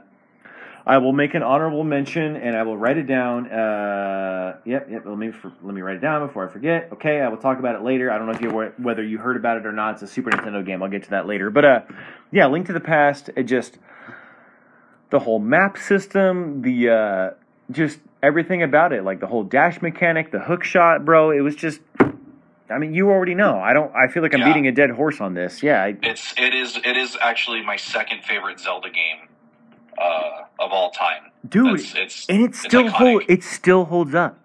I 0.89 0.97
will 0.97 1.13
make 1.13 1.35
an 1.35 1.43
honorable 1.43 1.83
mention 1.83 2.35
and 2.35 2.57
I 2.57 2.63
will 2.63 2.75
write 2.75 2.97
it 2.97 3.05
down. 3.05 3.45
Uh, 3.51 4.57
yep, 4.65 4.87
yep. 4.89 5.03
Let 5.05 5.19
me 5.19 5.31
let 5.61 5.75
me 5.75 5.81
write 5.81 5.97
it 5.97 6.01
down 6.01 6.25
before 6.25 6.49
I 6.49 6.51
forget. 6.51 6.89
Okay, 6.93 7.21
I 7.21 7.27
will 7.27 7.37
talk 7.37 7.59
about 7.59 7.75
it 7.75 7.83
later. 7.83 8.11
I 8.11 8.17
don't 8.17 8.25
know 8.25 8.33
if 8.33 8.41
you 8.41 8.49
whether 8.83 9.03
you 9.03 9.19
heard 9.19 9.37
about 9.37 9.57
it 9.57 9.67
or 9.67 9.71
not. 9.71 9.93
It's 9.93 10.01
a 10.01 10.07
Super 10.07 10.31
Nintendo 10.31 10.65
game. 10.65 10.81
I'll 10.81 10.89
get 10.89 11.03
to 11.03 11.11
that 11.11 11.27
later. 11.27 11.51
But 11.51 11.63
uh, 11.63 11.81
yeah, 12.31 12.47
Link 12.47 12.65
to 12.65 12.73
the 12.73 12.79
Past. 12.79 13.29
It 13.37 13.43
just 13.43 13.77
the 15.11 15.19
whole 15.19 15.37
map 15.37 15.77
system, 15.77 16.63
the 16.63 16.89
uh, 16.89 17.29
just 17.71 17.99
everything 18.23 18.63
about 18.63 18.91
it, 18.91 19.03
like 19.03 19.19
the 19.19 19.27
whole 19.27 19.43
dash 19.43 19.83
mechanic, 19.83 20.31
the 20.31 20.39
hook 20.39 20.63
shot, 20.63 21.05
bro. 21.05 21.29
It 21.29 21.41
was 21.41 21.55
just. 21.55 21.81
I 22.71 22.79
mean, 22.79 22.95
you 22.95 23.11
already 23.11 23.35
know. 23.35 23.59
I 23.59 23.73
don't. 23.73 23.91
I 23.95 24.11
feel 24.11 24.23
like 24.23 24.33
I'm 24.33 24.39
Yeah. 24.39 24.47
beating 24.47 24.65
a 24.67 24.71
dead 24.71 24.89
horse 24.89 25.21
on 25.21 25.35
this. 25.35 25.61
Yeah, 25.61 25.83
I, 25.83 25.95
It's 26.01 26.33
it 26.35 26.55
is 26.55 26.77
it 26.83 26.97
is 26.97 27.15
actually 27.21 27.61
my 27.61 27.75
second 27.75 28.23
favorite 28.23 28.59
Zelda 28.59 28.89
game 28.89 29.28
uh, 29.99 30.43
of 30.59 30.71
all 30.71 30.91
time. 30.91 31.23
dude, 31.47 31.79
It's 31.79 31.93
it's 31.95 32.29
and 32.29 32.41
it 32.41 32.55
still 32.55 32.83
iconic. 32.83 32.89
hold. 32.91 33.23
It 33.27 33.43
still 33.43 33.85
holds 33.85 34.15
up. 34.15 34.37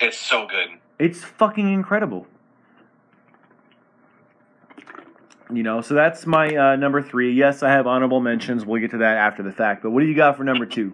it's 0.00 0.18
so 0.18 0.46
good. 0.46 0.68
It's 0.98 1.22
fucking 1.24 1.72
incredible. 1.72 2.26
You 5.52 5.62
know, 5.62 5.80
so 5.80 5.94
that's 5.94 6.26
my 6.26 6.48
uh, 6.56 6.76
number 6.76 7.00
three. 7.02 7.32
Yes, 7.32 7.62
I 7.62 7.70
have 7.70 7.86
honorable 7.86 8.20
mentions. 8.20 8.66
We'll 8.66 8.80
get 8.80 8.90
to 8.92 8.98
that 8.98 9.16
after 9.16 9.44
the 9.44 9.52
fact. 9.52 9.82
But 9.82 9.90
what 9.92 10.00
do 10.00 10.06
you 10.06 10.14
got 10.16 10.36
for 10.36 10.42
number 10.42 10.66
two? 10.66 10.92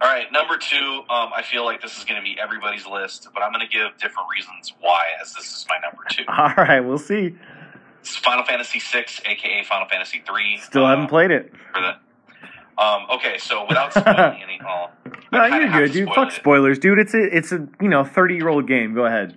All 0.00 0.08
right, 0.10 0.30
number 0.32 0.56
two. 0.56 0.76
Um, 1.10 1.30
I 1.34 1.42
feel 1.42 1.64
like 1.64 1.82
this 1.82 1.98
is 1.98 2.04
going 2.04 2.16
to 2.20 2.22
be 2.24 2.36
everybody's 2.40 2.86
list, 2.86 3.28
but 3.34 3.42
I'm 3.42 3.52
going 3.52 3.66
to 3.66 3.70
give 3.70 3.96
different 3.98 4.28
reasons 4.34 4.72
why, 4.80 5.02
as 5.20 5.34
this 5.34 5.44
is 5.46 5.66
my 5.68 5.76
number 5.86 6.02
two. 6.10 6.24
All 6.28 6.64
right, 6.64 6.80
we'll 6.80 6.96
see. 6.98 7.34
It's 8.00 8.16
Final 8.16 8.44
Fantasy 8.44 8.78
VI, 8.78 9.04
aka 9.26 9.64
Final 9.64 9.88
Fantasy 9.88 10.18
III. 10.34 10.58
Still 10.58 10.84
uh, 10.86 10.90
haven't 10.90 11.08
played 11.08 11.30
it. 11.30 11.52
for 11.74 11.80
the. 11.82 11.96
Um, 12.78 13.06
okay, 13.10 13.38
so 13.38 13.64
without 13.66 13.92
spoiling 13.92 14.42
any, 14.42 14.60
well, 14.62 14.90
No, 15.32 15.38
I 15.40 15.58
you're 15.58 15.68
good, 15.70 15.92
dude. 15.92 16.08
Fuck 16.14 16.28
it. 16.28 16.34
spoilers, 16.34 16.78
dude. 16.78 16.98
It's 16.98 17.14
a 17.14 17.36
it's 17.36 17.50
a 17.52 17.66
you 17.80 17.88
know 17.88 18.04
thirty 18.04 18.34
year 18.36 18.48
old 18.48 18.66
game. 18.68 18.94
Go 18.94 19.06
ahead. 19.06 19.36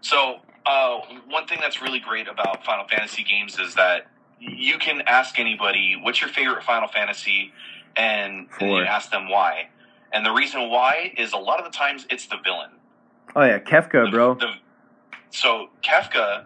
So, 0.00 0.36
uh, 0.66 0.98
one 1.28 1.46
thing 1.46 1.58
that's 1.60 1.80
really 1.82 2.00
great 2.00 2.26
about 2.28 2.64
Final 2.64 2.86
Fantasy 2.88 3.22
games 3.22 3.58
is 3.58 3.74
that 3.74 4.06
you 4.40 4.78
can 4.78 5.02
ask 5.06 5.38
anybody, 5.38 5.96
"What's 6.02 6.20
your 6.20 6.30
favorite 6.30 6.62
Final 6.64 6.88
Fantasy?" 6.88 7.52
and, 7.96 8.48
and 8.60 8.70
you 8.70 8.78
ask 8.82 9.10
them 9.10 9.28
why. 9.28 9.68
And 10.12 10.24
the 10.26 10.32
reason 10.32 10.68
why 10.70 11.12
is 11.16 11.32
a 11.32 11.36
lot 11.36 11.58
of 11.60 11.64
the 11.64 11.76
times 11.76 12.06
it's 12.10 12.26
the 12.26 12.36
villain. 12.42 12.70
Oh 13.36 13.42
yeah, 13.44 13.58
Kefka, 13.58 14.06
The- 14.06 14.10
bro. 14.10 14.34
the- 14.34 14.54
so 15.30 15.68
Kefka, 15.82 16.44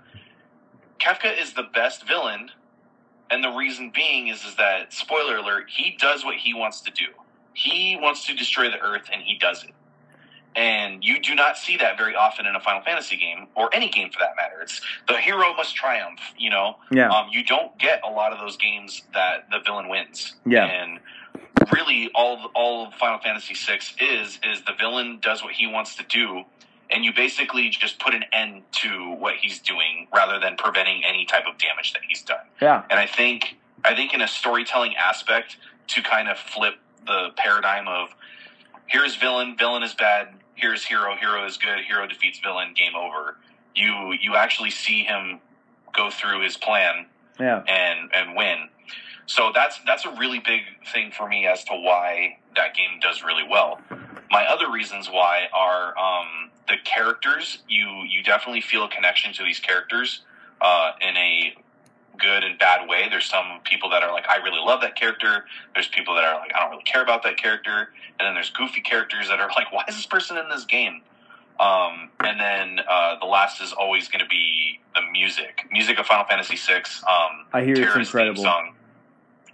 Kefka 1.00 1.40
is 1.40 1.52
the 1.54 1.64
best 1.74 2.06
villain, 2.06 2.50
and 3.30 3.42
the 3.42 3.50
reason 3.50 3.90
being 3.94 4.28
is 4.28 4.44
is 4.44 4.56
that 4.56 4.92
spoiler 4.92 5.36
alert, 5.36 5.66
he 5.68 5.96
does 5.98 6.24
what 6.24 6.36
he 6.36 6.54
wants 6.54 6.80
to 6.82 6.90
do. 6.90 7.06
He 7.54 7.98
wants 8.00 8.26
to 8.26 8.34
destroy 8.34 8.70
the 8.70 8.78
Earth, 8.80 9.08
and 9.12 9.22
he 9.22 9.36
does 9.36 9.64
it. 9.64 9.70
And 10.56 11.04
you 11.04 11.20
do 11.20 11.34
not 11.34 11.56
see 11.56 11.76
that 11.76 11.96
very 11.98 12.14
often 12.14 12.46
in 12.46 12.54
a 12.54 12.60
Final 12.60 12.82
Fantasy 12.82 13.16
game, 13.16 13.46
or 13.54 13.72
any 13.74 13.88
game 13.88 14.10
for 14.10 14.18
that 14.18 14.34
matter. 14.36 14.60
It's 14.62 14.80
the 15.06 15.16
hero 15.18 15.54
must 15.54 15.74
triumph. 15.74 16.20
You 16.36 16.50
know, 16.50 16.76
Yeah, 16.90 17.10
um, 17.10 17.28
you 17.30 17.44
don't 17.44 17.76
get 17.78 18.00
a 18.04 18.10
lot 18.10 18.32
of 18.32 18.38
those 18.38 18.56
games 18.56 19.02
that 19.14 19.48
the 19.50 19.58
villain 19.64 19.88
wins. 19.88 20.34
Yeah. 20.46 20.64
And 20.64 21.00
really, 21.72 22.10
all 22.14 22.50
all 22.54 22.90
Final 22.92 23.18
Fantasy 23.18 23.54
VI 23.54 23.78
is 24.00 24.40
is 24.42 24.62
the 24.64 24.72
villain 24.78 25.18
does 25.20 25.42
what 25.42 25.52
he 25.52 25.66
wants 25.66 25.96
to 25.96 26.04
do, 26.04 26.44
and 26.90 27.04
you 27.04 27.12
basically 27.12 27.68
just 27.68 27.98
put 27.98 28.14
an 28.14 28.24
end 28.32 28.62
to 28.72 29.14
what 29.18 29.34
he's 29.36 29.58
doing 29.58 30.06
rather 30.14 30.38
than 30.38 30.56
preventing 30.56 31.02
any 31.06 31.24
type 31.24 31.44
of 31.50 31.58
damage 31.58 31.92
that 31.92 32.02
he's 32.08 32.22
done. 32.22 32.46
yeah, 32.60 32.82
And 32.90 32.98
I 32.98 33.06
think 33.06 33.56
I 33.84 33.94
think 33.94 34.14
in 34.14 34.20
a 34.20 34.28
storytelling 34.28 34.94
aspect 34.96 35.56
to 35.88 36.02
kind 36.02 36.28
of 36.28 36.38
flip 36.38 36.74
the 37.06 37.30
paradigm 37.36 37.88
of 37.88 38.14
here's 38.86 39.16
villain, 39.16 39.56
villain 39.56 39.82
is 39.82 39.94
bad, 39.94 40.28
here's 40.54 40.84
hero, 40.84 41.16
hero 41.16 41.46
is 41.46 41.56
good, 41.56 41.80
hero 41.86 42.06
defeats 42.06 42.40
villain, 42.40 42.74
game 42.74 42.94
over. 42.96 43.36
You 43.74 44.12
you 44.20 44.34
actually 44.34 44.70
see 44.70 45.02
him 45.02 45.40
go 45.96 46.10
through 46.10 46.42
his 46.42 46.56
plan 46.56 47.06
yeah. 47.38 47.62
and 47.68 48.10
and 48.14 48.36
win. 48.36 48.68
So 49.28 49.52
that's 49.54 49.78
that's 49.86 50.06
a 50.06 50.10
really 50.18 50.38
big 50.38 50.62
thing 50.92 51.12
for 51.12 51.28
me 51.28 51.46
as 51.46 51.62
to 51.64 51.74
why 51.74 52.38
that 52.56 52.74
game 52.74 52.98
does 53.00 53.22
really 53.22 53.44
well. 53.48 53.78
My 54.30 54.44
other 54.46 54.70
reasons 54.70 55.08
why 55.08 55.48
are 55.52 55.96
um, 55.98 56.50
the 56.66 56.76
characters 56.84 57.62
you 57.68 57.86
you 58.08 58.22
definitely 58.22 58.62
feel 58.62 58.84
a 58.84 58.88
connection 58.88 59.34
to 59.34 59.44
these 59.44 59.60
characters 59.60 60.22
uh, 60.62 60.92
in 61.02 61.14
a 61.16 61.54
good 62.18 62.42
and 62.42 62.58
bad 62.58 62.88
way. 62.88 63.06
There's 63.10 63.26
some 63.26 63.60
people 63.64 63.90
that 63.90 64.02
are 64.02 64.12
like, 64.12 64.26
I 64.28 64.36
really 64.38 64.60
love 64.64 64.80
that 64.80 64.96
character. 64.96 65.44
There's 65.74 65.88
people 65.88 66.14
that 66.14 66.24
are 66.24 66.40
like, 66.40 66.50
I 66.54 66.60
don't 66.60 66.70
really 66.70 66.82
care 66.82 67.02
about 67.02 67.22
that 67.22 67.36
character. 67.36 67.90
And 68.18 68.26
then 68.26 68.34
there's 68.34 68.50
goofy 68.50 68.80
characters 68.80 69.28
that 69.28 69.40
are 69.40 69.50
like, 69.56 69.70
why 69.70 69.84
is 69.88 69.94
this 69.94 70.06
person 70.06 70.36
in 70.38 70.48
this 70.48 70.64
game? 70.64 71.02
Um, 71.60 72.10
and 72.20 72.40
then 72.40 72.84
uh, 72.88 73.18
the 73.20 73.26
last 73.26 73.60
is 73.60 73.72
always 73.72 74.08
going 74.08 74.24
to 74.24 74.28
be 74.28 74.80
the 74.94 75.02
music, 75.12 75.66
music 75.70 75.98
of 75.98 76.06
Final 76.06 76.24
Fantasy 76.24 76.56
VI. 76.56 76.76
Um, 76.76 77.46
I 77.52 77.62
hear 77.62 77.72
it's 77.72 77.80
Terra's 77.80 77.94
theme 77.94 78.00
incredible. 78.00 78.42
Song. 78.42 78.74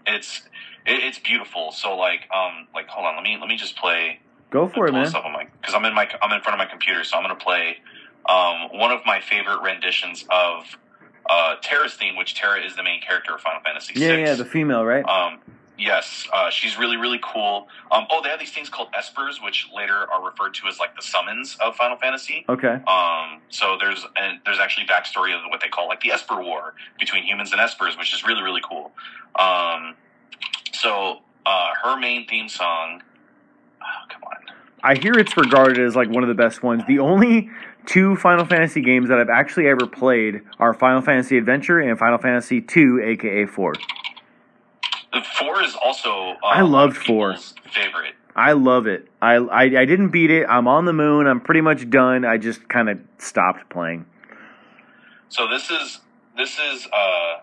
It's 0.06 0.42
it, 0.86 1.02
it's 1.02 1.18
beautiful. 1.18 1.72
So 1.72 1.96
like 1.96 2.28
um 2.34 2.68
like 2.74 2.88
hold 2.88 3.06
on, 3.06 3.14
let 3.16 3.24
me 3.24 3.36
let 3.38 3.48
me 3.48 3.56
just 3.56 3.76
play 3.76 4.20
Go 4.50 4.68
for 4.68 4.86
it, 4.86 4.92
man. 4.92 5.04
this 5.04 5.14
up 5.14 5.24
on 5.24 5.32
my 5.32 5.46
because 5.60 5.74
I'm 5.74 5.84
in 5.84 5.94
my 5.94 6.08
I'm 6.22 6.32
in 6.32 6.40
front 6.42 6.54
of 6.54 6.58
my 6.58 6.70
computer, 6.70 7.04
so 7.04 7.16
I'm 7.16 7.22
gonna 7.24 7.34
play 7.34 7.78
um, 8.28 8.78
one 8.78 8.90
of 8.90 9.00
my 9.04 9.20
favorite 9.20 9.60
renditions 9.62 10.24
of 10.30 10.64
uh, 11.28 11.56
Terra's 11.62 11.94
theme, 11.94 12.16
which 12.16 12.34
Terra 12.34 12.64
is 12.64 12.74
the 12.76 12.82
main 12.82 13.00
character 13.00 13.34
of 13.34 13.40
Final 13.40 13.60
Fantasy 13.62 13.92
Yeah, 13.98 14.16
VI. 14.16 14.20
yeah, 14.22 14.34
the 14.34 14.44
female, 14.44 14.84
right? 14.84 15.04
Um, 15.04 15.40
yes, 15.78 16.26
uh, 16.32 16.50
she's 16.50 16.78
really, 16.78 16.96
really 16.96 17.20
cool. 17.22 17.68
Um, 17.90 18.06
oh, 18.10 18.20
they 18.22 18.28
have 18.28 18.38
these 18.38 18.52
things 18.52 18.68
called 18.68 18.88
espers, 18.92 19.42
which 19.42 19.68
later 19.74 20.06
are 20.12 20.24
referred 20.24 20.54
to 20.54 20.66
as 20.68 20.78
like 20.78 20.94
the 20.96 21.02
summons 21.02 21.56
of 21.60 21.76
Final 21.76 21.96
Fantasy. 21.96 22.44
Okay. 22.48 22.80
Um, 22.86 23.40
so 23.48 23.76
there's 23.78 24.06
and 24.16 24.40
there's 24.44 24.58
actually 24.58 24.86
backstory 24.86 25.34
of 25.34 25.40
what 25.48 25.60
they 25.60 25.68
call 25.68 25.88
like 25.88 26.00
the 26.00 26.10
Esper 26.10 26.40
War 26.42 26.74
between 26.98 27.24
humans 27.24 27.52
and 27.52 27.60
Espers, 27.60 27.98
which 27.98 28.14
is 28.14 28.24
really, 28.24 28.42
really 28.42 28.62
cool. 28.68 28.92
Um, 29.38 29.94
so 30.72 31.20
uh, 31.46 31.68
her 31.82 31.98
main 31.98 32.26
theme 32.26 32.48
song. 32.48 33.02
Oh, 33.82 34.06
come 34.08 34.22
on. 34.24 34.54
I 34.82 34.96
hear 34.96 35.14
it's 35.14 35.36
regarded 35.36 35.80
as 35.80 35.96
like 35.96 36.10
one 36.10 36.22
of 36.22 36.28
the 36.28 36.34
best 36.34 36.62
ones. 36.62 36.82
The 36.86 36.98
only 36.98 37.50
two 37.86 38.16
Final 38.16 38.44
Fantasy 38.44 38.80
games 38.80 39.08
that 39.08 39.18
I've 39.18 39.30
actually 39.30 39.66
ever 39.66 39.86
played 39.86 40.42
are 40.58 40.74
Final 40.74 41.00
Fantasy 41.00 41.38
Adventure 41.38 41.80
and 41.80 41.98
Final 41.98 42.18
Fantasy 42.18 42.60
2, 42.60 43.00
aka 43.02 43.46
4. 43.46 43.72
The 45.14 45.22
four 45.38 45.62
is 45.62 45.76
also 45.76 46.10
uh, 46.10 46.46
I 46.46 46.62
loved 46.62 46.96
four. 46.96 47.36
favorite. 47.72 48.14
I 48.36 48.52
love 48.52 48.86
it. 48.88 49.08
I, 49.22 49.34
I 49.36 49.62
I 49.62 49.84
didn't 49.84 50.08
beat 50.08 50.30
it. 50.30 50.44
I'm 50.48 50.66
on 50.66 50.84
the 50.86 50.92
moon. 50.92 51.26
I'm 51.28 51.40
pretty 51.40 51.60
much 51.60 51.88
done. 51.88 52.24
I 52.24 52.36
just 52.36 52.68
kind 52.68 52.88
of 52.88 52.98
stopped 53.18 53.70
playing. 53.70 54.06
So 55.28 55.46
this 55.48 55.70
is 55.70 56.00
this 56.36 56.58
is 56.58 56.86
uh. 56.86 57.40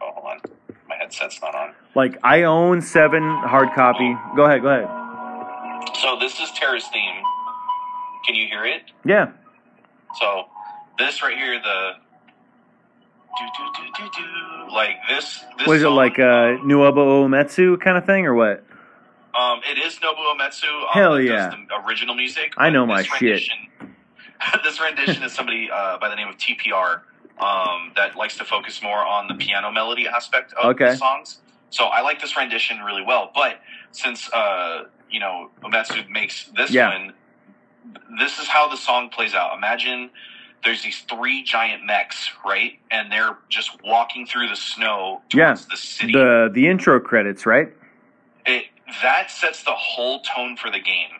Oh, 0.00 0.10
hold 0.14 0.26
on, 0.26 0.40
my 0.88 0.96
headset's 0.96 1.40
not 1.42 1.54
on. 1.54 1.74
Like 1.94 2.18
I 2.24 2.42
own 2.44 2.82
7 2.82 3.22
hard 3.22 3.68
copy. 3.74 4.16
Go 4.36 4.44
ahead, 4.44 4.62
go 4.62 4.68
ahead. 4.68 4.88
So 5.96 6.18
this 6.18 6.40
is 6.40 6.50
Terra's 6.52 6.86
theme. 6.88 7.22
Can 8.26 8.34
you 8.34 8.46
hear 8.46 8.64
it? 8.64 8.82
Yeah. 9.04 9.32
So 10.20 10.46
this 10.98 11.22
right 11.22 11.36
here, 11.36 11.60
the 11.60 11.92
like 14.72 14.96
this. 15.08 15.44
this 15.58 15.66
Was 15.66 15.82
it 15.82 15.88
like 15.88 16.18
uh 16.18 16.58
Nuobo 16.64 17.26
Uematsu 17.26 17.80
kind 17.80 17.96
of 17.96 18.04
thing 18.04 18.26
or 18.26 18.34
what? 18.34 18.64
Um, 19.34 19.60
it 19.68 19.78
is 19.78 19.98
Nobuo 19.98 20.34
Uematsu. 20.36 20.64
Um, 20.68 20.86
Hell 20.92 21.20
yeah. 21.20 21.54
Original 21.86 22.14
music. 22.14 22.52
I 22.58 22.70
know 22.70 22.84
my 22.84 23.02
shit. 23.02 23.42
this 24.64 24.80
rendition 24.80 25.22
is 25.22 25.32
somebody 25.32 25.70
uh, 25.72 25.98
by 25.98 26.08
the 26.10 26.16
name 26.16 26.28
of 26.28 26.36
TPR 26.36 27.00
um, 27.38 27.92
that 27.96 28.14
likes 28.16 28.36
to 28.38 28.44
focus 28.44 28.82
more 28.82 28.98
on 28.98 29.28
the 29.28 29.34
piano 29.34 29.70
melody 29.72 30.06
aspect 30.06 30.52
of 30.54 30.72
Okay. 30.72 30.90
the 30.90 30.96
songs. 30.96 31.38
So 31.70 31.84
I 31.86 32.02
like 32.02 32.20
this 32.20 32.36
rendition 32.36 32.80
really 32.80 33.02
well. 33.02 33.30
But 33.34 33.60
since 33.92 34.30
uh, 34.32 34.84
you 35.10 35.20
know 35.20 35.50
Uematsu 35.62 36.08
makes 36.10 36.50
this 36.56 36.70
Yeah. 36.70 36.90
one, 36.92 37.12
this 38.18 38.38
is 38.38 38.48
how 38.48 38.68
the 38.68 38.76
song 38.76 39.08
plays 39.08 39.34
out. 39.34 39.56
Imagine 39.56 40.10
there's 40.64 40.82
these 40.82 41.00
three 41.02 41.42
giant 41.42 41.84
mechs, 41.84 42.30
right? 42.44 42.78
And 42.90 43.10
they're 43.12 43.38
just 43.48 43.82
walking 43.84 44.26
through 44.26 44.48
the 44.48 44.56
snow 44.56 45.22
Yeah. 45.32 45.48
towards 45.48 45.66
the 45.66 45.76
city 45.76 46.12
The 46.12 46.50
the 46.52 46.68
intro 46.68 47.00
credits, 47.00 47.46
right? 47.46 47.68
it 48.46 48.66
that 49.02 49.30
sets 49.30 49.62
the 49.64 49.74
whole 49.74 50.20
tone 50.22 50.56
for 50.56 50.70
the 50.70 50.80
game. 50.80 51.10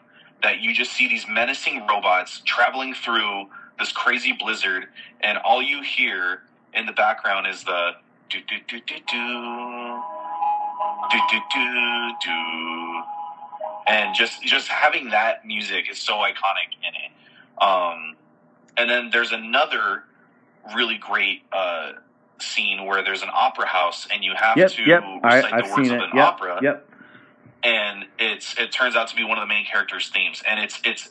That 0.42 0.60
you 0.60 0.74
just 0.74 0.92
see 0.92 1.08
these 1.08 1.26
menacing 1.28 1.86
robots 1.86 2.42
traveling 2.44 2.94
through 2.94 3.46
this 3.78 3.92
crazy 3.92 4.32
blizzard, 4.32 4.86
and 5.20 5.38
all 5.38 5.62
you 5.62 5.82
hear 5.82 6.42
in 6.74 6.86
the 6.86 6.92
background 6.92 7.46
is 7.46 7.64
the 7.64 7.92
do 8.28 8.40
do 8.48 8.56
do 8.68 8.80
do 8.80 8.94
do 9.08 10.02
do 11.10 11.18
do 11.30 11.40
do 11.54 12.12
do, 12.24 13.02
and 13.86 14.14
just 14.14 14.42
just 14.42 14.68
having 14.68 15.10
that 15.10 15.46
music 15.46 15.90
is 15.90 15.98
so 15.98 16.14
iconic 16.14 16.72
in 16.82 16.94
it. 16.94 17.62
Um, 17.62 18.16
and 18.76 18.90
then 18.90 19.10
there's 19.12 19.32
another 19.32 20.04
really 20.76 20.98
great 20.98 21.42
uh, 21.52 21.92
scene 22.40 22.86
where 22.86 23.02
there's 23.04 23.22
an 23.22 23.30
opera 23.34 23.66
house, 23.66 24.08
and 24.12 24.24
you 24.24 24.32
have 24.36 24.56
Yep, 24.58 24.70
to 24.72 24.82
yep. 24.86 25.02
I, 25.24 25.36
recite 25.36 25.52
I've 25.54 25.66
the 25.66 25.70
words 25.72 25.88
seen 25.88 25.94
of 25.94 26.00
it. 26.00 26.04
an 26.04 26.10
Yep. 26.14 26.24
opera 26.24 26.60
Yep. 26.62 26.88
and 27.64 28.06
it's 28.18 28.58
it 28.58 28.72
turns 28.72 28.96
out 28.96 29.08
to 29.10 29.16
be 29.16 29.24
one 29.24 29.38
of 29.38 29.42
the 29.42 29.54
main 29.54 29.66
characters' 29.66 30.10
themes, 30.10 30.42
and 30.48 30.60
it's 30.60 30.80
it's 30.84 31.10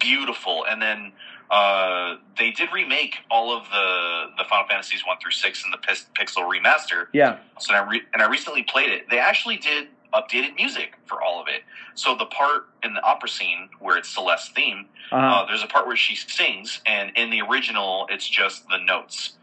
beautiful. 0.00 0.66
And 0.68 0.82
then 0.82 1.12
uh, 1.50 2.16
they 2.38 2.52
did 2.52 2.70
remake 2.74 3.16
all 3.30 3.56
of 3.56 3.64
the 3.70 4.26
the 4.38 4.44
Final 4.48 4.68
Fantasies 4.68 5.02
one 5.06 5.18
through 5.22 5.32
six 5.32 5.64
in 5.64 5.72
the 5.72 5.78
Pis- 5.78 6.06
Pixel 6.18 6.44
remaster. 6.50 7.08
Yeah. 7.14 7.38
So 7.60 7.74
I 7.74 7.88
re- 7.88 8.02
and 8.14 8.22
I 8.22 8.28
recently 8.30 8.64
played 8.64 8.90
it. 8.90 9.10
They 9.10 9.20
actually 9.20 9.58
did 9.58 9.88
updated 10.14 10.56
music 10.56 10.94
for 11.06 11.22
all 11.22 11.40
of 11.40 11.48
it. 11.48 11.62
So 11.94 12.14
the 12.16 12.26
part 12.26 12.68
in 12.82 12.94
the 12.94 13.02
opera 13.02 13.28
scene 13.28 13.68
where 13.80 13.96
it's 13.96 14.08
Celes's 14.08 14.50
theme, 14.50 14.86
Uh, 15.12 15.16
uh, 15.16 15.46
there's 15.46 15.62
a 15.62 15.66
part 15.66 15.86
where 15.86 15.96
she 15.96 16.16
sings, 16.16 16.80
and 16.86 17.12
in 17.16 17.30
the 17.30 17.40
original, 17.42 18.06
it's 18.10 18.28
just 18.28 18.68
the 18.68 18.78
notes. 18.78 19.36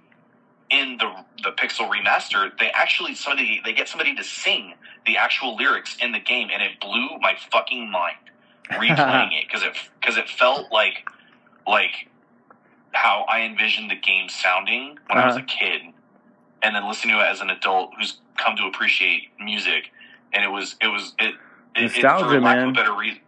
In 0.69 0.97
the 0.97 1.25
the 1.43 1.51
Pixel 1.51 1.89
remaster, 1.89 2.57
they 2.57 2.71
actually 2.71 3.15
somebody 3.15 3.61
they 3.65 3.73
get 3.73 3.87
somebody 3.89 4.15
to 4.15 4.23
sing 4.23 4.73
the 5.05 5.17
actual 5.17 5.55
lyrics 5.55 5.97
in 6.01 6.11
the 6.11 6.19
game, 6.19 6.49
and 6.53 6.61
it 6.63 6.79
blew 6.79 7.17
my 7.21 7.35
fucking 7.51 7.91
mind 7.91 8.17
replaying 8.71 9.33
it 9.39 9.45
because 9.47 9.63
it 9.63 9.73
because 9.99 10.17
it 10.17 10.29
felt 10.29 10.71
like 10.71 11.07
like 11.67 12.09
how 12.93 13.25
I 13.29 13.41
envisioned 13.41 13.91
the 13.91 13.95
game 13.95 14.29
sounding 14.29 14.97
when 15.07 15.19
I 15.19 15.25
was 15.25 15.35
a 15.37 15.39
Uh-huh. 15.39 15.47
kid, 15.59 15.81
and 16.63 16.75
then 16.75 16.87
listening 16.87 17.15
to 17.15 17.21
it 17.21 17.27
as 17.27 17.41
an 17.41 17.49
adult 17.49 17.91
who's 17.97 18.19
come 18.37 18.55
to 18.57 18.65
appreciate 18.65 19.29
music, 19.39 19.91
and 20.35 20.43
it 20.43 20.49
was 20.49 20.75
it 20.81 20.87
was 20.87 21.13
it, 21.19 21.33
it, 21.75 21.85
it 21.85 22.01
for 22.01 22.39
lack 22.39 22.57
of 22.59 22.69
a 22.69 22.71
better 22.73 22.95
reason 22.95 23.19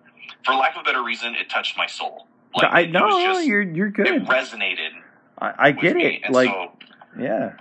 for 0.47 0.53
lack 0.53 0.76
of 0.76 0.82
a 0.82 0.84
better 0.84 1.03
reason, 1.03 1.36
it 1.36 1.49
touched 1.49 1.78
my 1.78 1.88
soul. 1.88 2.26
Like, 2.55 2.70
I 2.72 2.86
know 2.86 3.01
no, 3.01 3.05
it 3.08 3.14
was 3.14 3.24
no, 3.24 3.34
just, 3.34 3.47
you're 3.47 3.62
you're 3.62 3.88
it 3.88 3.93
good. 3.93 4.26
resonated. 4.26 4.89
I, 5.39 5.53
I 5.58 5.72
get 5.72 5.97
it. 5.97 6.32
Like, 6.32 6.49
so 6.49 6.72
yeah. 7.20 7.53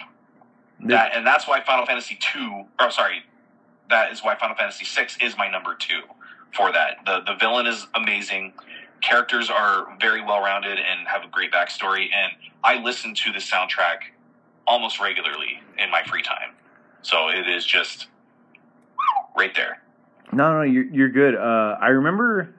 that, 0.85 1.15
and 1.15 1.27
that's 1.27 1.47
why 1.49 1.63
Final 1.63 1.85
Fantasy 1.85 2.17
two, 2.21 2.65
or 2.81 2.91
sorry, 2.91 3.25
that 3.91 4.13
is 4.13 4.23
why 4.23 4.37
Final 4.37 4.57
Fantasy 4.57 4.85
six 4.85 5.19
is 5.21 5.37
my 5.37 5.51
number 5.51 5.75
two 5.75 6.03
for 6.55 6.73
that. 6.73 6.99
The 7.05 7.21
the 7.27 7.35
villain 7.39 7.67
is 7.67 7.87
amazing. 7.95 8.55
Characters 9.03 9.51
are 9.51 9.95
very 10.01 10.23
well 10.23 10.41
rounded 10.41 10.79
and 10.79 11.07
have 11.09 11.23
a 11.23 11.29
great 11.29 11.53
backstory. 11.53 12.07
And 12.15 12.33
I 12.65 12.81
listen 12.83 13.15
to 13.15 13.33
the 13.33 13.39
soundtrack 13.39 13.99
almost 14.67 15.01
regularly 15.01 15.61
in 15.77 15.91
my 15.91 16.03
free 16.05 16.23
time. 16.23 16.55
So 17.03 17.29
it 17.29 17.47
is 17.49 17.67
just 17.67 18.07
right 19.37 19.55
there. 19.55 19.81
No, 20.33 20.59
no, 20.59 20.63
you're 20.63 20.85
you're 20.85 21.09
good. 21.09 21.35
Uh, 21.35 21.77
I 21.81 21.89
remember. 21.89 22.55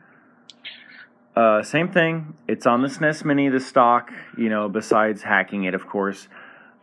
Uh, 1.35 1.61
same 1.61 1.91
thing. 1.91 2.33
It's 2.47 2.65
on 2.65 2.81
the 2.81 2.87
SNES 2.87 3.23
Mini, 3.23 3.49
the 3.49 3.59
stock. 3.59 4.11
You 4.37 4.49
know, 4.49 4.69
besides 4.69 5.21
hacking 5.21 5.65
it, 5.65 5.75
of 5.75 5.87
course. 5.87 6.27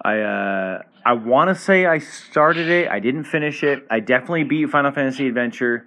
I 0.03 0.21
uh, 0.21 0.83
I 1.05 1.15
want 1.15 1.49
to 1.49 1.55
say 1.55 1.87
I 1.87 1.99
started 1.99 2.69
it. 2.69 2.89
I 2.89 3.01
didn't 3.01 3.25
finish 3.25 3.63
it. 3.63 3.87
I 3.91 4.01
definitely 4.01 4.45
beat 4.45 4.69
Final 4.71 4.93
Fantasy 4.93 5.27
Adventure, 5.27 5.87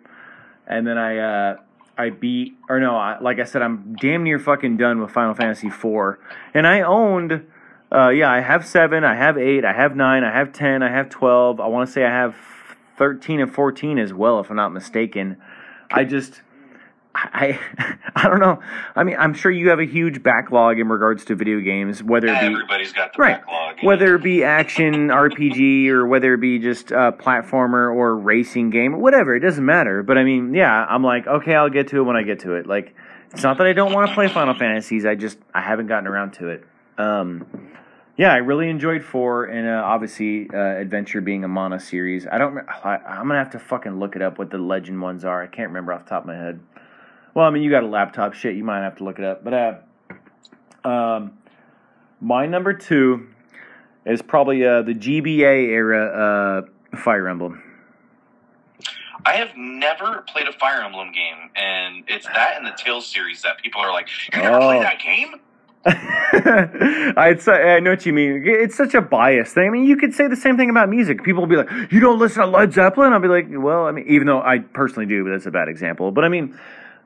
and 0.65 0.85
then 0.85 0.97
I 0.97 1.17
uh, 1.17 1.57
I 1.97 2.09
beat 2.09 2.57
or 2.67 2.79
no, 2.79 2.95
I, 2.95 3.19
like 3.19 3.39
I 3.39 3.43
said, 3.43 3.61
I'm 3.61 3.95
damn 3.99 4.23
near 4.23 4.39
fucking 4.39 4.77
done 4.77 4.99
with 5.01 5.11
Final 5.11 5.33
Fantasy 5.33 5.69
four. 5.69 6.19
And 6.53 6.67
I 6.67 6.81
owned. 6.81 7.45
Uh, 7.89 8.09
yeah, 8.09 8.29
I 8.29 8.41
have 8.41 8.65
seven. 8.67 9.05
I 9.05 9.15
have 9.15 9.37
eight. 9.37 9.63
I 9.63 9.71
have 9.71 9.95
nine. 9.95 10.23
I 10.23 10.31
have 10.31 10.51
ten. 10.51 10.83
I 10.83 10.91
have 10.91 11.09
twelve. 11.09 11.59
I 11.59 11.67
want 11.67 11.87
to 11.87 11.93
say 11.93 12.03
I 12.03 12.09
have 12.09 12.35
thirteen 12.97 13.39
and 13.39 13.53
fourteen 13.53 13.97
as 13.99 14.13
well, 14.13 14.39
if 14.39 14.49
I'm 14.49 14.55
not 14.57 14.73
mistaken. 14.73 15.37
I 15.91 16.03
just, 16.03 16.41
I, 17.15 17.57
I 18.15 18.27
don't 18.27 18.39
know. 18.39 18.59
I 18.95 19.03
mean, 19.03 19.15
I'm 19.17 19.33
sure 19.33 19.49
you 19.51 19.69
have 19.69 19.79
a 19.79 19.85
huge 19.85 20.21
backlog 20.21 20.79
in 20.79 20.89
regards 20.89 21.23
to 21.25 21.35
video 21.35 21.61
games, 21.61 22.03
whether 22.03 22.27
it 22.27 22.39
be 22.41 22.45
Everybody's 22.47 22.91
got 22.91 23.13
the 23.13 23.21
Right. 23.21 23.37
backlog. 23.39 23.77
whether 23.83 24.15
it 24.15 24.23
be 24.23 24.43
action 24.43 25.07
RPG 25.09 25.87
or 25.89 26.05
whether 26.05 26.33
it 26.33 26.41
be 26.41 26.59
just 26.59 26.91
a 26.91 27.13
platformer 27.17 27.93
or 27.95 28.15
racing 28.17 28.69
game, 28.69 28.99
whatever. 28.99 29.35
It 29.35 29.39
doesn't 29.39 29.65
matter. 29.65 30.03
But 30.03 30.17
I 30.17 30.23
mean, 30.23 30.53
yeah, 30.53 30.85
I'm 30.89 31.03
like, 31.03 31.25
okay, 31.27 31.55
I'll 31.55 31.69
get 31.69 31.87
to 31.89 31.99
it 31.99 32.03
when 32.03 32.15
I 32.17 32.23
get 32.23 32.39
to 32.41 32.53
it. 32.55 32.67
Like, 32.67 32.93
it's 33.31 33.43
not 33.43 33.57
that 33.59 33.67
I 33.67 33.73
don't 33.73 33.93
want 33.93 34.09
to 34.09 34.13
play 34.13 34.27
Final 34.27 34.53
Fantasies. 34.53 35.05
I 35.05 35.15
just 35.15 35.37
I 35.53 35.61
haven't 35.61 35.87
gotten 35.87 36.07
around 36.07 36.31
to 36.33 36.49
it. 36.49 36.65
Um, 36.97 37.45
yeah, 38.17 38.33
I 38.33 38.37
really 38.37 38.69
enjoyed 38.69 39.03
four, 39.03 39.45
and 39.45 39.67
uh, 39.67 39.81
obviously 39.85 40.49
uh, 40.53 40.57
Adventure 40.57 41.21
being 41.21 41.43
a 41.43 41.47
Mana 41.47 41.79
series. 41.79 42.25
I 42.27 42.37
don't. 42.37 42.57
I, 42.67 42.97
I'm 43.07 43.27
gonna 43.27 43.39
have 43.39 43.51
to 43.51 43.59
fucking 43.59 43.99
look 43.99 44.15
it 44.15 44.21
up 44.21 44.39
what 44.39 44.49
the 44.49 44.57
Legend 44.57 45.01
ones 45.01 45.23
are. 45.23 45.41
I 45.43 45.47
can't 45.47 45.69
remember 45.69 45.93
off 45.93 46.03
the 46.05 46.09
top 46.09 46.23
of 46.23 46.27
my 46.27 46.35
head. 46.35 46.59
Well, 47.33 47.45
I 47.45 47.51
mean, 47.51 47.61
you 47.63 47.69
got 47.69 47.83
a 47.83 47.87
laptop. 47.87 48.33
Shit, 48.33 48.55
you 48.55 48.63
might 48.63 48.81
have 48.81 48.95
to 48.97 49.03
look 49.03 49.19
it 49.19 49.25
up. 49.25 49.43
But 49.43 49.53
uh, 50.85 50.87
um, 50.87 51.37
my 52.19 52.47
number 52.47 52.73
two 52.73 53.27
is 54.05 54.21
probably 54.23 54.65
uh, 54.65 54.81
the 54.81 54.93
GBA 54.95 55.67
era 55.69 56.65
uh, 56.93 56.97
Fire 56.97 57.27
Emblem. 57.27 57.61
I 59.25 59.33
have 59.33 59.49
never 59.57 60.23
played 60.31 60.47
a 60.47 60.53
Fire 60.53 60.81
Emblem 60.81 61.11
game, 61.11 61.49
and 61.55 62.03
it's 62.07 62.25
that 62.27 62.57
in 62.57 62.63
the 62.63 62.71
Tales 62.77 63.05
series 63.05 63.41
that 63.41 63.57
people 63.61 63.81
are 63.81 63.91
like, 63.91 64.07
"You 64.33 64.41
never 64.41 64.55
Oh. 64.57 64.59
played 64.61 64.81
that 64.83 64.99
game?" 64.99 65.35
Say, 65.85 67.51
I 67.51 67.79
know 67.79 67.91
what 67.91 68.05
you 68.05 68.13
mean. 68.13 68.43
It's 68.45 68.75
such 68.75 68.93
a 68.93 69.01
bias 69.01 69.53
thing. 69.53 69.67
I 69.67 69.69
mean, 69.69 69.85
you 69.85 69.95
could 69.95 70.13
say 70.13 70.27
the 70.27 70.35
same 70.35 70.57
thing 70.57 70.69
about 70.69 70.89
music. 70.89 71.23
People 71.23 71.41
will 71.41 71.47
be 71.47 71.55
like, 71.55 71.91
"You 71.91 71.99
don't 71.99 72.19
listen 72.19 72.41
to 72.41 72.47
Led 72.47 72.73
Zeppelin?" 72.73 73.13
I'll 73.13 73.19
be 73.19 73.27
like, 73.27 73.47
"Well, 73.49 73.85
I 73.85 73.91
mean, 73.91 74.05
even 74.07 74.27
though 74.27 74.41
I 74.41 74.59
personally 74.59 75.05
do, 75.05 75.23
but 75.23 75.31
that's 75.31 75.45
a 75.45 75.51
bad 75.51 75.69
example." 75.69 76.11
But 76.11 76.25
I 76.25 76.29
mean, 76.29 76.57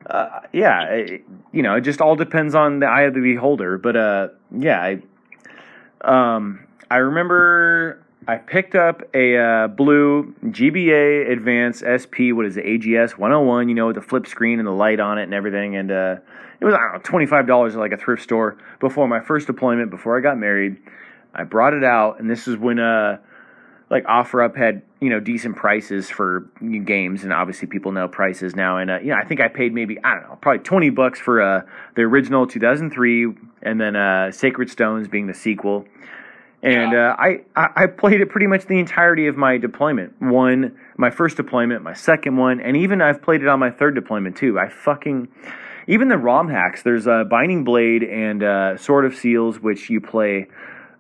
uh, 0.10 0.42
yeah, 0.52 0.84
it, 0.86 1.24
you 1.52 1.62
know, 1.62 1.76
it 1.76 1.82
just 1.82 2.02
all 2.02 2.16
depends 2.16 2.56
on 2.56 2.80
the 2.80 2.88
eye 2.88 3.04
of 3.04 3.14
the 3.14 3.22
beholder. 3.22 3.78
But 3.78 3.96
uh, 3.96 4.28
yeah, 4.58 4.82
I, 4.82 5.02
um, 6.36 6.66
I 6.90 6.98
remember 6.98 8.04
I 8.28 8.38
picked 8.38 8.76
up 8.76 9.04
a 9.14 9.38
uh, 9.38 9.68
blue 9.68 10.34
GBA 10.46 11.32
Advance 11.32 11.84
SP. 11.86 12.34
What 12.34 12.46
is 12.46 12.58
it? 12.58 12.66
AGS 12.66 13.12
101. 13.18 13.70
You 13.70 13.76
know, 13.76 13.88
with 13.88 13.96
the 13.96 14.02
flip 14.02 14.28
screen 14.28 14.60
and 14.60 14.68
the 14.68 14.72
light 14.72 15.00
on 15.00 15.18
it 15.18 15.24
and 15.24 15.34
everything. 15.34 15.76
And 15.76 15.92
uh, 15.92 16.16
it 16.62 16.66
was 16.66 16.74
I 16.76 16.78
don't 16.78 16.94
know 16.94 17.00
twenty 17.04 17.26
five 17.26 17.48
dollars 17.48 17.74
at 17.76 17.80
like 17.80 17.92
a 17.92 17.98
thrift 17.98 18.24
store 18.24 18.58
before 18.80 19.08
my 19.08 19.20
first 19.20 19.48
deployment. 19.48 19.90
Before 19.90 20.18
I 20.18 20.22
got 20.22 20.38
married, 20.38 20.78
I 21.34 21.44
brought 21.44 21.74
it 21.74 21.84
out, 21.84 22.20
and 22.20 22.30
this 22.30 22.48
is 22.48 22.56
when 22.56 22.80
uh, 22.80 23.18
like 23.90 24.06
OfferUp 24.06 24.56
had 24.56 24.84
you 25.00 25.10
know 25.10 25.20
decent 25.20 25.56
prices 25.56 26.10
for 26.10 26.50
games, 26.86 27.24
and 27.24 27.34
obviously 27.34 27.68
people 27.68 27.92
know 27.92 28.08
prices 28.08 28.56
now. 28.56 28.78
And 28.78 28.92
uh, 28.92 29.00
you 29.00 29.08
know, 29.08 29.16
I 29.16 29.26
think 29.26 29.42
I 29.42 29.48
paid 29.48 29.74
maybe 29.74 29.98
I 30.04 30.14
don't 30.14 30.24
know 30.30 30.38
probably 30.40 30.64
twenty 30.64 30.92
bucks 30.92 31.20
for 31.20 31.42
uh, 31.42 31.62
the 31.96 32.04
original 32.04 32.46
two 32.46 32.60
thousand 32.60 32.92
three, 32.92 33.34
and 33.64 33.82
then 33.82 33.96
uh, 33.96 34.32
Sacred 34.32 34.70
Stones 34.70 35.08
being 35.08 35.28
the 35.28 35.34
sequel. 35.34 35.86
And 36.64 36.92
Yeah. 36.92 37.14
uh, 37.14 37.16
I 37.18 37.40
I 37.56 37.88
played 37.88 38.22
it 38.22 38.30
pretty 38.30 38.46
much 38.46 38.68
the 38.68 38.78
entirety 38.78 39.26
of 39.26 39.36
my 39.36 39.58
deployment. 39.58 40.22
One, 40.22 40.78
my 40.96 41.10
first 41.10 41.36
deployment, 41.38 41.82
my 41.82 41.94
second 41.94 42.38
one, 42.38 42.60
and 42.62 42.78
even 42.78 43.02
I've 43.02 43.20
played 43.24 43.42
it 43.42 43.48
on 43.48 43.58
my 43.58 43.72
third 43.72 43.96
deployment 43.96 44.38
too. 44.38 44.60
I 44.60 44.70
fucking 44.70 45.28
even 45.88 46.08
the 46.08 46.18
ROM 46.18 46.50
hacks. 46.50 46.84
There's 46.84 47.08
uh, 47.08 47.24
Binding 47.24 47.64
Blade 47.64 48.04
and 48.04 48.44
uh, 48.44 48.78
Sword 48.78 49.06
of 49.06 49.16
Seals, 49.16 49.60
which 49.60 49.90
you 49.90 50.02
play 50.02 50.48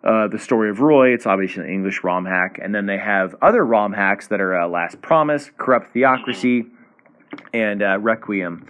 uh, 0.04 0.28
the 0.28 0.40
story 0.40 0.70
of 0.70 0.80
Roy. 0.80 1.14
It's 1.14 1.26
obviously 1.26 1.64
an 1.64 1.70
English 1.70 2.04
ROM 2.04 2.26
hack, 2.26 2.60
and 2.62 2.74
then 2.74 2.86
they 2.86 2.98
have 2.98 3.36
other 3.42 3.64
ROM 3.64 3.94
hacks 3.94 4.28
that 4.28 4.42
are 4.42 4.60
uh, 4.62 4.68
Last 4.68 5.02
Promise, 5.02 5.52
Corrupt 5.58 5.94
Theocracy, 5.94 6.66
and 7.54 7.84
uh, 7.84 8.00
Requiem. 8.00 8.66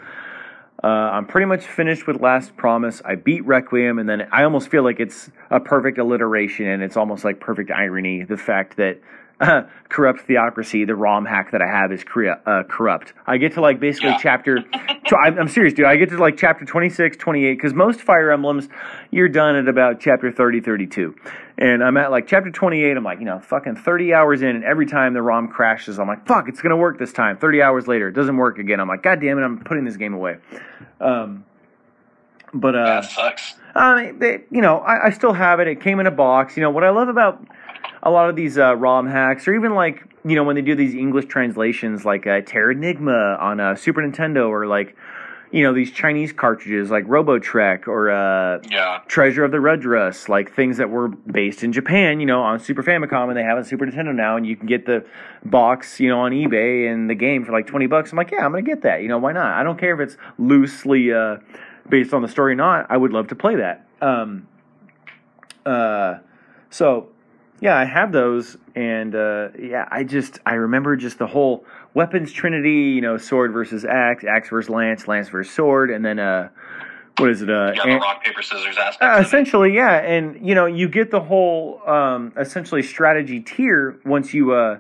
Uh, 0.84 0.88
I'm 0.88 1.28
pretty 1.28 1.46
much 1.46 1.66
finished 1.66 2.08
with 2.08 2.20
Last 2.22 2.58
Promise. 2.58 3.02
I 3.06 3.16
beat 3.16 3.46
Requiem, 3.46 4.00
and 4.00 4.10
then 4.10 4.28
I 4.32 4.44
almost 4.44 4.70
feel 4.70 4.84
like 4.84 5.00
it's 5.00 5.30
a 5.52 5.60
perfect 5.60 6.00
alliteration, 6.00 6.68
and 6.68 6.82
it's 6.82 6.98
almost 6.98 7.24
like 7.24 7.40
perfect 7.40 7.70
irony. 7.72 8.24
The 8.24 8.38
fact 8.38 8.78
that 8.78 9.00
Corrupt 9.90 10.22
Theocracy, 10.22 10.86
the 10.86 10.96
ROM 10.96 11.26
hack 11.26 11.52
that 11.52 11.62
I 11.62 11.68
have, 11.68 11.92
is 11.92 12.04
crea- 12.04 12.36
uh, 12.46 12.64
corrupt. 12.70 13.14
I 13.26 13.38
get 13.38 13.54
to 13.54 13.62
like 13.62 13.80
basically 13.80 14.10
Yeah. 14.12 14.18
chapter. 14.22 14.60
So 15.08 15.18
I'm, 15.18 15.48
serious, 15.50 15.74
dude. 15.74 15.88
I 15.88 15.98
get 15.98 16.08
to 16.10 16.18
like 16.18 16.38
chapter 16.38 16.64
26, 16.64 17.18
28, 17.18 17.54
because 17.56 17.74
most 17.74 18.00
Fire 18.00 18.32
Emblems, 18.32 18.70
you're 19.10 19.28
done 19.28 19.56
at 19.58 19.68
about 19.68 20.00
chapter 20.00 20.32
30, 20.32 20.62
32. 20.62 21.16
And 21.58 21.84
I'm 21.84 21.98
at 21.98 22.12
like 22.12 22.28
chapter 22.28 22.50
28. 22.50 22.96
I'm 22.96 23.04
like, 23.04 23.20
you 23.20 23.26
know, 23.26 23.40
fucking 23.40 23.76
30 23.76 24.14
hours 24.14 24.42
in, 24.42 24.56
and 24.56 24.64
every 24.64 24.86
time 24.86 25.14
the 25.14 25.22
ROM 25.22 25.50
crashes, 25.50 26.00
I'm 26.00 26.08
like, 26.08 26.26
fuck, 26.28 26.48
it's 26.48 26.62
gonna 26.62 26.78
work 26.78 26.98
this 26.98 27.12
time. 27.12 27.36
30 27.38 27.62
hours 27.62 27.88
later, 27.90 28.08
it 28.08 28.14
doesn't 28.14 28.38
work 28.38 28.58
again. 28.60 28.80
I'm 28.80 28.88
like, 28.88 29.04
god 29.04 29.20
damn 29.20 29.38
it, 29.38 29.42
I'm 29.42 29.58
putting 29.64 29.84
this 29.84 29.98
game 29.98 30.14
away. 30.14 30.38
Um, 31.02 31.44
but 32.54 32.76
uh, 32.76 33.02
that 33.02 33.06
sucks. 33.12 33.56
I 33.76 34.04
mean, 34.04 34.20
they, 34.20 34.44
you 34.50 34.62
know, 34.62 34.78
I, 34.78 35.08
I 35.08 35.10
still 35.10 35.34
have 35.34 35.60
it. 35.60 35.68
It 35.68 35.82
came 35.82 36.00
in 36.00 36.08
a 36.08 36.12
box. 36.12 36.56
You 36.56 36.64
know, 36.64 36.70
what 36.70 36.84
I 36.86 36.90
love 36.92 37.10
about 37.10 37.44
a 38.04 38.12
lot 38.12 38.30
of 38.30 38.36
these 38.36 38.58
uh, 38.58 38.76
ROM 38.76 39.08
hacks, 39.08 39.48
or 39.48 39.54
even 39.56 39.74
like, 39.76 40.04
you 40.26 40.36
know, 40.36 40.44
when 40.44 40.56
they 40.56 40.62
do 40.62 40.76
these 40.76 40.96
English 40.96 41.26
translations, 41.26 42.06
like 42.06 42.28
uh, 42.28 42.42
Terranigma 42.42 43.40
on 43.40 43.60
uh, 43.60 43.76
Super 43.76 44.02
Nintendo, 44.02 44.50
or 44.50 44.68
like, 44.68 44.96
you 45.52 45.64
know, 45.64 45.74
these 45.74 45.92
Chinese 45.92 46.32
cartridges 46.32 46.90
like 46.90 47.06
Robotrek 47.06 47.88
or 47.88 48.10
uh, 48.10 48.60
Yeah. 48.70 49.02
Treasure 49.08 49.44
of 49.44 49.52
the 49.52 49.58
Rudras, 49.58 50.30
like 50.30 50.54
things 50.54 50.78
that 50.78 50.90
were 50.90 51.10
based 51.10 51.64
in 51.64 51.74
Japan, 51.74 52.22
you 52.22 52.26
know, 52.26 52.42
on 52.42 52.60
Super 52.60 52.84
Famicom, 52.84 53.28
and 53.28 53.36
they 53.36 53.44
have 53.44 53.58
a 53.58 53.66
Super 53.66 53.86
Nintendo 53.86 54.16
now, 54.16 54.38
and 54.38 54.48
you 54.48 54.56
can 54.56 54.66
get 54.66 54.86
the 54.86 55.06
box, 55.44 56.00
you 56.00 56.08
know, 56.08 56.22
on 56.22 56.32
eBay 56.32 56.92
and 56.92 57.10
the 57.10 57.16
game 57.16 57.44
for 57.44 57.52
like 57.52 57.68
twenty 57.68 57.88
bucks. 57.88 58.12
I'm 58.12 58.18
like, 58.18 58.32
yeah, 58.32 58.46
I'm 58.46 58.52
gonna 58.52 58.62
get 58.62 58.84
that. 58.84 59.02
You 59.02 59.10
know, 59.10 59.18
why 59.18 59.34
not? 59.34 59.60
I 59.60 59.64
don't 59.64 59.78
care 59.78 59.94
if 59.94 60.00
it's 60.00 60.18
loosely 60.38 61.12
uh, 61.12 61.38
based 61.90 62.14
on 62.14 62.22
the 62.22 62.30
story 62.30 62.54
or 62.54 62.56
not. 62.56 62.86
I 62.90 62.96
would 62.96 63.12
love 63.12 63.28
to 63.28 63.36
play 63.36 63.56
that. 63.56 63.86
Um, 64.02 64.48
uh, 65.66 66.20
so 66.70 67.10
yeah, 67.62 67.78
I 67.78 67.86
have 67.86 68.12
those, 68.12 68.58
and 68.76 69.16
uh, 69.16 69.50
yeah, 69.58 69.88
I 69.90 70.04
just 70.04 70.40
I 70.46 70.56
remember 70.56 70.96
just 70.98 71.18
the 71.20 71.28
whole 71.28 71.64
weapons 71.94 72.32
trinity, 72.34 72.92
you 72.96 73.02
know, 73.02 73.18
sword 73.18 73.54
versus 73.54 73.86
axe, 73.86 74.24
axe 74.26 74.50
versus 74.50 74.70
lance, 74.70 75.08
lance 75.08 75.30
versus 75.30 75.54
sword, 75.54 75.92
and 75.92 76.04
then 76.04 76.20
uh, 76.20 76.50
what 77.18 77.30
is 77.30 77.42
it? 77.42 77.50
Uh, 77.50 77.72
Yeah, 77.76 77.84
the 77.86 77.90
an- 77.92 78.00
rock 78.02 78.24
paper 78.24 78.42
scissors 78.42 78.78
aspect. 78.78 79.02
uh, 79.04 79.20
essentially, 79.22 79.74
yeah, 79.76 79.98
and 79.98 80.46
you 80.46 80.56
know, 80.56 80.66
you 80.66 80.90
get 80.90 81.12
the 81.12 81.22
whole 81.22 81.82
um, 81.88 82.34
essentially 82.38 82.82
strategy 82.82 83.40
tier 83.40 84.00
once 84.06 84.34
you 84.34 84.54
uh, 84.54 84.80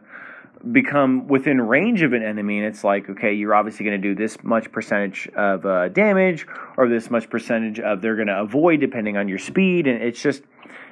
become 0.71 1.27
within 1.27 1.59
range 1.61 2.01
of 2.03 2.13
an 2.13 2.23
enemy, 2.23 2.57
and 2.59 2.67
it's 2.67 2.83
like, 2.83 3.09
okay, 3.09 3.33
you're 3.33 3.53
obviously 3.55 3.85
going 3.85 3.99
to 4.01 4.07
do 4.07 4.15
this 4.15 4.37
much 4.43 4.71
percentage 4.71 5.27
of 5.35 5.65
uh, 5.65 5.89
damage, 5.89 6.45
or 6.77 6.87
this 6.87 7.09
much 7.09 7.29
percentage 7.29 7.79
of 7.79 8.01
they're 8.01 8.15
going 8.15 8.27
to 8.27 8.39
avoid 8.39 8.79
depending 8.79 9.17
on 9.17 9.27
your 9.27 9.39
speed, 9.39 9.87
and 9.87 10.01
it's 10.03 10.21
just, 10.21 10.43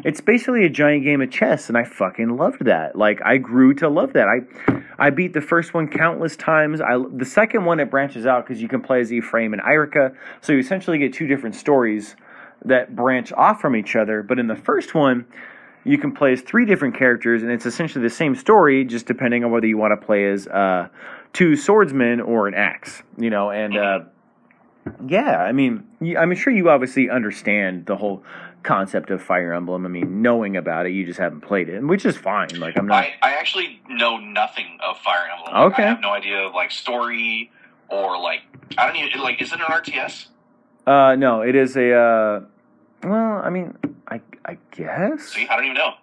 it's 0.03 0.21
basically 0.21 0.65
a 0.65 0.69
giant 0.69 1.03
game 1.03 1.21
of 1.21 1.31
chess, 1.31 1.69
and 1.69 1.77
I 1.77 1.83
fucking 1.83 2.37
loved 2.37 2.65
that. 2.65 2.95
Like, 2.95 3.21
I 3.23 3.37
grew 3.37 3.73
to 3.75 3.89
love 3.89 4.13
that. 4.13 4.27
I, 4.27 4.81
I 4.97 5.09
beat 5.09 5.33
the 5.33 5.41
first 5.41 5.73
one 5.73 5.87
countless 5.87 6.35
times. 6.35 6.81
I 6.81 6.97
the 7.11 7.25
second 7.25 7.65
one 7.65 7.79
it 7.79 7.89
branches 7.89 8.25
out 8.25 8.45
because 8.45 8.61
you 8.61 8.67
can 8.67 8.81
play 8.81 9.01
as 9.01 9.11
Ephraim 9.11 9.53
and 9.53 9.61
Eirika, 9.61 10.15
so 10.41 10.53
you 10.53 10.59
essentially 10.59 10.97
get 10.97 11.13
two 11.13 11.27
different 11.27 11.55
stories 11.55 12.15
that 12.65 12.95
branch 12.95 13.31
off 13.33 13.61
from 13.61 13.75
each 13.75 13.95
other. 13.95 14.23
But 14.23 14.39
in 14.39 14.47
the 14.47 14.55
first 14.55 14.93
one, 14.93 15.25
you 15.83 15.97
can 15.97 16.11
play 16.13 16.33
as 16.33 16.41
three 16.41 16.65
different 16.65 16.97
characters, 16.97 17.41
and 17.41 17.51
it's 17.51 17.65
essentially 17.65 18.03
the 18.03 18.09
same 18.09 18.35
story, 18.35 18.85
just 18.85 19.05
depending 19.05 19.43
on 19.43 19.51
whether 19.51 19.67
you 19.67 19.77
want 19.77 19.99
to 19.99 20.05
play 20.05 20.29
as 20.29 20.47
uh, 20.47 20.89
two 21.33 21.55
swordsmen 21.55 22.19
or 22.19 22.47
an 22.47 22.53
axe. 22.53 23.01
You 23.17 23.29
know, 23.29 23.49
and 23.49 23.77
uh, 23.77 23.99
yeah, 25.07 25.37
I 25.37 25.51
mean, 25.51 25.87
I'm 26.17 26.33
sure 26.35 26.53
you 26.53 26.69
obviously 26.69 27.09
understand 27.09 27.85
the 27.85 27.95
whole 27.95 28.23
concept 28.63 29.09
of 29.09 29.21
Fire 29.21 29.53
Emblem. 29.53 29.85
I 29.85 29.89
mean, 29.89 30.21
knowing 30.21 30.57
about 30.57 30.85
it, 30.85 30.91
you 30.91 31.05
just 31.05 31.19
haven't 31.19 31.41
played 31.41 31.69
it, 31.69 31.81
which 31.81 32.05
is 32.05 32.17
fine. 32.17 32.59
Like, 32.59 32.77
I'm 32.77 32.87
not. 32.87 33.03
I, 33.03 33.13
I 33.21 33.31
actually 33.33 33.81
know 33.89 34.17
nothing 34.17 34.77
of 34.85 34.97
Fire 34.99 35.27
Emblem. 35.35 35.71
Okay. 35.71 35.83
I 35.83 35.87
have 35.87 36.01
no 36.01 36.11
idea 36.11 36.39
of 36.39 36.53
like 36.53 36.71
story 36.71 37.51
or 37.89 38.19
like 38.19 38.41
I 38.77 38.87
don't 38.87 38.95
even 38.95 39.21
like 39.21 39.41
is 39.41 39.51
it 39.51 39.59
an 39.59 39.65
RTS? 39.65 40.27
Uh, 40.85 41.15
no, 41.15 41.41
it 41.41 41.55
is 41.55 41.75
a. 41.75 41.93
Uh, 41.93 42.41
well, 43.03 43.41
I 43.43 43.49
mean, 43.49 43.77
I 44.07 44.21
I 44.45 44.57
guess. 44.71 45.29
See, 45.29 45.47
I 45.47 45.55
don't 45.55 45.65
even 45.65 45.75
know. 45.75 45.93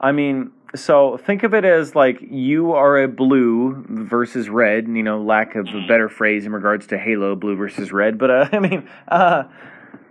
I 0.00 0.12
mean, 0.12 0.52
so 0.74 1.16
think 1.16 1.42
of 1.42 1.54
it 1.54 1.64
as 1.64 1.94
like 1.94 2.18
you 2.20 2.72
are 2.72 3.02
a 3.02 3.08
blue 3.08 3.84
versus 3.88 4.48
red. 4.48 4.86
You 4.88 5.02
know, 5.02 5.20
lack 5.22 5.54
of 5.56 5.68
a 5.68 5.86
better 5.86 6.08
phrase 6.08 6.46
in 6.46 6.52
regards 6.52 6.86
to 6.88 6.98
Halo, 6.98 7.34
blue 7.34 7.56
versus 7.56 7.92
red. 7.92 8.18
But 8.18 8.30
uh, 8.30 8.48
I 8.52 8.58
mean, 8.58 8.88
uh, 9.08 9.44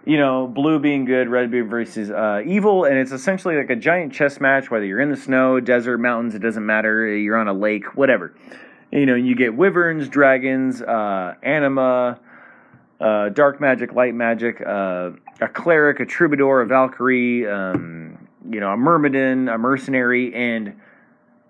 you 0.08 0.16
know, 0.16 0.47
blue 0.47 0.80
being 0.80 1.03
good, 1.03 1.28
red 1.28 1.51
being 1.51 1.68
versus 1.68 2.10
uh, 2.10 2.41
evil, 2.45 2.86
and 2.86 2.97
it's 2.97 3.12
essentially 3.12 3.58
like 3.58 3.70
a 3.70 3.76
giant 3.76 4.14
chess 4.14 4.39
match. 4.39 4.72
Whether 4.72 4.86
you're 4.86 5.01
in 5.01 5.12
the 5.12 5.18
snow, 5.18 5.60
desert, 5.60 5.97
mountains, 5.97 6.34
it 6.34 6.39
doesn't 6.39 6.66
matter. 6.66 7.14
You're 7.14 7.36
on 7.36 7.49
a 7.49 7.53
lake, 7.53 7.97
whatever. 7.97 8.34
You 8.89 9.05
know, 9.05 9.16
you 9.16 9.36
get 9.36 9.53
wyverns, 9.53 10.08
dragons, 10.08 10.82
uh, 10.82 11.34
anima, 11.43 12.22
uh, 13.01 13.30
dark 13.30 13.60
magic, 13.60 13.91
light 13.91 14.16
magic, 14.16 14.62
uh, 14.66 15.12
a 15.41 15.49
cleric, 15.49 15.99
a 15.99 16.05
troubadour, 16.05 16.62
a 16.62 16.66
valkyrie, 16.66 17.45
um, 17.45 18.30
you 18.49 18.62
know, 18.62 18.72
a 18.72 18.78
myrmidon, 18.78 19.49
a 19.49 19.58
mercenary, 19.58 20.34
and 20.34 20.80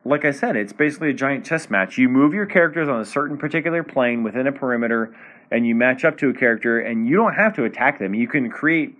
like 0.03 0.26
I 0.26 0.32
said, 0.32 0.55
it's 0.55 0.74
basically 0.74 1.12
a 1.12 1.14
giant 1.14 1.45
chess 1.45 1.70
match. 1.70 1.99
You 1.99 2.10
move 2.10 2.34
your 2.34 2.47
characters 2.47 2.89
on 2.89 3.01
a 3.01 3.05
certain 3.05 3.38
particular 3.38 3.84
plane 3.84 4.24
within 4.24 4.47
a 4.47 4.51
perimeter, 4.51 5.16
and 5.52 5.66
you 5.66 5.76
match 5.76 6.04
up 6.06 6.18
to 6.20 6.30
a 6.30 6.34
character, 6.34 6.80
and 6.80 7.08
you 7.08 7.16
don't 7.16 7.34
have 7.36 7.54
to 7.56 7.64
attack 7.64 8.00
them. 8.00 8.14
You 8.14 8.28
can 8.28 8.50
create 8.50 8.98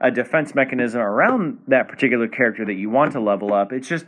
a 0.00 0.10
defense 0.10 0.54
mechanism 0.54 1.00
around 1.00 1.58
that 1.66 1.88
particular 1.88 2.28
character 2.28 2.64
that 2.64 2.74
you 2.74 2.88
want 2.90 3.12
to 3.12 3.20
level 3.20 3.52
up. 3.52 3.72
It's 3.72 3.88
just 3.88 4.04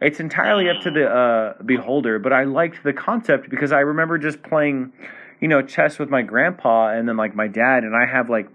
it's 0.00 0.20
entirely 0.20 0.68
up 0.68 0.82
to 0.82 0.90
the 0.90 1.06
uh, 1.08 1.62
beholder. 1.62 2.18
But 2.18 2.32
I 2.32 2.44
liked 2.44 2.82
the 2.82 2.92
concept 2.92 3.48
because 3.48 3.72
I 3.72 3.80
remember 3.80 4.18
just 4.18 4.42
playing, 4.42 4.92
you 5.40 5.48
know, 5.48 5.62
chess 5.62 5.98
with 5.98 6.10
my 6.10 6.22
grandpa 6.22 6.88
and 6.88 7.08
then 7.08 7.16
like 7.16 7.34
my 7.34 7.46
dad, 7.48 7.84
and 7.84 7.94
I 7.94 8.06
have 8.06 8.28
like 8.28 8.48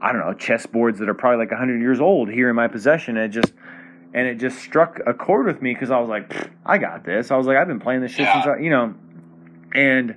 I 0.00 0.12
don't 0.12 0.20
know 0.20 0.32
chess 0.34 0.66
boards 0.66 0.98
that 1.00 1.08
are 1.08 1.14
probably 1.14 1.44
like 1.44 1.52
hundred 1.56 1.80
years 1.80 2.00
old 2.00 2.30
here 2.30 2.48
in 2.48 2.56
my 2.56 2.68
possession. 2.68 3.16
And 3.16 3.26
it 3.26 3.40
just 3.40 3.52
and 4.14 4.26
it 4.26 4.36
just 4.36 4.58
struck 4.58 5.00
a 5.06 5.12
chord 5.12 5.46
with 5.46 5.60
me 5.60 5.74
because 5.74 5.90
I 5.90 5.98
was 5.98 6.08
like, 6.08 6.32
I 6.64 6.78
got 6.78 7.04
this. 7.04 7.30
I 7.30 7.36
was 7.36 7.46
like, 7.46 7.58
I've 7.58 7.68
been 7.68 7.80
playing 7.80 8.00
this 8.00 8.12
shit 8.12 8.20
Yeah. 8.20 8.42
since 8.42 8.46
I, 8.46 8.62
you 8.62 8.70
know, 8.70 8.94
and 9.74 10.16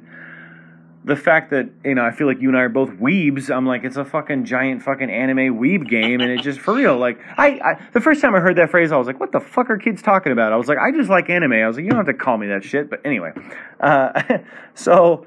the 1.10 1.16
fact 1.16 1.50
that 1.50 1.68
you 1.84 1.96
know 1.96 2.06
I 2.06 2.12
feel 2.12 2.28
like 2.28 2.40
you 2.40 2.50
and 2.50 2.58
I 2.58 2.62
are 2.62 2.70
both 2.70 2.92
weebs. 2.92 3.54
I'm 3.54 3.66
like 3.66 3.84
it's 3.84 3.98
a 3.98 4.06
fucking 4.06 4.46
giant 4.46 4.84
fucking 4.84 5.10
anime 5.10 5.60
weeb 5.60 5.90
game, 5.90 6.22
and 6.22 6.32
it 6.32 6.42
just 6.42 6.60
for 6.60 6.74
real. 6.74 6.98
Like 6.98 7.20
I, 7.36 7.48
I 7.60 7.88
the 7.94 8.00
first 8.00 8.22
time 8.22 8.36
I 8.36 8.40
heard 8.40 8.56
that 8.58 8.70
phrase, 8.70 8.92
I 8.92 8.98
was 8.98 9.08
like, 9.08 9.20
what 9.20 9.32
the 9.32 9.40
fuck 9.40 9.70
are 9.70 9.78
kids 9.78 10.02
talking 10.02 10.32
about? 10.32 10.54
I 10.54 10.56
was 10.56 10.68
like, 10.68 10.78
I 10.78 10.92
just 10.92 11.10
like 11.10 11.30
anime. 11.30 11.54
I 11.54 11.68
was 11.68 11.76
like, 11.76 11.84
you 11.84 11.90
don't 11.90 12.06
have 12.06 12.16
to 12.16 12.24
call 12.24 12.38
me 12.38 12.48
that 12.48 12.64
shit. 12.64 12.90
But 12.90 13.02
anyway, 13.04 13.32
uh, 13.80 14.40
so 14.76 15.26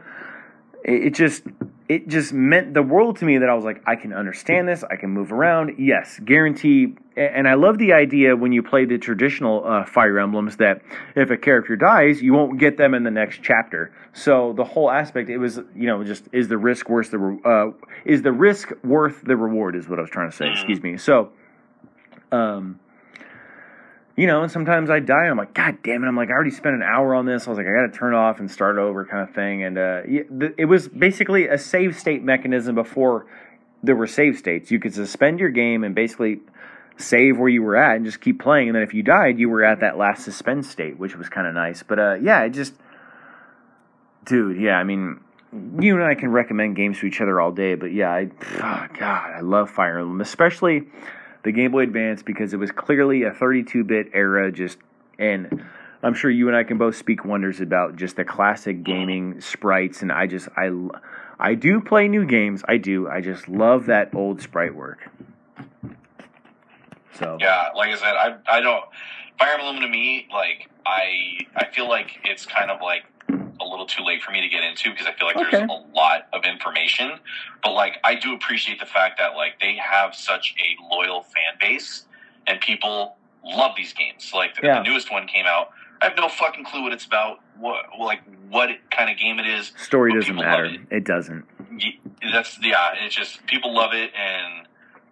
it, 0.84 1.14
just 1.14 1.44
it 1.88 2.08
just 2.08 2.32
meant 2.32 2.74
the 2.74 2.82
world 2.82 3.18
to 3.18 3.24
me 3.24 3.38
that 3.38 3.48
I 3.48 3.54
was 3.54 3.64
like, 3.64 3.82
I 3.86 3.96
can 3.96 4.12
understand 4.12 4.68
this. 4.68 4.82
I 4.84 4.96
can 4.96 5.10
move 5.10 5.32
around. 5.32 5.74
Yes, 5.78 6.18
guarantee. 6.24 6.94
And 7.16 7.46
I 7.46 7.54
love 7.54 7.78
the 7.78 7.92
idea 7.92 8.34
when 8.34 8.52
you 8.52 8.62
play 8.62 8.84
the 8.86 8.96
traditional 8.98 9.64
uh, 9.66 9.84
Fire 9.84 10.18
Emblems 10.18 10.56
that 10.56 10.80
if 11.14 11.30
a 11.30 11.36
character 11.36 11.76
dies, 11.76 12.22
you 12.22 12.32
won't 12.32 12.58
get 12.58 12.78
them 12.78 12.94
in 12.94 13.02
the 13.02 13.10
next 13.10 13.40
chapter. 13.42 13.92
So 14.14 14.54
the 14.54 14.64
whole 14.64 14.90
aspect, 14.90 15.28
it 15.28 15.38
was, 15.38 15.60
you 15.76 15.86
know, 15.86 16.02
just 16.02 16.28
is 16.32 16.48
the 16.48 16.58
risk 16.58 16.88
worth 16.88 17.10
the 17.10 17.18
re- 17.18 17.40
uh, 17.44 17.72
is 18.04 18.22
the 18.22 18.32
risk 18.32 18.72
worth 18.82 19.22
the 19.22 19.36
reward? 19.36 19.76
Is 19.76 19.88
what 19.88 19.98
I 19.98 20.02
was 20.02 20.10
trying 20.10 20.30
to 20.30 20.36
say. 20.36 20.50
Excuse 20.50 20.82
me. 20.82 20.96
So, 20.96 21.32
um, 22.30 22.80
you 24.16 24.26
know, 24.26 24.42
and 24.42 24.52
sometimes 24.52 24.90
I 24.90 25.00
die 25.00 25.22
and 25.22 25.30
I'm 25.30 25.38
like, 25.38 25.54
God 25.54 25.78
damn 25.82 26.04
it. 26.04 26.06
I'm 26.06 26.16
like, 26.16 26.28
I 26.28 26.32
already 26.32 26.50
spent 26.50 26.74
an 26.74 26.82
hour 26.82 27.14
on 27.14 27.24
this. 27.24 27.46
I 27.46 27.50
was 27.50 27.56
like, 27.56 27.66
I 27.66 27.72
got 27.72 27.92
to 27.92 27.98
turn 27.98 28.14
off 28.14 28.40
and 28.40 28.50
start 28.50 28.76
over 28.76 29.06
kind 29.06 29.26
of 29.26 29.34
thing. 29.34 29.62
And 29.62 29.78
uh, 29.78 30.02
it 30.06 30.66
was 30.66 30.88
basically 30.88 31.48
a 31.48 31.58
save 31.58 31.98
state 31.98 32.22
mechanism 32.22 32.74
before 32.74 33.26
there 33.82 33.96
were 33.96 34.06
save 34.06 34.36
states. 34.36 34.70
You 34.70 34.78
could 34.78 34.94
suspend 34.94 35.40
your 35.40 35.48
game 35.48 35.82
and 35.82 35.94
basically 35.94 36.40
save 36.98 37.38
where 37.38 37.48
you 37.48 37.62
were 37.62 37.76
at 37.76 37.96
and 37.96 38.04
just 38.04 38.20
keep 38.20 38.40
playing. 38.40 38.68
And 38.68 38.76
then 38.76 38.82
if 38.82 38.92
you 38.92 39.02
died, 39.02 39.38
you 39.38 39.48
were 39.48 39.64
at 39.64 39.80
that 39.80 39.96
last 39.96 40.24
suspend 40.24 40.66
state, 40.66 40.98
which 40.98 41.16
was 41.16 41.30
kind 41.30 41.46
of 41.46 41.54
nice. 41.54 41.82
But 41.82 41.98
uh, 41.98 42.14
yeah, 42.14 42.42
it 42.42 42.50
just, 42.50 42.74
dude, 44.26 44.60
yeah, 44.60 44.76
I 44.76 44.84
mean, 44.84 45.20
you 45.80 45.94
and 45.94 46.04
I 46.04 46.14
can 46.14 46.30
recommend 46.30 46.76
games 46.76 46.98
to 47.00 47.06
each 47.06 47.22
other 47.22 47.40
all 47.40 47.50
day. 47.50 47.76
But 47.76 47.92
yeah, 47.92 48.10
I, 48.10 48.28
oh, 48.56 48.86
God, 48.98 49.30
I 49.32 49.40
love 49.40 49.70
Fire 49.70 49.98
Emblem, 49.98 50.20
especially 50.20 50.84
the 51.42 51.52
Game 51.52 51.72
Boy 51.72 51.82
Advance 51.82 52.22
because 52.22 52.52
it 52.52 52.58
was 52.58 52.70
clearly 52.70 53.24
a 53.24 53.30
32-bit 53.30 54.10
era. 54.12 54.52
Just 54.52 54.78
and 55.18 55.64
I'm 56.02 56.14
sure 56.14 56.30
you 56.30 56.48
and 56.48 56.56
I 56.56 56.64
can 56.64 56.78
both 56.78 56.96
speak 56.96 57.24
wonders 57.24 57.60
about 57.60 57.96
just 57.96 58.16
the 58.16 58.24
classic 58.24 58.82
gaming 58.82 59.40
sprites. 59.40 60.02
And 60.02 60.12
I 60.12 60.26
just 60.26 60.48
I 60.56 60.70
I 61.38 61.54
do 61.54 61.80
play 61.80 62.08
new 62.08 62.24
games. 62.24 62.62
I 62.68 62.76
do. 62.76 63.08
I 63.08 63.20
just 63.20 63.48
love 63.48 63.86
that 63.86 64.14
old 64.14 64.40
sprite 64.40 64.74
work. 64.74 65.10
So 67.14 67.36
yeah, 67.40 67.68
like 67.76 67.90
I 67.90 67.96
said, 67.96 68.14
I 68.14 68.36
I 68.46 68.60
don't 68.60 68.84
Fire 69.38 69.54
Emblem 69.54 69.80
to 69.82 69.88
me 69.88 70.28
like 70.32 70.68
I 70.86 71.46
I 71.56 71.66
feel 71.72 71.88
like 71.88 72.20
it's 72.24 72.46
kind 72.46 72.70
of 72.70 72.80
like 72.80 73.04
a 73.60 73.64
little 73.64 73.86
too 73.86 74.02
late 74.02 74.22
for 74.22 74.30
me 74.32 74.40
to 74.40 74.48
get 74.48 74.62
into 74.64 74.90
because 74.90 75.06
I 75.06 75.12
feel 75.12 75.26
like 75.26 75.36
Okay. 75.36 75.50
there's 75.58 75.70
a 75.70 75.96
lot 75.96 76.28
of 76.32 76.44
information. 76.44 77.12
But 77.62 77.72
like 77.72 77.98
I 78.04 78.14
do 78.14 78.34
appreciate 78.34 78.80
the 78.80 78.86
fact 78.86 79.18
that 79.18 79.34
like 79.34 79.60
they 79.60 79.76
have 79.76 80.14
such 80.14 80.54
a 80.58 80.94
loyal 80.94 81.22
fan 81.22 81.58
base 81.60 82.06
and 82.46 82.60
people 82.60 83.16
love 83.44 83.72
these 83.76 83.92
games. 83.92 84.32
Like 84.34 84.54
the, 84.54 84.66
Yeah. 84.66 84.82
the 84.82 84.88
newest 84.88 85.10
one 85.12 85.26
came 85.26 85.46
out. 85.46 85.70
I 86.00 86.06
have 86.06 86.16
no 86.16 86.28
fucking 86.28 86.64
clue 86.64 86.82
what 86.82 86.92
it's 86.92 87.04
about. 87.06 87.38
What 87.58 87.84
like 88.00 88.20
what 88.48 88.70
kind 88.90 89.08
of 89.10 89.16
game 89.18 89.38
it 89.38 89.46
is. 89.46 89.72
story 89.76 90.12
doesn't 90.12 90.34
matter. 90.34 90.66
love 90.68 90.76
It 90.90 91.04
doesn't. 91.04 91.44
That's 92.32 92.58
yeah. 92.62 92.94
It's 93.04 93.14
just 93.14 93.46
people 93.46 93.72
love 93.74 93.92
it, 93.92 94.10
and 94.14 94.66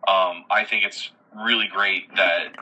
um, 0.08 0.44
I 0.50 0.64
think 0.68 0.84
it's 0.84 1.10
really 1.36 1.68
great 1.68 2.14
that 2.16 2.54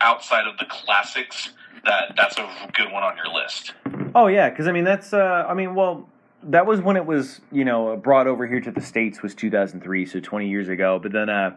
outside 0.00 0.46
of 0.46 0.56
the 0.58 0.66
classics, 0.66 1.50
that 1.84 2.14
that's 2.16 2.38
a 2.38 2.48
good 2.74 2.92
one 2.92 3.02
on 3.02 3.16
your 3.16 3.26
list. 3.28 3.74
Oh 4.14 4.26
yeah, 4.26 4.50
because 4.50 4.66
I 4.66 4.72
mean 4.72 4.84
that's 4.84 5.12
uh, 5.12 5.46
I 5.48 5.54
mean 5.54 5.74
well 5.74 6.08
that 6.44 6.66
was 6.66 6.80
when 6.80 6.96
it 6.96 7.04
was 7.04 7.40
you 7.50 7.64
know 7.64 7.96
brought 7.96 8.26
over 8.26 8.46
here 8.46 8.60
to 8.60 8.70
the 8.70 8.80
states 8.80 9.22
was 9.22 9.34
2003, 9.34 10.06
so 10.06 10.20
20 10.20 10.48
years 10.48 10.68
ago. 10.68 10.98
But 10.98 11.12
then 11.12 11.28
uh, 11.28 11.56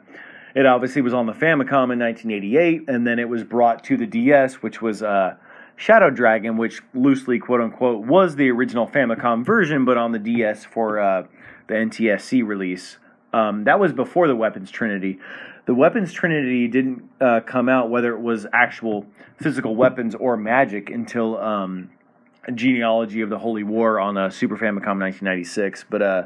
it 0.56 0.66
obviously 0.66 1.02
was 1.02 1.14
on 1.14 1.26
the 1.26 1.34
Famicom 1.34 1.92
in 1.92 2.00
1988, 2.00 2.84
and 2.88 3.06
then 3.06 3.20
it 3.20 3.30
was 3.30 3.44
brought 3.44 3.84
to 3.86 3.98
the 3.98 4.06
DS, 4.06 4.56
which 4.56 4.82
was 4.82 5.02
uh, 5.04 5.36
Shadow 5.76 6.10
Dragon, 6.10 6.58
which 6.58 6.82
loosely 6.94 7.40
quote 7.40 7.62
unquote 7.62 8.06
was 8.06 8.36
the 8.36 8.50
original 8.50 8.88
Famicom 8.88 9.46
version, 9.46 9.86
but 9.86 9.98
on 9.98 10.12
the 10.12 10.20
DS 10.20 10.66
for 10.66 11.00
uh, 11.00 11.24
the 11.68 11.74
NTSC 11.74 12.46
release. 12.46 12.98
Um, 13.34 13.64
that 13.64 13.80
was 13.80 13.94
before 13.94 14.28
the 14.28 14.36
Weapons 14.36 14.70
Trinity. 14.72 15.20
The 15.66 15.74
Weapons 15.74 16.12
Trinity 16.12 16.68
didn't 16.68 17.10
uh, 17.22 17.40
come 17.46 17.70
out, 17.70 17.90
whether 17.90 18.14
it 18.14 18.20
was 18.20 18.46
actual 18.52 19.06
physical 19.38 19.76
weapons 19.76 20.16
or 20.16 20.36
magic, 20.36 20.90
until 20.90 21.38
um, 21.38 21.90
genealogy 22.54 23.22
of 23.22 23.30
the 23.30 23.38
Holy 23.40 23.64
War 23.64 24.00
on 24.00 24.18
uh, 24.18 24.30
Super 24.30 24.56
Famicom 24.58 25.00
1996. 25.00 25.86
But 25.90 26.02
uh, 26.02 26.26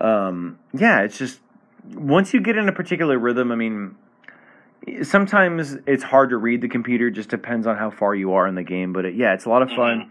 um, 0.00 0.58
yeah, 0.74 1.00
it's 1.02 1.18
just 1.18 1.40
once 1.94 2.32
you 2.34 2.40
get 2.40 2.56
in 2.56 2.68
a 2.68 2.72
particular 2.72 3.18
rhythm. 3.18 3.52
I 3.52 3.54
mean, 3.56 3.96
sometimes 5.02 5.76
it's 5.86 6.02
hard 6.02 6.30
to 6.30 6.36
read 6.36 6.60
the 6.62 6.68
computer. 6.68 7.10
Just 7.10 7.28
depends 7.28 7.66
on 7.66 7.76
how 7.76 7.90
far 7.90 8.14
you 8.14 8.32
are 8.34 8.46
in 8.46 8.54
the 8.54 8.62
game. 8.64 8.92
But 8.92 9.04
uh 9.04 9.08
yeah, 9.08 9.34
it's 9.34 9.44
a 9.44 9.48
lot 9.48 9.62
of 9.62 9.70
fun. 9.70 10.10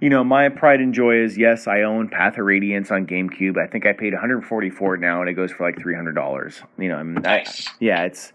You 0.00 0.10
know, 0.10 0.22
my 0.22 0.48
pride 0.48 0.80
and 0.80 0.94
joy 0.94 1.16
is 1.24 1.36
yes, 1.36 1.66
I 1.66 1.82
own 1.82 2.08
Path 2.08 2.38
of 2.38 2.44
Radiance 2.44 2.92
on 2.92 3.04
GameCube. 3.06 3.58
I 3.58 3.66
think 3.66 3.84
I 3.84 3.92
paid 3.92 4.12
144 4.12 4.96
now, 4.98 5.20
and 5.22 5.28
it 5.28 5.32
goes 5.34 5.50
for 5.50 5.66
like 5.66 5.80
300 5.80 6.14
dollars. 6.14 6.62
You 6.78 6.88
know, 6.88 6.96
I 6.96 7.02
mean, 7.02 7.18
I- 7.26 7.38
Nice. 7.38 7.68
yeah, 7.80 8.04
it's. 8.04 8.32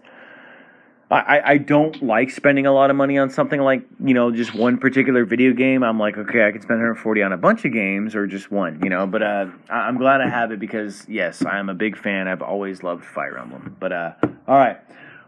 I, 1.14 1.42
I- 1.52 1.58
don't 1.58 2.02
like 2.02 2.30
spending 2.30 2.66
a 2.66 2.72
lot 2.72 2.90
of 2.90 2.96
money 2.96 3.18
on 3.18 3.30
something 3.30 3.60
like 3.60 3.82
you 4.04 4.14
know 4.14 4.30
just 4.30 4.54
one 4.54 4.78
particular 4.78 5.24
video 5.24 5.52
game. 5.52 5.82
I'm 5.82 5.98
like 5.98 6.16
okay, 6.18 6.46
I 6.46 6.50
can 6.52 6.60
spend 6.60 6.78
140 6.80 7.22
on 7.22 7.32
a 7.32 7.36
bunch 7.36 7.64
of 7.64 7.72
games 7.72 8.14
or 8.14 8.26
just 8.26 8.50
one, 8.50 8.80
you 8.82 8.90
know. 8.90 9.06
But 9.06 9.22
uh, 9.22 9.46
I- 9.70 9.86
I'm 9.88 9.96
glad 9.98 10.20
I 10.20 10.28
have 10.28 10.50
it 10.52 10.58
because 10.60 11.04
yes, 11.08 11.44
I 11.44 11.58
am 11.58 11.68
a 11.68 11.74
big 11.74 11.96
fan. 11.96 12.26
I've 12.28 12.42
always 12.42 12.82
loved 12.82 13.04
Fire 13.04 13.38
Emblem. 13.38 13.76
But 13.78 13.92
uh, 13.92 14.12
all 14.48 14.56
right, 14.58 14.78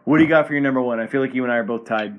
what 0.05 0.19
do 0.19 0.23
you 0.25 0.29
got 0.29 0.47
for 0.47 0.53
your 0.55 0.63
number 0.63 0.81
one? 0.83 0.99
I 1.01 1.07
feel 1.07 1.21
like 1.21 1.35
you 1.35 1.43
and 1.45 1.53
I 1.53 1.57
are 1.57 1.65
both 1.65 1.85
tied. 1.87 2.19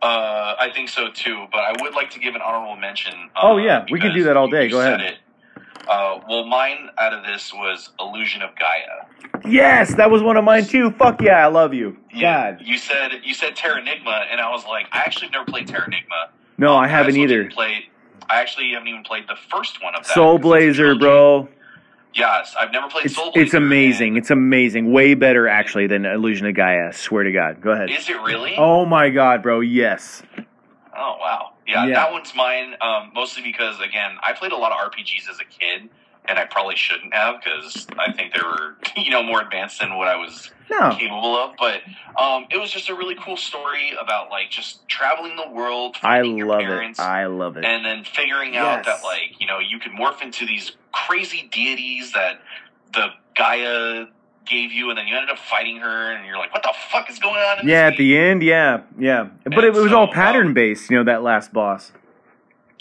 Uh, 0.00 0.54
I 0.60 0.70
think 0.72 0.88
so 0.88 1.08
too, 1.10 1.46
but 1.50 1.58
I 1.58 1.74
would 1.82 1.94
like 1.94 2.10
to 2.10 2.20
give 2.20 2.36
an 2.36 2.40
honorable 2.40 2.76
mention. 2.76 3.14
Uh, 3.34 3.40
Oh, 3.42 3.56
yeah, 3.58 3.84
we 3.90 3.98
can 3.98 4.14
do 4.14 4.22
that 4.24 4.36
all 4.36 4.48
day. 4.48 4.68
Go 4.68 4.80
ahead. 4.80 5.00
It. 5.00 5.18
Uh, 5.86 6.20
well, 6.28 6.44
mine 6.46 6.88
out 6.98 7.12
of 7.12 7.24
this 7.24 7.52
was 7.52 7.90
Illusion 8.00 8.42
of 8.42 8.50
Gaia. 8.56 9.40
Yes, 9.48 9.94
that 9.94 10.10
was 10.10 10.22
one 10.22 10.36
of 10.36 10.44
mine 10.44 10.64
too. 10.64 10.90
Fuck 10.92 11.20
yeah, 11.22 11.44
I 11.44 11.48
love 11.48 11.72
you. 11.74 11.96
You, 12.12 12.22
God, 12.22 12.58
you 12.62 12.76
said 12.78 13.20
you 13.24 13.34
said 13.34 13.56
Terranigma, 13.56 14.24
and 14.30 14.40
I 14.40 14.50
was 14.50 14.64
like, 14.66 14.86
I 14.92 14.98
actually 14.98 15.30
never 15.30 15.44
played 15.44 15.68
Terranigma. 15.68 16.30
no, 16.58 16.74
Um, 16.74 16.84
I 16.84 16.88
haven't 16.88 17.12
also 17.14 17.22
either. 17.22 17.42
didn't 17.44 17.84
I 18.30 18.40
actually 18.42 18.70
haven't 18.72 18.88
even 18.88 19.04
played 19.04 19.24
the 19.28 19.36
first 19.50 19.82
one 19.82 19.94
of 19.94 20.02
that. 20.06 20.12
Soul 20.12 20.38
Blazer, 20.38 20.94
bro. 20.94 21.48
Yes, 22.14 22.54
I've 22.58 22.72
never 22.72 22.88
played 22.88 23.06
It's 23.06 23.14
Soul 23.14 23.32
Blazer. 23.32 23.44
it's 23.46 23.54
amazing. 23.54 24.16
It's 24.16 24.30
amazing. 24.30 24.92
Way 24.92 25.14
better 25.14 25.46
actually 25.48 25.86
than 25.86 26.04
Illusion 26.04 26.46
of 26.46 26.54
Gaia. 26.54 26.92
Swear 26.92 27.24
to 27.24 27.32
God. 27.32 27.60
Go 27.62 27.70
ahead. 27.70 27.90
Is 27.90 28.08
it 28.08 28.20
really? 28.20 28.54
Oh 28.58 28.84
my 28.84 29.08
God, 29.08 29.42
bro. 29.42 29.60
Yes. 29.60 30.22
Oh 30.98 31.16
wow, 31.20 31.52
yeah, 31.66 31.86
Yeah. 31.86 31.94
that 31.94 32.12
one's 32.12 32.34
mine. 32.34 32.74
Um, 32.80 33.12
mostly 33.14 33.42
because 33.42 33.78
again, 33.80 34.16
I 34.22 34.32
played 34.32 34.52
a 34.52 34.56
lot 34.56 34.72
of 34.72 34.78
RPGs 34.92 35.28
as 35.30 35.38
a 35.40 35.44
kid, 35.44 35.88
and 36.26 36.38
I 36.38 36.44
probably 36.44 36.76
shouldn't 36.76 37.14
have 37.14 37.36
because 37.42 37.86
I 37.98 38.12
think 38.12 38.34
they 38.34 38.40
were 38.42 38.76
you 38.96 39.10
know 39.10 39.22
more 39.22 39.40
advanced 39.40 39.80
than 39.80 39.96
what 39.96 40.08
I 40.08 40.16
was 40.16 40.50
No. 40.70 40.90
capable 40.98 41.36
of. 41.36 41.52
But 41.58 41.82
um, 42.20 42.46
it 42.50 42.58
was 42.58 42.70
just 42.70 42.88
a 42.90 42.94
really 42.94 43.14
cool 43.24 43.36
story 43.36 43.92
about 44.00 44.30
like 44.30 44.50
just 44.50 44.86
traveling 44.88 45.36
the 45.36 45.48
world, 45.50 45.96
I 46.02 46.22
love 46.22 46.60
parents, 46.60 46.98
it. 46.98 47.02
I 47.02 47.26
love 47.26 47.56
it. 47.56 47.64
and 47.64 47.84
then 47.84 48.04
figuring 48.04 48.56
out 48.56 48.84
that 48.86 49.02
like 49.04 49.38
you 49.40 49.46
know 49.46 49.58
you 49.60 49.78
could 49.78 49.92
morph 49.92 50.20
into 50.22 50.46
these 50.46 50.72
crazy 50.92 51.48
deities 51.52 52.12
that 52.12 52.40
the 52.92 53.08
Gaia 53.36 54.06
gave 54.48 54.72
you, 54.72 54.88
and 54.90 54.98
then 54.98 55.06
you 55.06 55.14
ended 55.14 55.30
up 55.30 55.38
fighting 55.38 55.76
her, 55.78 56.12
and 56.12 56.26
you're 56.26 56.38
like, 56.38 56.52
what 56.52 56.62
the 56.62 56.74
fuck 56.90 57.10
is 57.10 57.18
going 57.18 57.36
on? 57.36 57.60
In 57.60 57.68
Yeah, 57.68 57.86
at 57.86 57.96
the 57.96 58.16
end, 58.16 58.42
yeah, 58.42 58.82
yeah. 58.98 59.28
But 59.44 59.54
And 59.54 59.64
it 59.64 59.72
was 59.72 59.90
so, 59.90 59.98
all 59.98 60.08
um, 60.08 60.12
pattern 60.12 60.54
based, 60.54 60.90
you 60.90 60.96
know, 60.96 61.04
that 61.04 61.22
last 61.22 61.52
boss. 61.52 61.92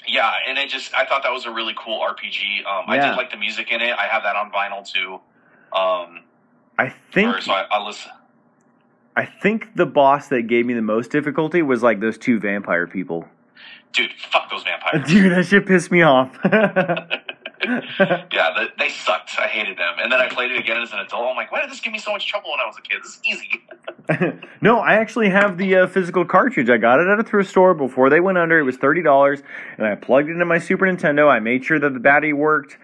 Yeah, 0.08 0.32
and 0.48 0.58
it 0.58 0.70
just 0.70 0.94
I 0.96 1.06
thought 1.06 1.24
that 1.24 1.32
was 1.32 1.46
a 1.46 1.52
really 1.52 1.74
cool 1.78 2.00
RPG. 2.00 2.66
Um, 2.66 2.86
I 2.88 2.98
did 2.98 3.16
like 3.18 3.30
the 3.30 3.38
music 3.38 3.72
in 3.72 3.82
it. 3.82 3.94
I 3.98 4.08
have 4.08 4.24
that 4.24 4.36
on 4.36 4.52
vinyl 4.52 4.90
too. 4.90 5.16
Um, 5.78 6.24
I 6.80 6.94
think 7.12 7.36
or- 7.36 7.42
so 7.42 7.52
I, 7.52 7.66
I 7.70 7.86
listen. 7.86 8.12
I 9.18 9.26
think 9.26 9.76
the 9.76 9.88
boss 9.88 10.28
that 10.28 10.44
gave 10.44 10.68
me 10.68 10.76
the 10.76 10.82
most 10.84 11.10
difficulty 11.10 11.64
was 11.64 11.82
like 11.82 12.00
those 12.00 12.20
two 12.20 12.40
vampire 12.40 12.86
people. 12.86 13.28
Dude, 13.92 14.12
fuck 14.14 14.50
those 14.52 14.64
vampires. 14.64 15.08
Dude, 15.10 15.32
that 15.32 15.48
shit 15.48 15.66
pissed 15.66 15.92
me 15.92 16.04
off. 16.04 16.38
yeah, 17.70 18.54
the, 18.54 18.68
they 18.78 18.90
sucked. 18.90 19.32
I 19.40 19.48
hated 19.48 19.78
them. 19.78 19.96
And 20.00 20.12
then 20.12 20.20
I 20.22 20.28
played 20.28 20.52
it 20.52 20.60
again 20.60 20.82
as 20.82 20.92
an 20.94 21.00
adult. 21.00 21.30
I'm 21.30 21.36
like, 21.36 21.52
why 21.52 21.62
did 21.62 21.72
this 21.72 21.80
give 21.80 21.92
me 21.92 22.00
so 22.00 22.12
much 22.12 22.28
trouble 22.28 22.52
when 22.52 22.60
I 22.60 22.66
was 22.66 22.78
a 22.78 22.82
kid? 22.82 23.02
This 23.04 23.16
is 23.16 23.22
easy. 23.26 24.40
no, 24.62 24.80
I 24.80 24.94
actually 24.96 25.30
have 25.30 25.58
the 25.58 25.76
uh, 25.76 25.88
physical 25.88 26.24
cartridge. 26.24 26.70
I 26.70 26.78
got 26.78 27.00
it 27.00 27.08
at 27.08 27.20
a 27.20 27.24
thrift 27.24 27.50
store 27.50 27.74
before 27.74 28.10
they 28.10 28.20
went 28.20 28.38
under. 28.38 28.60
It 28.60 28.64
was 28.64 28.78
thirty 28.78 29.02
dollars, 29.02 29.42
and 29.78 29.88
I 29.88 29.96
plugged 29.96 30.30
it 30.30 30.34
into 30.34 30.46
my 30.46 30.60
Super 30.60 30.86
Nintendo. 30.86 31.30
I 31.30 31.40
made 31.40 31.66
sure 31.66 31.80
that 31.80 31.94
the 31.94 32.00
battery 32.00 32.34
worked. 32.34 32.78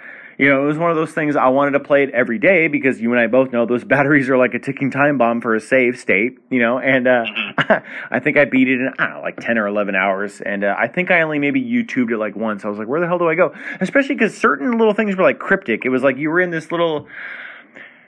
You 0.44 0.50
know, 0.50 0.62
it 0.64 0.66
was 0.68 0.78
one 0.78 0.90
of 0.92 0.98
those 0.98 1.12
things 1.14 1.38
I 1.38 1.48
wanted 1.48 1.72
to 1.72 1.80
play 1.80 2.04
it 2.04 2.10
every 2.10 2.38
day 2.38 2.68
because 2.68 3.00
you 3.00 3.12
and 3.12 3.20
I 3.20 3.28
both 3.28 3.54
know 3.54 3.66
those 3.66 3.84
batteries 3.96 4.30
are 4.30 4.38
like 4.38 4.54
a 4.54 4.60
ticking 4.60 4.92
time 4.92 5.18
bomb 5.18 5.40
for 5.40 5.56
a 5.56 5.60
save 5.62 5.98
state, 5.98 6.38
you 6.50 6.60
know, 6.60 6.80
and 6.80 7.08
uh, 7.08 7.24
I 8.12 8.20
think 8.20 8.36
I 8.38 8.44
beat 8.44 8.68
it 8.68 8.74
in, 8.82 8.92
I 9.00 9.06
don't 9.06 9.14
know, 9.16 9.22
like 9.22 9.40
10 9.40 9.58
or 9.58 9.68
11 9.68 9.96
hours. 9.96 10.42
And 10.42 10.66
uh, 10.66 10.76
I 10.78 10.88
think 10.90 11.12
I 11.12 11.22
only 11.22 11.40
maybe 11.40 11.62
YouTubed 11.64 12.12
it 12.12 12.18
like 12.18 12.36
once. 12.36 12.66
I 12.66 12.68
was 12.68 12.78
like, 12.78 12.90
where 12.90 13.00
the 13.00 13.08
hell 13.08 13.18
do 13.20 13.30
I 13.30 13.36
go? 13.36 13.54
Especially 13.80 14.16
because 14.16 14.38
certain 14.38 14.78
little 14.78 14.94
things 14.94 15.16
were 15.16 15.24
like 15.24 15.40
cryptic. 15.40 15.86
It 15.86 15.90
was 15.90 16.04
like 16.04 16.18
you 16.18 16.30
were 16.30 16.42
in 16.42 16.50
this 16.50 16.72
little, 16.72 17.08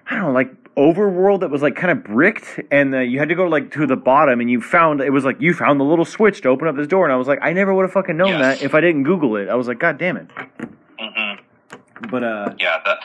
I 0.08 0.16
don't 0.16 0.24
know, 0.26 0.32
like 0.32 0.52
overworld 0.76 1.40
that 1.40 1.50
was 1.50 1.62
like 1.62 1.78
kind 1.78 1.90
of 1.90 2.04
bricked 2.04 2.60
and 2.70 2.94
uh, 2.94 3.00
you 3.00 3.18
had 3.18 3.30
to 3.30 3.36
go 3.36 3.46
like 3.48 3.72
to 3.72 3.88
the 3.88 3.96
bottom 3.96 4.42
and 4.42 4.52
you 4.52 4.60
found 4.60 5.00
it 5.00 5.10
was 5.10 5.24
like 5.24 5.40
you 5.40 5.54
found 5.54 5.80
the 5.80 5.86
little 5.86 6.04
switch 6.04 6.42
to 6.42 6.50
open 6.50 6.68
up 6.68 6.76
this 6.76 6.86
door 6.86 7.06
and 7.06 7.14
i 7.14 7.16
was 7.16 7.30
like 7.30 7.40
i 7.42 7.54
never 7.54 7.74
would 7.74 7.84
have 7.84 7.94
fucking 7.94 8.18
known 8.18 8.28
Yes. 8.28 8.60
that 8.60 8.66
if 8.66 8.76
i 8.76 8.82
didn't 8.82 9.04
google 9.04 9.38
it 9.38 9.48
i 9.48 9.56
was 9.56 9.70
like 9.70 9.80
god 9.80 9.98
damn 9.98 10.18
it 10.18 10.28
hmm 11.00 11.35
but 12.10 12.24
uh 12.24 12.54
Yeah, 12.60 12.78
that 12.86 13.00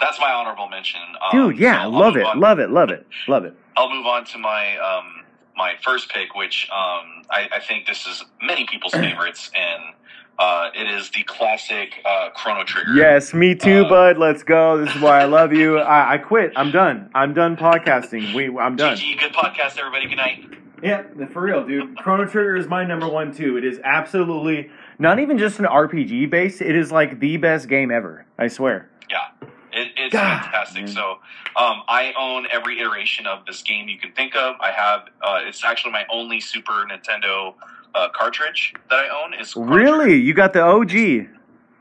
that's 0.00 0.18
my 0.20 0.32
honorable 0.32 0.68
mention. 0.68 1.00
Um, 1.32 1.50
dude 1.50 1.58
yeah 1.58 1.82
I'll 1.82 1.90
love 1.90 2.14
move 2.14 2.22
it 2.22 2.26
on- 2.26 2.40
love 2.40 2.58
it 2.58 2.70
love 2.70 2.90
it 2.90 3.06
love 3.28 3.44
it 3.44 3.54
I'll 3.76 3.90
move 3.90 4.06
on 4.06 4.24
to 4.26 4.38
my 4.38 4.76
um, 4.78 5.24
my 5.56 5.74
first 5.82 6.08
pick, 6.10 6.34
which 6.36 6.68
um, 6.72 7.22
I, 7.30 7.48
I 7.56 7.60
think 7.60 7.86
this 7.86 8.06
is 8.06 8.24
many 8.42 8.66
people's 8.66 8.92
favorites, 9.04 9.50
and 9.54 9.94
uh, 10.38 10.70
it 10.74 10.88
is 10.88 11.10
the 11.10 11.22
classic 11.24 11.94
uh, 12.04 12.30
Chrono 12.34 12.64
Trigger. 12.64 12.92
yes 12.94 13.32
me 13.34 13.54
too 13.54 13.84
Uh, 13.84 13.88
bud 13.88 14.18
let's 14.18 14.42
go 14.42 14.84
this 14.84 14.92
is 14.94 15.00
why 15.00 15.20
i 15.20 15.24
love 15.24 15.52
you 15.52 15.78
I, 15.98 16.14
I 16.14 16.18
quit 16.18 16.52
i'm 16.56 16.72
done 16.72 17.08
i'm 17.14 17.34
done 17.34 17.56
podcasting 17.56 18.34
we 18.34 18.48
i'm 18.58 18.74
done 18.74 18.96
GG, 18.96 19.20
good 19.20 19.32
podcast, 19.32 19.78
everybody. 19.78 20.08
Good 20.08 20.16
night. 20.16 20.44
Yeah, 20.82 21.02
for 21.32 21.40
real, 21.42 21.64
dude. 21.66 21.96
Chrono 21.98 22.26
Trigger 22.26 22.56
is 22.56 22.66
my 22.68 22.84
number 22.84 23.08
one 23.08 23.32
too. 23.32 23.56
It 23.56 23.64
is 23.64 23.78
absolutely 23.84 24.70
not 24.98 25.18
even 25.18 25.38
just 25.38 25.58
an 25.58 25.66
RPG 25.66 26.30
base. 26.30 26.60
It 26.60 26.74
is 26.76 26.90
like 26.92 27.20
the 27.20 27.36
best 27.36 27.68
game 27.68 27.90
ever. 27.90 28.26
I 28.38 28.48
swear. 28.48 28.88
Yeah, 29.10 29.48
it, 29.72 29.92
it's 29.96 30.12
God, 30.12 30.42
fantastic. 30.42 30.84
man. 30.84 30.88
So, 30.94 31.10
um, 31.56 31.82
I 31.88 32.12
own 32.18 32.46
every 32.50 32.80
iteration 32.80 33.26
of 33.26 33.44
this 33.46 33.62
game 33.62 33.88
you 33.88 33.98
can 33.98 34.12
think 34.12 34.34
of. 34.36 34.56
I 34.60 34.70
have. 34.70 35.02
Uh, 35.22 35.40
it's 35.46 35.64
actually 35.64 35.92
my 35.92 36.04
only 36.12 36.40
Super 36.40 36.86
Nintendo 36.90 37.54
uh, 37.94 38.08
cartridge 38.14 38.74
that 38.90 38.96
I 38.98 39.22
own. 39.24 39.34
Is 39.34 39.54
Really, 39.56 40.14
you 40.14 40.34
got 40.34 40.52
the 40.52 40.62
OG? 40.62 41.28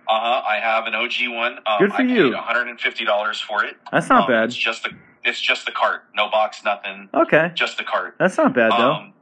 Uh 0.06 0.20
huh. 0.20 0.42
I 0.46 0.60
have 0.60 0.86
an 0.86 0.96
OG 0.96 1.14
one. 1.30 1.60
Um, 1.66 1.80
Good 1.80 1.92
for 1.94 2.02
I 2.02 2.06
you. 2.06 2.34
One 2.34 2.44
hundred 2.44 2.68
and 2.68 2.80
fifty 2.80 3.06
dollars 3.06 3.40
for 3.40 3.64
it. 3.64 3.78
That's 3.92 4.10
not 4.10 4.24
Um, 4.24 4.30
bad. 4.30 4.44
It's 4.46 4.56
just 4.56 4.84
the. 4.84 4.90
It's 5.26 5.40
just 5.40 5.66
the 5.66 5.72
cart. 5.72 6.04
No 6.14 6.30
box. 6.30 6.66
Nothing. 6.66 7.08
Okay, 7.14 7.52
Just 7.56 7.78
the 7.78 7.86
cart. 7.86 8.16
that's 8.20 8.38
not 8.38 8.54
bad 8.54 8.74
though. 8.74 8.92
Um, 8.92 9.14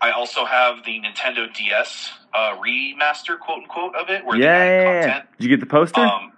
I 0.00 0.10
also 0.10 0.46
have 0.46 0.82
the 0.86 0.98
Nintendo 1.02 1.52
DS 1.54 2.10
uh, 2.34 2.56
remaster, 2.56 3.38
quote 3.38 3.62
unquote, 3.62 3.94
of 3.96 4.08
it, 4.08 4.24
where 4.24 4.38
yeah, 4.38 4.58
they 4.58 4.78
added 4.78 5.00
yeah, 5.00 5.06
yeah. 5.06 5.22
Did 5.38 5.44
you 5.44 5.48
get 5.48 5.60
the 5.60 5.66
poster? 5.66 6.00
Um, 6.00 6.32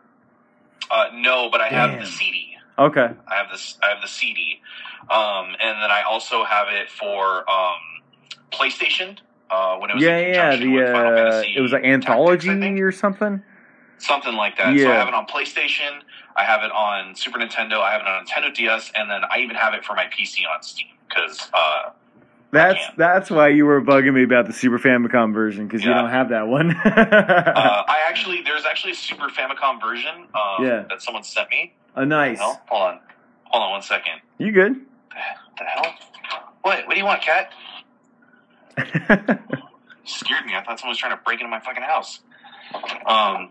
uh, 0.91 1.07
no, 1.15 1.49
but 1.51 1.61
I 1.61 1.69
have 1.69 1.99
the 1.99 2.07
CD. 2.07 2.57
okay. 2.79 3.11
I 3.29 3.35
have 3.35 3.47
this. 3.51 3.79
I 3.83 3.89
have 3.91 4.03
the 4.03 4.09
CD, 4.09 4.61
um, 5.11 5.55
and 5.61 5.83
then 5.83 5.91
I 5.91 6.03
also 6.09 6.45
have 6.45 6.69
it 6.69 6.91
for 6.91 7.49
um, 7.51 7.77
PlayStation. 8.53 9.19
Uh, 9.51 9.77
when 9.77 9.91
it 9.91 9.95
was 9.95 10.03
Yeah, 10.03 10.17
in 10.19 10.35
yeah. 10.35 10.57
The 10.57 10.93
Final 10.93 11.13
uh, 11.13 11.17
Fantasy 11.17 11.55
it 11.57 11.61
was 11.61 11.71
like 11.73 11.85
anthology 11.85 12.49
think. 12.59 12.81
or 12.81 12.91
something. 12.91 13.43
something 13.99 14.35
like 14.35 14.57
that. 14.57 14.77
So 14.77 14.83
Yeah. 14.83 14.91
I 14.91 14.95
have 14.95 15.09
it 15.09 15.15
on 15.15 15.27
PlayStation. 15.27 16.01
I 16.35 16.45
have 16.45 16.63
it 16.65 16.73
on 16.73 17.15
Super 17.15 17.39
Nintendo. 17.39 17.81
I 17.81 17.93
have 17.93 18.01
it 18.01 18.07
on 18.09 18.25
Nintendo 18.27 18.53
DS, 18.53 18.91
and 18.97 19.09
then 19.09 19.21
I 19.31 19.39
even 19.41 19.55
have 19.55 19.75
it 19.75 19.85
for 19.85 19.95
my 19.95 20.07
PC 20.07 20.41
on 20.53 20.63
Steam 20.63 20.89
because 21.09 21.49
uh, 21.53 21.91
That's 22.55 22.85
that's 22.97 23.31
why 23.31 23.49
you 23.49 23.67
were 23.67 23.83
bugging 23.83 24.15
me 24.15 24.23
about 24.25 24.47
the 24.47 24.53
Super 24.53 24.79
Famicom 24.79 25.35
version 25.35 25.67
because 25.67 25.85
you 25.85 25.93
don't 25.93 26.11
have 26.11 26.31
that 26.31 26.47
one. 26.47 26.71
uh, 26.85 26.85
I 26.87 27.97
actually 28.09 28.43
there's 28.43 28.65
actually 28.65 28.93
a 28.93 28.97
Super 28.97 29.29
Famicom 29.29 29.81
version 29.81 30.27
um, 30.35 30.65
Yeah. 30.65 30.85
that 30.89 31.03
someone 31.03 31.23
sent 31.23 31.51
me. 31.51 31.75
oh, 31.97 32.05
nice. 32.05 32.39
Hold 32.41 32.59
on, 32.71 33.01
hold 33.45 33.63
on 33.63 33.71
one 33.73 33.83
second. 33.83 34.21
You 34.39 34.53
good? 34.53 34.73
What 34.77 35.59
the 35.59 35.65
hell? 35.65 35.95
What? 36.63 36.87
What 36.87 36.95
do 36.95 36.99
you 36.99 37.05
want, 37.05 37.23
cat? 37.23 37.53
scared 40.05 40.47
me. 40.47 40.55
I 40.55 40.63
thought 40.65 40.79
someone 40.81 40.91
was 40.93 40.99
trying 40.99 41.17
to 41.17 41.23
break 41.25 41.41
into 41.41 41.51
my 41.51 41.61
fucking 41.61 41.83
house. 41.83 42.21
Um. 43.07 43.51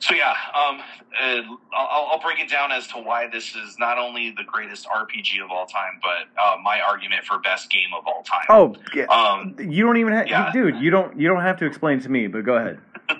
So 0.00 0.14
yeah, 0.14 0.30
um, 0.54 0.80
uh, 1.20 1.42
I'll, 1.76 2.06
I'll 2.12 2.20
break 2.20 2.38
it 2.38 2.48
down 2.48 2.70
as 2.70 2.86
to 2.88 2.98
why 2.98 3.26
this 3.28 3.56
is 3.56 3.78
not 3.78 3.98
only 3.98 4.30
the 4.30 4.44
greatest 4.44 4.86
RPG 4.86 5.42
of 5.42 5.50
all 5.50 5.66
time, 5.66 6.00
but 6.00 6.28
uh, 6.40 6.56
my 6.62 6.80
argument 6.80 7.24
for 7.24 7.38
best 7.40 7.68
game 7.70 7.88
of 7.96 8.06
all 8.06 8.22
time. 8.22 8.44
oh, 8.48 8.76
yeah. 8.94 9.04
Um, 9.06 9.56
you 9.58 9.84
don't 9.84 9.96
even 9.96 10.12
have, 10.12 10.28
yeah. 10.28 10.52
dude. 10.52 10.76
You 10.76 10.90
don't. 10.90 11.18
You 11.18 11.28
don't 11.28 11.42
have 11.42 11.56
to 11.58 11.66
explain 11.66 12.00
to 12.00 12.08
me. 12.08 12.28
But 12.28 12.44
go 12.44 12.54
ahead. 12.54 12.78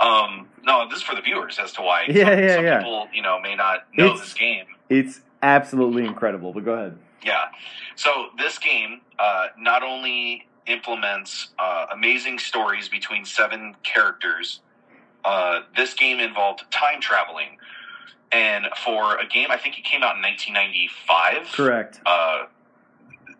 um, 0.00 0.48
no, 0.64 0.88
this 0.88 0.98
is 0.98 1.02
for 1.04 1.14
the 1.14 1.20
viewers 1.22 1.58
as 1.58 1.72
to 1.74 1.82
why 1.82 2.04
Yeah, 2.08 2.24
some, 2.24 2.38
yeah, 2.38 2.54
some 2.56 2.64
yeah. 2.64 2.78
people, 2.78 3.08
you 3.12 3.22
know, 3.22 3.38
may 3.40 3.54
not 3.54 3.86
know 3.96 4.06
It's- 4.06 4.20
this 4.20 4.34
game. 4.34 4.66
It's 4.88 5.20
absolutely 5.42 6.04
incredible. 6.04 6.52
But 6.52 6.64
go 6.64 6.72
ahead. 6.72 6.98
Yeah. 7.24 7.44
So 7.94 8.28
this 8.38 8.58
game 8.58 9.02
uh, 9.18 9.48
not 9.58 9.82
only 9.82 10.46
implements 10.66 11.48
uh, 11.58 11.86
amazing 11.92 12.38
stories 12.38 12.88
between 12.88 13.24
seven 13.24 13.74
characters, 13.82 14.60
uh, 15.24 15.60
this 15.76 15.94
game 15.94 16.20
involved 16.20 16.64
time 16.70 17.00
traveling. 17.00 17.58
And 18.32 18.66
for 18.84 19.16
a 19.18 19.26
game, 19.26 19.48
I 19.50 19.56
think 19.56 19.78
it 19.78 19.84
came 19.84 20.02
out 20.02 20.16
in 20.16 20.22
1995. 20.22 21.52
Correct. 21.52 22.00
Uh, 22.04 22.46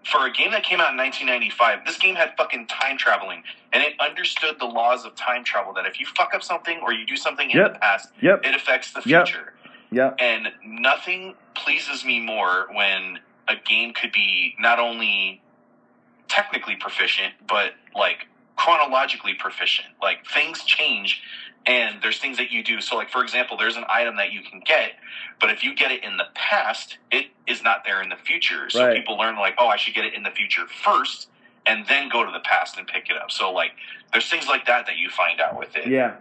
for 0.04 0.26
a 0.26 0.32
game 0.32 0.50
that 0.52 0.62
came 0.62 0.80
out 0.80 0.92
in 0.92 0.96
1995, 0.96 1.84
this 1.84 1.98
game 1.98 2.14
had 2.14 2.32
fucking 2.38 2.66
time 2.68 2.96
traveling, 2.96 3.42
and 3.72 3.82
it 3.82 3.92
understood 4.00 4.56
the 4.58 4.64
laws 4.66 5.04
of 5.04 5.14
time 5.16 5.44
travel. 5.44 5.74
That 5.74 5.86
if 5.86 6.00
you 6.00 6.06
fuck 6.16 6.34
up 6.34 6.42
something 6.42 6.80
or 6.82 6.92
you 6.92 7.04
do 7.06 7.16
something 7.16 7.50
in 7.50 7.58
Yep. 7.58 7.72
the 7.74 7.78
past, 7.78 8.08
Yep. 8.20 8.44
it 8.46 8.54
affects 8.54 8.92
the 8.92 9.02
Yep. 9.04 9.26
future. 9.26 9.54
Yep. 9.90 10.16
And 10.20 10.52
nothing 10.64 11.36
pleases 11.54 12.04
me 12.04 12.20
more 12.20 12.68
when 12.72 13.20
a 13.48 13.56
game 13.56 13.92
could 13.92 14.12
be 14.12 14.56
not 14.58 14.78
only 14.78 15.42
technically 16.28 16.76
proficient, 16.76 17.34
but 17.46 17.74
like 17.94 18.26
chronologically 18.56 19.34
proficient. 19.34 19.88
Like 20.02 20.26
things 20.26 20.64
change 20.64 21.22
and 21.68 22.00
there's 22.02 22.18
things 22.18 22.38
that 22.38 22.50
you 22.50 22.64
do. 22.64 22.80
So 22.80 22.96
like 22.96 23.10
for 23.10 23.22
example, 23.22 23.56
there's 23.56 23.76
an 23.76 23.84
item 23.88 24.16
that 24.16 24.32
you 24.32 24.40
can 24.42 24.60
get, 24.64 24.92
but 25.40 25.50
if 25.50 25.62
you 25.62 25.74
get 25.76 25.92
it 25.92 26.02
in 26.02 26.16
the 26.16 26.24
past, 26.34 26.96
it 27.12 27.26
is 27.46 27.62
not 27.62 27.82
there 27.84 28.02
in 28.02 28.08
the 28.08 28.16
future. 28.16 28.68
So 28.70 28.84
Right. 28.86 28.96
people 28.96 29.16
learn 29.18 29.36
like, 29.36 29.54
oh, 29.58 29.68
I 29.68 29.76
should 29.76 29.94
get 29.94 30.04
it 30.06 30.14
in 30.14 30.22
the 30.22 30.30
future 30.30 30.66
first 30.66 31.28
and 31.66 31.86
then 31.86 32.08
go 32.08 32.24
to 32.24 32.32
the 32.32 32.40
past 32.40 32.78
and 32.78 32.86
pick 32.86 33.10
it 33.10 33.16
up. 33.16 33.30
So 33.30 33.52
like 33.52 33.72
there's 34.12 34.28
things 34.28 34.48
like 34.48 34.66
that 34.66 34.86
that 34.86 34.96
you 34.96 35.10
find 35.10 35.40
out 35.40 35.58
with 35.58 35.76
it. 35.76 35.86
Yeah. 35.88 36.16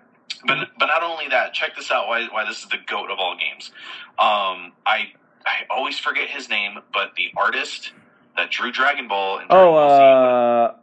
But 0.45 0.69
but 0.77 0.87
not 0.87 1.01
only 1.01 1.27
that, 1.29 1.53
check 1.53 1.75
this 1.75 1.89
out. 1.89 2.07
Why 2.07 2.27
why 2.31 2.45
this 2.45 2.59
is 2.59 2.67
the 2.67 2.77
goat 2.85 3.09
of 3.09 3.17
all 3.17 3.35
games? 3.37 3.71
Um, 4.19 4.73
I 4.85 5.13
I 5.45 5.63
always 5.69 5.97
forget 5.97 6.27
his 6.29 6.49
name, 6.49 6.77
but 6.93 7.15
the 7.15 7.31
artist 7.37 7.93
that 8.35 8.51
drew 8.51 8.71
Dragon 8.71 9.07
Ball 9.07 9.39
and 9.39 9.49
Dragon 9.49 9.65
Oh, 9.67 9.71
Ball 9.71 10.73
Z, 10.73 10.75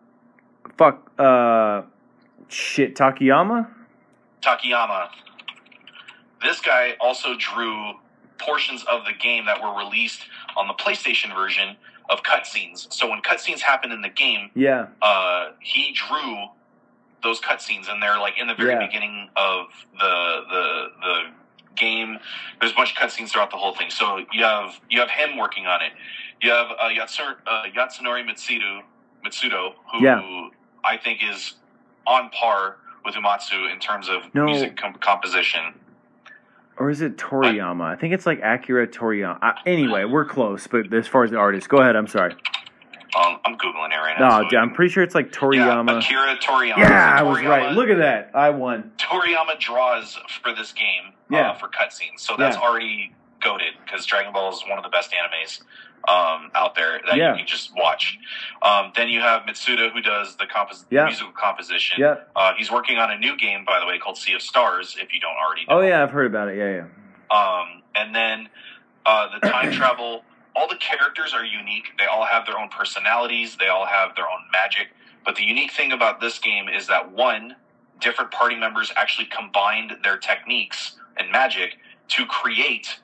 uh, 0.71 0.75
fuck, 0.79 1.11
uh, 1.21 1.83
shit, 2.49 2.97
Takayama. 2.97 3.69
Takayama. 4.45 5.09
This 6.43 6.61
guy 6.61 6.97
also 7.01 7.35
drew 7.37 7.93
portions 8.39 8.85
of 8.91 9.05
the 9.05 9.13
game 9.13 9.47
that 9.47 9.63
were 9.63 9.73
released 9.77 10.21
on 10.57 10.69
the 10.69 10.75
PlayStation 10.75 11.35
version 11.35 11.77
of 12.11 12.23
cutscenes. 12.23 12.93
So 12.93 13.09
when 13.09 13.23
cutscenes 13.23 13.61
happen 13.61 13.91
in 13.93 14.03
the 14.03 14.11
game, 14.11 14.51
Yeah. 14.55 14.89
uh, 15.01 15.53
he 15.61 15.93
drew 15.93 16.49
those 17.23 17.41
cutscenes, 17.41 17.91
and 17.91 18.03
they're 18.03 18.19
like 18.19 18.39
in 18.39 18.47
the 18.47 18.55
very 18.55 18.73
Yeah. 18.73 18.87
beginning 18.87 19.31
of 19.37 19.67
the 19.99 20.45
the 20.51 20.93
the 21.01 21.23
game. 21.77 22.19
There's 22.61 22.73
a 22.73 22.75
bunch 22.75 22.91
of 22.93 22.97
cutscenes 22.97 23.31
throughout 23.31 23.51
the 23.51 23.57
whole 23.57 23.75
thing. 23.75 23.91
So 23.91 24.25
you 24.33 24.45
have 24.45 24.79
you 24.91 25.01
have 25.01 25.11
him 25.11 25.37
working 25.39 25.67
on 25.67 25.81
it. 25.83 25.93
You 26.43 26.51
have 26.51 26.67
uh, 26.73 26.89
Yatsur, 26.91 27.37
uh, 27.47 27.65
Yatsunori 27.75 28.23
Mitsuda, 28.29 28.83
Mitsuda, 29.25 29.73
who 29.93 30.05
Yeah. 30.05 30.49
I 30.85 30.99
think 30.99 31.21
is 31.23 31.55
on 32.07 32.29
par 32.31 32.77
with 33.05 33.15
Uematsu 33.15 33.71
in 33.73 33.79
terms 33.79 34.09
of 34.09 34.35
No. 34.35 34.45
music 34.47 34.77
com- 34.77 34.95
composition. 34.95 35.75
Or 36.77 36.91
is 36.91 37.01
it 37.03 37.17
Toriyama? 37.17 37.83
I 37.85 37.97
think 37.97 38.15
it's 38.15 38.27
like 38.27 38.41
Akira 38.43 38.89
Toriyama. 38.89 39.39
Uh, 39.43 39.53
anyway, 39.65 40.05
we're 40.05 40.25
close, 40.25 40.67
but 40.67 40.93
as 40.93 41.07
far 41.07 41.23
as 41.25 41.31
the 41.31 41.37
artist, 41.37 41.69
go 41.69 41.79
ahead. 41.79 41.95
I'm 41.95 42.09
sorry. 42.09 42.33
Um, 43.17 43.39
I'm 43.45 43.57
googling 43.57 43.93
it 43.93 43.97
right 43.99 44.17
now. 44.19 44.41
No, 44.41 44.49
so 44.51 44.57
I'm 44.57 44.73
pretty 44.73 44.93
sure 44.93 45.05
it's 45.05 45.15
like 45.15 45.27
yeah, 45.27 45.39
Toriyama. 45.41 45.99
Akira 45.99 46.37
Toriyama. 46.37 46.79
Yeah, 46.79 47.15
I 47.17 47.23
was 47.23 47.41
right. 47.45 47.73
Look 47.73 47.89
at 47.89 47.99
that. 47.99 48.31
I 48.35 48.51
won. 48.51 48.91
Toriyama 48.99 49.59
draws 49.61 50.19
for 50.43 50.53
this 50.53 50.73
game 50.73 51.13
Yeah. 51.31 51.51
uh, 51.51 51.55
for 51.55 51.69
cutscenes, 51.69 52.19
so 52.19 52.35
that's 52.37 52.57
Yeah. 52.57 52.63
already 52.63 53.15
goaded 53.41 53.75
because 53.85 54.05
Dragon 54.05 54.33
Ball 54.33 54.53
is 54.53 54.65
one 54.69 54.79
of 54.79 54.83
the 54.83 54.91
best 54.91 55.13
animes 55.13 55.63
um, 56.09 56.51
out 56.55 56.75
there 56.75 57.01
that 57.07 57.17
Yeah. 57.17 57.33
you 57.33 57.39
can 57.39 57.47
just 57.47 57.75
watch. 57.75 58.19
Um, 58.63 58.93
then 58.95 59.09
you 59.09 59.21
have 59.21 59.43
Mitsuda 59.43 59.93
who 59.93 60.01
does 60.01 60.37
the 60.37 60.47
compos- 60.47 60.85
Yeah. 60.91 61.05
musical 61.07 61.33
composition. 61.33 62.01
Yeah. 62.01 62.17
Uh, 62.37 62.53
he's 62.55 62.71
working 62.71 62.99
on 62.99 63.11
a 63.11 63.17
new 63.19 63.37
game, 63.37 63.65
by 63.65 63.81
the 63.81 63.87
way, 63.87 63.99
called 63.99 64.19
Sea 64.19 64.35
of 64.35 64.43
Stars. 64.43 64.97
If 65.01 65.15
you 65.15 65.21
don't 65.21 65.37
already 65.37 65.65
know. 65.67 65.79
Oh 65.79 65.81
yeah, 65.81 66.03
I've 66.03 66.11
heard 66.11 66.27
about 66.27 66.49
it. 66.49 66.57
Yeah, 66.59 66.83
yeah. 66.83 67.37
Um, 67.37 67.83
and 67.95 68.15
then 68.15 68.49
uh, 69.07 69.29
the 69.39 69.49
time 69.49 69.73
travel. 69.81 70.25
All 70.57 70.69
the 70.69 70.77
characters 70.77 71.35
are 71.35 71.45
unique. 71.45 71.89
They 71.99 72.05
all 72.07 72.25
have 72.25 72.47
their 72.47 72.57
own 72.57 72.69
personalities. 72.69 73.57
They 73.57 73.67
all 73.67 73.87
have 73.87 74.15
their 74.15 74.27
own 74.27 74.45
magic. 74.53 74.89
But 75.25 75.35
the 75.35 75.43
unique 75.43 75.73
thing 75.73 75.91
about 75.91 76.21
this 76.21 76.39
game 76.39 76.69
is 76.69 76.87
that 76.87 77.11
one, 77.11 77.57
different 77.99 78.31
party 78.31 78.55
members 78.55 78.93
actually 78.95 79.27
combined 79.27 79.97
their 80.05 80.17
techniques 80.17 80.97
and 81.17 81.33
magic 81.33 81.79
to 82.11 82.25
create 82.27 83.01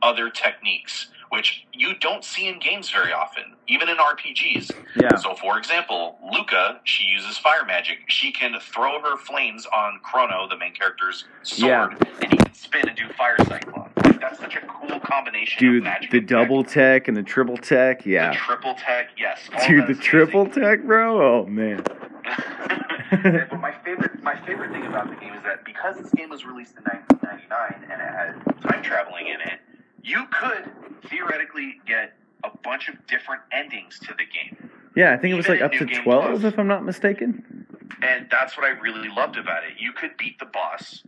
other 0.00 0.30
techniques, 0.30 1.08
which 1.32 1.66
you 1.72 1.94
don't 1.98 2.22
see 2.24 2.46
in 2.46 2.58
games 2.58 2.90
very 2.90 3.10
often, 3.10 3.42
even 3.66 3.88
in 3.88 3.96
RPGs. 3.96 4.70
Yeah. 5.00 5.16
So, 5.16 5.34
for 5.34 5.56
example, 5.56 6.18
Lucca, 6.30 6.78
she 6.84 7.04
uses 7.04 7.38
fire 7.38 7.64
magic. 7.64 8.00
She 8.08 8.30
can 8.32 8.52
throw 8.60 9.00
her 9.00 9.16
flames 9.16 9.64
on 9.74 9.98
Chrono, 10.02 10.46
the 10.46 10.58
main 10.58 10.74
character's 10.74 11.24
sword, 11.42 11.96
Yeah. 11.98 12.08
and 12.20 12.30
he 12.32 12.36
can 12.36 12.52
spin 12.52 12.86
and 12.86 12.94
do 12.98 13.08
fire 13.16 13.38
cyclone. 13.46 13.88
Like, 14.04 14.20
that's 14.20 14.40
such 14.40 14.56
a 14.56 14.60
cool 14.66 15.00
combination 15.00 15.58
Dude, 15.58 15.78
of 15.78 15.84
magic. 15.84 16.10
the 16.10 16.18
and 16.18 16.28
tech. 16.28 16.38
double 16.38 16.64
tech 16.64 17.08
and 17.08 17.16
the 17.16 17.22
triple 17.22 17.56
tech, 17.56 18.02
the 18.04 18.10
yeah. 18.10 18.34
triple 18.34 18.74
tech, 18.74 19.08
yes. 19.16 19.40
Dude, 19.66 19.86
the 19.86 19.94
triple 19.94 20.42
amazing. 20.42 20.62
tech, 20.62 20.82
bro. 20.84 21.40
Oh 21.40 21.46
man. 21.46 21.82
but 23.50 23.58
my 23.58 23.72
favorite, 23.84 24.22
my 24.22 24.38
favorite 24.46 24.70
thing 24.70 24.84
about 24.86 25.08
the 25.08 25.16
game 25.16 25.32
is 25.32 25.42
that 25.44 25.64
because 25.64 25.96
this 25.96 26.10
game 26.12 26.28
was 26.28 26.44
released 26.44 26.74
in 26.76 26.84
1999 26.84 27.90
and 27.90 28.00
it 28.00 28.12
had 28.12 28.70
time 28.70 28.82
traveling 28.82 29.28
in 29.28 29.40
it, 29.40 29.60
you 30.02 30.24
could 30.30 30.70
theoretically 31.08 31.80
get 31.86 32.12
a 32.44 32.50
bunch 32.64 32.88
of 32.88 32.94
different 33.06 33.42
endings 33.52 33.98
to 34.00 34.08
the 34.08 34.24
game. 34.24 34.70
Yeah, 34.96 35.12
I 35.12 35.16
think 35.16 35.32
it 35.32 35.36
was 35.36 35.48
like 35.48 35.60
up 35.62 35.72
to 35.72 35.86
twelve, 35.86 36.40
Plus. 36.40 36.44
if 36.52 36.58
I'm 36.58 36.66
not 36.66 36.84
mistaken. 36.84 37.66
and 38.02 38.26
that's 38.30 38.56
what 38.56 38.66
I 38.66 38.70
really 38.80 39.08
loved 39.08 39.36
about 39.36 39.64
it. 39.64 39.74
You 39.78 39.92
could 39.92 40.16
beat 40.18 40.38
the 40.38 40.46
boss 40.46 41.02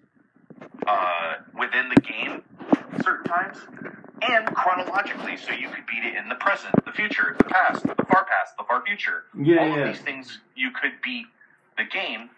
uh, 0.87 1.35
within 1.59 1.89
the 1.95 2.01
game 2.01 2.43
certain 3.03 3.25
times, 3.25 3.59
and 4.23 4.47
chronologically, 4.55 5.37
so 5.37 5.53
you 5.53 5.69
could 5.69 5.85
beat 5.87 6.05
it 6.05 6.15
in 6.17 6.29
the 6.29 6.35
present, 6.37 6.73
the 6.87 6.93
future, 6.93 7.35
the 7.39 7.45
past, 7.45 7.83
the 7.83 7.95
far 8.11 8.25
past, 8.25 8.57
the 8.57 8.65
far 8.65 8.83
future. 8.87 9.25
Yeah, 9.39 9.61
All 9.61 9.69
yeah. 9.69 9.77
of 9.89 9.89
these 9.95 10.03
things 10.03 10.39
you 10.55 10.71
could 10.71 10.93
beat 11.03 11.27
the 11.77 11.85
game, 11.85 12.31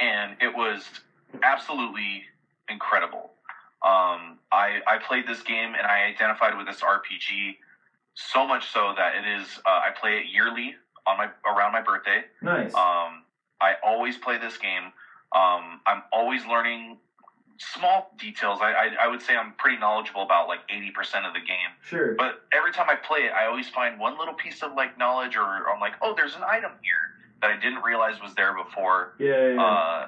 and 0.00 0.34
it 0.40 0.54
was 0.56 0.84
absolutely 1.42 2.24
incredible. 2.68 3.30
Um, 3.82 4.38
I 4.50 4.80
I 4.86 4.98
played 5.06 5.26
this 5.26 5.42
game 5.42 5.74
and 5.74 5.86
I 5.86 6.06
identified 6.06 6.56
with 6.56 6.66
this 6.66 6.80
RPG 6.80 7.56
so 8.14 8.46
much 8.46 8.70
so 8.72 8.92
that 8.96 9.14
it 9.14 9.40
is 9.40 9.60
uh, 9.64 9.68
I 9.68 9.90
play 9.98 10.18
it 10.18 10.24
yearly 10.32 10.74
on 11.06 11.16
my 11.16 11.28
around 11.46 11.72
my 11.72 11.80
birthday. 11.80 12.24
Nice. 12.42 12.74
Um, 12.74 13.22
I 13.60 13.74
always 13.84 14.16
play 14.16 14.38
this 14.38 14.56
game. 14.58 14.92
Um, 15.32 15.80
I'm 15.86 16.02
always 16.12 16.44
learning 16.46 16.98
small 17.58 18.12
details. 18.18 18.60
I, 18.62 18.72
I, 18.72 19.04
I 19.04 19.08
would 19.08 19.20
say 19.20 19.36
I'm 19.36 19.52
pretty 19.58 19.78
knowledgeable 19.78 20.22
about 20.22 20.46
like 20.48 20.60
80% 20.68 21.26
of 21.26 21.34
the 21.34 21.40
game. 21.40 21.74
sure. 21.82 22.14
But 22.14 22.42
every 22.52 22.72
time 22.72 22.86
I 22.88 22.94
play 22.94 23.20
it, 23.20 23.32
I 23.32 23.46
always 23.46 23.68
find 23.68 23.98
one 23.98 24.16
little 24.18 24.34
piece 24.34 24.62
of 24.62 24.74
like 24.74 24.96
knowledge, 24.96 25.36
or 25.36 25.42
I'm 25.42 25.80
like, 25.80 25.94
oh, 26.00 26.14
there's 26.16 26.36
an 26.36 26.42
item 26.44 26.72
here 26.82 27.18
that 27.42 27.50
I 27.50 27.56
didn't 27.60 27.82
realize 27.82 28.20
was 28.22 28.34
there 28.34 28.54
before. 28.56 29.14
yeah, 29.18 29.54
yeah. 29.54 29.62
Uh, 29.62 30.06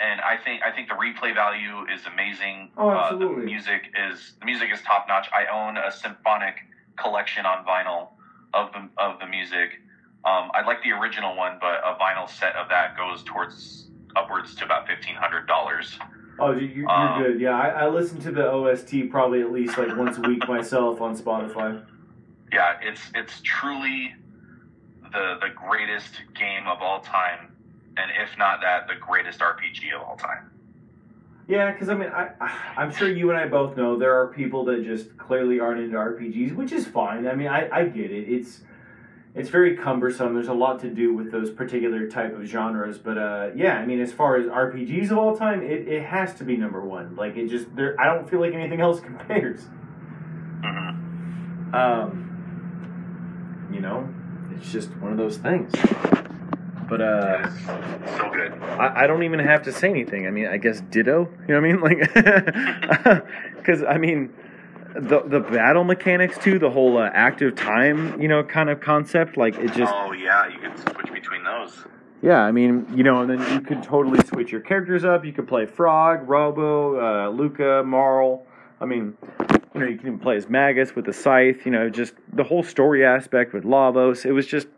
and 0.00 0.20
I 0.20 0.36
think 0.36 0.62
I 0.62 0.70
think 0.70 0.88
the 0.88 0.94
replay 0.94 1.34
value 1.34 1.86
is 1.92 2.04
amazing. 2.06 2.70
Oh, 2.76 2.90
Uh, 2.90 3.00
absolutely. 3.04 3.40
the 3.42 3.46
music 3.46 3.82
is 4.10 4.34
the 4.40 4.46
music 4.46 4.68
is 4.72 4.82
top 4.82 5.06
notch. 5.08 5.28
I 5.32 5.46
own 5.46 5.76
a 5.76 5.90
symphonic 5.90 6.56
collection 6.96 7.46
on 7.46 7.64
vinyl 7.64 8.08
of 8.54 8.72
the 8.72 8.88
of 9.02 9.18
the 9.20 9.26
music. 9.26 9.80
Um, 10.24 10.50
I 10.54 10.62
like 10.66 10.82
the 10.82 10.90
original 10.92 11.36
one, 11.36 11.58
but 11.60 11.80
a 11.84 11.96
vinyl 12.00 12.28
set 12.28 12.56
of 12.56 12.68
that 12.68 12.96
goes 12.96 13.22
towards 13.24 13.88
upwards 14.16 14.54
to 14.56 14.64
about 14.64 14.86
fifteen 14.86 15.14
hundred 15.14 15.46
dollars. 15.46 15.98
oh, 16.38 16.52
you, 16.52 16.66
you're, 16.66 16.90
um, 16.90 17.22
good. 17.22 17.40
Yeah, 17.40 17.56
I, 17.58 17.68
I 17.84 17.88
listen 17.88 18.20
to 18.22 18.30
the 18.32 18.46
OST 18.50 19.08
probably 19.10 19.40
at 19.40 19.52
least 19.52 19.78
like 19.78 19.96
once 19.96 20.18
a 20.18 20.22
week 20.22 20.46
myself 20.48 21.00
on 21.00 21.16
Spotify. 21.16 21.82
Yeah, 22.52 22.76
it's 22.82 23.00
it's 23.14 23.40
truly 23.42 24.14
the 25.12 25.38
the 25.40 25.48
greatest 25.54 26.20
game 26.34 26.66
of 26.66 26.82
all 26.82 27.00
time, 27.00 27.55
and 27.96 28.10
if 28.22 28.36
not 28.38 28.60
that, 28.60 28.86
the 28.88 28.94
greatest 29.00 29.40
RPG 29.40 29.94
of 29.94 30.02
all 30.02 30.16
time. 30.16 30.50
Yeah, 31.48 31.70
because 31.72 31.88
I 31.88 31.94
mean, 31.94 32.08
I, 32.08 32.30
I'm 32.76 32.92
sure 32.92 33.08
you 33.08 33.30
and 33.30 33.38
I 33.38 33.46
both 33.48 33.76
know 33.76 33.98
there 33.98 34.20
are 34.20 34.28
people 34.28 34.64
that 34.66 34.84
just 34.84 35.16
clearly 35.16 35.60
aren't 35.60 35.80
into 35.80 35.96
RPGs, 35.96 36.54
which 36.54 36.72
is 36.72 36.86
fine. 36.86 37.26
I 37.26 37.34
mean, 37.34 37.48
I, 37.48 37.68
I 37.70 37.84
get 37.84 38.10
it. 38.10 38.28
It's 38.28 38.60
it's 39.34 39.50
very 39.50 39.76
cumbersome. 39.76 40.32
There's 40.32 40.48
a 40.48 40.54
lot 40.54 40.80
to 40.80 40.88
do 40.88 41.12
with 41.14 41.30
those 41.30 41.50
particular 41.50 42.08
type 42.08 42.34
of 42.34 42.46
genres, 42.46 42.96
but 42.96 43.18
uh, 43.18 43.50
yeah, 43.54 43.74
I 43.78 43.84
mean, 43.84 44.00
as 44.00 44.10
far 44.10 44.36
as 44.36 44.46
RPGs 44.46 45.10
of 45.10 45.18
all 45.18 45.36
time, 45.36 45.62
it, 45.62 45.86
it 45.86 46.04
has 46.04 46.32
to 46.36 46.44
be 46.44 46.56
number 46.56 46.80
one. 46.80 47.16
Like 47.16 47.36
it 47.36 47.48
just 47.48 47.74
there, 47.76 48.00
I 48.00 48.06
don't 48.06 48.28
feel 48.28 48.40
like 48.40 48.54
anything 48.54 48.80
else 48.80 49.00
compares. 49.08 49.60
hmm 50.62 51.74
Um, 51.74 52.22
you 53.72 53.80
know, 53.80 54.08
it's 54.56 54.72
just 54.72 54.88
one 54.96 55.12
of 55.12 55.18
those 55.18 55.36
things. 55.36 55.70
But 56.88 57.00
uh, 57.00 57.50
so 58.18 58.30
good. 58.30 58.52
I, 58.78 59.04
I 59.04 59.06
don't 59.06 59.22
even 59.24 59.40
have 59.40 59.62
to 59.64 59.72
say 59.72 59.88
anything. 59.90 60.26
I 60.26 60.30
mean, 60.30 60.46
I 60.46 60.56
guess 60.56 60.80
ditto. 60.90 61.28
You 61.48 61.54
know 61.54 61.60
what 61.60 61.64
I 61.64 61.72
mean? 61.72 61.80
Like, 61.80 63.26
because 63.56 63.82
I 63.82 63.98
mean, 63.98 64.32
the 64.94 65.22
the 65.26 65.40
battle 65.40 65.84
mechanics 65.84 66.38
too, 66.38 66.58
the 66.58 66.70
whole 66.70 66.98
uh, 66.98 67.10
active 67.12 67.56
time, 67.56 68.20
you 68.20 68.28
know, 68.28 68.42
kind 68.44 68.70
of 68.70 68.80
concept. 68.80 69.36
Like 69.36 69.56
it 69.56 69.72
just, 69.72 69.92
oh 69.94 70.12
yeah, 70.12 70.48
you 70.48 70.58
can 70.60 70.76
switch 70.76 71.12
between 71.12 71.42
those. 71.44 71.84
yeah. 72.22 72.40
I 72.40 72.52
mean, 72.52 72.86
you 72.94 73.02
know, 73.02 73.20
and 73.20 73.30
then 73.30 73.52
you 73.52 73.60
could 73.60 73.82
totally 73.82 74.24
switch 74.26 74.52
your 74.52 74.60
characters 74.60 75.04
up. 75.04 75.24
You 75.24 75.32
could 75.32 75.48
play 75.48 75.66
Frog, 75.66 76.28
Robo, 76.28 77.00
uh, 77.00 77.30
Lucca, 77.30 77.82
Marle. 77.84 78.46
I 78.80 78.84
mean, 78.84 79.16
you 79.74 79.80
know, 79.80 79.86
you 79.86 79.96
can 79.98 80.06
even 80.06 80.18
play 80.18 80.36
as 80.36 80.48
Magus 80.48 80.94
with 80.94 81.06
the 81.06 81.12
scythe. 81.12 81.64
You 81.66 81.72
know, 81.72 81.88
just 81.90 82.14
the 82.32 82.44
whole 82.44 82.62
story 82.62 83.04
aspect 83.04 83.52
with 83.52 83.64
Lavos. 83.64 84.24
It 84.24 84.32
was 84.32 84.46
just, 84.46 84.68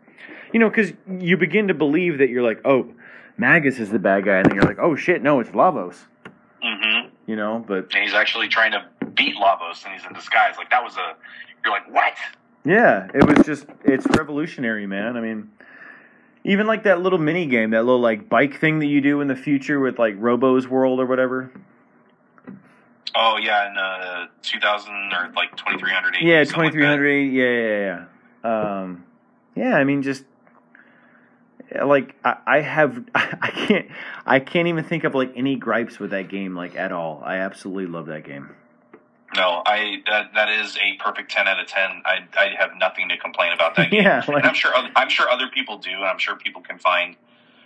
you 0.53 0.59
know, 0.59 0.69
because 0.69 0.93
you 1.07 1.37
begin 1.37 1.67
to 1.67 1.73
believe 1.73 2.17
that 2.19 2.29
you're 2.29 2.43
like, 2.43 2.61
oh, 2.65 2.91
Magus 3.37 3.79
is 3.79 3.89
the 3.89 3.99
bad 3.99 4.25
guy, 4.25 4.37
and 4.37 4.45
then 4.45 4.55
you're 4.55 4.63
like, 4.63 4.79
oh 4.79 4.95
shit, 4.95 5.21
no, 5.21 5.39
it's 5.39 5.51
Lavos. 5.51 5.95
Mm-hmm. 6.63 7.09
You 7.25 7.35
know, 7.35 7.63
but 7.65 7.93
And 7.93 8.03
he's 8.03 8.13
actually 8.13 8.47
trying 8.47 8.71
to 8.71 8.85
beat 9.15 9.35
Lavos, 9.35 9.85
and 9.85 9.93
he's 9.93 10.05
in 10.05 10.13
disguise. 10.13 10.55
Like 10.57 10.69
that 10.71 10.83
was 10.83 10.97
a. 10.97 11.15
You're 11.63 11.73
like, 11.73 11.93
what? 11.93 12.13
yeah, 12.65 13.07
it 13.13 13.25
was 13.25 13.45
just 13.45 13.65
it's 13.83 14.05
revolutionary, 14.17 14.85
man. 14.85 15.15
I 15.15 15.21
mean, 15.21 15.51
even 16.43 16.67
like 16.67 16.83
that 16.83 17.01
little 17.01 17.19
mini 17.19 17.45
game, 17.45 17.71
that 17.71 17.85
little 17.85 18.01
like 18.01 18.29
bike 18.29 18.59
thing 18.59 18.79
that 18.79 18.87
you 18.87 19.01
do 19.01 19.21
in 19.21 19.27
the 19.27 19.35
future 19.35 19.79
with 19.79 19.97
like 19.97 20.15
Robo's 20.19 20.67
World 20.67 20.99
or 20.99 21.05
whatever. 21.05 21.51
Oh 23.15 23.37
yeah, 23.37 23.69
in 23.69 23.77
uh, 23.77 24.27
2000 24.41 24.93
or 24.93 25.31
like 25.35 25.55
2300. 25.55 26.21
Yeah, 26.21 26.43
twenty 26.43 26.71
three 26.71 26.85
hundred. 26.85 27.23
Yeah, 27.23 27.45
yeah, 27.45 28.05
yeah. 28.43 28.81
Um, 28.81 29.05
yeah, 29.55 29.75
I 29.75 29.83
mean, 29.83 30.03
just 30.03 30.25
like 31.85 32.15
I, 32.23 32.37
I 32.45 32.61
have, 32.61 33.03
I 33.15 33.51
can't, 33.51 33.87
I 34.25 34.39
can't 34.39 34.67
even 34.67 34.83
think 34.83 35.03
of 35.03 35.15
like 35.15 35.33
any 35.35 35.55
gripes 35.55 35.99
with 35.99 36.11
that 36.11 36.29
game, 36.29 36.55
like 36.55 36.75
at 36.75 36.91
all. 36.91 37.21
I 37.25 37.37
absolutely 37.37 37.87
love 37.87 38.07
that 38.07 38.23
game. 38.23 38.49
No, 39.35 39.61
I 39.65 40.01
that 40.07 40.33
that 40.33 40.49
is 40.49 40.75
a 40.77 40.95
perfect 41.03 41.29
10 41.31 41.47
out 41.47 41.59
of 41.59 41.67
10. 41.67 42.01
I 42.05 42.19
I 42.35 42.55
have 42.57 42.71
nothing 42.79 43.09
to 43.09 43.17
complain 43.17 43.51
about 43.53 43.75
that 43.75 43.91
game. 43.91 44.03
Yeah, 44.03 44.23
and 44.27 44.37
I'm 44.43 44.55
sure 44.55 44.75
oth- 44.75 44.91
I'm 44.95 45.09
sure 45.09 45.29
other 45.29 45.47
people 45.53 45.77
do, 45.77 45.91
and 45.91 46.05
I'm 46.05 46.17
sure 46.17 46.35
people 46.35 46.61
can 46.63 46.79
find 46.79 47.15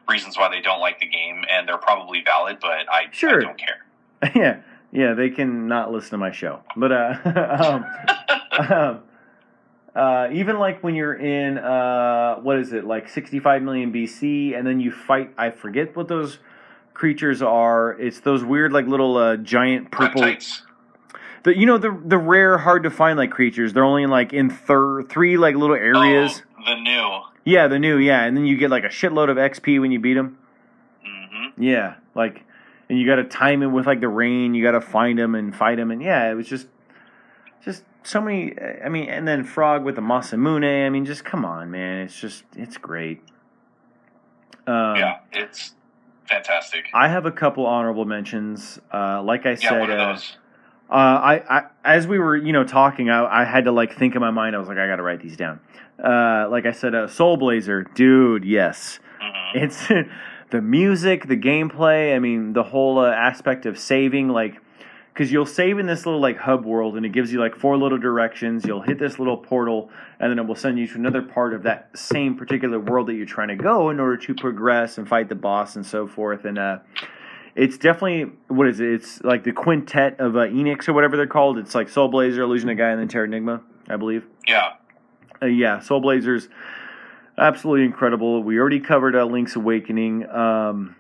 reasons 0.09 0.37
why 0.37 0.49
they 0.49 0.59
don't 0.59 0.81
like 0.81 0.99
the 0.99 1.05
game, 1.07 1.45
and 1.49 1.65
they're 1.67 1.77
probably 1.77 2.21
valid. 2.21 2.57
But 2.61 2.91
I, 2.91 3.05
Sure. 3.11 3.39
I 3.39 3.43
don't 3.45 3.57
care. 3.57 3.85
yeah, 4.35 4.61
yeah. 4.91 5.13
They 5.13 5.29
can 5.29 5.67
not 5.69 5.91
listen 5.93 6.11
to 6.11 6.17
my 6.17 6.31
show, 6.31 6.59
but 6.75 6.91
uh, 6.91 7.15
um, 8.59 8.69
um, 8.69 8.99
uh, 9.95 10.27
even 10.31 10.57
like 10.57 10.83
when 10.83 10.95
you're 10.95 11.13
in 11.13 11.57
uh, 11.57 12.35
what 12.37 12.57
is 12.57 12.73
it 12.73 12.85
like 12.85 13.07
65 13.09 13.61
million 13.61 13.93
BC, 13.93 14.57
and 14.57 14.65
then 14.65 14.79
you 14.79 14.91
fight. 14.91 15.31
I 15.37 15.51
forget 15.51 15.95
what 15.95 16.07
those 16.07 16.39
creatures 16.93 17.41
are. 17.41 17.91
It's 17.99 18.19
those 18.19 18.43
weird 18.43 18.73
like 18.73 18.87
little 18.87 19.17
uh, 19.17 19.37
giant 19.37 19.91
purple. 19.91 20.21
Reptites. 20.21 20.63
The 21.43 21.57
you 21.57 21.65
know 21.65 21.77
the 21.77 21.99
the 22.05 22.17
rare, 22.17 22.57
hard 22.57 22.83
to 22.83 22.89
find 22.89 23.17
like 23.17 23.31
creatures. 23.31 23.73
They're 23.73 23.83
only 23.83 24.05
like 24.05 24.33
in 24.33 24.49
thir- 24.49 25.03
three 25.03 25.37
like 25.37 25.55
little 25.55 25.75
areas. 25.75 26.41
Oh, 26.57 26.75
the 26.75 26.81
new. 26.81 27.21
Yeah, 27.45 27.67
the 27.67 27.79
new 27.79 27.97
yeah, 27.97 28.23
and 28.23 28.35
then 28.37 28.45
you 28.45 28.57
get 28.57 28.71
like 28.71 28.85
a 28.85 28.89
shitload 28.89 29.29
of 29.29 29.37
XP 29.37 29.79
when 29.81 29.91
you 29.91 29.99
beat 29.99 30.13
them. 30.13 30.37
hmm 31.03 31.61
Yeah, 31.61 31.95
like, 32.15 32.43
and 32.89 32.97
you 32.97 33.05
got 33.05 33.17
to 33.17 33.25
time 33.25 33.61
it 33.61 33.67
with 33.67 33.85
like 33.85 33.99
the 33.99 34.07
rain. 34.07 34.53
You 34.55 34.63
got 34.63 34.71
to 34.71 34.81
find 34.81 35.19
them 35.19 35.35
and 35.35 35.53
fight 35.53 35.75
them, 35.75 35.91
and 35.91 36.01
yeah, 36.01 36.31
it 36.31 36.35
was 36.35 36.47
just, 36.47 36.67
just 37.63 37.83
so 38.03 38.21
many. 38.21 38.53
I 38.83 38.89
mean, 38.89 39.09
and 39.09 39.27
then 39.27 39.43
Frog 39.43 39.83
with 39.83 39.95
the 39.95 40.01
Masamune. 40.01 40.85
I 40.85 40.89
mean, 40.89 41.05
just 41.05 41.23
come 41.25 41.45
on, 41.45 41.71
man. 41.71 41.99
It's 42.05 42.19
just, 42.19 42.43
it's 42.55 42.77
great. 42.77 43.21
Um, 44.67 44.97
yeah, 44.97 45.17
it's 45.31 45.73
fantastic. 46.25 46.85
I 46.93 47.07
have 47.09 47.25
a 47.25 47.31
couple 47.31 47.65
honorable 47.65 48.05
mentions. 48.05 48.79
Uh, 48.93 49.21
like 49.23 49.45
I 49.45 49.55
Yeah, 49.55 49.69
said, 49.69 49.89
uh, 49.89 50.13
those? 50.13 50.37
uh, 50.89 50.93
I, 50.93 51.57
I 51.59 51.63
as 51.83 52.07
we 52.07 52.19
were 52.19 52.35
you 52.37 52.53
know 52.53 52.63
talking, 52.63 53.09
I, 53.09 53.41
I 53.41 53.45
had 53.45 53.65
to 53.65 53.71
like 53.71 53.97
think 53.97 54.15
in 54.15 54.21
my 54.21 54.31
mind. 54.31 54.55
I 54.55 54.59
was 54.59 54.67
like, 54.67 54.77
I 54.77 54.87
got 54.87 54.97
to 54.97 55.03
write 55.03 55.21
these 55.21 55.35
down. 55.35 55.59
Uh, 56.03 56.47
like 56.49 56.65
I 56.65 56.71
said, 56.71 56.95
uh, 56.95 57.07
Soul 57.07 57.37
Blazer, 57.37 57.83
dude, 57.83 58.45
yes. 58.45 58.99
hmm 59.19 59.57
It's 59.57 59.87
the 60.51 60.61
music, 60.61 61.27
the 61.27 61.37
gameplay. 61.37 62.15
I 62.15 62.19
mean, 62.19 62.53
the 62.53 62.63
whole 62.63 62.99
uh, 62.99 63.09
aspect 63.11 63.65
of 63.65 63.77
saving, 63.77 64.29
like, 64.29 64.61
because 65.13 65.31
you'll 65.31 65.45
save 65.45 65.77
in 65.77 65.85
this 65.85 66.05
little 66.05 66.19
like 66.19 66.37
hub 66.37 66.65
world, 66.65 66.97
and 66.97 67.05
it 67.05 67.09
gives 67.11 67.31
you 67.31 67.39
like 67.39 67.55
four 67.55 67.77
little 67.77 67.99
directions. 67.99 68.65
You'll 68.65 68.81
hit 68.81 68.97
this 68.97 69.19
little 69.19 69.37
portal, 69.37 69.91
and 70.19 70.31
then 70.31 70.39
it 70.39 70.47
will 70.47 70.55
send 70.55 70.79
you 70.79 70.87
to 70.87 70.95
another 70.95 71.21
part 71.21 71.53
of 71.53 71.63
that 71.63 71.89
same 71.95 72.35
particular 72.35 72.79
world 72.79 73.07
that 73.07 73.13
you're 73.13 73.25
trying 73.25 73.49
to 73.49 73.55
go 73.55 73.91
in 73.91 73.99
order 73.99 74.17
to 74.17 74.33
progress 74.33 74.97
and 74.97 75.07
fight 75.07 75.29
the 75.29 75.35
boss 75.35 75.75
and 75.75 75.85
so 75.85 76.07
forth. 76.07 76.45
And 76.45 76.57
uh, 76.57 76.79
it's 77.55 77.77
definitely 77.77 78.31
what 78.47 78.67
is 78.67 78.79
it? 78.79 78.89
It's 78.89 79.21
like 79.21 79.43
the 79.43 79.51
quintet 79.51 80.19
of 80.19 80.35
uh, 80.35 80.47
Enix 80.47 80.87
or 80.87 80.93
whatever 80.93 81.15
they're 81.15 81.27
called. 81.27 81.59
It's 81.59 81.75
like 81.75 81.89
Soul 81.89 82.07
Blazer, 82.07 82.41
Illusion 82.41 82.69
of 82.69 82.77
guy 82.77 82.89
and 82.89 82.99
then 82.99 83.07
Terranigma, 83.07 83.61
I 83.87 83.97
believe. 83.97 84.25
Yeah. 84.47 84.73
Uh, 85.41 85.45
yeah, 85.45 85.79
Soul 85.79 85.99
Blazers, 85.99 86.49
absolutely 87.37 87.85
incredible. 87.85 88.41
We 88.41 88.57
already 88.57 88.79
covered 88.79 89.15
uh, 89.15 89.25
Link's 89.25 89.55
Awakening. 89.55 90.27
Um, 90.27 90.95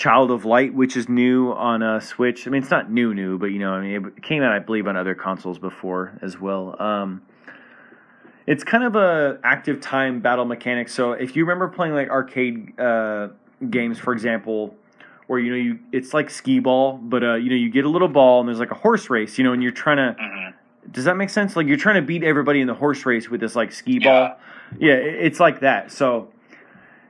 Child 0.00 0.30
of 0.30 0.44
Light, 0.44 0.72
which 0.74 0.96
is 0.96 1.08
new 1.08 1.52
on 1.52 1.82
uh, 1.82 2.00
Switch. 2.00 2.46
I 2.46 2.50
mean, 2.50 2.62
it's 2.62 2.70
not 2.70 2.90
new, 2.90 3.12
new, 3.14 3.38
but 3.38 3.46
you 3.46 3.58
know, 3.58 3.72
I 3.74 3.80
mean, 3.82 4.06
it 4.16 4.22
came 4.22 4.42
out, 4.42 4.52
I 4.52 4.58
believe, 4.58 4.86
on 4.88 4.96
other 4.96 5.14
consoles 5.14 5.58
before 5.58 6.18
as 6.22 6.40
well. 6.40 6.74
Um, 6.82 7.22
it's 8.46 8.64
kind 8.64 8.82
of 8.82 8.96
a 8.96 9.38
active 9.44 9.80
time 9.80 10.20
battle 10.20 10.44
mechanic. 10.46 10.88
So 10.88 11.12
if 11.12 11.36
you 11.36 11.44
remember 11.44 11.68
playing 11.68 11.94
like 11.94 12.08
arcade 12.08 12.78
uh, 12.80 13.28
games, 13.68 13.98
for 13.98 14.12
example, 14.12 14.74
where 15.26 15.38
you 15.38 15.50
know 15.50 15.56
you 15.56 15.78
it's 15.92 16.12
like 16.14 16.30
skee 16.30 16.58
ball, 16.58 16.96
but 16.96 17.22
uh, 17.22 17.34
you 17.34 17.50
know 17.50 17.56
you 17.56 17.70
get 17.70 17.84
a 17.84 17.88
little 17.88 18.08
ball 18.08 18.40
and 18.40 18.48
there's 18.48 18.58
like 18.58 18.70
a 18.72 18.74
horse 18.76 19.10
race, 19.10 19.38
you 19.38 19.44
know, 19.44 19.52
and 19.52 19.62
you're 19.62 19.70
trying 19.70 19.98
to. 19.98 20.16
hmm 20.18 20.90
Does 20.90 21.04
that 21.04 21.16
make 21.16 21.30
sense? 21.30 21.54
Like 21.56 21.66
you're 21.66 21.76
trying 21.76 21.96
to 21.96 22.02
beat 22.02 22.24
everybody 22.24 22.60
in 22.60 22.66
the 22.66 22.74
horse 22.74 23.04
race 23.06 23.28
with 23.28 23.40
this 23.40 23.54
like 23.54 23.70
skee 23.70 23.98
ball. 23.98 24.36
Yeah, 24.78 24.94
it- 24.94 25.26
it's 25.26 25.38
like 25.40 25.60
that. 25.60 25.92
So 25.92 26.28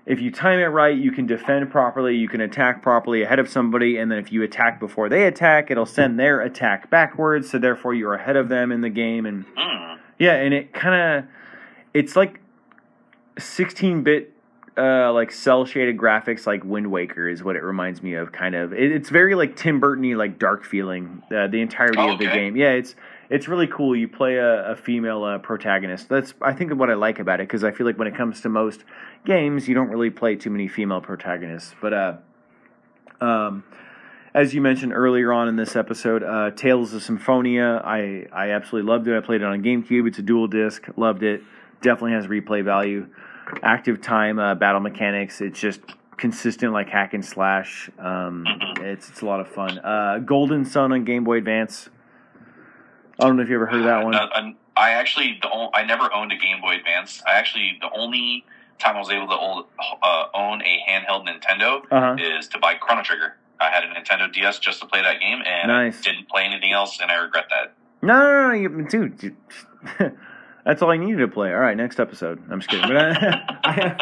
if 0.07 0.21
you 0.21 0.31
time 0.31 0.59
it 0.59 0.65
right, 0.65 0.97
you 0.97 1.13
can 1.13 1.27
defend 1.27 1.71
properly, 1.71 2.17
you 2.17 2.29
can 2.29 2.41
attack 2.41 2.83
properly 2.83 3.23
ahead 3.23 3.39
of 3.39 3.49
somebody, 3.49 3.97
and 3.99 4.11
then 4.11 4.19
if 4.19 4.33
you 4.33 4.43
attack 4.43 4.81
before 4.81 5.09
they 5.09 5.25
attack, 5.27 5.71
it'll 5.71 5.87
send 5.87 6.19
their 6.19 6.41
attack 6.41 6.91
backwards, 6.91 7.51
so 7.51 7.59
therefore 7.59 7.95
you're 7.95 8.15
ahead 8.15 8.37
of 8.37 8.49
them 8.49 8.73
in 8.73 8.81
the 8.81 8.89
game 8.91 9.27
and 9.27 9.45
Mm. 9.57 9.99
yeah, 10.19 10.35
and 10.35 10.53
it 10.55 10.73
kind 10.73 10.95
of 11.25 11.31
it's 11.95 12.17
like 12.17 12.41
16-bit 13.37 14.33
uh, 14.77 15.13
like 15.13 15.31
cell 15.33 15.65
shaded 15.65 15.97
graphics 15.99 16.47
like 16.47 16.65
Wind 16.65 16.91
Waker 16.91 17.29
is 17.29 17.43
what 17.43 17.57
it 17.57 17.63
reminds 17.63 18.03
me 18.03 18.15
of 18.15 18.33
kind 18.33 18.55
of. 18.55 18.73
It, 18.73 18.93
it's 18.93 19.11
very 19.11 19.35
like 19.35 19.57
Tim 19.57 19.81
Burton-y 19.81 20.15
like 20.15 20.39
dark 20.39 20.65
feeling 20.65 21.23
uh, 21.35 21.49
the 21.49 21.61
entirety 21.61 21.99
Oh, 21.99 22.13
of 22.13 22.19
the 22.19 22.27
game. 22.27 22.57
Yeah, 22.57 22.71
it's 22.71 22.95
it's 23.31 23.47
really 23.47 23.69
cool. 23.69 23.95
You 23.95 24.09
play 24.09 24.37
a, 24.37 24.73
a 24.73 24.77
female 24.77 25.23
uh, 25.23 25.39
protagonist. 25.39 26.09
That's 26.09 26.35
I 26.43 26.53
think 26.53 26.75
what 26.75 26.91
I 26.91 26.95
like 26.95 27.21
about 27.21 27.41
it 27.41 27.45
because 27.45 27.63
I 27.63 27.71
feel 27.71 27.87
like 27.87 27.97
when 27.97 28.09
it 28.09 28.17
comes 28.17 28.41
to 28.41 28.49
most 28.49 28.85
games, 29.25 29.69
you 29.69 29.75
don't 29.75 29.89
really 29.89 30.11
play 30.11 30.35
too 30.35 30.51
many 30.51 30.67
female 30.67 31.01
protagonists. 31.01 31.75
But 31.81 31.95
uh, 31.95 32.17
um, 33.21 33.63
as 34.35 34.53
you 34.53 34.61
mentioned 34.61 34.93
earlier 34.93 35.33
on 35.33 35.47
in 35.47 35.55
this 35.55 35.77
episode, 35.77 36.25
uh, 36.25 36.51
Tales 36.51 36.93
of 36.93 37.05
Symphonia, 37.05 37.81
I 37.85 38.27
I 38.33 38.51
absolutely 38.51 38.91
loved 38.91 39.07
it. 39.07 39.17
I 39.17 39.25
played 39.25 39.43
it 39.43 39.47
on 39.47 39.63
GameCube. 39.63 40.09
It's 40.09 40.19
a 40.19 40.23
dual 40.23 40.49
disc. 40.49 40.87
Loved 40.97 41.23
it. 41.23 41.43
Definitely 41.83 42.13
has 42.13 42.27
replay 42.27 42.65
value. 42.65 43.07
Active 43.63 44.03
time 44.03 44.41
uh, 44.41 44.57
battle 44.57 44.81
mechanics. 44.81 45.41
It's 45.41 45.59
just 45.59 45.81
consistent 46.17 46.73
like 46.73 46.89
hack 46.89 47.15
and 47.15 47.25
slash. 47.25 47.91
Um. 47.97 48.45
It's 48.81 49.09
it's 49.09 49.21
a 49.21 49.27
lot 49.27 49.39
of 49.39 49.47
fun. 49.47 49.79
Uh, 49.79 50.19
Golden 50.19 50.65
Sun 50.65 50.93
on 50.93 51.05
Game 51.05 51.23
Boy 51.23 51.39
Advance. 51.39 51.91
I 53.21 53.27
don't 53.27 53.37
know 53.37 53.43
if 53.43 53.49
you 53.49 53.55
ever 53.57 53.67
heard 53.67 53.81
of 53.81 53.85
that 53.85 54.05
one. 54.05 54.15
Uh, 54.15 54.53
I 54.77 54.91
actually 54.93 55.39
the 55.43 55.49
on- 55.49 55.71
I 55.75 55.85
never 55.85 56.13
owned 56.15 56.33
a 56.33 56.37
Game 56.37 56.61
Boy 56.61 56.77
Advance. 56.77 57.23
I 57.27 57.33
actually 57.33 57.79
the 57.81 57.91
only 57.97 58.45
time 58.79 58.97
I 58.97 58.99
was 59.01 59.11
able 59.11 59.27
to 59.29 59.39
own, 59.39 59.65
uh, 60.03 60.25
own 60.35 60.63
a 60.63 60.79
handheld 60.89 61.27
Nintendo 61.29 61.83
Uh 61.91 62.01
huh. 62.01 62.17
is 62.19 62.49
to 62.49 62.59
buy 62.59 62.75
Chrono 62.75 63.03
Trigger. 63.03 63.37
I 63.61 63.69
had 63.69 63.85
a 63.85 63.89
Nintendo 63.89 64.33
DS 64.33 64.59
just 64.59 64.81
to 64.81 64.87
play 64.87 65.03
that 65.03 65.21
game, 65.21 65.43
and 65.47 65.69
Nice. 65.69 66.01
I 66.01 66.13
didn't 66.13 66.29
play 66.31 66.45
anything 66.45 66.73
else, 66.73 66.99
and 67.01 67.11
I 67.11 67.17
regret 67.17 67.45
that. 67.51 67.75
No, 68.01 68.19
no, 68.19 68.43
no, 68.43 68.49
no 68.49 68.55
you, 68.55 68.87
dude. 68.89 69.23
you- 69.23 69.37
that's 70.65 70.81
all 70.81 70.91
I 70.91 70.97
needed 70.97 71.19
to 71.19 71.29
play. 71.29 71.53
All 71.53 71.61
right, 71.61 71.77
next 71.77 72.01
episode. 72.01 72.43
I'm 72.51 72.61
just 72.61 72.71
kidding. 72.71 72.89
But 72.89 72.97
I, 72.97 73.59
I 73.65 73.73
have, 73.73 74.01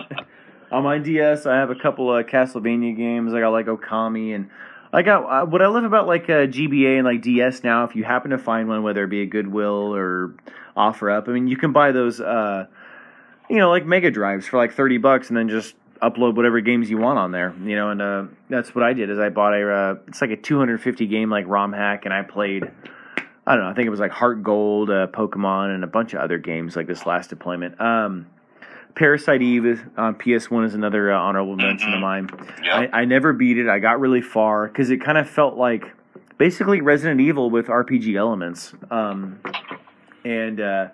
on 0.70 0.84
my 0.84 0.98
DS, 0.98 1.46
I 1.46 1.56
have 1.56 1.70
a 1.70 1.74
couple 1.74 2.14
of 2.14 2.24
Castlevania 2.26 2.96
games. 2.96 3.34
I 3.34 3.40
got 3.40 3.48
like 3.50 3.66
Okami, 3.66 4.32
and 4.34 4.48
I 4.92 5.02
got 5.02 5.24
uh, 5.24 5.46
what 5.46 5.60
I 5.60 5.66
love 5.66 5.84
about 5.84 6.06
like 6.06 6.24
uh, 6.24 6.46
GBA 6.46 6.96
and 6.96 7.04
like 7.04 7.22
DS 7.22 7.62
now. 7.62 7.84
If 7.84 7.94
you 7.94 8.04
happen 8.04 8.30
to 8.30 8.38
find 8.38 8.68
one, 8.68 8.82
whether 8.82 9.04
it 9.04 9.10
be 9.10 9.22
a 9.22 9.26
Goodwill 9.26 9.94
or 9.94 10.34
OfferUp, 10.76 11.28
I 11.28 11.32
mean, 11.32 11.48
you 11.48 11.56
can 11.56 11.72
buy 11.72 11.92
those, 11.92 12.20
uh, 12.20 12.66
you 13.50 13.56
know, 13.56 13.70
like 13.70 13.84
Mega 13.84 14.10
Drives 14.10 14.46
for 14.46 14.56
like 14.56 14.72
thirty 14.72 14.98
bucks, 14.98 15.28
and 15.28 15.36
then 15.36 15.48
just 15.48 15.74
upload 16.00 16.36
whatever 16.36 16.60
games 16.60 16.88
you 16.88 16.96
want 16.96 17.18
on 17.18 17.32
there. 17.32 17.54
You 17.62 17.76
know, 17.76 17.90
and 17.90 18.00
uh, 18.00 18.24
that's 18.48 18.74
what 18.74 18.82
I 18.82 18.94
did. 18.94 19.10
Is 19.10 19.18
I 19.18 19.28
bought 19.28 19.52
a, 19.54 19.70
uh, 19.70 19.94
it's 20.06 20.20
like 20.20 20.30
a 20.30 20.36
250 20.36 21.06
game 21.06 21.30
like 21.30 21.46
ROM 21.46 21.72
hack, 21.72 22.04
and 22.04 22.14
I 22.14 22.22
played. 22.22 22.70
I 23.46 23.54
don't 23.54 23.64
know. 23.64 23.70
I 23.70 23.74
think 23.74 23.86
it 23.86 23.90
was 23.90 24.00
like 24.00 24.12
HeartGold, 24.12 24.90
uh, 24.90 25.06
Pokemon, 25.06 25.74
and 25.74 25.82
a 25.82 25.86
bunch 25.86 26.12
of 26.12 26.20
other 26.20 26.38
games 26.38 26.76
like 26.76 26.86
this 26.86 27.06
last 27.06 27.30
deployment. 27.30 27.80
Um, 27.80 28.26
Parasite 28.98 29.42
Eve 29.42 29.64
is, 29.64 29.78
on 29.96 30.16
PS1 30.16 30.66
is 30.66 30.74
another 30.74 31.12
uh, 31.12 31.18
honorable 31.18 31.54
mention 31.54 31.94
of 31.94 32.00
mine. 32.00 32.28
Yeah, 32.64 32.88
I, 32.92 33.02
I 33.02 33.04
never 33.04 33.32
beat 33.32 33.56
it. 33.56 33.68
I 33.68 33.78
got 33.78 34.00
really 34.00 34.20
far 34.20 34.66
because 34.66 34.90
it 34.90 34.98
kind 34.98 35.16
of 35.16 35.30
felt 35.30 35.56
like 35.56 35.84
basically 36.36 36.80
Resident 36.80 37.20
Evil 37.20 37.48
with 37.48 37.68
RPG 37.68 38.16
elements. 38.16 38.74
Um, 38.90 39.38
and 40.24 40.60
uh, 40.60 40.88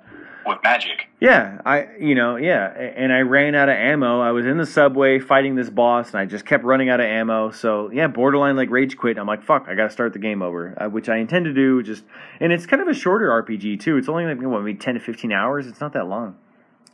with 0.47 0.59
Magic. 0.63 1.09
yeah, 1.19 1.63
I 1.65 1.89
you 1.99 2.15
know 2.15 2.37
yeah, 2.37 2.67
and 2.67 3.11
I 3.11 3.21
ran 3.21 3.55
out 3.55 3.71
of 3.71 3.75
ammo. 3.77 4.21
I 4.21 4.33
was 4.33 4.45
in 4.45 4.59
the 4.59 4.67
subway 4.67 5.19
fighting 5.19 5.55
this 5.55 5.71
boss, 5.71 6.11
and 6.11 6.19
I 6.19 6.27
just 6.27 6.45
kept 6.45 6.63
running 6.63 6.91
out 6.91 7.01
of 7.01 7.07
ammo. 7.07 7.53
So 7.53 7.91
yeah, 7.91 8.07
borderline 8.09 8.55
like 8.55 8.69
rage 8.69 8.99
quit. 8.99 9.17
I'm 9.17 9.27
like, 9.27 9.43
fuck, 9.43 9.65
I 9.67 9.75
got 9.75 9.85
to 9.85 9.91
start 9.91 10.13
the 10.13 10.19
game 10.19 10.43
over, 10.43 10.75
uh, 10.77 10.91
which 10.91 11.09
I 11.09 11.17
intend 11.17 11.47
to 11.47 11.55
do. 11.55 11.83
Just 11.83 12.05
and 12.39 12.53
it's 12.53 12.67
kind 12.67 12.83
of 12.83 12.89
a 12.89 12.95
shorter 12.95 13.31
RPG 13.31 13.81
too. 13.81 13.97
It's 13.97 14.11
only 14.11 14.27
like 14.27 14.39
what 14.43 14.63
maybe 14.63 14.79
ten 14.79 14.93
to 14.93 15.01
fifteen 15.01 15.33
hours. 15.33 15.67
It's 15.67 15.81
not 15.81 15.95
that 15.95 16.07
long. 16.07 16.37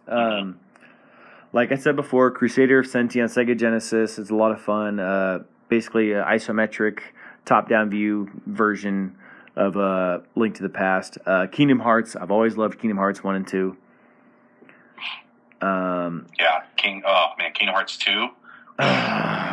Um, 0.06 0.60
like 1.52 1.72
I 1.72 1.76
said 1.76 1.96
before, 1.96 2.30
Crusader 2.30 2.80
of 2.80 2.86
Centy 2.86 3.22
on 3.22 3.28
Sega 3.28 3.58
Genesis 3.58 4.18
is 4.18 4.30
a 4.30 4.34
lot 4.34 4.52
of 4.52 4.60
fun. 4.60 5.00
Uh, 5.00 5.40
basically, 5.68 6.12
an 6.12 6.24
isometric 6.24 7.00
top-down 7.44 7.90
view 7.90 8.30
version 8.46 9.16
of 9.56 9.76
uh, 9.76 10.20
Link 10.36 10.54
to 10.56 10.62
the 10.62 10.68
Past. 10.68 11.18
Uh, 11.26 11.46
Kingdom 11.46 11.80
Hearts. 11.80 12.14
I've 12.16 12.30
always 12.30 12.56
loved 12.56 12.78
Kingdom 12.78 12.98
Hearts 12.98 13.24
one 13.24 13.34
and 13.36 13.46
two. 13.46 13.76
Um, 15.60 16.26
Yeah, 16.38 16.62
King. 16.76 17.02
Oh 17.06 17.26
man, 17.38 17.52
Kingdom 17.52 17.74
Hearts 17.74 17.96
two. 17.96 18.28
oh 18.78 18.84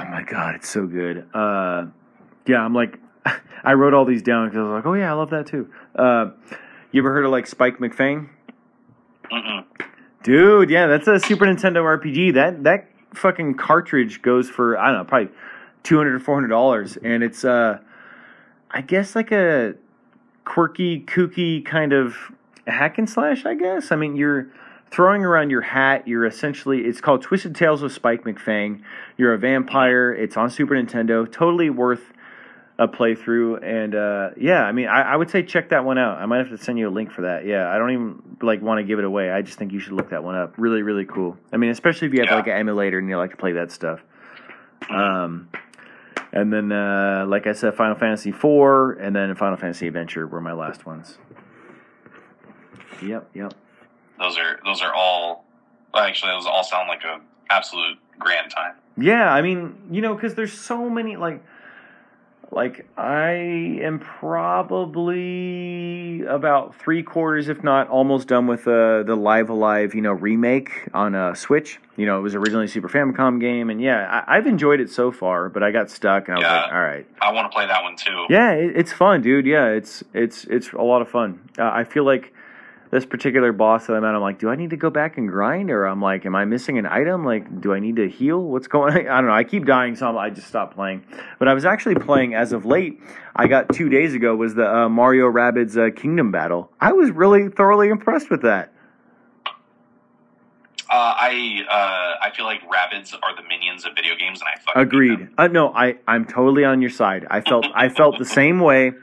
my 0.09 0.23
god, 0.25 0.55
it's 0.55 0.69
so 0.69 0.85
good. 0.85 1.27
Uh, 1.33 1.87
yeah, 2.45 2.59
I'm 2.61 2.73
like, 2.73 2.99
I 3.63 3.73
wrote 3.73 3.93
all 3.93 4.05
these 4.05 4.21
down 4.21 4.47
because 4.47 4.59
I 4.59 4.63
was 4.63 4.71
like, 4.71 4.85
oh 4.85 4.93
yeah, 4.93 5.11
I 5.11 5.15
love 5.15 5.31
that 5.31 5.47
too. 5.47 5.69
Uh, 5.95 6.29
you 6.91 7.01
ever 7.01 7.11
heard 7.11 7.25
of 7.25 7.31
like 7.31 7.47
Spike 7.47 7.79
McFang? 7.79 8.29
Mm-mm. 9.31 9.65
Dude, 10.23 10.69
yeah, 10.69 10.87
that's 10.87 11.07
a 11.07 11.19
Super 11.19 11.45
Nintendo 11.45 11.83
RPG. 11.83 12.33
That 12.33 12.63
that 12.63 12.89
fucking 13.13 13.55
cartridge 13.55 14.21
goes 14.21 14.49
for 14.49 14.77
I 14.77 14.87
don't 14.87 14.97
know, 14.97 15.03
probably 15.05 15.29
two 15.83 15.97
hundred 15.97 16.15
or 16.15 16.19
four 16.19 16.35
hundred 16.35 16.49
dollars, 16.49 16.97
and 16.97 17.23
it's 17.23 17.45
uh, 17.45 17.79
I 18.71 18.81
guess 18.81 19.15
like 19.15 19.31
a 19.31 19.75
quirky, 20.45 21.01
kooky 21.01 21.63
kind 21.63 21.93
of 21.93 22.17
hack 22.65 22.97
and 22.97 23.09
slash. 23.09 23.45
I 23.45 23.53
guess. 23.53 23.91
I 23.91 23.95
mean, 23.95 24.15
you're 24.15 24.47
throwing 24.91 25.23
around 25.23 25.49
your 25.49 25.61
hat. 25.61 26.07
You're 26.07 26.25
essentially 26.25 26.81
it's 26.81 27.01
called 27.01 27.21
Twisted 27.21 27.55
Tales 27.55 27.83
of 27.83 27.91
Spike 27.91 28.23
McFang. 28.23 28.81
You're 29.17 29.33
a 29.33 29.37
vampire. 29.37 30.13
It's 30.13 30.37
on 30.37 30.49
Super 30.49 30.75
Nintendo. 30.75 31.31
Totally 31.31 31.69
worth 31.69 32.13
a 32.79 32.87
playthrough 32.87 33.63
and 33.63 33.95
uh 33.95 34.29
yeah 34.37 34.63
i 34.63 34.71
mean 34.71 34.87
I, 34.87 35.01
I 35.13 35.15
would 35.15 35.31
say 35.31 35.41
check 35.41 35.69
that 35.69 35.83
one 35.83 35.97
out. 35.97 36.19
I 36.19 36.27
might 36.27 36.37
have 36.37 36.49
to 36.49 36.57
send 36.59 36.77
you 36.77 36.87
a 36.87 36.91
link 36.91 37.11
for 37.11 37.21
that. 37.23 37.43
Yeah 37.45 37.69
i 37.71 37.77
don't 37.79 37.89
even 37.91 38.21
like 38.41 38.61
want 38.61 38.77
to 38.79 38.83
give 38.83 38.99
it 38.99 39.05
away. 39.05 39.31
I 39.31 39.41
just 39.41 39.57
think 39.57 39.71
you 39.73 39.79
should 39.79 39.93
look 39.93 40.11
that 40.11 40.23
one 40.23 40.35
up. 40.35 40.53
Really 40.57 40.83
really 40.83 41.05
cool. 41.05 41.37
I 41.51 41.57
mean 41.57 41.71
especially 41.71 42.07
if 42.07 42.13
you 42.13 42.19
have 42.19 42.29
Yeah. 42.29 42.35
like 42.35 42.47
an 42.47 42.53
emulator 42.53 42.99
and 42.99 43.09
you 43.09 43.17
like 43.17 43.31
to 43.31 43.37
play 43.37 43.53
that 43.53 43.71
stuff. 43.71 44.01
Um 44.91 45.49
and 46.31 46.53
then 46.53 46.71
uh 46.71 47.25
like 47.27 47.47
i 47.47 47.53
said 47.53 47.73
final 47.73 47.95
fantasy 47.95 48.31
4 48.31 48.93
and 48.93 49.15
then 49.15 49.33
final 49.35 49.57
fantasy 49.57 49.87
adventure 49.87 50.27
were 50.27 50.41
my 50.41 50.53
last 50.53 50.85
ones. 50.85 51.17
Yep 53.01 53.29
yep. 53.33 53.53
Those 54.19 54.37
are 54.37 54.59
those 54.65 54.81
are 54.81 54.93
all. 54.93 55.45
Well, 55.93 56.03
actually, 56.03 56.31
those 56.33 56.45
all 56.45 56.63
sound 56.63 56.87
like 56.89 57.03
a 57.03 57.21
absolute 57.49 57.97
grand 58.19 58.51
time. 58.51 58.73
Yeah, 58.97 59.31
I 59.31 59.41
mean, 59.41 59.77
you 59.89 60.01
know, 60.01 60.13
because 60.15 60.35
there's 60.35 60.51
so 60.53 60.89
many 60.89 61.15
like, 61.15 61.43
like 62.51 62.85
I 62.97 63.31
am 63.81 63.99
probably 65.17 66.23
about 66.23 66.75
three 66.75 67.03
quarters, 67.03 67.49
if 67.49 67.63
not 67.63 67.87
almost 67.89 68.27
done 68.27 68.47
with 68.47 68.67
uh, 68.67 69.03
the 69.03 69.15
Live 69.15 69.49
A 69.49 69.53
Live, 69.53 69.93
you 69.95 70.01
know, 70.01 70.11
remake 70.13 70.87
on 70.93 71.15
uh, 71.15 71.33
Switch. 71.33 71.79
You 71.95 72.05
know, 72.05 72.19
it 72.19 72.21
was 72.21 72.35
originally 72.35 72.65
a 72.65 72.69
Super 72.69 72.89
Famicom 72.89 73.39
game, 73.39 73.69
and 73.69 73.81
yeah, 73.81 74.23
I, 74.27 74.37
I've 74.37 74.47
enjoyed 74.47 74.79
it 74.79 74.89
so 74.89 75.11
far, 75.11 75.49
but 75.49 75.63
I 75.63 75.71
got 75.71 75.89
stuck, 75.89 76.27
and 76.27 76.35
I 76.35 76.39
was 76.39 76.45
Yeah. 76.45 76.61
like, 76.63 76.71
all 76.73 76.79
right, 76.81 77.05
I 77.21 77.31
want 77.33 77.51
to 77.51 77.55
play 77.55 77.65
that 77.67 77.83
one 77.83 77.95
too. 77.95 78.25
yeah, 78.29 78.51
it, 78.51 78.75
it's 78.75 78.93
fun, 78.93 79.21
dude. 79.21 79.45
Yeah, 79.45 79.67
it's 79.67 80.03
it's 80.13 80.43
it's 80.45 80.71
a 80.73 80.81
lot 80.81 81.01
of 81.01 81.09
fun. 81.09 81.39
Uh, 81.57 81.69
I 81.73 81.83
feel 81.83 82.03
like 82.05 82.33
this 82.97 83.05
particular 83.05 83.51
boss 83.51 83.85
that 83.85 83.93
I'm 83.93 84.03
at, 84.03 84.15
I'm 84.15 84.21
like, 84.21 84.39
do 84.39 84.49
I 84.49 84.55
need 84.55 84.71
to 84.71 84.75
go 84.75 84.89
back 84.89 85.19
and 85.19 85.29
grind, 85.29 85.69
or 85.69 85.85
I'm 85.85 86.01
like, 86.01 86.25
am 86.25 86.35
I 86.35 86.45
missing 86.45 86.79
an 86.79 86.87
item? 86.87 87.23
Like, 87.23 87.61
do 87.61 87.71
I 87.71 87.79
need 87.79 87.97
to 87.97 88.09
heal? 88.09 88.41
What's 88.41 88.67
going? 88.67 88.93
on? 88.93 89.07
I 89.07 89.17
don't 89.17 89.27
know. 89.27 89.33
I 89.33 89.43
keep 89.43 89.65
dying, 89.65 89.95
so 89.95 90.07
I'm, 90.07 90.17
I 90.17 90.31
just 90.31 90.47
stopped 90.47 90.73
playing. 90.73 91.05
But 91.37 91.47
I 91.47 91.53
was 91.53 91.63
actually 91.63 91.95
playing 91.95 92.33
as 92.33 92.53
of 92.53 92.65
late. 92.65 92.99
I 93.35 93.45
got 93.47 93.71
two 93.71 93.87
days 93.89 94.15
ago 94.15 94.35
was 94.35 94.55
the 94.55 94.67
uh, 94.67 94.89
Mario 94.89 95.31
Rabbids 95.31 95.77
uh, 95.77 95.93
Kingdom 95.93 96.31
Battle. 96.31 96.71
I 96.81 96.93
was 96.93 97.11
really 97.11 97.49
thoroughly 97.49 97.89
impressed 97.89 98.31
with 98.31 98.41
that. 98.41 98.73
Uh, 99.45 99.53
I 100.89 101.65
uh, 101.69 102.25
I 102.25 102.31
feel 102.35 102.45
like 102.45 102.61
rabbits 102.71 103.13
are 103.13 103.35
the 103.35 103.43
minions 103.47 103.85
of 103.85 103.93
video 103.93 104.15
games, 104.15 104.39
and 104.39 104.47
I 104.47 104.59
fucking 104.61 104.81
Agreed. 104.81 105.29
Uh, 105.37 105.47
no, 105.47 105.71
I 105.71 105.97
I'm 106.07 106.25
totally 106.25 106.63
on 106.65 106.81
your 106.81 106.89
side. 106.89 107.27
I 107.29 107.41
felt 107.41 107.67
I 107.75 107.89
felt 107.89 108.17
the 108.17 108.25
same 108.25 108.59
way. 108.59 108.93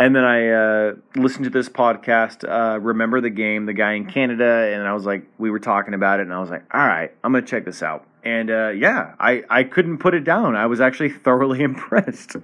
And 0.00 0.16
then 0.16 0.24
I 0.24 0.48
uh, 0.48 0.94
listened 1.14 1.44
to 1.44 1.50
this 1.50 1.68
podcast, 1.68 2.48
uh, 2.48 2.80
remember 2.80 3.20
the 3.20 3.28
game, 3.28 3.66
the 3.66 3.74
guy 3.74 3.92
in 3.92 4.06
Canada, 4.06 4.72
and 4.72 4.88
I 4.88 4.94
was 4.94 5.04
like, 5.04 5.26
we 5.36 5.50
were 5.50 5.58
talking 5.58 5.92
about 5.92 6.20
it, 6.20 6.22
and 6.22 6.32
I 6.32 6.40
was 6.40 6.48
like, 6.48 6.64
all 6.72 6.86
right, 6.86 7.12
I'm 7.22 7.32
gonna 7.32 7.44
check 7.44 7.66
this 7.66 7.82
out. 7.82 8.06
And 8.24 8.50
uh, 8.50 8.68
yeah, 8.70 9.14
I 9.20 9.44
I 9.50 9.62
couldn't 9.64 9.98
put 9.98 10.14
it 10.14 10.24
down. 10.24 10.56
I 10.56 10.64
was 10.66 10.80
actually 10.80 11.10
thoroughly 11.24 11.62
impressed. 11.62 12.36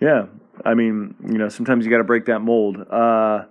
yeah, 0.00 0.26
I 0.64 0.72
mean, 0.72 1.14
you 1.26 1.36
know, 1.36 1.50
sometimes 1.50 1.84
you 1.84 1.90
got 1.90 1.98
to 1.98 2.04
break 2.04 2.24
that 2.26 2.40
mold. 2.40 2.78
Uh, 2.90 3.44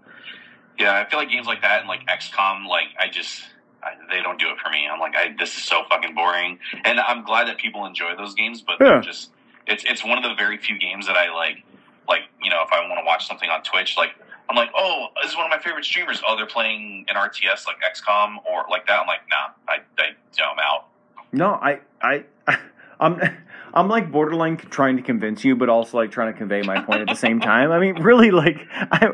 Yeah, 0.80 0.96
I 1.00 1.08
feel 1.08 1.20
like 1.20 1.30
games 1.30 1.46
like 1.46 1.62
that 1.62 1.82
and 1.82 1.88
like 1.88 2.06
XCOM, 2.08 2.68
like 2.68 2.88
I 3.00 3.10
just 3.10 3.44
I, 3.84 3.92
they 4.10 4.24
don't 4.24 4.40
do 4.40 4.48
it 4.50 4.58
for 4.58 4.72
me. 4.72 4.88
I'm 4.92 5.00
like, 5.00 5.16
I 5.16 5.36
this 5.38 5.56
is 5.56 5.62
so 5.64 5.84
fucking 5.88 6.16
boring, 6.16 6.58
and 6.84 7.00
I'm 7.00 7.24
glad 7.24 7.48
that 7.48 7.60
people 7.60 7.86
enjoy 7.86 8.16
those 8.18 8.34
games, 8.34 8.64
but 8.64 8.78
Yeah. 8.82 8.88
they're 8.94 9.02
just 9.02 9.30
it's 9.68 9.84
it's 9.86 10.04
one 10.04 10.18
of 10.18 10.24
the 10.24 10.34
very 10.36 10.58
few 10.58 10.80
games 10.80 11.06
that 11.06 11.16
I 11.16 11.32
like. 11.32 11.64
Like 12.08 12.24
you 12.42 12.50
know, 12.50 12.62
if 12.66 12.72
I 12.72 12.88
want 12.88 13.00
to 13.00 13.06
watch 13.06 13.28
something 13.28 13.50
on 13.50 13.64
Twitch, 13.64 13.96
like 13.98 14.12
I'm 14.50 14.56
like, 14.56 14.70
oh, 14.76 15.08
this 15.22 15.32
is 15.32 15.38
one 15.38 15.46
of 15.46 15.52
my 15.52 15.60
favorite 15.60 15.86
streamers. 15.86 16.22
Oh, 16.28 16.36
they're 16.36 16.46
playing 16.46 17.06
an 17.08 17.16
RTS 17.16 17.66
like 17.68 17.78
XCOM 17.80 18.38
or 18.46 18.66
like 18.70 18.86
that. 18.88 19.00
I'm 19.00 19.08
like, 19.08 19.22
nah, 19.30 19.54
I 19.68 19.78
I 19.98 20.12
I'm 20.44 20.60
out. 20.60 20.88
No, 21.32 21.54
I, 21.54 21.80
I, 22.02 22.26
I'm, 23.00 23.20
I'm 23.74 23.88
like 23.88 24.12
borderline 24.12 24.58
trying 24.58 24.98
to 24.98 25.04
convince 25.04 25.44
you, 25.44 25.56
but 25.56 25.70
also 25.70 25.98
like 25.98 26.12
trying 26.12 26.32
to 26.34 26.38
convey 26.38 26.62
my 26.62 26.82
point 26.82 27.02
at 27.02 27.08
the 27.08 27.16
same 27.16 27.40
time. 27.40 27.72
I 27.72 27.80
mean, 27.80 28.02
really, 28.02 28.32
like, 28.32 28.68
I, 28.74 29.12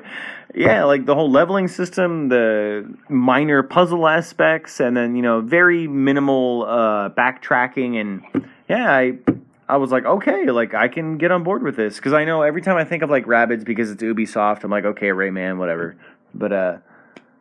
yeah, 0.56 0.84
like 0.86 1.06
the 1.06 1.14
whole 1.14 1.30
leveling 1.30 1.68
system, 1.68 2.30
the 2.30 2.92
minor 3.10 3.62
puzzle 3.64 4.08
aspects, 4.08 4.80
and 4.80 4.98
then 4.98 5.16
you 5.16 5.22
know, 5.22 5.42
very 5.42 5.88
minimal 5.88 6.66
uh, 6.68 7.10
backtracking, 7.10 8.00
and 8.02 8.48
yeah, 8.68 8.92
I, 8.92 9.20
I 9.70 9.78
was 9.78 9.92
like, 9.92 10.06
okay, 10.06 10.50
like 10.50 10.74
I 10.74 10.88
can 10.88 11.18
get 11.18 11.32
on 11.32 11.44
board 11.44 11.62
with 11.62 11.76
this 11.76 11.98
because 11.98 12.14
I 12.14 12.24
know 12.24 12.42
every 12.42 12.62
time 12.62 12.78
I 12.78 12.86
think 12.86 13.04
of 13.04 13.10
like 13.10 13.26
Rabbids 13.26 13.66
because 13.66 13.92
it's 13.92 14.02
Ubisoft, 14.02 14.64
I'm 14.64 14.72
like, 14.72 14.86
okay, 14.86 15.08
Rayman, 15.08 15.58
whatever. 15.58 15.98
But 16.34 16.54
uh, 16.54 16.78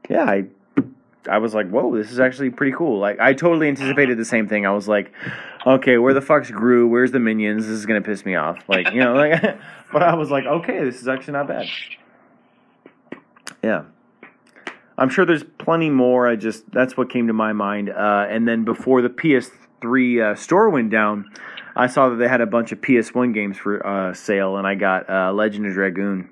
yeah, 0.08 0.24
I 0.24 0.46
I 1.28 1.38
was 1.38 1.54
like, 1.54 1.68
whoa, 1.68 1.96
this 1.96 2.10
is 2.10 2.20
actually 2.20 2.50
pretty 2.50 2.72
cool. 2.76 2.98
Like, 2.98 3.18
I 3.20 3.32
totally 3.32 3.68
anticipated 3.68 4.18
the 4.18 4.24
same 4.24 4.48
thing. 4.48 4.66
I 4.66 4.70
was 4.70 4.88
like, 4.88 5.12
okay, 5.66 5.98
where 5.98 6.14
the 6.14 6.20
fuck's 6.20 6.50
Gru? 6.50 6.86
Where's 6.88 7.12
the 7.12 7.20
minions? 7.20 7.64
This 7.64 7.72
is 7.72 7.86
gonna 7.86 8.02
piss 8.02 8.24
me 8.24 8.34
off. 8.34 8.58
Like, 8.68 8.92
you 8.92 9.00
know, 9.00 9.14
like, 9.14 9.40
but 9.92 10.02
I 10.02 10.14
was 10.14 10.30
like, 10.30 10.44
okay, 10.44 10.84
this 10.84 11.00
is 11.00 11.08
actually 11.08 11.34
not 11.34 11.48
bad. 11.48 11.66
Yeah, 13.62 13.84
I'm 14.98 15.08
sure 15.08 15.24
there's 15.24 15.44
plenty 15.58 15.90
more. 15.90 16.26
I 16.26 16.36
just 16.36 16.70
that's 16.72 16.96
what 16.96 17.10
came 17.10 17.26
to 17.26 17.32
my 17.32 17.52
mind. 17.52 17.90
Uh, 17.90 18.26
and 18.28 18.46
then 18.48 18.64
before 18.64 19.02
the 19.02 19.08
PS3 19.08 20.32
uh, 20.32 20.34
store 20.34 20.70
went 20.70 20.90
down, 20.90 21.30
I 21.76 21.86
saw 21.86 22.08
that 22.08 22.16
they 22.16 22.26
had 22.26 22.40
a 22.40 22.46
bunch 22.46 22.72
of 22.72 22.80
PS1 22.80 23.34
games 23.34 23.58
for 23.58 23.86
uh, 23.86 24.14
sale, 24.14 24.56
and 24.56 24.66
I 24.66 24.74
got 24.74 25.08
uh, 25.10 25.32
Legend 25.32 25.66
of 25.66 25.74
Dragoon. 25.74 26.30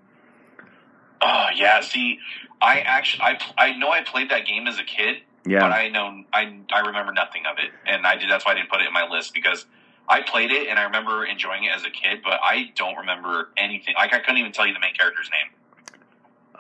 Oh 1.21 1.47
yeah, 1.55 1.81
see, 1.81 2.19
I 2.61 2.81
actually 2.81 3.23
I 3.23 3.39
I 3.59 3.77
know 3.77 3.91
I 3.91 4.03
played 4.03 4.31
that 4.31 4.47
game 4.47 4.67
as 4.67 4.79
a 4.79 4.85
kid, 4.85 5.19
Yeah, 5.47 5.61
but 5.61 5.73
I 5.73 5.89
know 5.89 6.25
I 6.33 6.59
I 6.73 6.81
remember 6.81 7.13
nothing 7.13 7.43
of 7.47 7.59
it, 7.59 7.71
and 7.87 8.07
I 8.07 8.17
did. 8.17 8.31
That's 8.31 8.45
why 8.47 8.53
I 8.53 8.55
didn't 8.55 8.71
put 8.71 8.81
it 8.81 8.87
in 8.87 8.93
my 8.93 9.07
list 9.09 9.35
because 9.35 9.67
I 10.09 10.23
played 10.23 10.51
it 10.51 10.69
and 10.69 10.79
I 10.79 10.85
remember 10.85 11.25
enjoying 11.25 11.65
it 11.65 11.73
as 11.75 11.85
a 11.85 11.91
kid, 11.91 12.21
but 12.23 12.41
I 12.43 12.73
don't 12.77 12.97
remember 12.97 13.51
anything. 13.57 13.95
Like 13.97 14.13
I 14.13 14.19
couldn't 14.19 14.39
even 14.39 14.53
tell 14.53 14.67
you 14.67 14.75
the 14.75 14.81
main 14.81 14.95
character's 14.95 15.31
name. 15.31 15.53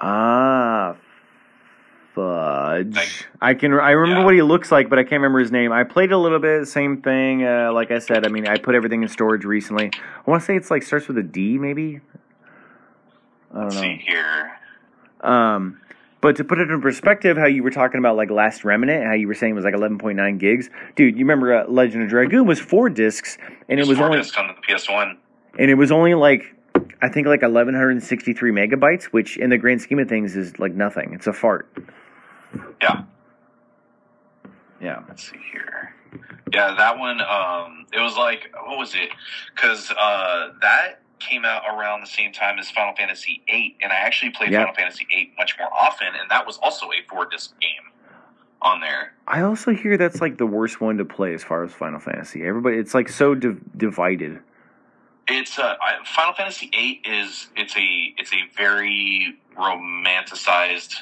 Ah, 0.00 0.94
fudge. 2.14 3.26
I 3.40 3.54
can. 3.54 3.72
I 3.72 3.90
remember 3.90 4.20
Yeah. 4.20 4.24
what 4.24 4.34
he 4.34 4.42
looks 4.42 4.70
like, 4.72 4.88
but 4.88 4.98
I 4.98 5.02
can't 5.02 5.20
remember 5.20 5.40
his 5.40 5.52
name. 5.52 5.72
I 5.72 5.84
played 5.84 6.12
a 6.12 6.18
little 6.18 6.38
bit. 6.38 6.66
Same 6.66 7.02
thing. 7.02 7.44
Uh, 7.44 7.72
like 7.72 7.90
I 7.90 7.98
said, 7.98 8.26
I 8.26 8.30
mean, 8.30 8.46
I 8.46 8.56
put 8.58 8.74
everything 8.74 9.02
in 9.02 9.08
storage 9.08 9.44
recently. 9.44 9.90
I 9.94 10.30
want 10.30 10.40
to 10.42 10.46
say 10.46 10.56
it's 10.56 10.70
like 10.70 10.82
starts 10.82 11.08
with 11.08 11.18
a 11.18 11.22
D, 11.22 11.58
maybe. 11.58 12.00
I 13.52 13.54
don't 13.54 13.64
Let's 13.64 13.74
know. 13.76 13.82
see 13.82 14.02
here. 14.06 14.52
Um, 15.20 15.80
but 16.20 16.36
to 16.36 16.44
put 16.44 16.58
it 16.58 16.70
in 16.70 16.80
perspective, 16.80 17.36
how 17.36 17.46
you 17.46 17.62
were 17.62 17.70
talking 17.70 17.98
about 17.98 18.16
like 18.16 18.30
Last 18.30 18.64
Remnant, 18.64 19.04
how 19.04 19.12
you 19.12 19.28
were 19.28 19.34
saying 19.34 19.52
it 19.52 19.56
was 19.56 19.64
like 19.64 19.74
11.9 19.74 20.38
gigs, 20.38 20.70
dude. 20.96 21.14
You 21.16 21.24
remember 21.24 21.54
uh, 21.54 21.66
Legend 21.68 22.04
of 22.04 22.08
Dragoon 22.08 22.46
was 22.46 22.58
four 22.60 22.88
discs, 22.88 23.36
and 23.68 23.78
it 23.78 23.86
was 23.86 24.00
only 24.00 24.18
on 24.18 24.24
the 24.48 24.54
PS1. 24.66 25.16
and 25.58 25.70
it 25.70 25.74
was 25.74 25.92
only 25.92 26.14
like 26.14 26.54
I 27.02 27.08
think 27.08 27.26
like 27.26 27.42
1163 27.42 28.50
megabytes, 28.50 29.04
which 29.04 29.36
in 29.36 29.50
the 29.50 29.58
grand 29.58 29.82
scheme 29.82 29.98
of 29.98 30.08
things 30.08 30.34
is 30.36 30.58
like 30.58 30.72
nothing. 30.74 31.12
It's 31.12 31.26
a 31.26 31.32
fart. 31.32 31.68
Yeah. 32.82 33.02
Yeah. 34.80 35.02
Let's 35.08 35.30
see 35.30 35.38
here. 35.52 35.94
Yeah, 36.52 36.74
that 36.76 36.98
one. 36.98 37.20
Um, 37.20 37.86
it 37.92 38.00
was 38.00 38.16
like 38.16 38.52
what 38.66 38.78
was 38.78 38.94
it? 38.94 39.10
Because 39.54 39.90
uh, 39.90 40.50
that 40.60 41.00
came 41.18 41.44
out 41.44 41.62
around 41.74 42.00
the 42.02 42.06
same 42.06 42.32
time 42.32 42.58
as 42.58 42.70
Final 42.70 42.94
Fantasy 42.94 43.42
VIII, 43.46 43.76
and 43.82 43.92
I 43.92 43.96
actually 43.96 44.30
played 44.30 44.50
Yeah. 44.52 44.60
Final 44.60 44.74
Fantasy 44.74 45.06
VIII 45.08 45.32
much 45.38 45.56
more 45.58 45.68
often, 45.72 46.08
and 46.08 46.30
that 46.30 46.46
was 46.46 46.58
also 46.58 46.86
a 46.86 47.02
four 47.08 47.26
disc 47.26 47.58
game 47.60 47.90
on 48.60 48.80
there. 48.80 49.14
I 49.26 49.40
also 49.40 49.72
hear 49.72 49.96
that's 49.96 50.20
like 50.20 50.36
the 50.36 50.46
worst 50.46 50.80
one 50.80 50.98
to 50.98 51.04
play 51.04 51.32
as 51.34 51.42
far 51.42 51.64
as 51.64 51.72
Final 51.72 51.98
Fantasy. 51.98 52.44
Everybody, 52.44 52.76
it's 52.76 52.94
like 52.94 53.08
so 53.08 53.34
div- 53.34 53.60
divided. 53.76 54.38
It's 55.26 55.58
uh, 55.58 55.74
Final 56.04 56.34
Fantasy 56.34 56.68
VIII 56.72 57.00
is 57.06 57.48
it's 57.56 57.74
a 57.76 58.14
it's 58.18 58.32
a 58.32 58.42
very 58.56 59.36
romanticized 59.56 60.94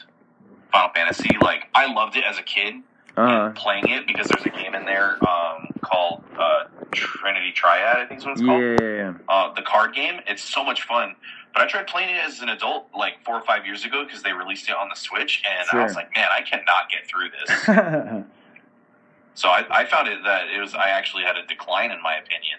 Final 0.73 0.91
Fantasy. 0.95 1.37
Like 1.41 1.69
I 1.75 1.93
loved 1.93 2.17
it 2.17 2.25
as 2.25 2.39
a 2.39 2.43
kid 2.43 2.75
Uh, 3.17 3.47
and 3.47 3.55
playing 3.55 3.89
it 3.89 4.07
because 4.07 4.27
there's 4.29 4.45
a 4.47 4.51
game 4.51 4.75
in 4.75 4.85
there 4.85 5.19
um, 5.29 5.69
called 5.83 6.25
uh, 6.39 6.65
Trinity 6.93 7.53
Triad. 7.53 7.99
I 7.99 8.07
think 8.07 8.21
is 8.21 8.25
what 8.27 8.33
it's 8.33 8.41
called. 8.43 8.63
yeah. 8.81 9.15
uh, 9.29 9.53
the 9.55 9.63
card 9.63 9.95
game. 9.95 10.21
It's 10.27 10.43
so 10.43 10.65
much 10.65 10.83
fun. 10.83 11.15
But 11.53 11.63
I 11.63 11.67
tried 11.67 11.87
playing 11.87 12.09
it 12.09 12.19
as 12.25 12.41
an 12.41 12.49
adult 12.49 12.87
like 12.97 13.23
four 13.27 13.35
or 13.35 13.43
five 13.43 13.67
years 13.67 13.85
ago 13.85 14.05
because 14.07 14.23
they 14.23 14.33
released 14.33 14.69
it 14.71 14.75
on 14.75 14.89
the 14.89 14.95
Switch, 14.97 15.43
and 15.47 15.69
I 15.71 15.85
was 15.85 15.95
like, 15.95 16.09
man, 16.17 16.29
I 16.35 16.41
cannot 16.41 16.89
get 16.91 17.07
through 17.07 17.29
this. 17.29 17.67
so 19.35 19.49
I, 19.51 19.67
I 19.71 19.85
found 19.85 20.09
it 20.09 20.19
that 20.25 20.49
it 20.49 20.61
was 20.61 20.75
I 20.75 20.89
actually 20.89 21.25
had 21.25 21.37
a 21.37 21.45
decline 21.47 21.91
in 21.91 22.01
my 22.03 22.15
opinion 22.17 22.59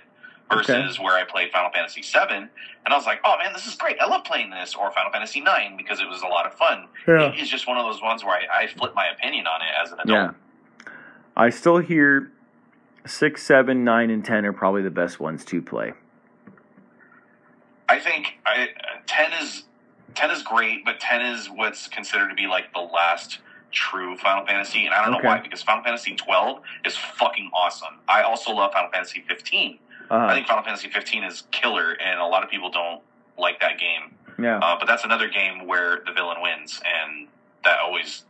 versus 0.51 0.99
where 0.99 1.15
I 1.15 1.23
played 1.23 1.51
Final 1.51 1.71
Fantasy 1.71 2.01
VII, 2.01 2.35
and 2.35 2.49
I 2.87 2.95
was 2.95 3.05
like, 3.05 3.19
oh 3.25 3.35
man, 3.41 3.53
this 3.53 3.65
is 3.65 3.75
great. 3.75 3.97
I 3.99 4.05
love 4.07 4.23
playing 4.23 4.49
this 4.51 4.75
or 4.75 4.91
Final 4.91 5.11
Fantasy 5.11 5.39
IX 5.39 5.75
because 5.77 5.99
it 5.99 6.07
was 6.07 6.21
a 6.21 6.27
lot 6.27 6.45
of 6.45 6.53
fun. 6.53 6.87
yeah. 7.07 7.31
It 7.33 7.39
is 7.39 7.49
just 7.49 7.67
one 7.67 7.77
of 7.77 7.85
those 7.85 8.01
ones 8.01 8.23
where 8.23 8.35
I, 8.51 8.63
I 8.63 8.67
flip 8.67 8.93
my 8.95 9.07
opinion 9.07 9.47
on 9.47 9.61
it 9.61 9.67
as 9.83 9.91
an 9.91 9.99
adult. 10.01 10.35
Yeah. 10.87 10.91
I 11.35 11.49
still 11.49 11.77
hear 11.77 12.31
six, 13.07 13.43
seven, 13.43 13.83
nine, 13.83 14.09
and 14.11 14.23
ten 14.23 14.45
are 14.45 14.53
probably 14.53 14.81
the 14.83 14.91
best 14.91 15.19
ones 15.19 15.43
to 15.45 15.61
play. 15.61 15.93
I 17.89 17.99
think 17.99 18.35
I, 18.45 18.69
ten 19.07 19.31
is 19.41 19.63
ten 20.15 20.31
is 20.31 20.43
great, 20.43 20.85
but 20.85 20.99
ten 20.99 21.21
is 21.21 21.47
what's 21.49 21.87
considered 21.87 22.29
to 22.29 22.35
be 22.35 22.47
like 22.47 22.71
the 22.73 22.79
last 22.81 23.39
true 23.71 24.15
Final 24.17 24.45
Fantasy, 24.45 24.85
and 24.85 24.93
I 24.93 25.03
don't 25.05 25.15
Okay. 25.15 25.23
know 25.23 25.29
why 25.29 25.39
because 25.39 25.63
Final 25.63 25.83
Fantasy 25.83 26.15
twelve 26.15 26.61
is 26.85 26.95
fucking 26.95 27.49
awesome. 27.53 27.95
I 28.07 28.21
also 28.21 28.51
love 28.51 28.71
Final 28.73 28.91
Fantasy 28.91 29.23
fifteen. 29.27 29.79
I 30.09 30.15
Uh, 30.31 30.33
think 30.33 30.47
Final 30.47 30.63
Fantasy 30.63 30.89
fifteen 30.89 31.23
is 31.23 31.43
killer, 31.51 31.91
and 31.93 32.19
a 32.19 32.25
lot 32.25 32.43
of 32.43 32.49
people 32.49 32.69
don't 32.69 33.01
like 33.37 33.59
that 33.61 33.79
game. 33.79 34.15
yeah. 34.39 34.57
Uh, 34.59 34.77
but 34.79 34.85
that's 34.87 35.03
another 35.05 35.27
game 35.29 35.65
where 35.67 36.01
the 36.05 36.11
villain 36.13 36.37
wins, 36.41 36.81
and 36.85 37.27
that 37.63 37.79
always 37.79 38.25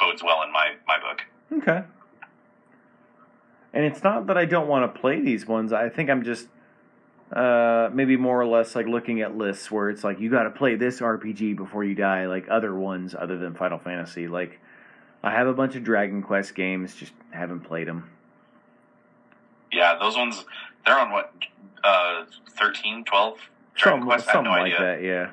bodes 0.00 0.22
well 0.22 0.42
in 0.42 0.52
my 0.52 0.74
my 0.86 0.98
book. 0.98 1.22
Okay. 1.62 1.82
And 3.72 3.84
it's 3.84 4.02
not 4.04 4.26
that 4.28 4.36
I 4.38 4.44
don't 4.44 4.68
want 4.68 4.92
to 4.92 5.00
play 5.00 5.20
these 5.20 5.46
ones. 5.46 5.72
I 5.72 5.88
think 5.88 6.08
I'm 6.08 6.22
just 6.22 6.46
uh, 7.32 7.90
maybe 7.92 8.16
more 8.16 8.40
or 8.40 8.46
less 8.46 8.76
like 8.76 8.86
looking 8.86 9.20
at 9.20 9.36
lists 9.36 9.70
where 9.70 9.90
it's 9.90 10.04
like 10.04 10.20
you 10.20 10.30
got 10.30 10.44
to 10.44 10.50
play 10.50 10.76
this 10.76 11.00
RPG 11.00 11.56
before 11.56 11.82
you 11.82 11.94
die, 11.94 12.26
like 12.26 12.46
other 12.48 12.72
ones 12.74 13.14
other 13.18 13.36
than 13.36 13.54
Final 13.54 13.78
Fantasy. 13.78 14.28
Like 14.28 14.60
I 15.24 15.30
have 15.32 15.46
a 15.48 15.52
bunch 15.54 15.74
of 15.74 15.82
Dragon 15.82 16.22
Quest 16.22 16.54
games, 16.54 16.94
just 16.94 17.12
haven't 17.32 17.60
played 17.60 17.88
them. 17.88 18.10
Yeah, 19.72 19.96
those 19.98 20.16
ones 20.16 20.44
they're 20.86 20.98
on 20.98 21.10
what 21.10 21.32
uh, 21.82 22.24
13, 22.58 23.04
12? 23.04 23.38
Dragon 23.74 24.00
Something, 24.00 24.06
Quest? 24.06 24.28
I 24.28 24.32
have 24.32 24.44
no 24.44 24.50
like 24.50 24.62
idea. 24.74 24.78
that, 24.80 25.02
yeah. 25.02 25.30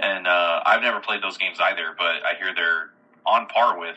and 0.00 0.26
uh, 0.26 0.62
I've 0.66 0.82
never 0.82 1.00
played 1.00 1.22
those 1.22 1.38
games 1.38 1.58
either, 1.60 1.94
but 1.96 2.24
I 2.24 2.34
hear 2.38 2.52
they're 2.54 2.90
on 3.24 3.46
par 3.46 3.78
with 3.78 3.96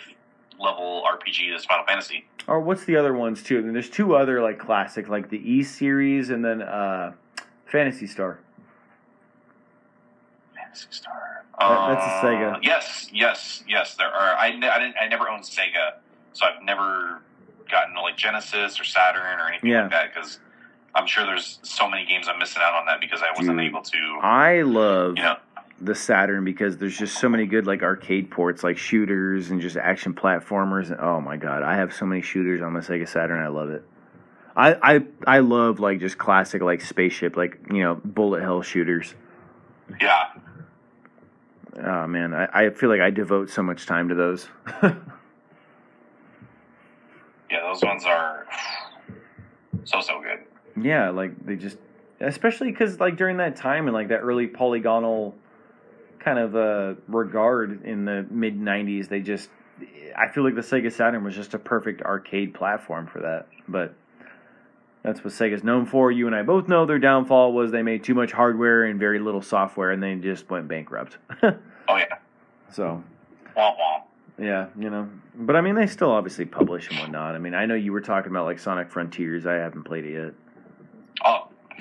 level 0.60 1.04
RPG 1.12 1.54
as 1.56 1.66
Final 1.66 1.86
Fantasy. 1.86 2.26
Or 2.48 2.60
what's 2.60 2.86
the 2.86 2.96
other 2.96 3.14
ones 3.14 3.44
too? 3.44 3.58
And 3.60 3.76
there's 3.76 3.90
two 3.90 4.16
other 4.16 4.42
like 4.42 4.60
classic, 4.60 5.10
like 5.10 5.30
the 5.30 5.38
E 5.52 5.64
series 5.64 6.30
and 6.30 6.46
then 6.46 6.62
uh, 6.62 7.14
Phantasy 7.66 8.08
Star. 8.08 8.40
Phantasy 10.56 10.88
Star. 10.92 11.44
That- 11.60 11.96
that's 11.96 12.06
a 12.06 12.10
Uh, 12.10 12.24
Sega. 12.24 12.60
Yes, 12.64 13.10
yes, 13.12 13.64
yes. 13.68 13.96
There 13.96 14.08
are. 14.08 14.36
I, 14.38 14.48
I 14.48 14.52
didn't. 14.52 14.96
I 15.02 15.08
never 15.08 15.28
owned 15.28 15.44
Sega, 15.44 15.96
so 16.34 16.46
I've 16.46 16.62
never 16.64 17.22
gotten 17.70 17.96
like 17.96 18.16
Genesis 18.16 18.80
or 18.80 18.84
Saturn 18.84 19.40
or 19.40 19.48
anything 19.50 19.72
Yeah. 19.72 19.82
like 19.84 19.92
that 19.92 20.14
because 20.14 20.40
I'm 20.98 21.08
sure 21.08 21.26
there's 21.26 21.60
so 21.64 21.90
many 21.90 22.06
games 22.06 22.28
I'm 22.28 22.40
missing 22.40 22.62
out 22.66 22.74
on 22.74 22.86
that 22.88 23.00
because 23.00 23.22
I 23.22 23.32
wasn't 23.38 23.58
Dude. 23.60 23.68
able 23.68 23.82
to. 23.84 24.20
I 24.22 24.64
love 24.64 25.18
You 25.18 25.24
know. 25.24 25.38
the 25.80 25.94
Saturn 25.96 26.44
because 26.44 26.78
there's 26.78 26.98
just 26.98 27.20
so 27.20 27.30
many 27.30 27.46
good 27.46 27.68
like 27.68 27.84
arcade 27.84 28.32
ports, 28.32 28.64
like 28.64 28.78
shooters 28.78 29.52
and 29.52 29.62
just 29.62 29.78
action 29.78 30.14
platformers. 30.14 30.90
And 30.92 31.00
oh 31.00 31.22
my 31.22 31.38
god, 31.38 31.62
I 31.64 31.76
have 31.76 31.94
so 31.94 32.06
many 32.06 32.22
shooters 32.22 32.62
on 32.62 32.74
my 32.74 32.80
Sega 32.80 33.08
Saturn. 33.08 33.42
I 33.44 33.48
love 33.48 33.70
it. 33.70 33.86
I 34.56 34.74
I 34.96 35.06
I 35.28 35.40
love 35.40 35.80
like 35.80 36.00
just 36.00 36.18
classic 36.18 36.62
like 36.64 36.82
spaceship, 36.82 37.38
like 37.38 37.60
you 37.72 37.84
know 37.84 37.96
bullet 38.04 38.42
hell 38.42 38.64
shooters. 38.64 39.14
Yeah. 40.02 40.32
Oh 41.80 42.08
man, 42.08 42.34
I, 42.34 42.48
I 42.66 42.70
feel 42.72 42.90
like 42.90 43.02
I 43.02 43.12
devote 43.12 43.52
so 43.52 43.62
much 43.62 43.86
time 43.86 44.10
to 44.10 44.16
those. 44.16 44.48
Yeah, 47.50 47.62
those 47.62 47.82
ones 47.82 48.04
are 48.06 48.46
so 49.86 50.02
so 50.02 50.22
good. 50.22 50.40
Yeah, 50.82 51.10
like 51.10 51.46
they 51.46 51.56
just, 51.56 51.78
especially 52.20 52.72
because 52.72 53.00
like 53.00 53.18
during 53.18 53.38
that 53.38 53.56
time 53.56 53.86
and 53.88 53.94
like 53.94 54.10
that 54.10 54.20
early 54.20 54.48
polygonal 54.48 55.36
kind 56.20 56.40
of 56.40 56.56
uh, 56.56 57.00
regard 57.08 57.84
in 57.86 58.06
the 58.06 58.26
mid 58.30 58.60
'90s, 58.60 59.08
they 59.08 59.20
just, 59.22 59.50
I 60.18 60.28
feel 60.30 60.44
like 60.44 60.56
the 60.56 60.62
Sega 60.62 60.92
Saturn 60.92 61.24
was 61.24 61.36
just 61.36 61.54
a 61.54 61.60
perfect 61.60 62.02
arcade 62.02 62.54
platform 62.54 63.08
for 63.08 63.22
that. 63.22 63.48
But 63.68 63.94
that's 65.04 65.24
what 65.24 65.34
Sega's 65.34 65.64
known 65.64 65.86
for. 65.86 66.12
You 66.12 66.28
and 66.28 66.36
I 66.36 66.44
both 66.44 66.68
know 66.68 66.86
their 66.86 67.00
downfall 67.00 67.54
was 67.54 67.72
they 67.72 67.84
made 67.84 68.04
too 68.04 68.14
much 68.14 68.32
hardware 68.32 68.84
and 68.86 69.00
very 69.00 69.20
little 69.20 69.42
software, 69.42 69.92
and 69.92 70.02
they 70.02 70.16
just 70.16 70.50
went 70.50 70.68
bankrupt. 70.68 71.18
Oh 71.90 71.96
yeah. 71.96 72.18
so 72.70 73.02
Womp 73.56 73.78
womp. 73.78 74.04
Yeah, 74.38 74.68
you 74.78 74.90
know, 74.90 75.10
but 75.36 75.56
I 75.56 75.62
mean, 75.62 75.76
they 75.76 75.88
still 75.88 76.12
obviously 76.12 76.44
publish 76.44 76.90
and 76.90 77.00
whatnot. 77.00 77.34
I 77.34 77.40
mean, 77.40 77.54
I 77.54 77.66
know 77.66 77.76
you 77.76 77.94
were 77.94 78.02
talking 78.02 78.30
about 78.30 78.44
like 78.44 78.60
Sonic 78.60 78.90
Frontiers. 78.90 79.46
I 79.48 79.54
haven't 79.54 79.84
played 79.84 80.04
it 80.04 80.12
yet. 80.12 80.34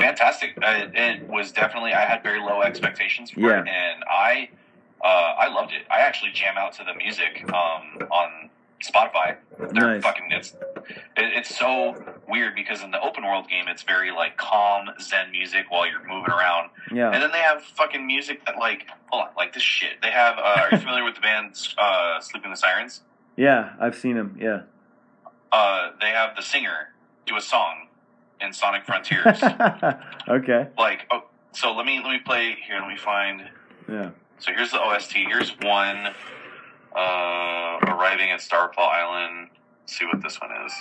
Fantastic! 0.07 0.57
Uh, 0.63 0.87
it 0.95 1.29
was 1.29 1.51
definitely 1.53 1.93
I 1.93 2.05
had 2.05 2.23
very 2.23 2.41
low 2.41 2.63
expectations 2.63 3.31
for 3.33 3.41
Yeah. 3.41 3.61
it, 3.63 3.69
and 3.69 4.05
I 4.11 4.49
uh, 5.03 5.07
I 5.45 5.49
loved 5.49 5.73
it. 5.73 5.85
I 5.91 6.01
actually 6.01 6.33
jam 6.33 6.55
out 6.57 6.73
to 6.75 6.85
the 6.85 6.95
music 6.95 7.45
um, 7.53 8.07
on 8.11 8.51
Spotify. 8.83 9.37
They're 9.59 9.95
Nice. 9.95 10.03
fucking 10.03 10.29
it's 10.31 10.53
it, 11.17 11.29
it's 11.39 11.57
so 11.59 11.97
weird 12.29 12.55
because 12.55 12.83
in 12.85 12.91
the 12.93 13.01
open 13.01 13.25
world 13.25 13.49
game 13.49 13.65
it's 13.69 13.83
very 13.83 14.13
like 14.13 14.37
calm 14.37 14.87
zen 15.01 15.31
music 15.33 15.65
while 15.71 15.87
you're 15.91 16.07
moving 16.07 16.31
around, 16.31 16.71
Yeah. 16.93 17.11
and 17.11 17.21
then 17.23 17.33
they 17.33 17.39
have 17.41 17.63
fucking 17.63 18.07
music 18.07 18.45
that 18.47 18.59
like 18.59 18.87
hold 19.11 19.25
on 19.25 19.29
like 19.37 19.55
this 19.55 19.63
shit. 19.65 20.01
They 20.03 20.11
have. 20.13 20.39
Uh, 20.39 20.43
are 20.43 20.69
you 20.71 20.79
familiar 20.79 21.05
with 21.05 21.17
the 21.17 21.21
band 21.21 21.57
uh, 21.79 22.21
Sleeping 22.21 22.51
the 22.53 22.57
Sirens? 22.57 23.01
yeah, 23.37 23.73
I've 23.81 23.97
seen 23.97 24.15
them. 24.17 24.39
Yeah, 24.41 24.61
Uh, 25.53 25.91
they 26.01 26.11
have 26.11 26.37
the 26.37 26.43
singer 26.43 26.91
do 27.27 27.37
a 27.37 27.41
song 27.41 27.86
in 28.41 28.53
Sonic 28.53 28.85
Frontiers. 28.85 29.43
okay, 30.29 30.69
like 30.79 31.07
oh, 31.11 31.25
so 31.53 31.75
let 31.75 31.87
me 31.87 32.01
let 32.03 32.11
me 32.11 32.19
play 32.19 32.57
here 32.67 32.79
let 32.79 32.89
me 32.89 32.97
find 32.97 33.43
yeah, 33.89 34.11
so 34.39 34.53
here's 34.53 34.71
the 34.71 34.81
ost 34.81 35.13
here's 35.13 35.51
one 35.63 36.09
uh 36.95 37.79
arriving 37.87 38.31
at 38.31 38.41
starfall 38.41 38.89
island 38.89 39.49
Let's 39.87 39.99
see 39.99 40.05
what 40.07 40.21
this 40.21 40.41
one 40.41 40.51
is. 40.67 40.73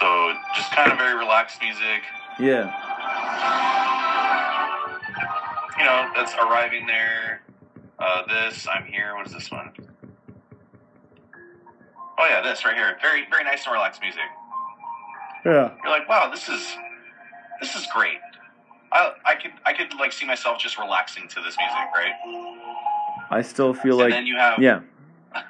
So 0.00 0.32
just 0.56 0.72
kind 0.72 0.90
of 0.90 0.98
very 0.98 1.16
relaxed 1.16 1.62
music. 1.62 2.02
Yeah, 2.40 2.64
you 5.78 5.84
know 5.84 6.10
that's 6.16 6.34
arriving 6.34 6.88
there. 6.88 7.42
Uh 8.00 8.26
this 8.26 8.66
i'm 8.66 8.84
here 8.84 9.14
what 9.14 9.28
is 9.28 9.32
this 9.32 9.48
one? 9.52 9.70
Oh 12.18 12.26
yeah 12.26 12.40
this 12.40 12.64
right 12.64 12.74
here 12.74 12.98
very 13.00 13.26
very 13.30 13.44
nice 13.44 13.64
and 13.66 13.72
relaxed 13.72 14.02
music 14.02 14.22
yeah. 15.44 15.70
you're 15.82 15.92
like 15.92 16.08
wow 16.08 16.30
this 16.30 16.48
is 16.48 16.76
this 17.60 17.74
is 17.74 17.86
great 17.92 18.18
I, 18.94 19.12
I 19.24 19.34
could 19.34 19.50
I 19.66 19.72
could 19.72 19.92
like 19.98 20.12
see 20.12 20.24
myself 20.24 20.58
just 20.58 20.78
relaxing 20.78 21.26
to 21.28 21.40
this 21.40 21.56
music, 21.58 21.88
right? 21.94 22.12
I 23.28 23.42
still 23.42 23.74
feel 23.74 24.00
and 24.00 24.10
like 24.10 24.12
then 24.12 24.26
you 24.26 24.36
have 24.36 24.62
yeah. 24.62 24.80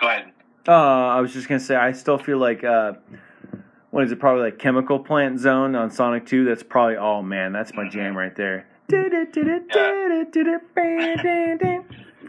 Go 0.00 0.08
ahead. 0.08 0.32
Uh, 0.66 0.72
I 0.72 1.20
was 1.20 1.32
just 1.32 1.48
gonna 1.48 1.60
say 1.60 1.76
I 1.76 1.92
still 1.92 2.18
feel 2.18 2.38
like 2.38 2.64
uh, 2.64 2.94
what 3.90 4.02
is 4.02 4.10
it? 4.10 4.18
Probably 4.18 4.42
like 4.42 4.58
Chemical 4.58 4.98
Plant 4.98 5.38
Zone 5.38 5.76
on 5.76 5.92
Sonic 5.92 6.26
Two. 6.26 6.44
That's 6.44 6.64
probably 6.64 6.96
oh 6.96 7.22
man, 7.22 7.52
that's 7.52 7.72
my 7.74 7.88
jam 7.88 8.16
right 8.16 8.34
there. 8.34 8.66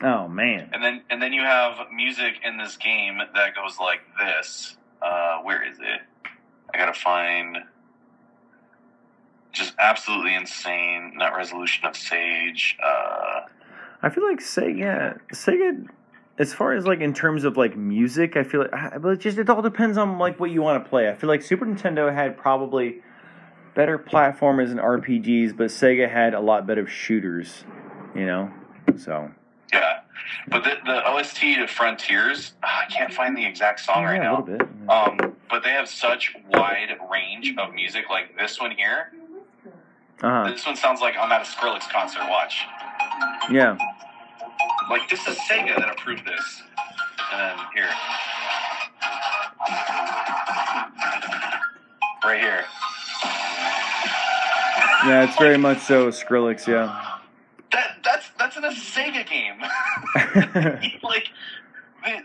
Oh 0.04 0.28
man, 0.28 0.70
And 0.72 0.84
then 0.84 1.02
and 1.10 1.22
then 1.22 1.34
you 1.34 1.42
have 1.42 1.88
music 1.92 2.36
in 2.44 2.58
this 2.58 2.78
game 2.78 3.18
that 3.18 3.56
goes 3.56 3.80
like 3.80 4.02
this. 4.20 4.78
Uh, 5.02 5.40
where 5.40 5.68
is 5.68 5.78
it? 5.80 6.02
I 6.74 6.78
gotta 6.78 6.94
find. 6.94 7.58
Just 9.52 9.74
absolutely 9.78 10.34
insane. 10.34 11.14
Not 11.16 11.36
resolution 11.36 11.86
of 11.86 11.96
Sage. 11.96 12.76
Uh, 12.84 13.42
I 14.02 14.10
feel 14.10 14.28
like 14.28 14.40
Sega, 14.40 15.20
Sega, 15.32 15.88
as 16.40 16.54
far 16.54 16.74
as 16.74 16.86
like 16.86 17.00
in 17.00 17.14
terms 17.14 17.44
of 17.44 17.56
like 17.56 17.78
music, 17.78 18.36
I 18.36 18.44
feel 18.44 18.62
like, 18.62 19.02
but 19.02 19.10
it 19.10 19.20
just 19.20 19.38
it 19.38 19.50
all 19.50 19.62
depends 19.62 19.98
on 19.98 20.18
like 20.18 20.40
what 20.40 20.50
you 20.50 20.62
want 20.62 20.84
to 20.84 20.90
play. 20.90 21.10
I 21.10 21.14
feel 21.14 21.30
like 21.30 21.42
Super 21.42 21.66
Nintendo 21.66 22.14
had 22.14 22.36
probably 22.36 23.02
better 23.76 23.98
platformers 23.98 24.72
and 24.72 24.80
RPGs, 24.80 25.56
but 25.56 25.68
Sega 25.68 26.12
had 26.12 26.34
a 26.34 26.40
lot 26.40 26.66
better 26.66 26.88
shooters. 26.88 27.64
You 28.16 28.26
know, 28.26 28.52
so 28.98 29.32
yeah, 29.72 30.02
but 30.50 30.64
the, 30.64 30.76
the 30.86 31.08
OST 31.10 31.40
to 31.42 31.68
Frontiers, 31.68 32.54
ah, 32.64 32.84
I 32.88 32.92
can't 32.92 33.14
find 33.14 33.36
the 33.38 33.46
exact 33.46 33.80
song 33.80 34.04
right 34.04 34.22
now. 34.22 34.42
bit. 34.42 34.62
Um, 34.90 35.36
but 35.50 35.64
they 35.64 35.70
have 35.70 35.88
such 35.88 36.36
wide 36.52 36.98
range 37.12 37.54
of 37.58 37.74
music. 37.74 38.06
Like 38.10 38.36
this 38.38 38.60
one 38.60 38.72
here, 38.72 39.12
Uh 40.22 40.44
huh. 40.46 40.52
this 40.52 40.66
one 40.66 40.76
sounds 40.76 41.00
like 41.02 41.16
I'm 41.18 41.32
at 41.32 41.42
a 41.42 41.46
Skrillex 41.46 41.90
concert. 41.92 42.24
Watch, 42.30 42.66
Yeah. 43.50 43.78
like 44.90 45.08
this 45.10 45.26
is 45.28 45.38
Sega 45.50 45.76
that 45.78 45.90
approved 45.92 46.26
this. 46.26 46.62
And 47.32 47.40
then 47.42 47.58
here, 47.74 47.90
right 52.24 52.40
here, 52.40 52.66
Yeah, 55.06 55.24
it's 55.26 55.38
very 55.38 55.58
much 55.58 55.80
so 55.80 56.10
Skrillex. 56.10 56.66
Yeah. 56.68 57.13
That 58.64 58.74
that's 58.74 58.96
that's 58.96 58.98
a 58.98 59.02
Sega 59.02 59.30
game. 59.30 61.00
like 61.04 61.28
the, 62.04 62.22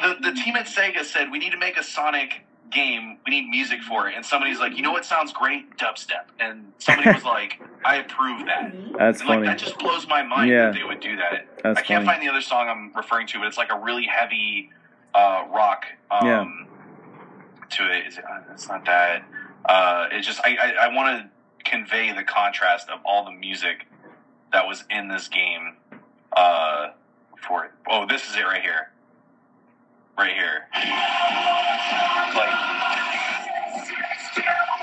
the 0.00 0.30
the 0.30 0.32
team 0.32 0.56
at 0.56 0.66
Sega 0.66 1.04
said 1.04 1.30
we 1.30 1.38
need 1.38 1.50
to 1.52 1.58
make 1.58 1.76
a 1.76 1.82
Sonic 1.82 2.42
game. 2.70 3.18
We 3.26 3.40
need 3.40 3.48
music 3.48 3.82
for 3.82 4.08
it, 4.08 4.14
and 4.16 4.24
somebody's 4.24 4.58
like, 4.58 4.76
you 4.76 4.82
know 4.82 4.92
what 4.92 5.04
sounds 5.04 5.32
great? 5.32 5.76
Dubstep. 5.78 6.26
And 6.38 6.72
somebody 6.78 7.10
was 7.12 7.24
like, 7.24 7.60
I 7.84 7.96
approve 7.96 8.46
that. 8.46 8.72
That's 8.98 9.20
And, 9.20 9.28
like 9.28 9.38
funny. 9.38 9.46
that 9.48 9.58
just 9.58 9.78
blows 9.78 10.06
my 10.06 10.22
mind 10.22 10.50
Yeah. 10.50 10.66
that 10.66 10.74
they 10.74 10.84
would 10.84 11.00
do 11.00 11.16
that. 11.16 11.46
That's 11.62 11.78
I 11.78 11.82
can't 11.82 12.04
funny. 12.04 12.18
find 12.18 12.22
the 12.22 12.30
other 12.30 12.42
song 12.42 12.68
I'm 12.68 12.92
referring 12.94 13.26
to, 13.28 13.38
but 13.38 13.46
it's 13.48 13.56
like 13.56 13.72
a 13.72 13.78
really 13.78 14.06
heavy 14.06 14.70
uh, 15.14 15.44
rock 15.52 15.84
um, 16.10 16.26
Yeah. 16.26 16.44
to 17.70 17.90
it. 17.96 18.06
Is 18.08 18.18
it 18.18 18.24
uh, 18.24 18.40
it's 18.52 18.68
not 18.68 18.84
that. 18.84 19.24
Uh, 19.64 20.08
it 20.12 20.20
just 20.22 20.40
I 20.44 20.56
I, 20.56 20.86
I 20.88 20.94
want 20.94 21.22
to 21.22 21.70
convey 21.70 22.12
the 22.12 22.22
contrast 22.22 22.88
of 22.90 23.00
all 23.04 23.24
the 23.24 23.30
music 23.32 23.86
that 24.52 24.66
was 24.66 24.84
in 24.90 25.08
this 25.08 25.28
game. 25.28 25.76
Uh, 26.36 26.88
for. 27.46 27.70
Oh, 27.88 28.06
this 28.08 28.28
is 28.28 28.36
it 28.36 28.42
right 28.42 28.62
here. 28.62 28.90
Right 30.16 30.32
here. 30.34 30.66
Like 32.34 32.54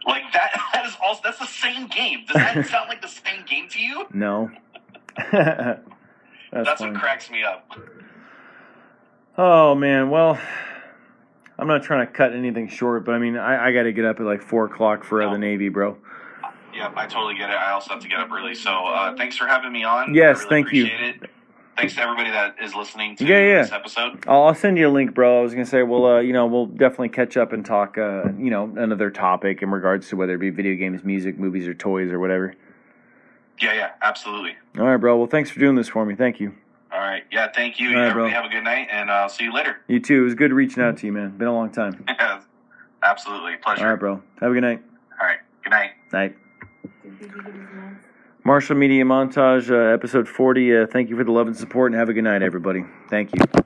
like 0.06 0.32
that. 0.32 0.50
That 0.72 0.86
is 0.86 0.96
also 1.04 1.20
that's 1.24 1.38
the 1.38 1.46
same 1.46 1.86
game. 1.88 2.24
Does 2.26 2.34
that 2.36 2.66
sound 2.66 2.88
like 2.88 3.02
the 3.02 3.08
same 3.08 3.44
game 3.48 3.68
to 3.70 3.80
you? 3.80 4.06
no. 4.14 4.50
That's, 5.32 5.80
That's 6.66 6.80
what 6.80 6.94
cracks 6.94 7.30
me 7.30 7.42
up. 7.42 7.70
Oh 9.36 9.74
man, 9.74 10.08
well, 10.10 10.38
I'm 11.58 11.66
not 11.66 11.82
trying 11.82 12.06
to 12.06 12.12
cut 12.12 12.32
anything 12.32 12.68
short, 12.68 13.04
but 13.04 13.14
I 13.14 13.18
mean, 13.18 13.36
I, 13.36 13.66
I 13.66 13.72
got 13.72 13.82
to 13.82 13.92
get 13.92 14.04
up 14.06 14.18
at 14.20 14.24
like 14.26 14.40
four 14.42 14.64
o'clock 14.64 15.04
for 15.04 15.20
No. 15.20 15.32
the 15.32 15.38
Navy, 15.38 15.68
bro. 15.68 15.98
Yeah, 16.78 16.92
I 16.94 17.06
totally 17.06 17.34
get 17.34 17.50
it. 17.50 17.56
I 17.56 17.72
also 17.72 17.90
have 17.92 18.02
to 18.02 18.08
get 18.08 18.20
up 18.20 18.30
early. 18.30 18.54
So 18.54 18.70
uh, 18.70 19.16
thanks 19.16 19.36
for 19.36 19.48
having 19.48 19.72
me 19.72 19.82
on. 19.82 20.14
Yes, 20.14 20.38
really 20.38 20.48
thank 20.48 20.72
you. 20.72 20.84
appreciate 20.86 21.16
It. 21.22 21.30
Thanks 21.76 21.94
to 21.94 22.02
everybody 22.02 22.30
that 22.30 22.56
is 22.62 22.74
listening 22.74 23.16
to 23.16 23.24
Yeah, 23.24 23.38
yeah. 23.40 23.62
this 23.62 23.72
episode. 23.72 24.24
I'll, 24.28 24.44
I'll 24.44 24.54
send 24.54 24.78
you 24.78 24.88
a 24.88 24.90
link, 24.90 25.12
bro. 25.14 25.40
I 25.40 25.42
was 25.42 25.52
gonna 25.54 25.66
say, 25.66 25.82
well, 25.82 26.06
uh, 26.06 26.20
you 26.20 26.32
know, 26.32 26.46
we'll 26.46 26.66
definitely 26.66 27.08
catch 27.08 27.36
up 27.36 27.52
and 27.52 27.64
talk, 27.66 27.98
uh, 27.98 28.24
you 28.38 28.50
know, 28.50 28.72
another 28.76 29.10
topic 29.10 29.60
in 29.62 29.70
regards 29.70 30.08
to 30.08 30.16
whether 30.16 30.34
it 30.34 30.38
be 30.38 30.50
video 30.50 30.76
games, 30.76 31.02
music, 31.04 31.36
movies, 31.38 31.66
or 31.66 31.74
toys 31.74 32.10
or 32.10 32.18
whatever. 32.20 32.54
Yeah, 33.60 33.74
yeah, 33.74 33.90
absolutely. 34.02 34.56
All 34.78 34.86
right, 34.86 34.96
bro. 34.96 35.16
Well, 35.16 35.26
thanks 35.26 35.50
for 35.50 35.58
doing 35.58 35.74
this 35.74 35.88
for 35.88 36.04
me. 36.04 36.14
Thank 36.14 36.38
you. 36.38 36.54
All 36.92 37.00
right. 37.00 37.24
Yeah, 37.30 37.48
thank 37.52 37.78
you. 37.80 37.90
All 37.90 37.94
right, 37.96 38.08
everybody 38.10 38.32
bro. 38.32 38.40
have 38.42 38.50
a 38.50 38.52
good 38.52 38.64
night, 38.64 38.88
and 38.90 39.10
uh, 39.10 39.14
I'll 39.14 39.28
see 39.28 39.44
you 39.44 39.52
later. 39.52 39.78
You 39.88 40.00
too. 40.00 40.20
It 40.22 40.24
was 40.24 40.34
good 40.34 40.52
reaching 40.52 40.82
out 40.82 40.96
to 40.98 41.06
you, 41.06 41.12
man. 41.12 41.36
Been 41.36 41.48
a 41.48 41.52
long 41.54 41.70
time. 41.70 42.04
absolutely. 43.02 43.56
Pleasure. 43.56 43.84
All 43.84 43.90
right, 43.90 43.98
bro. 44.00 44.22
Have 44.40 44.50
a 44.50 44.54
good 44.54 44.62
night. 44.62 44.82
All 45.20 45.26
right. 45.26 45.38
Good 45.62 45.70
night. 45.70 45.90
Night. 46.12 46.36
Marshall 48.44 48.76
Media 48.76 49.04
Montage, 49.04 49.70
uh, 49.70 49.92
episode 49.94 50.28
40. 50.28 50.76
Uh, 50.76 50.86
thank 50.86 51.10
you 51.10 51.16
for 51.16 51.24
the 51.24 51.32
love 51.32 51.46
and 51.46 51.56
support, 51.56 51.92
and 51.92 51.98
have 51.98 52.08
a 52.08 52.12
good 52.12 52.24
night, 52.24 52.42
everybody. 52.42 52.84
Thank 53.08 53.34
you. 53.34 53.64